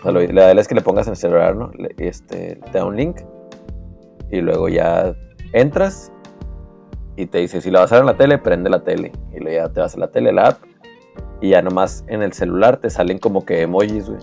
O 0.00 0.02
sea, 0.02 0.12
lo 0.12 0.20
la 0.20 0.26
idea 0.26 0.52
es 0.52 0.68
que 0.68 0.74
le 0.74 0.80
pongas 0.80 1.06
en 1.06 1.12
el 1.12 1.16
celular, 1.16 1.54
¿no? 1.56 1.70
Le- 1.78 1.94
este, 1.98 2.56
te 2.72 2.78
da 2.78 2.84
un 2.84 2.96
link 2.96 3.20
y 4.30 4.40
luego 4.40 4.68
ya 4.68 5.14
entras 5.52 6.10
y 7.16 7.26
te 7.26 7.38
dice, 7.38 7.60
si 7.60 7.70
lo 7.70 7.78
vas 7.80 7.92
a 7.92 7.96
ver 7.96 8.02
en 8.02 8.06
la 8.06 8.16
tele, 8.16 8.38
prende 8.38 8.68
la 8.70 8.82
tele. 8.82 9.12
Y 9.32 9.38
luego 9.40 9.56
ya 9.66 9.72
te 9.72 9.80
vas 9.80 9.94
a 9.94 9.98
la 9.98 10.10
tele, 10.10 10.32
la 10.32 10.48
app, 10.48 10.58
y 11.40 11.50
ya 11.50 11.62
nomás 11.62 12.04
en 12.08 12.22
el 12.22 12.32
celular 12.32 12.78
te 12.78 12.88
salen 12.90 13.18
como 13.18 13.44
que 13.44 13.62
emojis, 13.62 14.08
güey. 14.08 14.20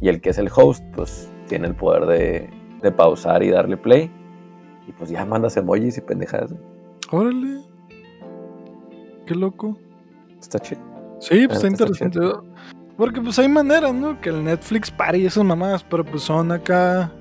Y 0.00 0.08
el 0.08 0.20
que 0.20 0.30
es 0.30 0.38
el 0.38 0.50
host, 0.54 0.84
pues 0.94 1.30
tiene 1.46 1.68
el 1.68 1.74
poder 1.74 2.04
de, 2.06 2.50
de 2.82 2.92
pausar 2.92 3.42
y 3.42 3.50
darle 3.50 3.76
play. 3.78 4.10
Y 4.86 4.92
pues 4.92 5.08
ya 5.10 5.24
mandas 5.24 5.56
emojis 5.56 5.96
y 5.96 6.00
pendejadas. 6.02 6.52
güey. 6.52 6.62
Órale. 7.12 7.60
Qué 9.24 9.34
loco. 9.34 9.76
Está 10.40 10.58
chido. 10.58 10.80
Sí, 11.20 11.46
pues 11.46 11.62
está 11.62 11.68
está 11.68 12.04
interesante. 12.04 12.20
Porque 12.96 13.20
pues 13.20 13.38
hay 13.38 13.48
maneras, 13.48 13.92
¿no? 13.94 14.20
Que 14.20 14.30
el 14.30 14.42
Netflix 14.44 14.90
pare 14.90 15.18
y 15.18 15.26
esas 15.26 15.44
mamadas, 15.44 15.84
pero 15.84 16.04
pues 16.04 16.22
son 16.22 16.50
acá 16.50 17.12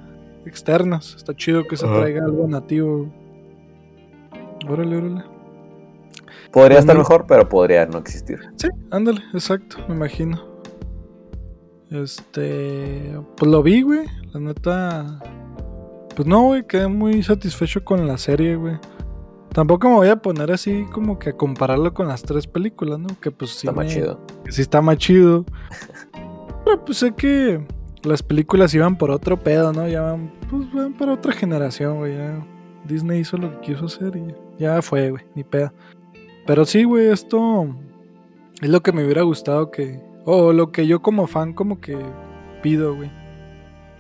externas. 0.46 1.16
Está 1.16 1.36
chido 1.36 1.66
que 1.68 1.76
se 1.76 1.86
traiga 1.86 2.24
algo 2.24 2.48
nativo. 2.48 3.12
Órale, 4.70 4.98
órale. 4.98 5.24
Podría 6.52 6.78
Pues 6.78 6.80
estar 6.80 6.98
mejor, 6.98 7.26
pero 7.28 7.50
podría 7.50 7.86
no 7.86 7.98
existir. 7.98 8.40
Sí, 8.56 8.70
ándale, 8.92 9.22
exacto, 9.34 9.78
me 9.90 9.96
imagino. 9.96 10.42
Este, 11.92 13.20
pues 13.36 13.52
lo 13.52 13.62
vi, 13.62 13.82
güey. 13.82 14.06
La 14.34 14.40
neta, 14.40 15.20
pues 16.16 16.26
no, 16.28 16.44
güey, 16.44 16.66
quedé 16.66 16.88
muy 16.88 17.22
satisfecho 17.24 17.84
con 17.84 18.08
la 18.08 18.18
serie, 18.18 18.56
güey. 18.56 18.76
Tampoco 19.56 19.88
me 19.88 19.96
voy 19.96 20.10
a 20.10 20.18
poner 20.18 20.52
así 20.52 20.84
como 20.92 21.18
que 21.18 21.30
a 21.30 21.38
compararlo 21.38 21.94
con 21.94 22.10
las 22.10 22.24
tres 22.24 22.46
películas, 22.46 23.00
¿no? 23.00 23.08
Que 23.22 23.32
pues 23.32 23.52
sí. 23.52 23.68
Está 23.68 23.72
más 23.72 23.88
chido. 23.88 24.20
que 24.44 24.52
sí 24.52 24.62
está 24.62 24.82
más 24.82 24.98
chido. 24.98 25.46
Pero 26.66 26.84
pues 26.84 26.98
sé 26.98 27.14
que 27.14 27.66
las 28.04 28.22
películas 28.22 28.74
iban 28.74 28.98
por 28.98 29.12
otro 29.12 29.40
pedo, 29.40 29.72
¿no? 29.72 29.88
Ya 29.88 30.02
van, 30.02 30.30
pues 30.50 30.70
van 30.74 30.92
para 30.92 31.14
otra 31.14 31.32
generación, 31.32 32.00
güey. 32.00 32.18
Disney 32.84 33.22
hizo 33.22 33.38
lo 33.38 33.50
que 33.62 33.68
quiso 33.68 33.86
hacer 33.86 34.18
y 34.18 34.28
ya, 34.60 34.76
ya 34.76 34.82
fue, 34.82 35.12
güey, 35.12 35.24
ni 35.36 35.46
pedo. 35.46 35.72
Pero 36.46 36.66
sí, 36.66 36.84
güey, 36.84 37.08
esto 37.08 37.74
es 38.62 38.68
lo 38.68 38.84
que 38.84 38.92
me 38.92 39.06
hubiera 39.06 39.22
gustado 39.22 39.72
que... 39.72 40.04
O 40.26 40.52
lo 40.52 40.74
que 40.74 40.86
yo 40.86 41.02
como 41.02 41.28
fan 41.28 41.54
como 41.54 41.80
que 41.80 41.98
pido, 42.62 42.94
güey. 42.94 43.10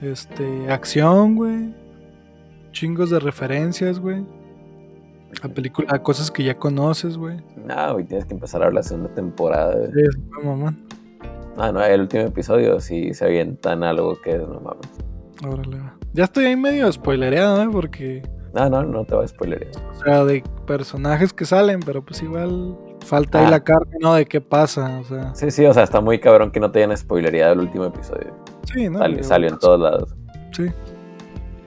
Este, 0.01 0.69
acción, 0.69 1.35
güey. 1.35 1.73
Chingos 2.73 3.09
de 3.09 3.21
referencias, 3.21 4.01
güey. 4.01 4.25
A 5.43 5.47
película, 5.49 5.87
a 5.91 6.01
cosas 6.01 6.31
que 6.31 6.43
ya 6.43 6.57
conoces, 6.57 7.17
güey. 7.17 7.37
No, 7.65 7.93
güey, 7.93 8.05
tienes 8.05 8.25
que 8.25 8.33
empezar 8.33 8.61
a 8.61 8.65
ver 8.65 8.73
la 8.73 8.83
segunda 8.83 9.13
temporada. 9.13 9.75
güey. 9.75 9.91
Sí, 9.93 10.19
fue 10.33 10.43
mamón. 10.43 10.87
Ah, 11.57 11.71
no, 11.71 11.83
el 11.83 12.01
último 12.01 12.23
episodio 12.23 12.79
sí 12.79 13.13
se 13.13 13.25
avientan 13.25 13.83
algo 13.83 14.19
que 14.21 14.37
no 14.37 14.59
mames. 14.59 14.89
Órale. 15.47 15.77
Ya 16.13 16.23
estoy 16.25 16.45
ahí 16.45 16.55
medio 16.55 16.91
spoilereado, 16.91 17.61
¿eh? 17.63 17.69
Porque, 17.71 18.23
No, 18.53 18.69
no, 18.69 18.83
no 18.83 19.03
te 19.05 19.15
voy 19.15 19.25
a 19.25 19.27
spoiler. 19.27 19.69
o 19.91 20.03
sea, 20.03 20.23
de 20.25 20.43
personajes 20.65 21.33
que 21.33 21.45
salen, 21.45 21.79
pero 21.81 22.03
pues 22.03 22.21
igual 22.23 22.75
falta 23.05 23.39
ahí 23.39 23.45
Ah. 23.47 23.51
la 23.51 23.59
carne, 23.63 23.97
¿no? 24.01 24.13
De 24.15 24.25
qué 24.25 24.41
pasa, 24.41 24.99
o 24.99 25.03
sea. 25.03 25.35
Sí, 25.35 25.51
sí, 25.51 25.65
o 25.65 25.73
sea, 25.73 25.83
está 25.83 26.01
muy 26.01 26.19
cabrón 26.19 26.51
que 26.51 26.59
no 26.59 26.71
te 26.71 26.81
hayan 26.83 26.95
spoilería 26.97 27.49
del 27.49 27.59
último 27.59 27.85
episodio. 27.85 28.33
Sí, 28.73 28.89
¿no? 28.89 28.99
Salió 29.23 29.49
en 29.49 29.59
todos 29.59 29.79
lados. 29.79 30.15
Sí. 30.51 30.65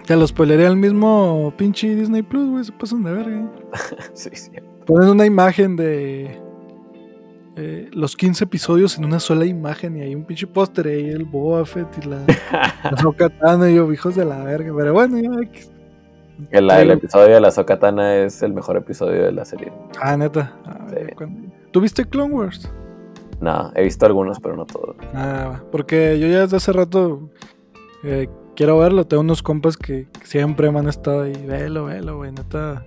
Te 0.08 0.16
lo 0.16 0.26
spoilería 0.26 0.68
el 0.68 0.76
mismo 0.76 1.52
pinche 1.58 1.94
Disney 1.94 2.22
Plus, 2.22 2.48
güey. 2.48 2.64
Se 2.64 2.72
pasan 2.72 3.02
de 3.04 3.12
verga. 3.12 3.46
sí, 4.14 4.30
sí. 4.32 4.50
Ponen 4.86 5.10
una 5.10 5.26
imagen 5.26 5.76
de 5.76 6.40
eh, 7.56 7.90
los 7.92 8.16
15 8.16 8.44
episodios 8.44 8.96
en 8.96 9.04
una 9.04 9.20
sola 9.20 9.44
imagen 9.44 9.98
y 9.98 10.00
hay 10.00 10.14
un 10.14 10.24
pinche 10.24 10.46
póster 10.46 10.86
y 10.86 10.90
ahí 10.92 11.08
el 11.10 11.26
Boba 11.26 11.66
Fett 11.66 11.88
y 12.02 12.06
la, 12.08 12.24
Tano 13.40 13.68
y 13.68 13.74
yo, 13.74 13.92
hijos 13.92 14.16
de 14.16 14.24
la 14.24 14.42
verga. 14.44 14.72
Pero 14.74 14.94
bueno, 14.94 15.18
ya. 15.18 15.28
El, 16.52 16.70
el 16.70 16.90
episodio 16.92 17.34
de 17.34 17.40
la 17.42 17.50
Sokatana 17.50 18.16
es 18.16 18.42
el 18.42 18.54
mejor 18.54 18.78
episodio 18.78 19.24
de 19.24 19.32
la 19.32 19.44
serie. 19.44 19.70
Ah, 20.00 20.16
neta. 20.16 20.56
Ver, 20.90 21.08
Sí. 21.10 21.14
¿cuándo? 21.16 21.52
¿Tú 21.70 21.82
viste 21.82 22.06
Clone 22.06 22.32
Wars? 22.32 22.72
No, 23.42 23.70
he 23.74 23.84
visto 23.84 24.06
algunos, 24.06 24.40
pero 24.40 24.56
no 24.56 24.64
todos. 24.64 24.96
Ah, 25.12 25.50
va. 25.52 25.64
porque 25.70 26.18
yo 26.18 26.28
ya 26.28 26.40
desde 26.40 26.56
hace 26.56 26.72
rato 26.72 27.28
eh, 28.04 28.26
quiero 28.58 28.76
verlo. 28.76 29.06
Tengo 29.06 29.20
unos 29.20 29.40
compas 29.40 29.76
que, 29.76 30.08
siempre 30.24 30.70
me 30.72 30.80
han 30.80 30.88
estado 30.88 31.22
ahí. 31.22 31.46
Velo, 31.46 31.84
velo, 31.84 32.16
güey, 32.16 32.32
neta. 32.32 32.84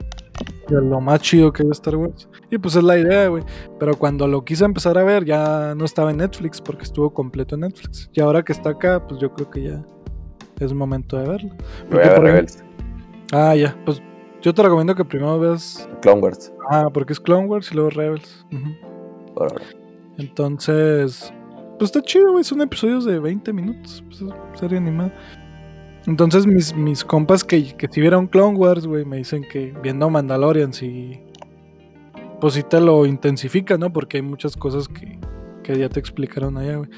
Lo 0.67 0.99
más 0.99 1.21
chido 1.21 1.53
que 1.53 1.63
es 1.63 1.69
Star 1.69 1.95
Wars. 1.95 2.27
Y 2.49 2.57
pues 2.57 2.75
es 2.75 2.83
la 2.83 2.97
idea, 2.97 3.27
güey. 3.29 3.43
Pero 3.79 3.95
cuando 3.97 4.27
lo 4.27 4.43
quise 4.43 4.65
empezar 4.65 4.97
a 4.97 5.03
ver, 5.03 5.23
ya 5.23 5.73
no 5.75 5.85
estaba 5.85 6.11
en 6.11 6.17
Netflix 6.17 6.59
porque 6.59 6.83
estuvo 6.83 7.13
completo 7.13 7.55
en 7.55 7.61
Netflix. 7.61 8.09
Y 8.13 8.19
ahora 8.19 8.43
que 8.43 8.51
está 8.51 8.71
acá, 8.71 9.07
pues 9.07 9.21
yo 9.21 9.33
creo 9.33 9.49
que 9.49 9.63
ya 9.63 9.85
es 10.59 10.73
momento 10.73 11.17
de 11.17 11.27
verlo. 11.27 11.49
Voy 11.89 12.01
a 12.03 12.19
ver 12.19 12.45
ejemplo- 12.45 12.65
Ah, 13.31 13.55
ya. 13.55 13.77
Pues 13.85 14.01
yo 14.41 14.53
te 14.53 14.61
recomiendo 14.61 14.93
que 14.93 15.05
primero 15.05 15.39
veas. 15.39 15.87
Clone 16.01 16.19
Wars. 16.21 16.51
Ah, 16.69 16.89
porque 16.93 17.13
es 17.13 17.19
Clone 17.19 17.47
Wars 17.47 17.71
y 17.71 17.75
luego 17.75 17.91
Rebels. 17.91 18.45
Por 19.33 19.51
ahora. 19.53 19.65
Entonces, 20.17 21.31
pues 21.79 21.89
está 21.91 22.01
chido, 22.01 22.31
güey. 22.33 22.43
Son 22.43 22.61
episodios 22.61 23.05
de 23.05 23.19
20 23.19 23.53
minutos. 23.53 24.03
Pues 24.07 24.21
es 24.21 24.59
serie 24.59 24.77
animada. 24.77 25.13
Entonces, 26.07 26.47
mis, 26.47 26.75
mis 26.75 27.03
compas 27.05 27.43
que, 27.43 27.75
que 27.77 27.87
si 27.91 28.01
vieron 28.01 28.27
Clone 28.27 28.57
Wars, 28.57 28.87
güey, 28.87 29.05
me 29.05 29.17
dicen 29.17 29.43
que 29.49 29.73
viendo 29.83 30.09
Mandalorian, 30.09 30.73
sí. 30.73 31.21
Pues 32.39 32.55
sí 32.55 32.63
te 32.63 32.81
lo 32.81 33.05
intensifica, 33.05 33.77
¿no? 33.77 33.93
Porque 33.93 34.17
hay 34.17 34.23
muchas 34.23 34.57
cosas 34.57 34.87
que, 34.87 35.19
que 35.63 35.77
ya 35.77 35.89
te 35.89 35.99
explicaron 35.99 36.57
allá, 36.57 36.77
güey. 36.77 36.89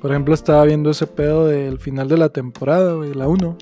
Por 0.00 0.10
ejemplo, 0.10 0.32
estaba 0.34 0.64
viendo 0.64 0.90
ese 0.90 1.06
pedo 1.06 1.46
del 1.46 1.78
final 1.78 2.08
de 2.08 2.16
la 2.16 2.30
temporada, 2.30 2.94
güey, 2.94 3.12
la 3.12 3.28
1. 3.28 3.56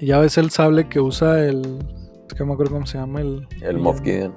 Y 0.00 0.06
ya 0.06 0.18
ves 0.18 0.36
el 0.36 0.50
sable 0.50 0.88
que 0.88 1.00
usa 1.00 1.42
el. 1.46 1.78
Es 2.28 2.34
que 2.34 2.40
no 2.40 2.46
me 2.46 2.52
acuerdo 2.54 2.72
cómo 2.74 2.86
se 2.86 2.98
llama 2.98 3.20
el. 3.20 3.46
El 3.62 3.78
Moff 3.78 4.02
Gideon. 4.02 4.32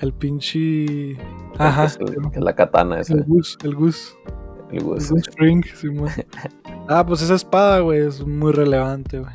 El 0.00 0.12
pinche. 0.12 1.16
Ajá. 1.58 1.86
Es, 1.86 1.98
el- 1.98 2.44
la 2.44 2.54
katana 2.54 3.00
esa. 3.00 3.14
El 3.14 3.24
Gus, 3.24 3.56
el 3.64 3.74
Gus. 3.74 4.14
El 4.72 4.84
Gus. 4.84 5.10
Un 5.10 5.20
string, 5.22 5.64
Simón. 5.74 6.10
ah, 6.88 7.04
pues 7.04 7.22
esa 7.22 7.34
espada, 7.34 7.80
güey, 7.80 8.00
es 8.06 8.24
muy 8.24 8.52
relevante, 8.52 9.18
güey. 9.18 9.32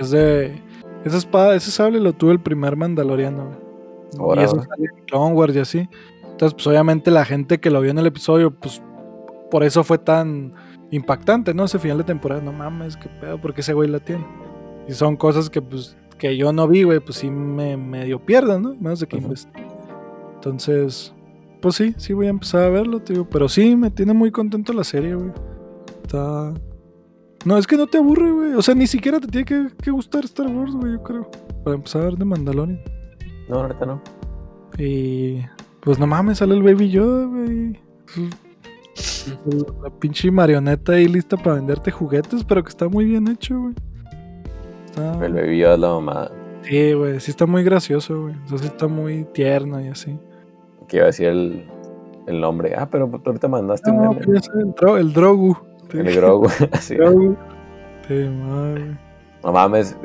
Es 0.00 0.10
de. 0.10 0.60
Esa 1.04 1.18
espada, 1.18 1.54
ese 1.54 1.70
sable 1.70 2.00
lo 2.00 2.12
tuvo 2.12 2.32
el 2.32 2.40
primer 2.40 2.76
Mandaloriano, 2.76 3.50
güey. 4.18 4.40
Y 4.40 4.42
eso 4.42 4.56
sale 4.56 4.88
en 4.92 5.04
Clone 5.06 5.34
Wars 5.34 5.54
y 5.54 5.58
así. 5.60 5.88
Entonces, 6.22 6.54
pues 6.54 6.66
obviamente 6.66 7.10
la 7.10 7.24
gente 7.24 7.60
que 7.60 7.70
lo 7.70 7.80
vio 7.80 7.90
en 7.90 7.98
el 7.98 8.06
episodio, 8.06 8.50
pues 8.50 8.82
por 9.50 9.62
eso 9.62 9.84
fue 9.84 9.98
tan 9.98 10.52
impactante, 10.90 11.54
¿no? 11.54 11.64
Ese 11.64 11.78
final 11.78 11.98
de 11.98 12.04
temporada, 12.04 12.42
no 12.42 12.52
mames, 12.52 12.96
qué 12.96 13.08
pedo, 13.08 13.40
porque 13.40 13.60
ese 13.60 13.72
güey 13.72 13.88
la 13.88 14.00
tiene. 14.00 14.26
Y 14.88 14.92
son 14.92 15.16
cosas 15.16 15.48
que, 15.48 15.62
pues, 15.62 15.96
que 16.18 16.36
yo 16.36 16.52
no 16.52 16.68
vi, 16.68 16.82
güey, 16.82 17.00
pues 17.00 17.18
sí 17.18 17.30
me 17.30 17.76
medio 17.76 18.18
pierdo, 18.18 18.58
¿no? 18.58 18.74
Menos 18.74 19.00
de 19.00 19.06
que 19.06 19.16
investigue. 19.16 19.66
Entonces, 20.34 21.14
pues 21.60 21.76
sí, 21.76 21.94
sí 21.96 22.12
voy 22.12 22.26
a 22.26 22.30
empezar 22.30 22.64
a 22.64 22.68
verlo, 22.68 23.00
tío. 23.00 23.28
Pero 23.28 23.48
sí, 23.48 23.76
me 23.76 23.90
tiene 23.90 24.12
muy 24.12 24.30
contento 24.30 24.72
la 24.72 24.84
serie, 24.84 25.14
güey. 25.14 25.32
Está. 26.02 26.52
No, 27.44 27.58
es 27.58 27.66
que 27.66 27.76
no 27.76 27.86
te 27.86 27.98
aburre, 27.98 28.30
güey. 28.30 28.54
O 28.54 28.62
sea, 28.62 28.74
ni 28.74 28.86
siquiera 28.86 29.20
te 29.20 29.28
tiene 29.28 29.44
que, 29.44 29.68
que 29.82 29.90
gustar 29.90 30.24
Star 30.24 30.48
Wars, 30.48 30.72
güey, 30.72 30.92
yo 30.92 31.02
creo. 31.02 31.30
Para 31.64 31.76
empezar 31.76 32.02
a 32.02 32.04
ver 32.06 32.16
de 32.16 32.24
Mandalorian. 32.24 32.80
No, 33.48 33.60
ahorita 33.60 33.86
no. 33.86 34.02
Y. 34.78 35.40
Pues 35.80 35.98
no 35.98 36.06
mames, 36.06 36.38
sale 36.38 36.54
el 36.54 36.62
Baby 36.62 36.90
Yoda, 36.90 37.26
güey. 37.26 37.80
La 39.82 39.90
pinche 39.90 40.30
marioneta 40.30 40.92
ahí 40.92 41.06
lista 41.06 41.36
para 41.36 41.56
venderte 41.56 41.90
juguetes, 41.90 42.44
pero 42.44 42.62
que 42.64 42.70
está 42.70 42.88
muy 42.88 43.04
bien 43.04 43.28
hecho, 43.28 43.58
güey. 43.58 43.74
Está... 44.86 45.24
El 45.24 45.34
Baby 45.34 45.58
Yoda 45.58 45.74
es 45.74 45.80
la 45.80 45.88
mamada. 45.88 46.32
Sí, 46.62 46.92
güey, 46.94 47.20
sí 47.20 47.30
está 47.30 47.46
muy 47.46 47.62
gracioso, 47.62 48.22
güey. 48.22 48.34
Sí 48.46 48.66
está 48.66 48.88
muy 48.88 49.24
tierno 49.32 49.80
y 49.80 49.88
así. 49.88 50.18
Que 50.88 50.98
iba 50.98 51.04
a 51.04 51.06
decir 51.06 51.26
el, 51.28 51.66
el 52.26 52.40
nombre. 52.40 52.74
Ah, 52.76 52.88
pero 52.90 53.08
tú 53.08 53.20
ahorita 53.30 53.48
mandaste 53.48 53.90
un 53.90 54.00
meme. 54.00 54.20
el, 54.20 54.74
Dro- 54.74 54.98
el 54.98 55.12
Drogu. 55.12 55.56
El 55.92 56.14
Grogu. 56.16 56.48
Así. 56.72 56.94
Drogu. 56.96 57.36
Sí, 58.08 58.14
madre. 58.14 58.96
No 59.44 59.52
mames, 59.52 59.96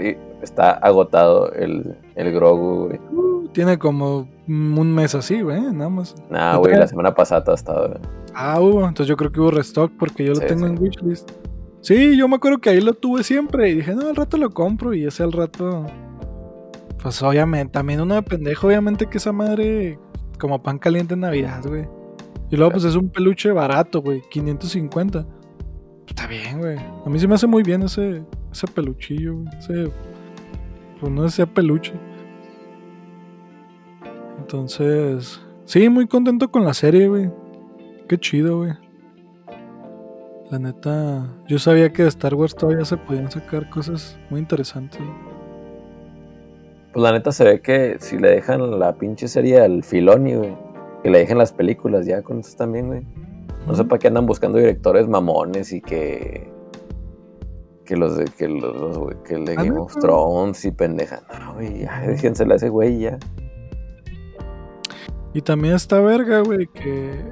está 0.41 0.71
agotado 0.71 1.51
el, 1.53 1.95
el 2.15 2.31
Grogu, 2.33 2.87
güey. 2.87 2.99
Uh, 3.11 3.47
tiene 3.49 3.77
como 3.79 4.27
un 4.47 4.93
mes 4.95 5.15
así, 5.15 5.41
güey, 5.41 5.59
nada 5.61 5.89
más. 5.89 6.15
Nah, 6.29 6.53
¿No 6.53 6.59
güey, 6.59 6.75
la 6.75 6.87
semana 6.87 7.13
pasada 7.13 7.53
estaba. 7.53 7.99
Ah, 8.33 8.59
hubo. 8.61 8.79
Entonces 8.87 9.07
yo 9.07 9.17
creo 9.17 9.31
que 9.31 9.39
hubo 9.39 9.51
restock 9.51 9.91
porque 9.99 10.23
yo 10.25 10.33
lo 10.33 10.39
Sí, 10.41 10.45
tengo 10.47 10.67
sí. 10.67 10.73
en 10.73 10.81
wishlist. 10.81 11.31
Sí, 11.81 12.15
yo 12.15 12.27
me 12.27 12.35
acuerdo 12.35 12.59
que 12.59 12.69
ahí 12.69 12.79
lo 12.81 12.93
tuve 12.93 13.23
siempre 13.23 13.69
y 13.69 13.75
dije, 13.75 13.95
no, 13.95 14.07
al 14.09 14.15
rato 14.15 14.37
lo 14.37 14.51
compro 14.51 14.93
y 14.93 15.05
ese 15.05 15.23
al 15.23 15.31
rato. 15.31 15.85
Pues 17.01 17.21
obviamente, 17.23 17.71
también 17.73 18.01
uno 18.01 18.13
de 18.15 18.21
pendejo, 18.21 18.67
obviamente 18.67 19.07
que 19.07 19.17
esa 19.17 19.31
madre 19.31 19.97
como 20.41 20.61
pan 20.61 20.79
caliente 20.79 21.13
en 21.13 21.19
Navidad, 21.19 21.63
güey. 21.65 21.87
Y 22.49 22.57
luego 22.57 22.71
pues 22.71 22.83
es 22.83 22.95
un 22.95 23.09
peluche 23.09 23.51
barato, 23.51 24.01
güey, 24.01 24.23
550. 24.31 25.25
Está 26.07 26.25
bien, 26.27 26.59
güey. 26.59 26.77
A 26.77 27.09
mí 27.09 27.19
se 27.19 27.27
me 27.27 27.35
hace 27.35 27.45
muy 27.45 27.61
bien 27.61 27.83
ese, 27.83 28.23
ese 28.51 28.67
peluchillo, 28.67 29.35
güey. 29.35 29.47
Ese, 29.59 29.91
pues 30.99 31.11
no 31.11 31.29
sea 31.29 31.45
peluche. 31.45 31.93
Entonces, 34.39 35.39
sí, 35.65 35.87
muy 35.87 36.07
contento 36.07 36.49
con 36.49 36.65
la 36.65 36.73
serie, 36.73 37.07
güey. 37.07 37.29
Qué 38.09 38.17
chido, 38.17 38.57
güey. 38.57 38.73
La 40.49 40.57
neta, 40.59 41.29
yo 41.47 41.59
sabía 41.59 41.93
que 41.93 42.01
de 42.01 42.09
Star 42.09 42.33
Wars 42.33 42.55
todavía 42.55 42.83
se 42.83 42.97
podían 42.97 43.31
sacar 43.31 43.69
cosas 43.69 44.19
muy 44.29 44.39
interesantes. 44.39 44.99
güey. 44.99 45.30
Pues 46.93 47.03
la 47.03 47.11
neta 47.13 47.31
se 47.31 47.43
ve 47.45 47.61
que 47.61 47.97
si 47.99 48.17
le 48.17 48.29
dejan 48.29 48.79
la 48.79 48.93
pinche 48.95 49.27
serie 49.27 49.61
al 49.61 49.83
Filoni, 49.83 50.35
güey. 50.35 50.55
Que 51.03 51.09
le 51.09 51.19
dejen 51.19 51.37
las 51.37 51.53
películas 51.53 52.05
ya 52.05 52.21
con 52.21 52.39
eso 52.39 52.55
también, 52.57 52.87
güey. 52.87 53.01
No 53.65 53.75
sé 53.75 53.85
para 53.85 53.99
qué 53.99 54.07
andan 54.07 54.25
buscando 54.25 54.57
directores 54.57 55.07
mamones 55.07 55.71
y 55.71 55.81
que. 55.81 56.49
Que 57.85 57.95
los 57.95 58.17
de, 58.17 58.25
que 58.25 58.47
los, 58.47 58.97
güey, 58.97 59.17
que 59.23 59.35
el 59.35 59.45
de 59.45 59.53
Ah, 59.57 59.63
Game 59.63 59.79
of 59.79 59.95
Thrones 59.99 60.63
y 60.65 60.71
pendeja. 60.71 61.21
No, 61.39 61.55
güey, 61.55 61.79
ya, 61.79 62.01
déjensela 62.07 62.53
a 62.53 62.57
ese 62.57 62.69
güey 62.69 62.99
ya. 62.99 63.17
Y 65.33 65.41
también 65.41 65.75
está 65.75 65.99
verga, 66.01 66.41
güey, 66.41 66.67
que, 66.67 67.23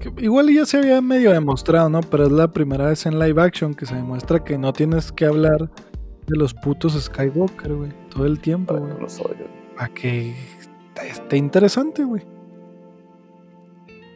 que 0.00 0.12
igual 0.22 0.48
ya 0.52 0.64
se 0.64 0.78
había 0.78 1.00
medio 1.02 1.30
demostrado, 1.30 1.88
¿no? 1.90 2.00
Pero 2.00 2.24
es 2.24 2.32
la 2.32 2.48
primera 2.48 2.86
vez 2.86 3.04
en 3.06 3.18
live 3.18 3.40
action 3.40 3.74
que 3.74 3.86
se 3.86 3.94
demuestra 3.94 4.42
que 4.42 4.56
no 4.56 4.72
tienes 4.72 5.12
que 5.12 5.26
hablar 5.26 5.70
de 6.26 6.36
los 6.36 6.52
putos 6.54 6.92
Skywalker, 7.00 7.74
güey, 7.74 7.92
todo 8.10 8.26
el 8.26 8.40
tiempo, 8.40 8.74
güey. 8.76 8.92
no 8.92 8.98
los 9.00 9.20
odio. 9.20 9.46
Para 9.76 9.88
que 9.94 10.30
esté- 10.60 11.08
esté 11.10 11.36
interesante, 11.36 12.04
güey. 12.04 12.22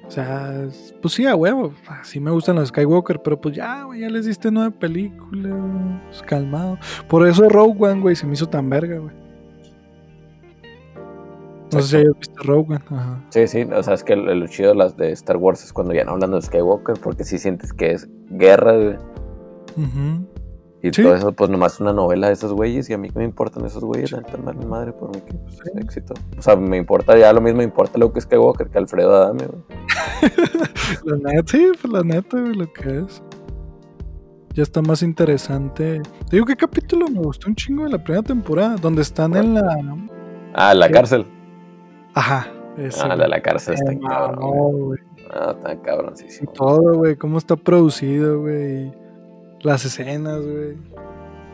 O 0.06 0.10
sea, 0.10 0.64
es- 0.64 0.92
pues 1.00 1.14
sí, 1.14 1.24
a 1.26 1.36
huevo. 1.36 1.72
Sí 2.02 2.18
me 2.18 2.32
gustan 2.32 2.56
los 2.56 2.68
Skywalker, 2.70 3.22
pero 3.22 3.40
pues 3.40 3.54
ya, 3.54 3.84
güey, 3.84 4.00
ya 4.00 4.08
les 4.10 4.26
diste 4.26 4.50
nueve 4.50 4.72
películas, 4.72 5.52
güey, 5.52 6.00
pues 6.08 6.22
calmado. 6.22 6.78
Por 7.08 7.28
eso 7.28 7.48
Rogue 7.48 7.76
One, 7.90 8.00
güey, 8.00 8.16
se 8.16 8.26
me 8.26 8.32
hizo 8.34 8.48
tan 8.48 8.68
verga, 8.68 8.98
güey. 8.98 9.14
No 11.72 11.80
sé 11.82 11.86
si 11.88 11.96
hayas 11.98 12.18
visto 12.18 12.42
Rogue 12.42 12.74
One. 12.74 12.84
Ajá. 12.90 13.24
Sí, 13.28 13.46
sí, 13.46 13.62
o 13.62 13.82
sea, 13.84 13.94
es 13.94 14.02
que 14.02 14.16
lo 14.16 14.46
chido 14.48 14.70
de 14.70 14.74
las 14.74 14.96
de 14.96 15.12
Star 15.12 15.36
Wars 15.36 15.62
es 15.62 15.72
cuando 15.72 15.94
ya 15.94 16.02
no 16.04 16.12
hablan 16.12 16.32
de 16.32 16.42
Skywalker, 16.42 16.96
porque 17.00 17.22
sí 17.22 17.38
sientes 17.38 17.72
que 17.72 17.92
es 17.92 18.08
guerra, 18.30 18.72
güey. 18.76 18.96
Y 20.82 20.90
Sí. 20.92 21.02
todo 21.02 21.14
eso, 21.14 21.32
pues 21.32 21.50
nomás 21.50 21.78
una 21.80 21.92
novela 21.92 22.28
de 22.28 22.32
esos 22.32 22.52
güeyes, 22.54 22.88
y 22.88 22.94
a 22.94 22.98
mí 22.98 23.10
que 23.10 23.18
me 23.18 23.24
importan 23.26 23.64
esos 23.66 23.84
güeyes, 23.84 24.12
la 24.12 24.22
vale 24.42 24.64
madre 24.64 24.92
por 24.92 25.14
mí 25.14 25.20
que 25.20 25.34
pues, 25.34 25.56
Sí. 25.56 25.70
éxito. 25.78 26.14
O 26.38 26.42
sea, 26.42 26.56
me 26.56 26.76
importa 26.78 27.18
ya 27.18 27.32
lo 27.32 27.40
mismo, 27.42 27.58
me 27.58 27.64
importa 27.64 27.98
lo 27.98 28.12
que 28.12 28.18
es 28.20 28.24
Skywalker 28.24 28.68
que 28.70 28.78
Alfredo 28.78 29.14
Adame, 29.14 29.46
güey. 29.46 29.62
La 31.04 31.16
neta, 31.32 31.42
sí, 31.52 31.70
pues 31.80 31.92
la 31.92 32.02
neta, 32.02 32.40
güey, 32.40 32.54
lo 32.54 32.72
que 32.72 32.98
es. 33.00 33.22
Ya 34.54 34.62
está 34.64 34.82
más 34.82 35.02
interesante. 35.02 36.00
Te 36.28 36.36
digo, 36.36 36.44
¿qué 36.46 36.56
capítulo 36.56 37.06
me 37.08 37.20
gustó 37.20 37.48
un 37.48 37.54
chingo 37.54 37.84
de 37.84 37.90
la 37.90 38.02
primera 38.02 38.22
temporada? 38.22 38.76
Donde 38.76 39.02
están 39.02 39.36
en 39.36 39.54
la. 39.54 39.78
Ah, 40.54 40.74
la 40.74 40.86
Sí. 40.88 40.92
cárcel. 40.92 41.26
Ajá. 42.14 42.48
ese, 42.76 43.00
Ah, 43.02 43.08
la 43.08 43.16
de 43.16 43.28
la 43.28 43.40
cárcel 43.42 43.74
está 43.74 43.92
cabrón, 44.08 44.40
No, 44.40 44.48
güey. 44.52 44.80
güey. 44.82 44.98
Ah, 45.32 45.54
está 45.56 45.74
Y 45.74 45.76
cabroncísimo. 45.78 46.52
todo, 46.52 46.94
güey. 46.94 47.14
Cómo 47.16 47.38
está 47.38 47.54
producido, 47.56 48.40
güey. 48.40 48.92
Las 49.62 49.84
escenas, 49.84 50.40
güey. 50.40 50.76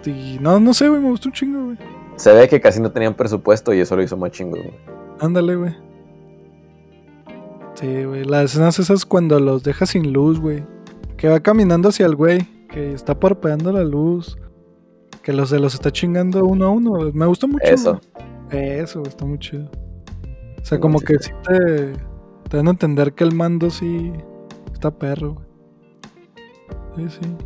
Y 0.06 0.38
no, 0.40 0.60
no 0.60 0.72
sé, 0.72 0.88
güey. 0.88 1.00
Me 1.00 1.10
gustó 1.10 1.28
un 1.28 1.32
chingo, 1.32 1.64
güey. 1.64 1.78
Se 2.16 2.32
ve 2.32 2.48
que 2.48 2.60
casi 2.60 2.80
no 2.80 2.92
tenían 2.92 3.14
presupuesto 3.14 3.74
y 3.74 3.80
eso 3.80 3.96
lo 3.96 4.02
hizo 4.02 4.16
más 4.16 4.30
chingo, 4.30 4.56
güey. 4.56 4.74
Ándale, 5.20 5.56
güey. 5.56 5.74
Sí, 7.74 8.04
güey. 8.04 8.24
Las 8.24 8.52
escenas 8.52 8.78
esas 8.78 9.04
cuando 9.04 9.38
los 9.40 9.62
deja 9.62 9.86
sin 9.86 10.12
luz, 10.12 10.40
güey. 10.40 10.64
Que 11.16 11.28
va 11.28 11.40
caminando 11.40 11.88
hacia 11.88 12.06
el 12.06 12.14
güey. 12.14 12.42
Que 12.68 12.92
está 12.92 13.18
parpadeando 13.18 13.72
la 13.72 13.82
luz. 13.82 14.38
Que 15.22 15.32
los 15.32 15.50
de 15.50 15.58
los 15.58 15.74
está 15.74 15.90
chingando 15.90 16.44
uno 16.44 16.66
a 16.66 16.70
uno. 16.70 17.10
Me 17.12 17.26
gustó 17.26 17.48
mucho. 17.48 17.64
Eso. 17.64 18.00
güey. 18.50 18.70
Eso, 18.78 19.02
está 19.02 19.24
muy 19.24 19.38
chido. 19.38 19.68
O 20.60 20.64
sea, 20.64 20.78
como 20.78 21.00
que 21.00 21.14
sí. 21.18 21.30
sí 21.30 21.32
te, 21.46 21.92
te 22.48 22.56
dan 22.56 22.68
a 22.68 22.70
entender 22.70 23.12
que 23.12 23.24
el 23.24 23.34
mando 23.34 23.70
sí 23.70 24.12
está 24.72 24.90
perro, 24.90 25.34
güey. 25.34 27.08
Sí, 27.08 27.18
sí. 27.20 27.36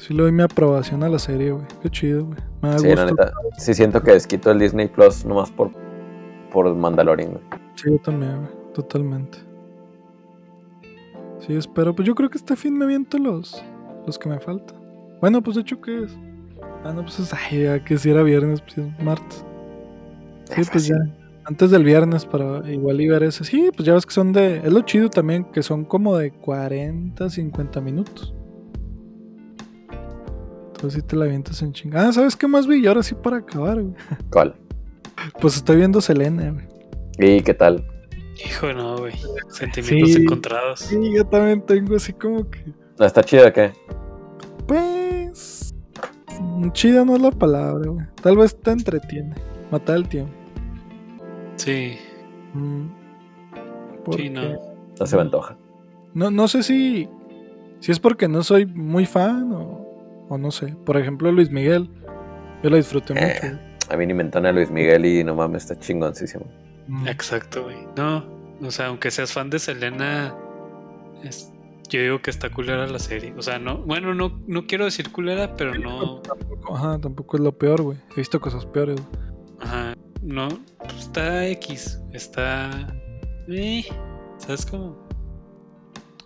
Sí 0.00 0.14
le 0.14 0.22
doy 0.22 0.32
mi 0.32 0.42
aprobación 0.42 1.02
a 1.02 1.08
la 1.10 1.18
serie, 1.18 1.50
güey. 1.52 1.64
Qué 1.82 1.90
chido, 1.90 2.24
güey. 2.24 2.38
Me 2.62 2.70
da 2.70 2.78
Sí, 2.78 2.86
gusto. 2.86 3.04
la 3.04 3.10
neta. 3.10 3.32
Sí 3.58 3.74
siento 3.74 4.02
que 4.02 4.12
desquito 4.12 4.50
el 4.50 4.58
Disney 4.58 4.88
Plus 4.88 5.26
nomás 5.26 5.50
por, 5.50 5.70
por 6.50 6.74
Mandalorian, 6.74 7.32
güey. 7.32 7.42
Sí, 7.74 7.90
yo 7.90 7.98
también, 7.98 8.36
güey. 8.38 8.50
Totalmente. 8.72 9.38
Sí, 11.46 11.54
espero. 11.54 11.94
Pues 11.94 12.06
yo 12.08 12.14
creo 12.14 12.30
que 12.30 12.38
este 12.38 12.56
fin 12.56 12.78
me 12.78 12.84
aviento 12.86 13.18
los, 13.18 13.62
los 14.06 14.18
que 14.18 14.28
me 14.30 14.40
faltan. 14.40 14.76
Bueno, 15.20 15.42
pues 15.42 15.56
de 15.56 15.62
hecho, 15.62 15.80
¿qué 15.82 16.04
es? 16.04 16.16
Ah, 16.84 16.92
no, 16.94 17.02
pues 17.02 17.18
es. 17.20 17.32
Ay, 17.34 17.64
ya 17.64 17.84
que 17.84 17.98
si 17.98 18.10
era 18.10 18.22
viernes, 18.22 18.62
pues 18.62 18.78
es 18.78 19.02
martes. 19.04 19.44
Sí, 20.54 20.62
pues 20.72 20.86
ya. 20.86 20.96
Antes 21.44 21.70
del 21.70 21.84
viernes 21.84 22.24
para 22.24 22.66
igual 22.70 23.00
y 23.00 23.08
ver 23.08 23.22
ese. 23.24 23.44
Sí, 23.44 23.70
pues 23.76 23.86
ya 23.86 23.94
ves 23.94 24.06
que 24.06 24.12
son 24.14 24.32
de. 24.32 24.58
Es 24.58 24.72
lo 24.72 24.80
chido 24.82 25.10
también, 25.10 25.44
que 25.44 25.62
son 25.62 25.84
como 25.84 26.16
de 26.16 26.30
40, 26.32 27.28
50 27.28 27.80
minutos. 27.82 28.32
Entonces 30.80 31.02
sí 31.02 31.06
te 31.06 31.14
la 31.14 31.26
avientas 31.26 31.60
en 31.60 31.74
chingada. 31.74 32.08
Ah, 32.08 32.12
¿sabes 32.14 32.34
qué 32.36 32.48
más 32.48 32.66
vi? 32.66 32.82
Y 32.82 32.86
ahora 32.86 33.02
sí 33.02 33.14
para 33.14 33.36
acabar, 33.36 33.82
güey. 33.82 33.94
¿Cuál? 34.30 34.54
Pues 35.38 35.56
estoy 35.56 35.76
viendo 35.76 36.00
Selena, 36.00 36.52
güey. 36.52 37.36
¿Y 37.36 37.42
qué 37.42 37.52
tal? 37.52 37.84
Hijo, 38.46 38.72
no, 38.72 38.96
güey. 38.96 39.12
Sentimientos 39.50 40.14
Sí. 40.14 40.22
encontrados. 40.22 40.80
Sí, 40.80 40.98
yo 41.14 41.26
también 41.26 41.60
tengo 41.66 41.96
así 41.96 42.14
como 42.14 42.48
que. 42.48 42.64
¿No 42.98 43.04
¿Está 43.04 43.22
chida 43.22 43.52
qué? 43.52 43.72
Pues. 44.66 45.74
Chida 46.72 47.04
no 47.04 47.16
es 47.16 47.20
la 47.20 47.30
palabra, 47.30 47.90
güey. 47.90 48.06
Tal 48.22 48.38
vez 48.38 48.56
te 48.58 48.70
entretiene. 48.70 49.34
Matar 49.70 49.96
el 49.96 50.08
tiempo. 50.08 50.32
Sí, 51.56 51.98
Mm. 52.54 52.86
sí, 54.16 54.30
no. 54.30 54.40
No 54.98 55.06
se 55.06 55.16
me 55.16 55.22
antoja. 55.22 55.58
No, 56.14 56.30
no 56.30 56.48
sé 56.48 56.62
si. 56.62 57.06
Si 57.80 57.92
es 57.92 58.00
porque 58.00 58.28
no 58.28 58.42
soy 58.42 58.64
muy 58.64 59.04
fan 59.04 59.52
o, 59.52 59.79
o 60.30 60.38
no 60.38 60.50
sé. 60.50 60.74
Por 60.86 60.96
ejemplo, 60.96 61.30
Luis 61.30 61.50
Miguel. 61.50 61.90
Yo 62.62 62.70
lo 62.70 62.76
disfruté 62.76 63.12
Eh. 63.16 63.38
mucho. 63.42 63.58
A 63.92 63.96
mí 63.96 64.06
ni 64.06 64.14
me 64.14 64.22
entona 64.22 64.52
Luis 64.52 64.70
Miguel 64.70 65.04
y 65.04 65.22
no 65.24 65.34
mames, 65.34 65.64
está 65.64 65.78
chingoncísimo. 65.78 66.46
Mm. 66.88 67.08
Exacto, 67.08 67.64
güey. 67.64 67.76
No, 67.96 68.24
o 68.62 68.70
sea, 68.70 68.86
aunque 68.86 69.10
seas 69.10 69.32
fan 69.32 69.50
de 69.50 69.58
Selena, 69.58 70.34
es- 71.24 71.52
yo 71.88 72.00
digo 72.00 72.22
que 72.22 72.30
está 72.30 72.50
culera 72.50 72.86
la 72.86 72.98
serie. 73.00 73.34
O 73.36 73.42
sea, 73.42 73.58
no, 73.58 73.78
bueno, 73.78 74.14
no, 74.14 74.40
no 74.46 74.66
quiero 74.66 74.84
decir 74.84 75.10
culera, 75.10 75.56
pero 75.56 75.74
no, 75.74 76.20
Tampoco, 76.20 76.76
ajá, 76.76 76.98
tampoco 77.00 77.36
es 77.36 77.42
lo 77.42 77.52
peor, 77.58 77.82
güey. 77.82 77.98
He 78.12 78.16
visto 78.16 78.40
cosas 78.40 78.64
peores. 78.66 78.96
güey. 78.96 79.24
ajá, 79.60 79.94
no, 80.22 80.48
pues 80.78 80.94
está 81.00 81.46
X, 81.48 82.00
está, 82.12 82.70
eh, 83.48 83.84
¿sabes 84.38 84.64
cómo? 84.66 84.96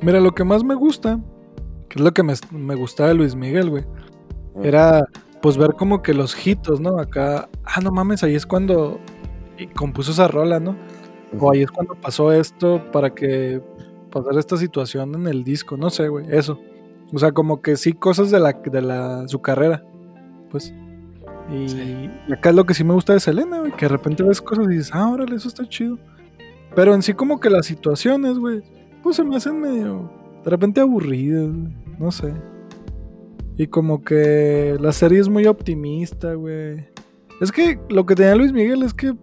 Mira, 0.00 0.20
lo 0.20 0.34
que 0.34 0.44
más 0.44 0.62
me 0.64 0.74
gusta, 0.74 1.18
que 1.88 1.98
es 1.98 2.04
lo 2.04 2.12
que 2.12 2.22
me, 2.22 2.34
me 2.50 2.74
gustaba 2.74 3.10
de 3.10 3.14
Luis 3.14 3.34
Miguel, 3.34 3.70
güey, 3.70 3.84
era 4.62 5.06
pues 5.42 5.56
ver 5.58 5.74
como 5.74 6.02
que 6.02 6.14
los 6.14 6.46
hitos, 6.46 6.80
¿no? 6.80 6.98
Acá, 6.98 7.48
ah, 7.64 7.80
no 7.82 7.90
mames, 7.90 8.22
ahí 8.22 8.34
es 8.34 8.46
cuando 8.46 8.98
compuso 9.76 10.12
esa 10.12 10.26
rola, 10.28 10.58
¿no? 10.60 10.76
O 11.38 11.50
ahí 11.52 11.62
es 11.62 11.70
cuando 11.70 11.94
pasó 11.94 12.32
esto 12.32 12.82
para 12.92 13.10
que 13.14 13.60
pasara 14.10 14.40
esta 14.40 14.56
situación 14.56 15.14
en 15.14 15.26
el 15.26 15.44
disco, 15.44 15.76
no 15.76 15.90
sé, 15.90 16.08
güey, 16.08 16.26
eso. 16.30 16.58
O 17.12 17.18
sea, 17.18 17.32
como 17.32 17.60
que 17.60 17.76
sí, 17.76 17.92
cosas 17.92 18.30
de 18.30 18.40
la 18.40 18.52
de 18.52 18.80
la 18.82 19.28
su 19.28 19.40
carrera, 19.42 19.84
pues. 20.50 20.72
Y 21.52 21.68
Sí. 21.68 22.10
y 22.26 22.32
acá 22.32 22.50
es 22.50 22.56
lo 22.56 22.64
que 22.64 22.72
sí 22.72 22.84
me 22.84 22.94
gusta 22.94 23.12
de 23.12 23.20
Selena, 23.20 23.58
güey, 23.58 23.72
que 23.72 23.84
de 23.84 23.90
repente 23.90 24.22
ves 24.22 24.40
cosas 24.40 24.64
y 24.64 24.68
dices, 24.76 24.90
ah, 24.94 25.10
órale, 25.10 25.36
eso 25.36 25.48
está 25.48 25.68
chido. 25.68 25.98
Pero 26.74 26.94
en 26.94 27.02
sí 27.02 27.12
como 27.12 27.38
que 27.38 27.50
las 27.50 27.66
situaciones, 27.66 28.38
güey, 28.38 28.62
pues 29.02 29.16
se 29.16 29.24
me 29.24 29.36
hacen 29.36 29.60
medio, 29.60 30.10
de 30.44 30.50
repente 30.50 30.80
aburridas, 30.80 31.46
güey, 31.46 31.72
no 31.98 32.10
sé. 32.12 32.32
Y 33.56 33.66
como 33.68 34.02
que 34.02 34.76
la 34.80 34.92
serie 34.92 35.20
es 35.20 35.28
muy 35.28 35.46
optimista, 35.46 36.34
güey. 36.34 36.86
Es 37.40 37.52
que 37.52 37.78
lo 37.88 38.04
que 38.06 38.14
tenía 38.14 38.34
Luis 38.34 38.52
Miguel 38.52 38.82
es 38.82 38.92
que 38.94 39.14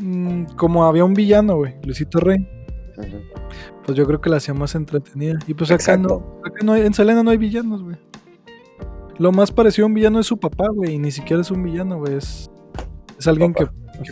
mm, 0.00 0.44
como 0.56 0.84
había 0.84 1.04
un 1.04 1.14
villano, 1.14 1.56
güey, 1.56 1.74
Luisito 1.84 2.20
Rey, 2.20 2.46
pues 3.84 3.96
yo 3.96 4.06
creo 4.06 4.20
que 4.20 4.30
la 4.30 4.36
hacía 4.36 4.54
más 4.54 4.74
entretenida. 4.74 5.38
Y 5.46 5.54
pues 5.54 5.70
acá 5.70 5.96
no, 5.96 6.38
acá 6.44 6.64
no 6.64 6.72
hay- 6.72 6.82
en 6.82 6.92
Selena 6.94 7.22
no 7.22 7.30
hay 7.30 7.38
villanos, 7.38 7.82
güey. 7.82 7.96
Lo 9.18 9.32
más 9.32 9.50
parecido 9.52 9.84
a 9.84 9.88
un 9.88 9.94
villano 9.94 10.20
es 10.20 10.26
su 10.26 10.38
papá, 10.38 10.68
güey, 10.74 10.94
y 10.94 10.98
ni 10.98 11.10
siquiera 11.10 11.42
es 11.42 11.50
un 11.50 11.62
villano, 11.62 11.98
güey, 11.98 12.14
es, 12.14 12.50
es 13.18 13.26
alguien 13.28 13.52
que, 13.52 13.66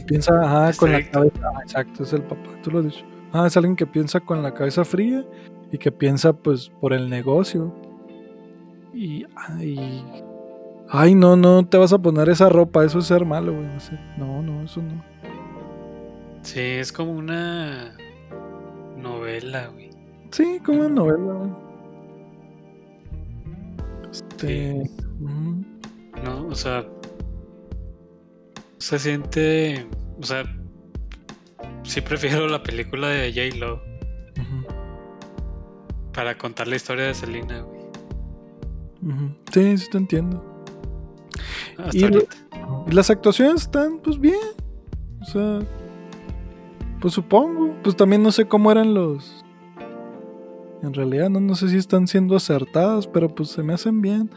piensa 0.07 0.35
ajá, 0.43 0.73
con 0.79 0.93
la 0.93 1.11
cabeza. 1.11 1.41
ah, 1.55 1.61
exacto, 1.63 2.03
es 2.03 2.13
el 2.13 2.23
papá, 2.23 2.43
tú 2.63 2.71
lo 2.71 2.81
has 2.81 2.85
dicho. 2.87 3.05
Ah, 3.33 3.47
es 3.47 3.57
alguien 3.57 3.75
que 3.77 3.87
piensa 3.87 4.21
con 4.21 4.43
la 4.43 4.53
cabeza 4.53 4.85
fría 4.85 5.25
y 5.71 5.79
que 5.79 5.93
piensa 5.93 6.33
pues 6.33 6.71
por 6.81 6.93
el 6.93 7.09
negocio. 7.09 7.75
Y, 8.95 9.27
ay, 9.37 10.05
ay, 10.89 11.15
no, 11.15 11.37
no 11.37 11.67
te 11.67 11.77
vas 11.77 11.93
a 11.93 11.99
poner 11.99 12.29
esa 12.29 12.49
ropa, 12.49 12.85
eso 12.85 12.99
es 12.99 13.07
ser 13.07 13.25
malo, 13.25 13.53
güey. 13.53 13.67
No, 13.67 13.81
sé. 13.81 13.99
no, 14.17 14.43
no, 14.43 14.63
eso 14.63 14.83
no. 14.83 15.05
Sí, 16.43 16.61
es 16.61 16.93
como 16.93 17.13
una 17.13 17.97
novela, 18.97 19.69
güey. 19.69 19.91
Sí, 20.31 20.61
como 20.65 20.81
una 20.81 20.89
novela, 20.89 21.33
güey. 21.33 21.51
Este. 24.11 24.83
No, 26.25 26.47
o 26.47 26.55
sea, 26.55 26.85
se 28.79 28.99
siente, 28.99 29.87
o 30.21 30.25
sea, 30.25 30.45
sí 31.83 32.01
prefiero 32.01 32.49
la 32.49 32.63
película 32.63 33.09
de 33.09 33.33
J 33.33 33.57
Lo 33.59 33.88
Ujú, 33.88 33.88
para 36.19 36.37
contar 36.37 36.67
la 36.67 36.75
historia 36.75 37.05
de 37.05 37.15
Selena, 37.15 37.61
güey. 37.61 37.79
Sí, 39.53 39.79
sí 39.79 39.87
te 39.89 39.99
entiendo. 39.99 40.65
Hasta 41.79 41.97
Y 41.97 42.01
lo- 42.01 42.07
ahorita. 42.17 42.37
Y 42.89 42.93
las 42.93 43.09
actuaciones 43.11 43.63
están, 43.63 44.01
pues 44.01 44.19
bien. 44.19 44.35
O 45.21 45.25
sea, 45.25 45.61
pues 47.01 47.15
supongo. 47.15 47.73
Pues 47.85 47.95
también 47.95 48.25
no 48.25 48.33
sé 48.33 48.47
cómo 48.49 48.73
eran 48.73 48.95
los. 48.95 49.45
En 50.83 50.93
realidad, 50.93 51.31
no, 51.31 51.39
no 51.39 51.55
sé 51.55 51.69
si 51.69 51.77
están 51.77 52.09
siendo 52.09 52.35
acertadas, 52.35 53.07
pero 53.07 53.29
pues 53.33 53.51
se 53.51 53.63
me 53.63 53.73
hacen 53.73 54.01
bien. 54.03 54.29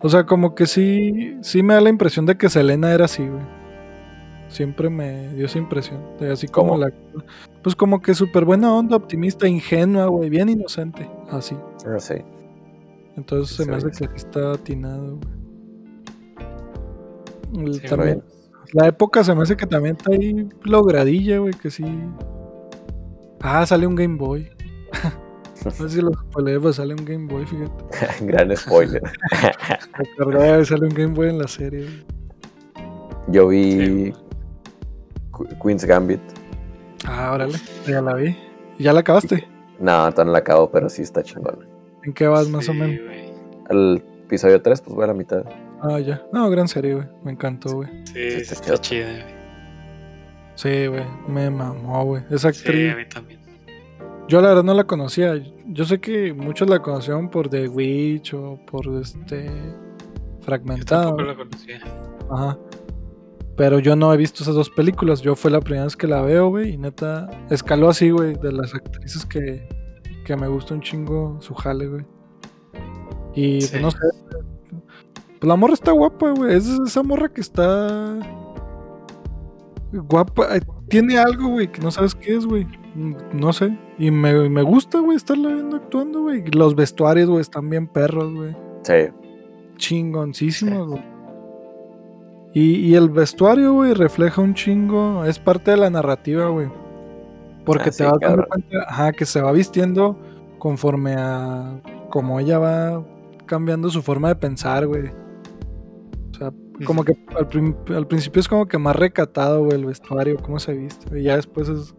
O 0.00 0.08
sea, 0.08 0.24
como 0.24 0.54
que 0.54 0.64
sí, 0.64 1.36
sí 1.42 1.62
me 1.62 1.74
da 1.74 1.82
la 1.82 1.90
impresión 1.90 2.24
de 2.24 2.38
que 2.38 2.48
Selena 2.48 2.90
era 2.94 3.04
así, 3.04 3.26
güey. 3.28 3.44
Siempre 4.56 4.88
me 4.88 5.34
dio 5.34 5.44
esa 5.44 5.58
impresión. 5.58 6.00
de 6.18 6.32
así 6.32 6.48
como 6.48 6.70
¿Cómo? 6.70 6.80
la. 6.86 6.92
Pues 7.62 7.76
como 7.76 8.00
que 8.00 8.14
súper 8.14 8.46
buena 8.46 8.72
onda, 8.74 8.96
optimista, 8.96 9.46
ingenua, 9.46 10.06
güey. 10.06 10.30
Bien 10.30 10.48
inocente. 10.48 11.06
Así. 11.30 11.54
No 11.86 12.00
sé. 12.00 12.24
Entonces 13.18 13.54
se 13.54 13.66
me 13.66 13.76
hace 13.76 13.90
que 13.90 14.06
aquí 14.06 14.16
está 14.16 14.52
atinado, 14.52 15.18
güey. 15.18 15.36
El- 17.66 17.74
Sí, 17.74 17.80
Pero 17.82 17.96
también, 17.96 18.22
la 18.72 18.86
época 18.88 19.22
se 19.24 19.34
me 19.34 19.42
hace 19.42 19.58
que 19.58 19.66
también 19.66 19.96
está 19.96 20.12
ahí 20.12 20.48
logradilla, 20.62 21.36
güey, 21.38 21.52
que 21.52 21.70
sí. 21.70 21.84
Ah, 23.42 23.66
sale 23.66 23.86
un 23.86 23.94
Game 23.94 24.16
Boy. 24.16 24.48
no 25.66 25.70
sé 25.70 25.88
si 25.90 26.00
lo 26.00 26.12
spoileé, 26.14 26.58
pero 26.58 26.72
sale 26.72 26.94
un 26.94 27.04
Game 27.04 27.26
Boy, 27.26 27.44
fíjate. 27.44 27.84
Gran 28.24 28.56
spoiler. 28.56 29.02
Me 29.98 30.08
acordé, 30.22 30.64
sale 30.64 30.86
un 30.86 30.94
Game 30.94 31.12
Boy 31.14 31.28
en 31.28 31.38
la 31.38 31.46
serie. 31.48 31.82
güey. 31.82 32.04
Yo 33.28 33.48
vi. 33.48 34.14
Qu- 35.36 35.48
Queen's 35.62 35.84
Gambit. 35.84 36.20
Ah, 37.06 37.32
órale, 37.34 37.58
ya 37.86 38.00
la 38.00 38.14
vi. 38.14 38.36
¿Ya 38.78 38.92
la 38.92 39.00
acabaste? 39.00 39.46
No, 39.78 39.92
todavía 40.10 40.24
no 40.24 40.32
la 40.32 40.38
acabo, 40.38 40.70
pero 40.70 40.88
sí 40.88 41.02
está 41.02 41.22
chingona. 41.22 41.58
¿En 42.04 42.12
qué 42.14 42.26
vas 42.26 42.48
más 42.48 42.68
o 42.68 42.72
Sí, 42.72 42.78
menos? 42.78 43.00
El 43.68 44.02
episodio 44.24 44.60
3, 44.62 44.80
pues 44.80 44.94
voy 44.94 45.04
a 45.04 45.08
la 45.08 45.14
mitad. 45.14 45.44
Ah, 45.82 46.00
ya. 46.00 46.22
No, 46.32 46.48
gran 46.50 46.68
serie, 46.68 46.94
güey. 46.94 47.06
Me 47.22 47.32
encantó, 47.32 47.74
güey. 47.76 47.88
Sí, 48.06 48.12
Sí, 48.14 48.30
sí 48.30 48.36
está 48.40 48.54
está 48.54 48.78
chido. 48.78 49.06
chida, 49.06 49.12
güey. 49.24 49.36
Sí, 50.54 50.86
güey. 50.86 51.04
Me 51.28 51.50
mamó, 51.50 52.04
güey. 52.04 52.22
Esa 52.30 52.52
Sí, 52.52 52.60
actriz. 52.60 52.92
a 52.92 52.96
mí 52.96 53.04
también. 53.06 53.40
Yo 54.28 54.40
la 54.40 54.48
verdad 54.48 54.64
no 54.64 54.74
la 54.74 54.84
conocía. 54.84 55.34
Yo 55.66 55.84
sé 55.84 56.00
que 56.00 56.32
muchos 56.32 56.68
la 56.70 56.80
conocieron 56.80 57.28
por 57.28 57.48
The 57.48 57.68
Witch 57.68 58.34
o 58.34 58.58
por 58.66 58.86
este. 59.00 59.44
Yo 59.46 60.42
Fragmentado. 60.42 61.02
tampoco 61.16 61.22
la 61.22 61.34
conocía. 61.36 61.80
Ajá. 62.30 62.58
Pero 63.56 63.78
yo 63.78 63.96
no 63.96 64.12
he 64.12 64.16
visto 64.16 64.42
esas 64.42 64.54
dos 64.54 64.68
películas. 64.70 65.22
Yo 65.22 65.34
fue 65.34 65.50
la 65.50 65.60
primera 65.60 65.84
vez 65.84 65.96
que 65.96 66.06
la 66.06 66.20
veo, 66.20 66.48
güey. 66.50 66.74
Y 66.74 66.76
neta, 66.78 67.28
escaló 67.50 67.88
así, 67.88 68.10
güey. 68.10 68.34
De 68.34 68.52
las 68.52 68.74
actrices 68.74 69.24
que, 69.24 69.66
que 70.24 70.36
me 70.36 70.46
gusta 70.48 70.74
un 70.74 70.82
chingo 70.82 71.38
su 71.40 71.54
jale, 71.54 71.86
güey. 71.88 72.04
Y 73.34 73.60
Sí. 73.62 73.68
pues, 73.72 73.82
no 73.82 73.90
sé. 73.90 73.98
Pues 75.38 75.48
la 75.48 75.56
morra 75.56 75.74
está 75.74 75.92
guapa, 75.92 76.30
güey. 76.32 76.54
Es 76.54 76.66
esa 76.68 77.02
morra 77.02 77.28
que 77.30 77.40
está. 77.40 78.18
Guapa. 79.92 80.48
Tiene 80.88 81.18
algo, 81.18 81.48
güey, 81.48 81.70
que 81.72 81.80
no 81.80 81.90
sabes 81.90 82.14
qué 82.14 82.36
es, 82.36 82.46
güey. 82.46 82.66
No 83.32 83.52
sé. 83.52 83.76
Y 83.98 84.10
me, 84.10 84.48
me 84.48 84.62
gusta, 84.62 85.00
güey, 85.00 85.16
estarla 85.16 85.48
viendo 85.54 85.76
actuando, 85.76 86.22
güey. 86.22 86.44
Los 86.52 86.74
vestuarios, 86.74 87.28
güey, 87.28 87.40
están 87.40 87.68
bien 87.70 87.86
perros, 87.88 88.32
güey 88.34 88.54
Sí. 88.82 89.12
chingoncísimos, 89.76 90.88
güey. 90.88 91.02
Y, 92.58 92.76
y 92.76 92.94
el 92.94 93.10
vestuario, 93.10 93.74
güey, 93.74 93.92
refleja 93.92 94.40
un 94.40 94.54
chingo, 94.54 95.24
es 95.26 95.38
parte 95.38 95.72
de 95.72 95.76
la 95.76 95.90
narrativa, 95.90 96.46
güey. 96.46 96.68
Porque 97.66 97.82
Ah, 97.82 97.92
te 97.92 97.92
sí, 97.92 98.02
vas 98.04 98.18
dando 98.18 98.46
cuenta, 98.46 98.76
ajá, 98.88 99.12
que 99.12 99.26
se 99.26 99.42
va 99.42 99.52
vistiendo 99.52 100.16
conforme 100.58 101.16
a 101.18 101.82
como 102.08 102.40
ella 102.40 102.58
va 102.58 103.04
cambiando 103.44 103.90
su 103.90 104.00
forma 104.00 104.28
de 104.28 104.36
pensar, 104.36 104.86
güey. 104.86 105.08
O 106.30 106.34
sea, 106.38 106.50
como 106.86 107.04
que 107.04 107.14
al, 107.36 108.06
principio 108.06 108.40
es 108.40 108.48
como 108.48 108.66
que 108.66 108.78
más 108.78 108.96
recatado, 108.96 109.64
güey, 109.64 109.74
el 109.78 109.84
vestuario, 109.84 110.36
cómo 110.42 110.58
se 110.58 110.72
viste, 110.72 111.10
güey. 111.10 111.24
Ya 111.24 111.36
después 111.36 111.68
es 111.68 111.94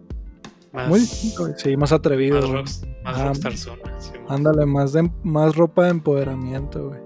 Más, 0.74 0.88
muy 0.90 1.02
distinto, 1.02 1.44
güey. 1.44 1.54
Sí, 1.58 1.78
más 1.78 1.92
atrevido, 1.92 2.38
más, 2.42 2.46
güey. 2.50 2.64
rocks- 2.64 2.88
más 3.04 3.18
Ah, 3.20 3.26
rockstar 3.28 3.58
zona. 3.58 3.82
sí. 4.00 4.12
Ándale, 4.28 4.66
más, 4.66 4.92
de, 4.94 5.12
más 5.24 5.56
ropa 5.56 5.84
de 5.84 5.90
empoderamiento, 5.92 6.88
güey. 6.90 7.00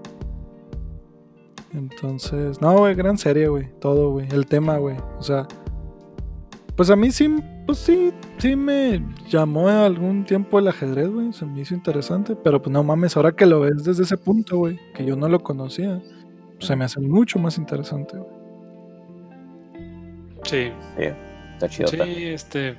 Entonces, 1.74 2.60
no, 2.60 2.76
güey, 2.78 2.94
gran 2.94 3.16
serie, 3.18 3.48
güey. 3.48 3.68
Todo, 3.80 4.10
güey. 4.10 4.28
El 4.30 4.46
tema, 4.46 4.76
güey. 4.76 4.96
O 5.18 5.22
sea, 5.22 5.46
pues 6.76 6.90
a 6.90 6.96
mí 6.96 7.10
sí, 7.10 7.34
pues 7.66 7.78
sí, 7.78 8.12
sí 8.38 8.56
me 8.56 9.02
llamó 9.28 9.68
algún 9.68 10.24
tiempo 10.24 10.58
el 10.58 10.68
ajedrez, 10.68 11.08
güey. 11.08 11.32
Se 11.32 11.46
me 11.46 11.60
hizo 11.60 11.74
interesante. 11.74 12.36
Pero 12.36 12.60
pues 12.60 12.72
no 12.72 12.82
mames, 12.82 13.16
ahora 13.16 13.32
que 13.32 13.46
lo 13.46 13.60
ves 13.60 13.84
desde 13.84 14.02
ese 14.02 14.16
punto, 14.16 14.58
güey, 14.58 14.78
que 14.94 15.04
yo 15.04 15.16
no 15.16 15.28
lo 15.28 15.40
conocía, 15.42 16.00
pues, 16.54 16.66
se 16.66 16.76
me 16.76 16.84
hace 16.84 17.00
mucho 17.00 17.38
más 17.38 17.58
interesante, 17.58 18.16
güey. 18.16 18.42
Sí, 20.44 20.72
Está 21.52 21.68
chido. 21.68 21.88
sí, 21.88 22.24
este, 22.24 22.76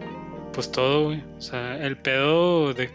pues 0.53 0.71
todo, 0.71 1.05
güey. 1.05 1.23
O 1.37 1.41
sea, 1.41 1.77
el 1.77 1.97
pedo 1.97 2.73
de, 2.73 2.89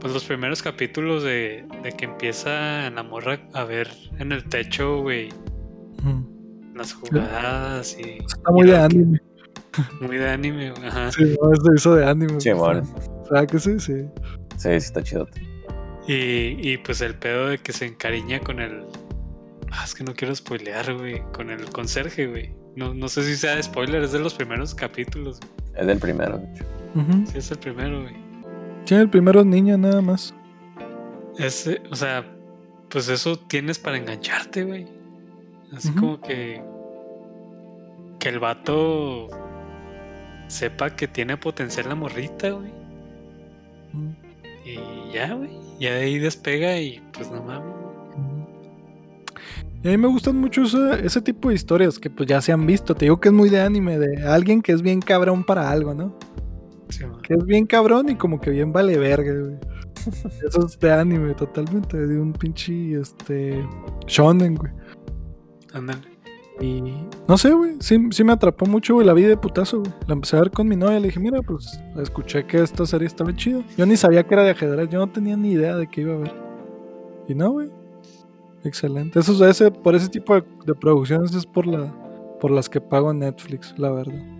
pues 0.00 0.12
los 0.12 0.24
primeros 0.24 0.62
capítulos 0.62 1.22
de, 1.22 1.66
de 1.82 1.92
que 1.92 2.04
empieza 2.04 2.90
la 2.90 3.02
morra 3.02 3.40
a 3.54 3.64
ver 3.64 3.88
en 4.18 4.32
el 4.32 4.44
techo, 4.48 5.02
güey, 5.02 5.30
las 6.74 6.92
jugadas 6.92 7.96
y... 7.98 8.18
Está 8.24 8.50
muy 8.50 8.66
y 8.66 8.70
de 8.70 8.76
anime. 8.78 9.20
Muy 10.00 10.16
de 10.16 10.30
anime, 10.30 10.70
güey, 10.70 10.86
ajá. 10.86 11.10
Sí, 11.12 11.36
no, 11.40 11.52
eso 11.52 11.74
hizo 11.74 11.94
de 11.94 12.06
anime. 12.06 12.40
Sí, 12.40 12.52
mon. 12.52 12.84
¿Sabes 13.28 13.50
que 13.50 13.58
sí? 13.58 13.80
Sí. 13.80 13.94
Sí, 14.56 14.68
sí, 14.68 14.70
está 14.70 15.02
chido. 15.02 15.28
Y, 16.06 16.56
y 16.60 16.78
pues 16.78 17.00
el 17.00 17.14
pedo 17.14 17.48
de 17.48 17.58
que 17.58 17.72
se 17.72 17.86
encariña 17.86 18.40
con 18.40 18.60
el... 18.60 18.84
Ah, 19.72 19.82
es 19.84 19.94
que 19.94 20.04
no 20.04 20.14
quiero 20.14 20.34
spoilear, 20.34 20.94
güey, 20.94 21.22
con 21.32 21.50
el 21.50 21.64
conserje, 21.70 22.26
güey. 22.26 22.54
No, 22.76 22.94
no 22.94 23.08
sé 23.08 23.22
si 23.24 23.36
sea 23.36 23.60
spoiler, 23.62 24.02
es 24.02 24.12
de 24.12 24.18
los 24.18 24.34
primeros 24.34 24.74
capítulos. 24.74 25.40
Es 25.74 25.86
del 25.86 25.98
primero, 25.98 26.38
de 26.38 26.44
hecho. 26.52 26.64
Sí, 27.32 27.38
es 27.38 27.50
el 27.50 27.58
primero, 27.58 28.02
güey. 28.02 28.14
Sí, 28.86 28.94
el 28.94 29.10
primero 29.10 29.40
es 29.40 29.46
niña 29.46 29.76
nada 29.76 30.00
más. 30.00 30.32
Ese, 31.38 31.82
o 31.90 31.96
sea, 31.96 32.24
pues 32.88 33.08
eso 33.08 33.36
tienes 33.36 33.80
para 33.80 33.96
engancharte, 33.96 34.62
güey. 34.62 34.86
Así 35.76 35.90
como 35.90 36.20
que. 36.20 36.62
Que 38.20 38.28
el 38.28 38.38
vato 38.38 39.28
sepa 40.46 40.94
que 40.94 41.08
tiene 41.08 41.36
potencial 41.36 41.88
la 41.88 41.96
morrita, 41.96 42.50
güey. 42.50 42.70
Y 44.64 45.12
ya, 45.12 45.34
güey. 45.34 45.50
Ya 45.80 45.94
de 45.94 46.04
ahí 46.04 46.18
despega 46.20 46.78
y 46.78 47.02
pues 47.12 47.30
no 47.30 47.42
mames. 47.42 47.74
Y 49.82 49.88
a 49.88 49.90
mí 49.90 49.96
me 49.96 50.08
gustan 50.08 50.36
mucho 50.36 50.62
ese, 50.62 51.04
ese 51.04 51.20
tipo 51.20 51.48
de 51.48 51.56
historias 51.56 51.98
que 51.98 52.08
pues 52.08 52.28
ya 52.28 52.40
se 52.40 52.52
han 52.52 52.64
visto. 52.66 52.94
Te 52.94 53.06
digo 53.06 53.20
que 53.20 53.28
es 53.28 53.34
muy 53.34 53.50
de 53.50 53.60
anime, 53.60 53.98
de 53.98 54.24
alguien 54.26 54.62
que 54.62 54.70
es 54.70 54.80
bien 54.80 55.00
cabrón 55.00 55.44
para 55.44 55.70
algo, 55.70 55.92
¿no? 55.92 56.16
Sí. 56.88 57.04
Que 57.22 57.34
es 57.34 57.44
bien 57.44 57.66
cabrón 57.66 58.08
y 58.08 58.16
como 58.16 58.40
que 58.40 58.50
bien 58.50 58.72
vale 58.72 58.96
verga, 58.98 59.32
güey. 59.32 59.56
Eso 60.46 60.66
es 60.66 60.78
de 60.78 60.92
anime 60.92 61.34
totalmente, 61.34 61.96
de 61.96 62.20
un 62.20 62.32
pinche 62.32 63.00
este 63.00 63.66
shonen, 64.06 64.54
güey. 64.54 64.72
Ándale. 65.72 66.16
Y 66.60 66.82
no 67.28 67.36
sé, 67.36 67.52
güey, 67.52 67.74
sí, 67.80 67.98
sí 68.10 68.24
me 68.24 68.32
atrapó 68.32 68.64
mucho, 68.64 68.94
güey, 68.94 69.06
la 69.06 69.12
vi 69.12 69.22
de 69.22 69.36
putazo, 69.36 69.80
güey. 69.80 69.92
La 70.06 70.14
empecé 70.14 70.36
a 70.36 70.40
ver 70.40 70.50
con 70.50 70.66
mi 70.66 70.76
novia, 70.76 70.98
le 70.98 71.08
dije, 71.08 71.20
mira, 71.20 71.42
pues 71.42 71.78
escuché 72.00 72.46
que 72.46 72.62
esta 72.62 72.86
serie 72.86 73.06
estaba 73.06 73.34
chida. 73.36 73.62
Yo 73.76 73.84
ni 73.84 73.96
sabía 73.96 74.22
que 74.22 74.34
era 74.34 74.42
de 74.42 74.50
ajedrez, 74.50 74.88
yo 74.88 74.98
no 74.98 75.12
tenía 75.12 75.36
ni 75.36 75.52
idea 75.52 75.76
de 75.76 75.86
qué 75.86 76.00
iba 76.00 76.14
a 76.14 76.18
ver. 76.18 76.34
Y 77.28 77.34
no, 77.34 77.50
güey. 77.52 77.70
Excelente. 78.64 79.20
Eso, 79.20 79.46
ese, 79.46 79.70
por 79.70 79.94
ese 79.94 80.08
tipo 80.08 80.34
de, 80.34 80.44
de 80.64 80.74
producciones 80.74 81.34
es 81.34 81.44
por 81.44 81.66
la 81.66 81.92
por 82.40 82.50
las 82.50 82.68
que 82.68 82.80
pago 82.80 83.12
Netflix, 83.12 83.74
la 83.78 83.90
verdad. 83.90 84.35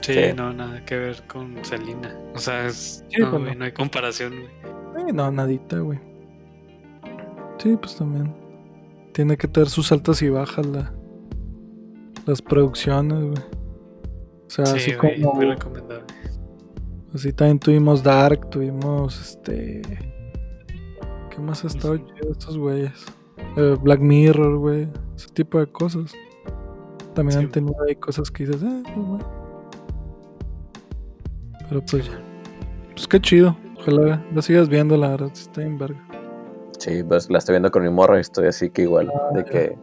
Sí, 0.00 0.14
Sí. 0.14 0.20
no, 0.36 0.52
nada 0.52 0.84
que 0.84 0.96
ver 0.96 1.22
con 1.26 1.62
Selina. 1.64 2.16
O 2.34 2.38
sea, 2.38 2.66
es- 2.66 3.04
Sí, 3.08 3.20
no, 3.20 3.30
pues 3.30 3.42
güey, 3.42 3.52
no. 3.54 3.58
no 3.60 3.64
hay 3.66 3.72
comparación, 3.72 4.32
güey. 4.32 5.08
Eh, 5.08 5.12
no, 5.12 5.30
nadita, 5.30 5.78
güey. 5.80 5.98
Sí, 7.58 7.76
pues 7.80 7.96
también. 7.96 8.34
Tiene 9.12 9.36
que 9.36 9.48
tener 9.48 9.68
sus 9.68 9.90
altas 9.90 10.22
y 10.22 10.28
bajas 10.28 10.64
la, 10.66 10.92
las 12.26 12.40
producciones, 12.40 13.18
güey. 13.18 13.38
O 14.46 14.50
sea, 14.50 14.64
así 14.64 14.78
Sí, 14.78 14.92
güey, 14.94 15.20
como 15.20 15.34
muy 15.34 15.46
recomendable. 15.46 16.04
Así 17.14 17.32
también 17.32 17.58
tuvimos 17.58 18.02
Dark, 18.02 18.48
tuvimos 18.50 19.18
este. 19.20 19.82
¿Qué 21.30 21.38
más 21.40 21.64
ha 21.64 21.68
estado 21.68 21.96
chido 21.96 22.30
estos 22.32 22.56
güeyes? 22.58 23.06
Eh, 23.56 23.76
Black 23.82 24.00
Mirror, 24.00 24.58
güey. 24.58 24.88
Ese 25.16 25.28
tipo 25.30 25.58
de 25.58 25.66
cosas. 25.66 26.12
También 27.14 27.40
han 27.40 27.50
tenido 27.50 27.74
ahí 27.88 27.96
cosas 27.96 28.30
que 28.30 28.46
dices, 28.46 28.62
eh, 28.62 28.82
bueno. 28.94 29.26
Pero 31.68 31.82
pues 31.84 32.06
ya. 32.06 32.18
Pues 32.94 33.06
qué 33.08 33.20
chido. 33.20 33.56
Ojalá 33.78 34.22
la 34.34 34.42
sigas 34.42 34.68
viendo, 34.68 34.96
la 34.96 35.08
verdad. 35.10 35.30
Está 35.32 35.62
en 35.62 35.78
verga. 35.78 36.00
Sí, 36.78 37.02
pues 37.02 37.28
la 37.30 37.38
estoy 37.38 37.54
viendo 37.54 37.70
con 37.70 37.82
mi 37.82 37.90
morro 37.90 38.16
y 38.16 38.20
estoy 38.20 38.46
así 38.46 38.70
que 38.70 38.82
igual. 38.82 39.10
Ah, 39.14 39.34
de 39.34 39.44
ya. 39.44 39.50
que. 39.50 39.78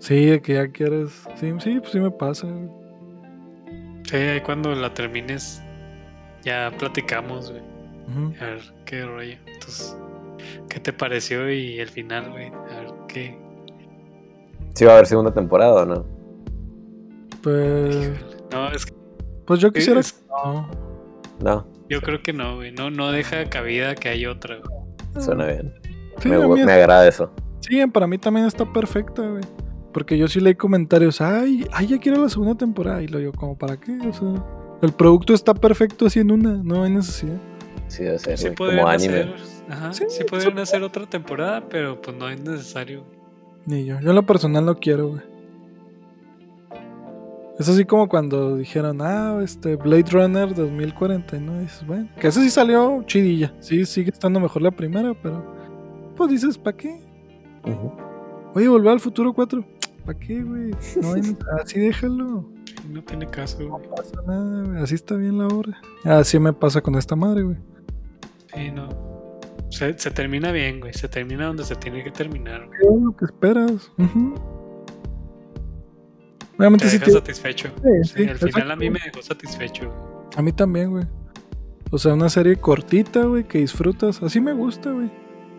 Sí, 0.00 0.26
de 0.26 0.40
que 0.40 0.54
ya 0.54 0.68
quieres. 0.68 1.24
Sí, 1.36 1.52
sí, 1.60 1.78
pues 1.80 1.92
sí 1.92 2.00
me 2.00 2.10
pasa. 2.10 2.46
Sí, 4.04 4.16
ahí 4.16 4.40
cuando 4.40 4.74
la 4.74 4.92
termines, 4.94 5.62
ya 6.42 6.72
platicamos, 6.78 7.50
güey. 7.50 7.62
A 8.40 8.44
ver 8.44 8.60
qué 8.86 9.04
rollo. 9.04 9.36
Entonces, 9.46 9.96
¿qué 10.70 10.80
te 10.80 10.92
pareció 10.94 11.50
y 11.52 11.78
el 11.78 11.88
final, 11.88 12.30
güey? 12.30 12.46
A 12.48 12.80
ver 12.80 12.90
qué. 13.08 13.38
Sí, 14.74 14.84
va 14.86 14.92
a 14.92 14.94
haber 14.94 15.06
segunda 15.06 15.34
temporada, 15.34 15.82
¿o 15.82 15.84
no? 15.84 16.06
Pues. 17.42 18.10
No, 18.52 18.70
es 18.72 18.86
que 18.86 18.94
Pues 19.46 19.60
yo 19.60 19.72
quisiera. 19.72 20.00
es- 20.00 20.12
que 20.12 20.26
no. 20.28 20.68
No, 21.42 21.66
yo 21.88 22.00
creo 22.00 22.22
que 22.22 22.32
no, 22.32 22.56
güey. 22.56 22.72
No, 22.72 22.90
no 22.90 23.10
deja 23.10 23.44
cabida 23.48 23.94
que 23.94 24.08
hay 24.08 24.26
otra, 24.26 24.56
güey. 24.56 25.24
suena 25.24 25.46
bien. 25.46 25.72
Sí, 26.20 26.28
me, 26.28 26.36
a 26.36 26.46
mí 26.48 26.64
me 26.64 26.72
agrada 26.72 27.06
eso. 27.06 27.30
Sí, 27.60 27.84
para 27.86 28.06
mí 28.06 28.18
también 28.18 28.46
está 28.46 28.70
perfecta, 28.72 29.22
güey. 29.22 29.42
Porque 29.92 30.18
yo 30.18 30.28
sí 30.28 30.40
leí 30.40 30.54
comentarios, 30.54 31.20
ay, 31.20 31.66
ay, 31.72 31.86
ya 31.86 31.98
quiero 31.98 32.22
la 32.22 32.28
segunda 32.28 32.54
temporada. 32.56 33.02
Y 33.02 33.08
lo 33.08 33.18
digo, 33.18 33.32
como, 33.32 33.56
¿para 33.56 33.76
qué? 33.78 33.96
O 34.08 34.12
sea, 34.12 34.44
el 34.82 34.92
producto 34.92 35.32
está 35.34 35.54
perfecto 35.54 36.06
así 36.06 36.20
en 36.20 36.30
una, 36.30 36.54
no 36.62 36.82
hay 36.84 36.90
necesidad. 36.90 37.38
Sí, 37.88 38.04
debe 38.04 38.18
ser, 38.18 38.38
Sí 38.38 38.48
como 38.54 38.86
anime. 38.86 39.20
hacer, 39.20 39.34
ajá, 39.70 39.92
Sí, 39.94 40.04
sí, 40.08 40.24
podrían 40.24 40.58
hacer 40.58 40.82
otra 40.82 41.06
temporada, 41.06 41.68
pero 41.68 42.00
pues 42.02 42.16
no 42.16 42.28
es 42.28 42.40
necesario. 42.40 43.04
Ni 43.64 43.84
yo. 43.86 43.98
Yo 44.00 44.10
en 44.10 44.14
lo 44.14 44.24
personal 44.26 44.64
no 44.66 44.76
quiero, 44.78 45.08
güey. 45.08 45.22
Es 47.58 47.68
así 47.68 47.84
como 47.84 48.08
cuando 48.08 48.56
dijeron, 48.56 48.98
ah, 49.02 49.40
este 49.42 49.74
Blade 49.76 50.04
Runner 50.12 50.54
2049. 50.54 51.60
Dices, 51.62 51.86
bueno, 51.86 52.08
que 52.20 52.28
ese 52.28 52.40
sí 52.42 52.50
salió 52.50 53.02
chidilla. 53.04 53.52
Sí, 53.60 53.84
sigue 53.84 54.10
estando 54.10 54.38
mejor 54.38 54.62
la 54.62 54.70
primera, 54.70 55.12
pero. 55.22 55.44
Pues 56.16 56.30
dices, 56.30 56.56
¿para 56.56 56.76
qué? 56.76 57.00
Ujú. 57.64 57.92
Oye, 58.54 58.68
volver 58.68 58.92
al 58.92 59.00
futuro 59.00 59.32
4. 59.32 59.64
¿Para 60.06 60.18
qué, 60.18 60.42
güey? 60.42 60.70
No 61.02 61.12
hay- 61.14 61.36
así 61.64 61.80
déjalo. 61.80 62.48
no 62.88 63.02
tiene 63.04 63.26
caso, 63.26 63.56
güey. 63.58 63.68
No 63.68 63.90
pasa 63.94 64.22
nada, 64.26 64.64
güey. 64.64 64.82
Así 64.82 64.94
está 64.94 65.16
bien 65.16 65.38
la 65.38 65.48
obra. 65.48 65.80
Así 66.04 66.38
me 66.38 66.52
pasa 66.52 66.80
con 66.80 66.94
esta 66.94 67.16
madre, 67.16 67.42
güey. 67.42 67.56
Sí, 68.54 68.70
no. 68.70 68.88
Se, 69.70 69.98
se 69.98 70.10
termina 70.12 70.50
bien, 70.52 70.80
güey. 70.80 70.94
Se 70.94 71.08
termina 71.08 71.46
donde 71.46 71.64
se 71.64 71.74
tiene 71.76 72.02
que 72.02 72.10
terminar, 72.10 72.66
güey. 72.66 72.78
¿Qué 72.80 72.86
es 72.96 73.02
lo 73.02 73.16
que 73.16 73.24
esperas? 73.26 73.92
Ujú. 73.98 74.34
Obviamente 76.58 76.84
Te 76.86 76.90
sí 76.90 76.98
deja 76.98 77.06
te- 77.06 77.12
satisfecho. 77.12 77.68
Sí, 77.82 77.88
Sí, 78.08 78.24
sí, 78.24 78.28
al 78.28 78.38
final 78.38 78.70
a 78.72 78.76
mí 78.76 78.90
me 78.90 78.98
dejó 79.04 79.22
satisfecho. 79.22 79.90
A 80.36 80.42
mí 80.42 80.52
también, 80.52 80.90
güey. 80.90 81.04
O 81.90 81.98
sea, 81.98 82.14
una 82.14 82.28
serie 82.28 82.56
cortita, 82.56 83.24
güey, 83.24 83.44
que 83.44 83.58
disfrutas. 83.58 84.22
Así 84.22 84.40
me 84.40 84.52
gusta, 84.52 84.90
güey. 84.90 85.10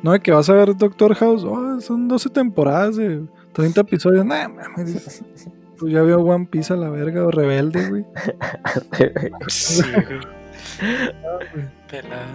No 0.03 0.11
de 0.11 0.19
que 0.19 0.31
vas 0.31 0.49
a 0.49 0.53
ver 0.53 0.76
Doctor 0.77 1.15
House. 1.15 1.43
Oh, 1.43 1.80
son 1.81 2.07
12 2.07 2.30
temporadas 2.30 2.95
de 2.97 3.21
30 3.53 3.81
episodios. 3.81 4.26
Nah, 4.26 4.47
mames. 4.47 5.23
Pues 5.77 5.93
ya 5.93 6.01
veo 6.03 6.19
One 6.19 6.47
Piece 6.51 6.73
a 6.73 6.76
la 6.76 6.89
verga 6.89 7.26
o 7.26 7.31
Rebelde, 7.31 7.89
güey. 7.89 8.05
Sí, 9.47 9.81
güey. 9.91 10.19
Pelada. 11.89 12.27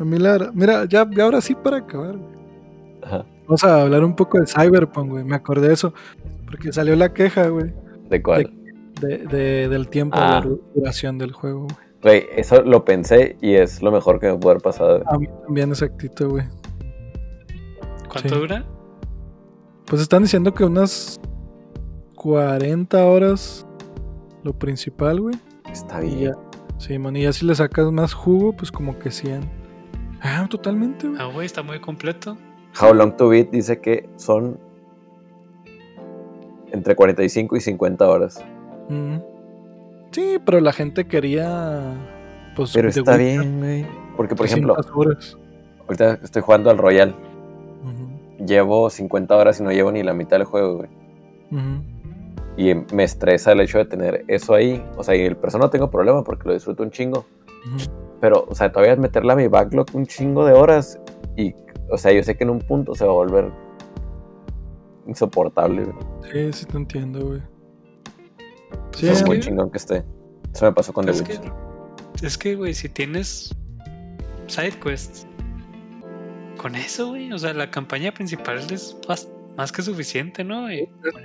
A 0.00 0.04
mí 0.04 0.18
la 0.18 0.32
verdad- 0.32 0.50
Mira, 0.54 0.84
ya, 0.86 1.08
ya 1.10 1.24
ahora 1.24 1.40
sí 1.40 1.54
para 1.54 1.78
acabar, 1.78 2.16
güey. 2.16 2.32
Ajá. 3.02 3.24
Vamos 3.46 3.64
a 3.64 3.82
hablar 3.82 4.04
un 4.04 4.14
poco 4.14 4.38
de 4.38 4.46
Cyberpunk, 4.46 5.10
güey. 5.10 5.24
Me 5.24 5.34
acordé 5.36 5.68
de 5.68 5.74
eso. 5.74 5.92
Porque 6.52 6.72
salió 6.72 6.94
la 6.94 7.12
queja, 7.12 7.48
güey. 7.48 7.72
¿De 8.08 8.22
cuál? 8.22 8.52
de- 9.00 9.18
de- 9.18 9.68
del 9.68 9.88
tiempo 9.88 10.16
Ah. 10.20 10.40
de 10.44 10.48
la 10.50 10.56
duración 10.76 11.18
del 11.18 11.32
juego, 11.32 11.62
güey. 11.62 11.76
Güey, 12.02 12.26
eso 12.36 12.62
lo 12.62 12.84
pensé 12.84 13.36
y 13.40 13.54
es 13.54 13.82
lo 13.82 13.90
mejor 13.90 14.20
que 14.20 14.30
me 14.30 14.38
puede 14.38 14.52
haber 14.52 14.62
pasado. 14.62 15.02
A 15.06 15.18
mí 15.18 15.26
también 15.44 15.70
exactito, 15.70 16.28
güey. 16.28 16.44
¿Cuánto 18.08 18.28
Sí. 18.28 18.34
dura? 18.40 18.64
Pues 19.86 20.02
están 20.02 20.22
diciendo 20.22 20.52
que 20.54 20.64
unas 20.64 21.20
40 22.14 23.04
horas 23.06 23.66
lo 24.44 24.52
principal, 24.52 25.20
güey. 25.20 25.34
Está 25.72 26.04
Y 26.04 26.14
bien. 26.14 26.20
ya. 26.32 26.38
Sí, 26.78 26.98
man, 26.98 27.16
y 27.16 27.22
ya 27.22 27.32
si 27.32 27.46
le 27.46 27.54
sacas 27.54 27.90
más 27.92 28.12
jugo, 28.12 28.52
pues 28.52 28.70
como 28.70 28.98
que 28.98 29.10
100. 29.10 29.40
Ah, 30.20 30.46
totalmente, 30.50 31.08
güey. 31.08 31.20
Ah, 31.20 31.30
güey, 31.32 31.46
está 31.46 31.62
muy 31.62 31.80
completo. 31.80 32.36
How 32.80 32.92
Long 32.94 33.16
to 33.16 33.28
Beat 33.28 33.50
dice 33.50 33.80
que 33.80 34.08
son 34.16 34.58
entre 36.72 36.96
45 36.96 37.56
y 37.56 37.60
50 37.60 38.08
horas. 38.08 38.44
Mm. 38.88 39.18
Sí, 40.10 40.38
pero 40.44 40.60
la 40.60 40.72
gente 40.72 41.06
quería. 41.06 41.94
Pues, 42.56 42.72
Pero 42.72 42.88
está 42.88 43.16
bien, 43.16 43.60
güey. 43.60 43.86
Porque, 44.16 44.34
por 44.34 44.46
ejemplo, 44.46 44.74
300 44.74 44.96
horas. 44.96 45.38
ahorita 45.86 46.18
estoy 46.22 46.42
jugando 46.42 46.70
al 46.70 46.78
Royal. 46.78 47.14
Llevo 48.44 48.90
50 48.90 49.36
horas 49.36 49.60
y 49.60 49.62
no 49.62 49.70
llevo 49.70 49.92
ni 49.92 50.02
la 50.02 50.12
mitad 50.14 50.36
del 50.36 50.44
juego, 50.44 50.78
güey. 50.78 50.90
Y 52.56 52.74
me 52.94 53.04
estresa 53.04 53.52
el 53.52 53.60
hecho 53.60 53.78
de 53.78 53.84
tener 53.86 54.24
eso 54.28 54.54
ahí. 54.54 54.84
O 54.96 55.04
sea, 55.04 55.14
y 55.14 55.22
el 55.22 55.36
persona 55.36 55.64
no 55.64 55.70
tengo 55.70 55.90
problema 55.90 56.24
porque 56.24 56.48
lo 56.48 56.54
disfruto 56.54 56.82
un 56.82 56.90
chingo. 56.90 57.24
Pero, 58.20 58.44
o 58.48 58.54
sea, 58.54 58.70
todavía 58.70 58.96
meterle 58.96 59.32
a 59.32 59.36
mi 59.36 59.46
backlog 59.46 59.86
un 59.94 60.06
chingo 60.06 60.44
de 60.44 60.52
horas. 60.52 61.00
Y, 61.36 61.54
o 61.90 61.96
sea, 61.96 62.12
yo 62.12 62.22
sé 62.22 62.36
que 62.36 62.44
en 62.44 62.50
un 62.50 62.58
punto 62.58 62.94
se 62.94 63.04
va 63.04 63.12
a 63.12 63.14
volver 63.14 63.50
insoportable, 65.06 65.84
güey. 65.84 65.96
Sí, 66.52 66.58
sí 66.60 66.66
te 66.66 66.76
entiendo, 66.76 67.26
güey. 67.26 67.42
Sí, 68.94 69.08
es 69.08 69.24
muy 69.26 69.36
que- 69.36 69.44
chingón 69.44 69.70
que 69.70 69.78
esté. 69.78 70.04
Eso 70.54 70.66
me 70.66 70.72
pasó 70.72 70.92
con 70.92 71.04
The 71.06 71.12
Es 71.12 71.22
que, 71.22 71.32
Witcher. 71.32 71.52
es 72.22 72.38
que, 72.38 72.54
güey, 72.56 72.74
si 72.74 72.88
tienes 72.88 73.54
side 74.48 74.78
quests, 74.82 75.26
con 76.58 76.74
eso, 76.76 77.08
güey, 77.08 77.32
o 77.32 77.38
sea, 77.38 77.52
la 77.54 77.70
campaña 77.70 78.12
principal 78.12 78.58
es 78.70 78.96
más, 79.08 79.28
más 79.56 79.72
que 79.72 79.82
suficiente, 79.82 80.44
¿no? 80.44 80.66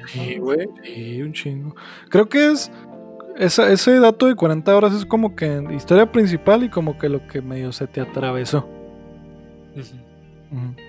Sí, 0.08 0.38
güey. 0.38 0.68
Sí, 0.84 1.22
un 1.22 1.34
chingo. 1.34 1.76
Creo 2.10 2.28
que 2.30 2.52
es. 2.52 2.72
esa- 3.38 3.70
ese 3.72 4.00
dato 4.00 4.26
de 4.26 4.34
40 4.36 4.76
horas 4.76 4.94
es 4.94 5.06
como 5.06 5.36
que 5.36 5.64
historia 5.76 6.12
principal 6.12 6.64
y 6.64 6.70
como 6.70 6.98
que 6.98 7.08
lo 7.08 7.28
que 7.28 7.42
medio 7.44 7.72
se 7.72 7.86
te 7.86 8.02
atravesó. 8.02 8.68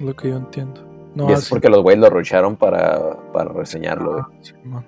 Lo 0.00 0.16
que 0.16 0.30
yo 0.30 0.36
entiendo. 0.38 0.87
No, 1.14 1.28
y 1.28 1.32
es 1.32 1.40
así- 1.40 1.50
porque 1.50 1.68
los 1.68 1.82
güeyes 1.82 2.00
lo 2.00 2.10
rusharon 2.10 2.56
para, 2.56 3.16
para 3.32 3.52
reseñarlo, 3.52 4.12
güey. 4.12 4.22
Ah, 4.24 4.38
Simón. 4.42 4.84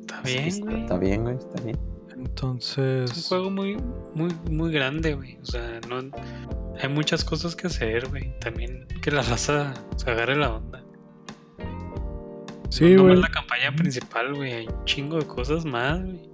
Está 0.00 0.22
Sí, 0.24 0.32
bien, 0.34 0.46
está, 0.48 0.64
güey. 0.66 0.80
está 0.82 0.98
bien, 0.98 1.22
güey, 1.22 1.36
está 1.36 1.62
bien. 1.62 1.78
Es 2.08 2.14
un 2.14 2.20
Entonces. 2.26 3.26
juego 3.28 3.50
muy, 3.50 3.76
muy, 4.14 4.30
muy 4.50 4.72
grande, 4.72 5.14
güey. 5.14 5.38
O 5.42 5.44
sea, 5.44 5.80
no 5.88 5.96
hay 6.80 6.88
muchas 6.88 7.24
cosas 7.24 7.56
que 7.56 7.66
hacer, 7.66 8.08
güey. 8.08 8.38
También 8.40 8.86
que 9.02 9.10
la 9.10 9.22
raza 9.22 9.74
se 9.96 10.10
agarre 10.10 10.36
la 10.36 10.54
onda. 10.54 10.82
Sí, 12.68 12.94
no 12.94 13.02
güey. 13.02 13.14
nomás 13.16 13.30
la 13.30 13.34
campaña 13.34 13.74
principal, 13.76 14.34
güey. 14.34 14.52
Hay 14.52 14.66
un 14.66 14.84
chingo 14.84 15.18
de 15.18 15.26
cosas 15.26 15.64
más, 15.64 16.00
güey. 16.02 16.30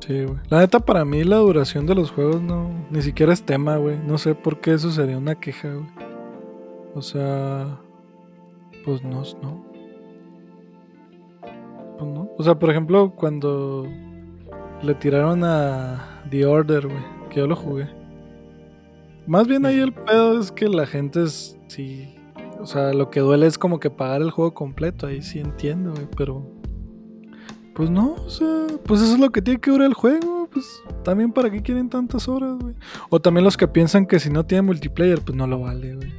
Sí, 0.00 0.24
güey. 0.24 0.38
La 0.48 0.60
neta, 0.60 0.80
para 0.80 1.04
mí, 1.04 1.24
la 1.24 1.36
duración 1.36 1.86
de 1.86 1.94
los 1.94 2.10
juegos 2.10 2.40
no. 2.40 2.70
Ni 2.90 3.02
siquiera 3.02 3.32
es 3.32 3.42
tema, 3.42 3.76
güey. 3.76 3.98
No 3.98 4.18
sé 4.18 4.34
por 4.34 4.60
qué 4.60 4.74
eso 4.74 4.90
sería 4.90 5.18
una 5.18 5.34
queja, 5.34 5.72
güey. 5.72 5.86
O 6.94 7.02
sea. 7.02 7.80
Pues 8.84 9.02
no, 9.02 9.22
no. 9.42 9.64
Pues 11.98 12.10
no. 12.10 12.30
O 12.38 12.42
sea, 12.42 12.58
por 12.58 12.70
ejemplo, 12.70 13.12
cuando 13.14 13.86
le 14.82 14.94
tiraron 14.94 15.44
a 15.44 16.22
The 16.30 16.46
Order, 16.46 16.86
güey. 16.86 17.18
Que 17.30 17.40
yo 17.40 17.46
lo 17.46 17.56
jugué. 17.56 17.88
Más 19.26 19.46
bien 19.46 19.66
ahí 19.66 19.78
el 19.78 19.92
pedo 19.92 20.40
es 20.40 20.50
que 20.50 20.68
la 20.68 20.86
gente 20.86 21.24
es. 21.24 21.58
Sí. 21.66 22.14
O 22.60 22.66
sea, 22.66 22.92
lo 22.92 23.10
que 23.10 23.20
duele 23.20 23.46
es 23.46 23.58
como 23.58 23.78
que 23.78 23.90
pagar 23.90 24.22
el 24.22 24.30
juego 24.30 24.54
completo. 24.54 25.06
Ahí 25.06 25.22
sí 25.22 25.40
entiendo, 25.40 25.92
güey. 25.92 26.06
Pero. 26.16 26.57
Pues 27.78 27.90
no, 27.90 28.14
o 28.14 28.28
sea, 28.28 28.66
pues 28.86 29.00
eso 29.00 29.14
es 29.14 29.20
lo 29.20 29.30
que 29.30 29.40
tiene 29.40 29.60
que 29.60 29.70
durar 29.70 29.86
el 29.86 29.94
juego. 29.94 30.48
Pues 30.50 30.82
también 31.04 31.30
para 31.32 31.48
qué 31.48 31.62
quieren 31.62 31.88
tantas 31.88 32.26
horas, 32.26 32.58
güey. 32.58 32.74
O 33.08 33.20
también 33.20 33.44
los 33.44 33.56
que 33.56 33.68
piensan 33.68 34.04
que 34.04 34.18
si 34.18 34.30
no 34.30 34.44
tiene 34.44 34.62
multiplayer, 34.62 35.20
pues 35.20 35.38
no 35.38 35.46
lo 35.46 35.60
vale, 35.60 35.94
güey. 35.94 36.12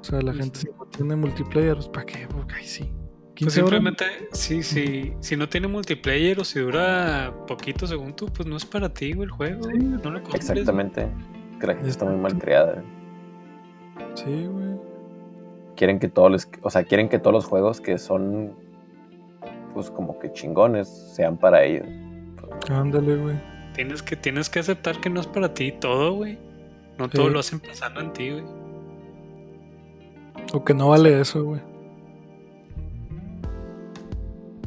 O 0.00 0.02
sea, 0.02 0.22
la 0.22 0.32
gente 0.32 0.58
sí. 0.58 0.68
si 0.68 0.78
no 0.78 0.86
tiene 0.86 1.16
multiplayer, 1.16 1.74
pues 1.74 1.88
¿para 1.88 2.06
qué? 2.06 2.26
Porque 2.34 2.54
ahí 2.54 2.64
sí. 2.64 2.84
Pues 2.84 3.34
15 3.34 3.60
horas. 3.60 3.70
simplemente, 3.70 4.04
sí, 4.32 4.62
sí, 4.62 5.12
si 5.20 5.36
no 5.36 5.50
tiene 5.50 5.68
multiplayer 5.68 6.40
o 6.40 6.44
si 6.44 6.60
dura 6.60 7.34
poquito 7.46 7.86
según 7.86 8.16
tú, 8.16 8.24
pues 8.24 8.48
no 8.48 8.56
es 8.56 8.64
para 8.64 8.88
ti, 8.88 9.12
güey, 9.12 9.26
el 9.26 9.32
juego. 9.32 9.64
Sí, 9.64 9.76
no 9.76 10.10
lo 10.12 10.22
compres. 10.22 10.48
Exactamente. 10.48 11.08
Que 11.60 11.66
la 11.66 11.74
gente 11.74 11.90
está 11.90 12.06
muy 12.06 12.16
mal 12.16 12.38
criada. 12.38 12.82
güey. 13.96 14.06
Sí, 14.14 14.46
güey. 14.46 14.80
Quieren 15.76 15.98
que 15.98 16.08
todos 16.08 16.32
les, 16.32 16.48
o 16.62 16.70
sea, 16.70 16.84
quieren 16.84 17.10
que 17.10 17.18
todos 17.18 17.34
los 17.34 17.44
juegos 17.44 17.82
que 17.82 17.98
son 17.98 18.61
pues 19.74 19.90
como 19.90 20.18
que 20.18 20.32
chingones 20.32 20.88
sean 21.14 21.36
para 21.36 21.64
ellos. 21.64 21.86
Ándale, 22.70 23.16
güey. 23.16 23.36
Tienes 23.74 24.02
que, 24.02 24.16
tienes 24.16 24.50
que 24.50 24.58
aceptar 24.60 25.00
que 25.00 25.08
no 25.10 25.20
es 25.20 25.26
para 25.26 25.54
ti 25.54 25.72
todo, 25.72 26.14
güey. 26.14 26.38
No 26.98 27.06
Sí. 27.06 27.12
todo 27.16 27.28
lo 27.30 27.38
hacen 27.40 27.58
pensando 27.60 28.00
en 28.00 28.12
ti, 28.12 28.30
güey. 28.30 28.44
O 30.52 30.62
que 30.64 30.74
no 30.74 30.90
vale 30.90 31.20
eso, 31.20 31.42
güey. 31.44 31.60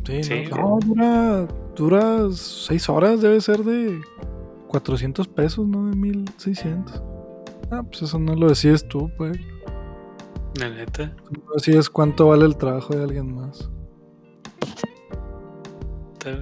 Sí, 0.05 0.23
Sí, 0.23 0.43
no, 0.51 0.57
no, 0.57 0.79
dura, 0.85 1.47
dura 1.75 2.27
6 2.31 2.89
horas, 2.89 3.21
debe 3.21 3.41
ser 3.41 3.59
de 3.63 3.99
400 4.67 5.27
pesos, 5.27 5.67
no 5.67 5.89
de 5.89 5.95
1600. 5.95 7.01
Ah, 7.71 7.81
pues 7.83 8.03
eso 8.03 8.19
no 8.19 8.35
lo 8.35 8.49
decides 8.49 8.87
tú, 8.87 9.09
güey. 9.17 9.33
La 10.59 10.69
neta. 10.69 11.11
No 11.31 11.53
decides 11.55 11.89
cuánto 11.89 12.27
vale 12.27 12.45
el 12.45 12.55
trabajo 12.55 12.95
de 12.95 13.03
alguien 13.03 13.33
más. 13.35 13.69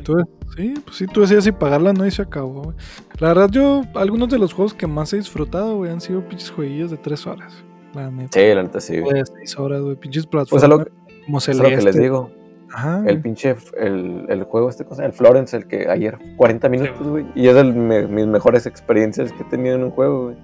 Tú, 0.04 0.16
sí, 0.56 0.74
pues 0.84 0.98
sí, 0.98 1.08
tú 1.08 1.22
decides 1.22 1.44
si 1.46 1.52
pagarla 1.52 1.92
o 1.92 1.94
no 1.94 2.06
y 2.06 2.12
se 2.12 2.22
acabó, 2.22 2.64
güey. 2.64 2.78
La 3.20 3.30
verdad, 3.30 3.50
yo, 3.52 3.84
algunos 3.96 4.30
de 4.30 4.40
los 4.40 4.54
juegos 4.54 4.74
que 4.74 4.88
más 4.88 5.12
he 5.14 5.18
disfrutado, 5.18 5.78
güey, 5.78 5.92
han 5.92 6.02
sido 6.02 6.22
pinches 6.28 6.52
jueguillos 6.52 6.92
de 6.92 6.98
3 6.98 7.28
horas. 7.28 7.54
La 7.94 8.10
neta. 8.10 8.40
Sí, 8.40 8.54
la 8.56 8.64
neta 8.64 8.80
sí. 8.82 9.00
O 9.00 9.04
güey. 9.04 9.16
de 9.20 9.26
6 9.26 9.60
horas, 9.60 9.82
güey. 9.82 9.96
Pinches 9.96 10.26
Pues 10.28 10.52
es 10.64 10.68
plataformas 10.68 10.88
lo, 10.88 11.26
como 11.26 11.38
es 11.38 11.48
lo 11.58 11.64
que 11.64 11.70
les 11.70 11.80
Celeste. 11.80 12.02
digo. 12.02 12.32
Ajá, 12.76 13.04
El 13.06 13.22
pinche, 13.22 13.56
el, 13.80 14.26
el 14.30 14.44
juego 14.46 14.68
este 14.68 14.84
cosa, 14.84 15.06
el 15.06 15.14
Florence, 15.14 15.56
el 15.56 15.68
que 15.68 15.88
ayer 15.90 16.18
40 16.38 16.70
minutos, 16.70 17.08
güey. 17.08 17.24
Y 17.36 17.48
es 17.48 17.54
de 17.56 17.64
me- 17.66 18.08
mis 18.08 18.26
mejores 18.26 18.66
experiencias 18.66 19.32
que 19.32 19.44
he 19.44 19.46
tenido 19.46 19.76
en 19.76 19.84
un 19.84 19.92
juego, 19.92 20.24
güey. 20.26 20.36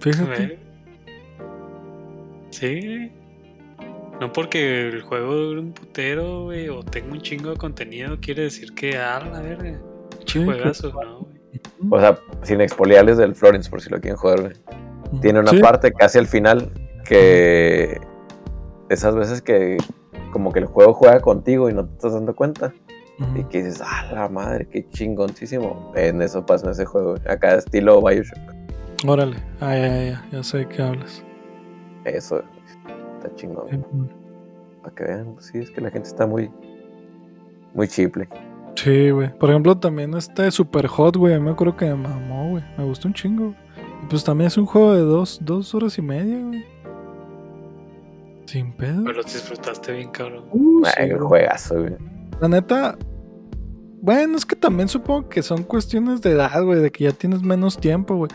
Fíjate. 0.00 0.58
Sí. 2.50 3.12
No 4.20 4.32
porque 4.32 4.88
el 4.88 5.00
juego 5.02 5.34
dure 5.34 5.60
un 5.60 5.72
putero, 5.72 6.44
güey, 6.44 6.68
o 6.68 6.82
tenga 6.82 7.12
un 7.12 7.20
chingo 7.22 7.50
de 7.50 7.56
contenido, 7.56 8.18
quiere 8.20 8.42
decir 8.42 8.74
que, 8.74 8.96
ah, 8.98 9.18
la 9.32 9.40
verga. 9.40 9.80
Juegazo, 10.32 10.92
¿no, 10.92 11.20
güey? 11.20 11.40
O 11.90 11.98
sea, 11.98 12.18
sin 12.42 12.60
expoliarles 12.60 13.16
del 13.16 13.34
Florence, 13.34 13.70
por 13.70 13.80
si 13.80 13.88
lo 13.88 13.98
quieren 14.00 14.16
jugar, 14.18 14.40
güey. 14.42 14.52
Tiene 15.22 15.40
una 15.40 15.50
Sí, 15.52 15.58
parte 15.58 15.92
casi 15.92 16.18
al 16.18 16.26
final 16.26 16.70
que 17.04 17.98
esas 18.90 19.16
veces 19.16 19.40
que 19.42 19.78
como 20.32 20.52
que 20.52 20.60
el 20.60 20.66
juego 20.66 20.92
juega 20.92 21.20
contigo 21.20 21.68
y 21.68 21.72
no 21.74 21.86
te 21.86 21.94
estás 21.94 22.12
dando 22.12 22.36
cuenta 22.36 22.72
y 23.34 23.42
que 23.44 23.62
dices, 23.64 23.82
ah, 23.84 24.08
la 24.12 24.28
madre, 24.28 24.68
qué 24.70 24.88
chingoncísimo. 24.90 25.92
En 25.96 26.22
eso 26.22 26.44
pasa 26.46 26.66
en 26.66 26.72
ese 26.72 26.84
juego, 26.84 27.16
güey. 27.16 27.22
acá 27.28 27.54
estilo 27.56 28.00
Bioshock. 28.02 28.38
Órale. 29.06 29.36
Ah, 29.60 29.74
ya, 29.76 29.88
ya, 29.88 30.04
ya, 30.04 30.28
ya 30.30 30.42
sé 30.44 30.58
de 30.58 30.68
qué 30.68 30.82
hablas. 30.82 31.24
Eso 32.04 32.42
está 33.20 33.34
chingón. 33.36 33.68
Sí. 33.70 33.78
Para 34.82 34.94
que 34.94 35.04
vean, 35.04 35.36
sí, 35.40 35.58
es 35.58 35.70
que 35.70 35.80
la 35.80 35.90
gente 35.90 36.08
está 36.08 36.26
muy, 36.26 36.50
muy 37.74 37.86
chiple. 37.86 38.28
Sí, 38.76 39.10
güey. 39.10 39.36
Por 39.38 39.50
ejemplo, 39.50 39.76
también 39.76 40.14
este 40.14 40.50
Super 40.50 40.86
Hot, 40.86 41.16
güey. 41.16 41.34
a 41.34 41.38
mí 41.38 41.44
Me 41.44 41.50
acuerdo 41.50 41.76
que 41.76 41.86
me 41.86 41.96
mamó, 41.96 42.50
güey. 42.50 42.64
Me 42.78 42.84
gustó 42.84 43.08
un 43.08 43.14
chingo. 43.14 43.54
Y 44.02 44.06
pues 44.08 44.24
también 44.24 44.48
es 44.48 44.56
un 44.56 44.66
juego 44.66 44.94
de 44.94 45.02
dos, 45.02 45.38
dos 45.42 45.74
horas 45.74 45.98
y 45.98 46.02
media, 46.02 46.42
güey. 46.42 46.64
Sin 48.46 48.72
pedo. 48.72 49.04
Pero 49.04 49.16
los 49.16 49.26
disfrutaste 49.26 49.92
bien, 49.92 50.10
cabrón. 50.10 50.44
Uh, 50.50 50.82
Ay, 50.96 51.10
sí, 51.10 51.14
juegazo, 51.18 51.80
güey. 51.80 51.96
La 52.40 52.48
neta. 52.48 52.96
Bueno, 54.02 54.38
es 54.38 54.46
que 54.46 54.56
también 54.56 54.88
supongo 54.88 55.28
que 55.28 55.42
son 55.42 55.62
cuestiones 55.62 56.22
de 56.22 56.30
edad, 56.30 56.64
güey. 56.64 56.80
De 56.80 56.90
que 56.90 57.04
ya 57.04 57.12
tienes 57.12 57.42
menos 57.42 57.76
tiempo, 57.76 58.16
güey. 58.16 58.30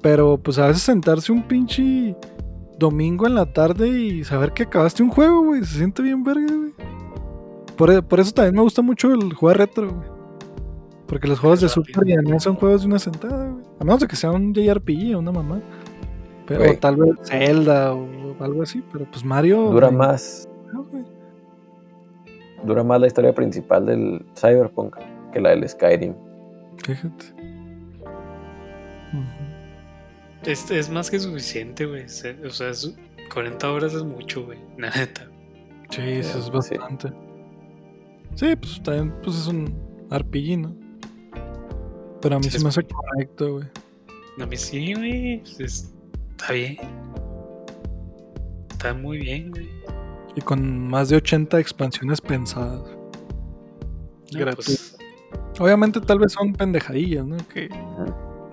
Pero 0.00 0.38
pues 0.38 0.58
a 0.58 0.66
veces 0.66 0.82
sentarse 0.82 1.30
un 1.30 1.42
pinche 1.42 2.16
domingo 2.80 3.26
en 3.28 3.36
la 3.36 3.46
tarde 3.46 3.88
y 3.88 4.24
saber 4.24 4.52
que 4.52 4.64
acabaste 4.64 5.02
un 5.04 5.10
juego, 5.10 5.44
güey. 5.44 5.64
Se 5.64 5.76
siente 5.78 6.02
bien 6.02 6.24
verga, 6.24 6.52
güey. 6.52 6.72
Por, 7.76 7.90
e- 7.90 8.02
por 8.02 8.18
eso 8.18 8.32
también 8.32 8.56
me 8.56 8.62
gusta 8.62 8.82
mucho 8.82 9.12
el 9.12 9.32
jugar 9.34 9.58
retro, 9.58 9.88
güey. 9.94 10.08
Porque 11.06 11.28
los 11.28 11.38
juegos 11.38 11.60
de. 11.60 11.68
Super 11.68 12.04
Nintendo 12.04 12.40
son 12.40 12.56
juegos 12.56 12.80
de 12.82 12.88
una 12.88 12.98
sentada, 12.98 13.48
güey. 13.50 13.64
A 13.78 13.84
menos 13.84 14.00
de 14.00 14.08
que 14.08 14.16
sea 14.16 14.30
un 14.32 14.52
JRPG 14.52 15.14
o 15.14 15.18
una 15.20 15.30
mamá. 15.32 15.60
Pero 16.46 16.76
tal 16.78 16.96
vez 16.96 17.10
Zelda 17.22 17.94
o 17.94 18.08
algo 18.40 18.62
así. 18.62 18.82
Pero 18.92 19.06
pues 19.10 19.24
Mario. 19.24 19.70
Dura 19.70 19.90
más, 19.90 20.48
no, 20.72 20.86
dura 22.64 22.82
más 22.82 23.00
la 23.00 23.06
historia 23.06 23.32
principal 23.34 23.86
del 23.86 24.24
Cyberpunk 24.36 24.96
que 25.32 25.40
la 25.40 25.50
del 25.50 25.68
Skyrim. 25.68 26.14
Fíjate. 26.84 27.39
Es, 30.44 30.70
es 30.70 30.88
más 30.90 31.10
que 31.10 31.18
suficiente, 31.20 31.86
güey. 31.86 32.04
O 32.04 32.50
sea, 32.50 32.70
es- 32.70 32.94
40 33.32 33.70
horas 33.72 33.94
es 33.94 34.02
mucho, 34.02 34.44
güey. 34.44 34.58
La 34.78 34.90
neta. 34.90 35.28
Sí, 35.90 36.00
eso 36.02 36.38
es 36.38 36.50
bastante. 36.50 37.12
Sí, 38.34 38.54
pues 38.56 38.80
también 38.82 39.12
pues 39.22 39.36
es 39.36 39.46
un 39.48 39.74
RPG, 40.10 40.58
¿no? 40.58 40.74
Pero 42.22 42.36
a 42.36 42.38
mí 42.38 42.44
Sí, 42.44 42.50
se 42.52 42.56
es 42.58 42.62
me 42.62 42.68
hace 42.68 42.82
correcto, 42.84 43.52
güey. 43.54 43.66
A 44.40 44.46
mí 44.46 44.56
sí, 44.56 44.94
güey. 44.94 45.42
es- 45.58 45.92
Está 46.30 46.52
bien. 46.52 46.76
Está 48.70 48.94
muy 48.94 49.18
bien, 49.18 49.50
güey. 49.50 49.68
Y 50.36 50.40
con 50.40 50.88
más 50.88 51.08
de 51.08 51.16
80 51.16 51.58
expansiones 51.60 52.20
pensadas. 52.20 52.82
No, 54.32 54.38
Gratis. 54.40 54.96
pues, 54.96 55.60
Obviamente 55.60 56.00
tal 56.00 56.18
vez 56.20 56.32
son 56.32 56.52
pendejadillas, 56.54 57.26
¿no? 57.26 57.36
Que 57.52 57.68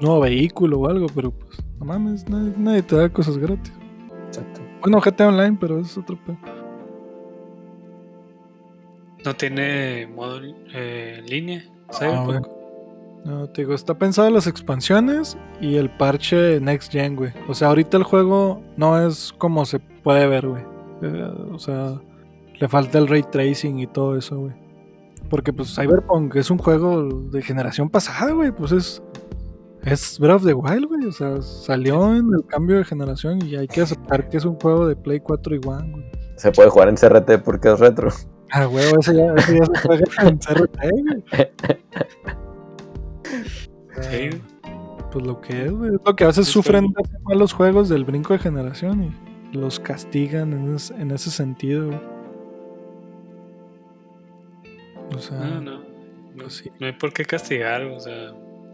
nuevo 0.01 0.19
vehículo 0.21 0.79
o 0.81 0.87
algo, 0.89 1.07
pero 1.15 1.31
pues 1.31 1.57
no 1.79 1.85
mames, 1.85 2.27
nadie, 2.29 2.53
nadie 2.57 2.81
te 2.81 2.95
da 2.95 3.09
cosas 3.09 3.37
gratis. 3.37 3.73
Exacto. 4.27 4.61
Bueno, 4.81 5.01
GTA 5.01 5.27
Online, 5.29 5.57
pero 5.59 5.79
es 5.79 5.97
otro 5.97 6.17
pedo. 6.25 6.37
no 9.25 9.35
tiene 9.35 10.07
modo 10.07 10.39
eh, 10.73 11.17
en 11.19 11.25
línea. 11.25 11.63
Ah, 11.89 11.93
Cyberpunk. 11.93 12.47
No, 13.25 13.49
te 13.49 13.61
digo, 13.61 13.73
está 13.73 13.93
pensado 13.97 14.29
las 14.29 14.47
expansiones 14.47 15.37
y 15.59 15.75
el 15.75 15.89
parche 15.89 16.61
Next 16.61 16.91
Gen, 16.91 17.15
güey. 17.17 17.33
O 17.49 17.53
sea, 17.53 17.67
ahorita 17.69 17.97
el 17.97 18.03
juego 18.03 18.61
no 18.77 19.05
es 19.05 19.33
como 19.37 19.65
se 19.65 19.79
puede 19.79 20.27
ver, 20.27 20.47
güey. 20.47 20.63
Eh, 21.01 21.29
o 21.51 21.59
sea, 21.59 21.99
le 22.57 22.67
falta 22.69 22.97
el 22.99 23.07
ray 23.07 23.23
tracing 23.23 23.79
y 23.79 23.87
todo 23.87 24.17
eso, 24.17 24.39
güey. 24.39 24.53
Porque 25.29 25.51
pues 25.51 25.75
Cyberpunk 25.75 26.35
es 26.37 26.49
un 26.49 26.57
juego 26.57 27.03
de 27.03 27.41
generación 27.41 27.89
pasada, 27.89 28.31
güey. 28.31 28.51
Pues 28.51 28.71
es 28.71 29.03
es 29.93 30.19
Breath 30.19 30.35
of 30.37 30.45
the 30.45 30.53
Wild, 30.53 30.85
güey. 30.85 31.05
O 31.05 31.11
sea, 31.11 31.41
salió 31.41 32.13
en 32.15 32.33
el 32.33 32.45
cambio 32.47 32.77
de 32.77 32.85
generación 32.85 33.43
y 33.45 33.55
hay 33.55 33.67
que 33.67 33.81
aceptar 33.81 34.29
que 34.29 34.37
es 34.37 34.45
un 34.45 34.55
juego 34.59 34.87
de 34.87 34.95
Play 34.95 35.19
4 35.19 35.55
y 35.55 35.61
One, 35.65 35.91
güey. 35.91 36.11
Se 36.35 36.51
puede 36.51 36.69
jugar 36.69 36.89
en 36.89 36.95
CRT 36.95 37.43
porque 37.43 37.69
es 37.71 37.79
retro. 37.79 38.09
Ah, 38.51 38.65
güey, 38.65 38.85
ese 38.99 39.15
ya, 39.15 39.33
ese 39.35 39.57
ya 39.59 39.65
se 39.65 39.87
juega 39.87 40.03
en 40.29 40.37
CRT, 40.39 40.77
güey. 40.91 41.23
Sí. 44.01 44.41
Pues 45.11 45.25
lo 45.25 45.41
que 45.41 45.65
es, 45.65 45.71
güey. 45.71 45.95
Es 45.95 46.01
lo 46.05 46.15
que 46.15 46.23
a 46.23 46.27
veces 46.27 46.47
Es 46.47 46.53
sufren 46.53 46.83
como- 46.85 46.95
de 46.95 47.01
hacer 47.03 47.19
mal 47.23 47.39
los 47.39 47.53
juegos 47.53 47.89
del 47.89 48.05
brinco 48.05 48.33
de 48.33 48.39
generación 48.39 49.15
y 49.51 49.57
los 49.57 49.79
castigan 49.79 50.53
en, 50.53 50.75
es- 50.75 50.91
en 50.91 51.11
ese 51.11 51.31
sentido, 51.31 51.87
güey. 51.87 51.99
O 55.15 55.19
sea, 55.19 55.37
No, 55.39 55.61
no. 55.61 55.77
No, 55.79 56.43
pues 56.43 56.53
sí. 56.57 56.69
no 56.79 56.85
hay 56.85 56.93
por 56.93 57.13
qué 57.13 57.25
castigar. 57.25 57.81
O 57.83 57.99
sea, 57.99 58.13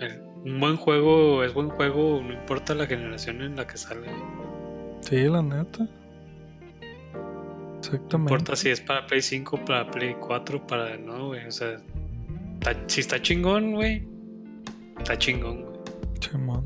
el- 0.02 0.33
un 0.46 0.60
buen 0.60 0.76
juego 0.78 1.44
es 1.44 1.54
buen 1.54 1.70
juego, 1.70 2.22
no 2.22 2.34
importa 2.34 2.76
la 2.76 2.86
generación 2.86 3.42
en 3.42 3.56
la 3.56 3.66
que 3.68 3.78
sale. 3.78 4.08
No 4.08 4.98
sí, 5.02 5.18
la 5.24 5.42
neta. 5.42 5.88
Exactamente. 7.78 8.34
importa 8.34 8.56
si 8.56 8.70
es 8.70 8.80
para 8.82 9.06
Play 9.08 9.22
5, 9.22 9.66
para 9.66 9.90
Play 9.92 10.16
4, 10.20 10.66
para. 10.68 10.98
No, 10.98 11.28
güey. 11.28 11.46
O 11.46 11.52
sea, 11.52 11.76
está- 12.54 12.78
si 12.88 13.02
está 13.02 13.22
chingón, 13.22 13.74
güey. 13.74 14.08
Está 14.98 15.18
chingón, 15.18 15.64
güey. 15.64 15.74
Simón. 16.22 16.66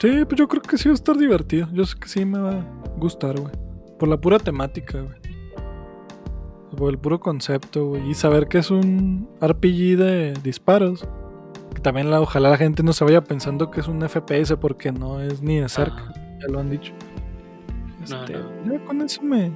Sí, 0.00 0.24
pues 0.26 0.38
yo 0.38 0.46
creo 0.46 0.62
que 0.62 0.76
sí 0.78 0.88
va 0.88 0.92
a 0.92 0.94
estar 0.94 1.16
divertido. 1.16 1.68
Yo 1.72 1.84
sé 1.86 1.98
que 1.98 2.08
sí 2.08 2.24
me 2.24 2.38
va 2.38 2.52
a 2.60 2.64
gustar, 2.98 3.40
güey. 3.40 3.52
Por 3.98 4.08
la 4.08 4.16
pura 4.20 4.38
temática, 4.38 5.00
güey. 5.00 5.16
Por 6.76 6.90
el 6.90 6.98
puro 6.98 7.18
concepto, 7.18 7.86
güey. 7.86 8.10
Y 8.10 8.14
saber 8.14 8.46
que 8.46 8.58
es 8.58 8.70
un 8.70 9.28
RPG 9.40 9.96
de 9.96 10.34
disparos. 10.44 11.04
También 11.82 12.10
la, 12.10 12.20
ojalá 12.20 12.50
la 12.50 12.56
gente 12.56 12.82
no 12.82 12.92
se 12.92 13.04
vaya 13.04 13.22
pensando 13.22 13.70
que 13.70 13.80
es 13.80 13.88
un 13.88 14.00
FPS 14.06 14.56
porque 14.56 14.90
no 14.92 15.20
es 15.20 15.42
ni 15.42 15.56
de 15.60 15.68
cerca. 15.68 16.00
Ajá. 16.02 16.12
Ya 16.40 16.48
lo 16.48 16.60
han 16.60 16.70
dicho. 16.70 16.92
No, 18.10 18.20
Este, 18.24 18.32
no. 18.64 18.72
Ya 18.78 18.84
con 18.84 19.00
eso 19.02 19.22
me... 19.22 19.52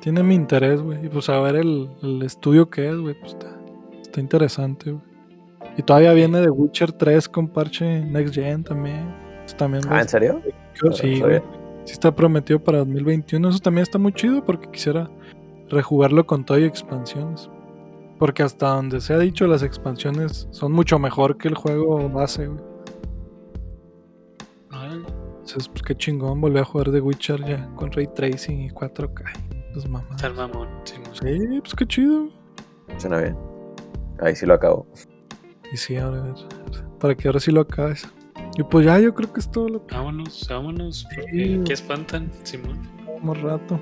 Tiene 0.00 0.22
mi 0.22 0.34
interés, 0.34 0.80
güey. 0.80 1.04
Y 1.04 1.08
pues 1.08 1.24
saber 1.26 1.56
el, 1.56 1.90
el 2.02 2.22
estudio 2.22 2.70
que 2.70 2.88
es, 2.88 2.96
güey. 2.96 3.18
Pues 3.18 3.32
está, 3.32 3.48
está 4.00 4.20
interesante, 4.20 4.92
güey. 4.92 5.02
Y 5.76 5.82
todavía 5.82 6.12
viene 6.12 6.40
de 6.40 6.50
Witcher 6.50 6.92
3 6.92 7.28
con 7.28 7.48
parche 7.48 8.00
Next 8.02 8.34
Gen 8.34 8.64
también. 8.64 9.12
Eso 9.44 9.56
también 9.56 9.82
Ah, 9.88 9.98
a 9.98 10.00
¿en 10.02 10.08
serio? 10.08 10.40
Creo- 10.78 10.92
sí, 10.92 11.18
no 11.20 11.26
güey. 11.26 11.38
sabía. 11.38 11.42
Sí 11.84 11.92
está 11.92 12.14
prometido 12.14 12.58
para 12.62 12.78
2021. 12.78 13.48
Eso 13.48 13.58
también 13.58 13.82
está 13.82 13.98
muy 13.98 14.12
chido 14.12 14.44
porque 14.44 14.70
quisiera 14.70 15.10
rejugarlo 15.68 16.26
con 16.26 16.44
todo 16.44 16.58
y 16.58 16.64
expansiones. 16.64 17.50
Porque 18.18 18.42
hasta 18.42 18.68
donde 18.74 19.00
se 19.00 19.14
ha 19.14 19.18
dicho, 19.18 19.46
las 19.46 19.62
expansiones 19.62 20.48
son 20.50 20.72
mucho 20.72 20.98
mejor 20.98 21.38
que 21.38 21.48
el 21.48 21.54
juego 21.54 22.08
base, 22.08 22.46
güey. 22.46 22.60
Entonces, 24.72 25.68
pues 25.68 25.82
qué 25.82 25.94
chingón 25.94 26.40
volver 26.40 26.62
a 26.62 26.64
jugar 26.64 26.90
de 26.90 27.00
Witcher 27.00 27.42
ya 27.44 27.66
con 27.74 27.90
Ray 27.92 28.06
Tracing 28.14 28.60
y 28.62 28.70
4K. 28.70 29.22
Pues 29.72 29.88
mamá. 29.88 30.06
Mamón. 30.36 30.68
sí, 30.84 30.94
Sí, 31.12 31.60
pues 31.60 31.74
qué 31.74 31.86
chido. 31.86 32.28
Suena 32.98 33.18
bien. 33.18 33.36
Ahí 34.20 34.34
sí 34.36 34.44
lo 34.46 34.54
acabo. 34.54 34.86
Y 35.72 35.76
sí, 35.76 35.96
ahora 35.96 36.18
a 36.18 36.22
ver, 36.24 36.34
Para 36.98 37.14
que 37.14 37.28
ahora 37.28 37.40
sí 37.40 37.50
lo 37.50 37.60
acabes. 37.62 38.06
Y 38.58 38.62
pues 38.64 38.84
ya, 38.84 38.98
yo 38.98 39.14
creo 39.14 39.32
que 39.32 39.40
es 39.40 39.50
todo 39.50 39.68
lo 39.68 39.86
que 39.86 39.94
Vámonos, 39.94 40.46
vámonos. 40.50 41.06
Porque 41.14 41.30
Sí. 41.32 41.58
aquí 41.62 41.72
espantan, 41.72 42.30
Simón. 42.42 42.78
vamos 43.06 43.40
rato. 43.40 43.80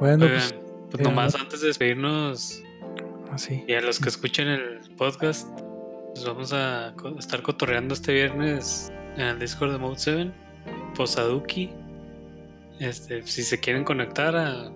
Bueno, 0.00 0.24
Oigan, 0.24 0.38
pues 0.38 0.54
pues 0.92 1.00
eh, 1.00 1.04
nomás 1.04 1.34
antes 1.34 1.62
de 1.62 1.68
despedirnos 1.68 2.62
así. 3.30 3.64
y 3.66 3.72
a 3.72 3.80
los 3.80 3.98
que 3.98 4.10
escuchen 4.10 4.48
el 4.48 4.78
podcast, 4.96 5.48
pues 6.14 6.26
vamos 6.26 6.52
a 6.52 6.94
estar 7.18 7.40
cotorreando 7.40 7.94
este 7.94 8.12
viernes 8.12 8.92
en 9.16 9.22
el 9.22 9.38
Discord 9.38 9.72
de 9.72 9.78
Mode 9.78 9.98
7, 9.98 10.30
Posaduki. 10.94 11.70
Este, 12.78 13.22
si 13.22 13.42
se 13.42 13.58
quieren 13.58 13.84
conectar 13.84 14.36
a 14.36 14.70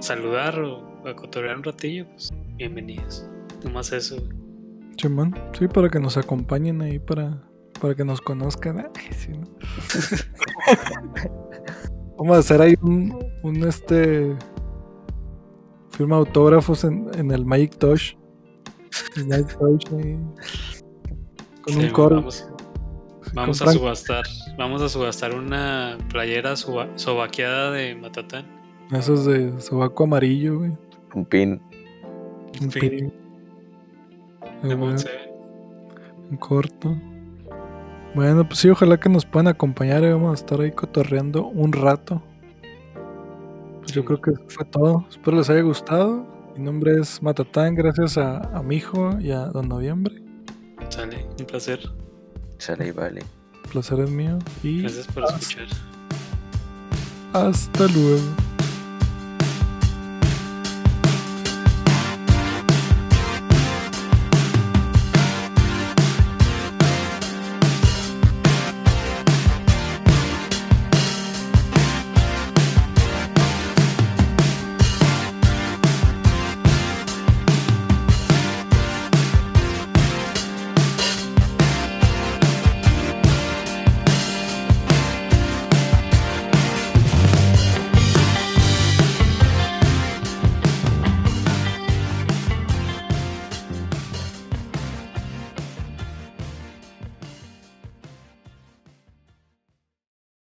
saludar 0.00 0.60
o 0.60 1.08
a 1.08 1.14
cotorrear 1.14 1.56
un 1.56 1.64
ratillo, 1.64 2.06
pues 2.10 2.30
bienvenidos. 2.56 3.26
Nomás 3.64 3.90
eso. 3.92 4.18
Simón, 5.00 5.34
sí, 5.58 5.66
para 5.66 5.88
que 5.88 5.98
nos 5.98 6.18
acompañen 6.18 6.82
ahí, 6.82 6.98
para, 6.98 7.42
para 7.80 7.94
que 7.94 8.04
nos 8.04 8.20
conozcan. 8.20 8.90
Ay, 8.96 9.12
sí, 9.16 9.32
¿no? 9.32 9.48
Vamos 12.18 12.36
a 12.36 12.40
hacer 12.40 12.60
ahí 12.60 12.74
un, 12.82 13.16
un 13.44 13.62
este 13.62 14.36
firma 15.98 16.16
autógrafos 16.16 16.84
en, 16.84 17.10
en 17.18 17.30
el 17.32 17.44
Magic 17.44 17.76
Touch. 17.76 18.16
El 19.16 19.26
Magic 19.26 19.48
Touch 19.58 19.92
ahí, 19.92 20.16
con 21.62 21.74
Sí, 21.74 21.80
un 21.80 21.90
coro. 21.90 22.16
Vamos, 23.34 23.60
a 23.60 23.72
subastar. 23.72 24.24
Vamos 24.56 24.80
a 24.80 24.88
subastar 24.88 25.34
una 25.34 25.98
playera 26.08 26.56
suba- 26.56 26.88
sobaqueada 26.96 27.72
de 27.72 27.94
Matatán. 27.94 28.46
Esos 28.90 29.26
de 29.26 29.60
sobaco 29.60 30.04
amarillo, 30.04 30.60
güey. 30.60 30.72
Un 31.14 31.26
pin. 31.26 31.60
Un 32.62 32.70
fin. 32.70 32.80
pin. 32.90 33.12
De 34.62 34.74
Mode 34.76 34.92
güey, 34.92 34.98
7. 34.98 35.30
en 36.30 36.36
corto. 36.38 36.96
Bueno, 38.14 38.46
pues 38.48 38.60
sí, 38.60 38.70
ojalá 38.70 38.98
que 38.98 39.10
nos 39.10 39.26
puedan 39.26 39.48
acompañar 39.48 40.02
y 40.04 40.10
vamos 40.10 40.30
a 40.30 40.34
estar 40.34 40.60
ahí 40.62 40.72
cotorreando 40.72 41.46
un 41.46 41.72
rato. 41.72 42.22
Pues 43.88 43.94
yo 43.94 44.04
creo 44.04 44.20
que 44.20 44.32
eso 44.32 44.42
fue 44.48 44.66
todo. 44.66 45.06
Espero 45.08 45.38
les 45.38 45.48
haya 45.48 45.62
gustado. 45.62 46.26
Mi 46.54 46.62
nombre 46.62 47.00
es 47.00 47.22
Matatán, 47.22 47.74
gracias 47.74 48.18
a, 48.18 48.36
a 48.54 48.62
mi 48.62 48.76
hijo 48.76 49.18
y 49.18 49.30
a 49.30 49.46
Don 49.46 49.66
Noviembre. 49.66 50.14
Sale, 50.90 51.26
un 51.40 51.46
placer. 51.46 51.80
Sale 52.58 52.88
y 52.88 52.90
vale. 52.90 53.22
El 53.64 53.70
placer 53.70 54.00
es 54.00 54.10
mío. 54.10 54.38
Y 54.62 54.82
Gracias 54.82 55.06
por 55.06 55.24
escuchar. 55.24 55.68
Hasta 57.32 57.86
luego. 57.86 58.47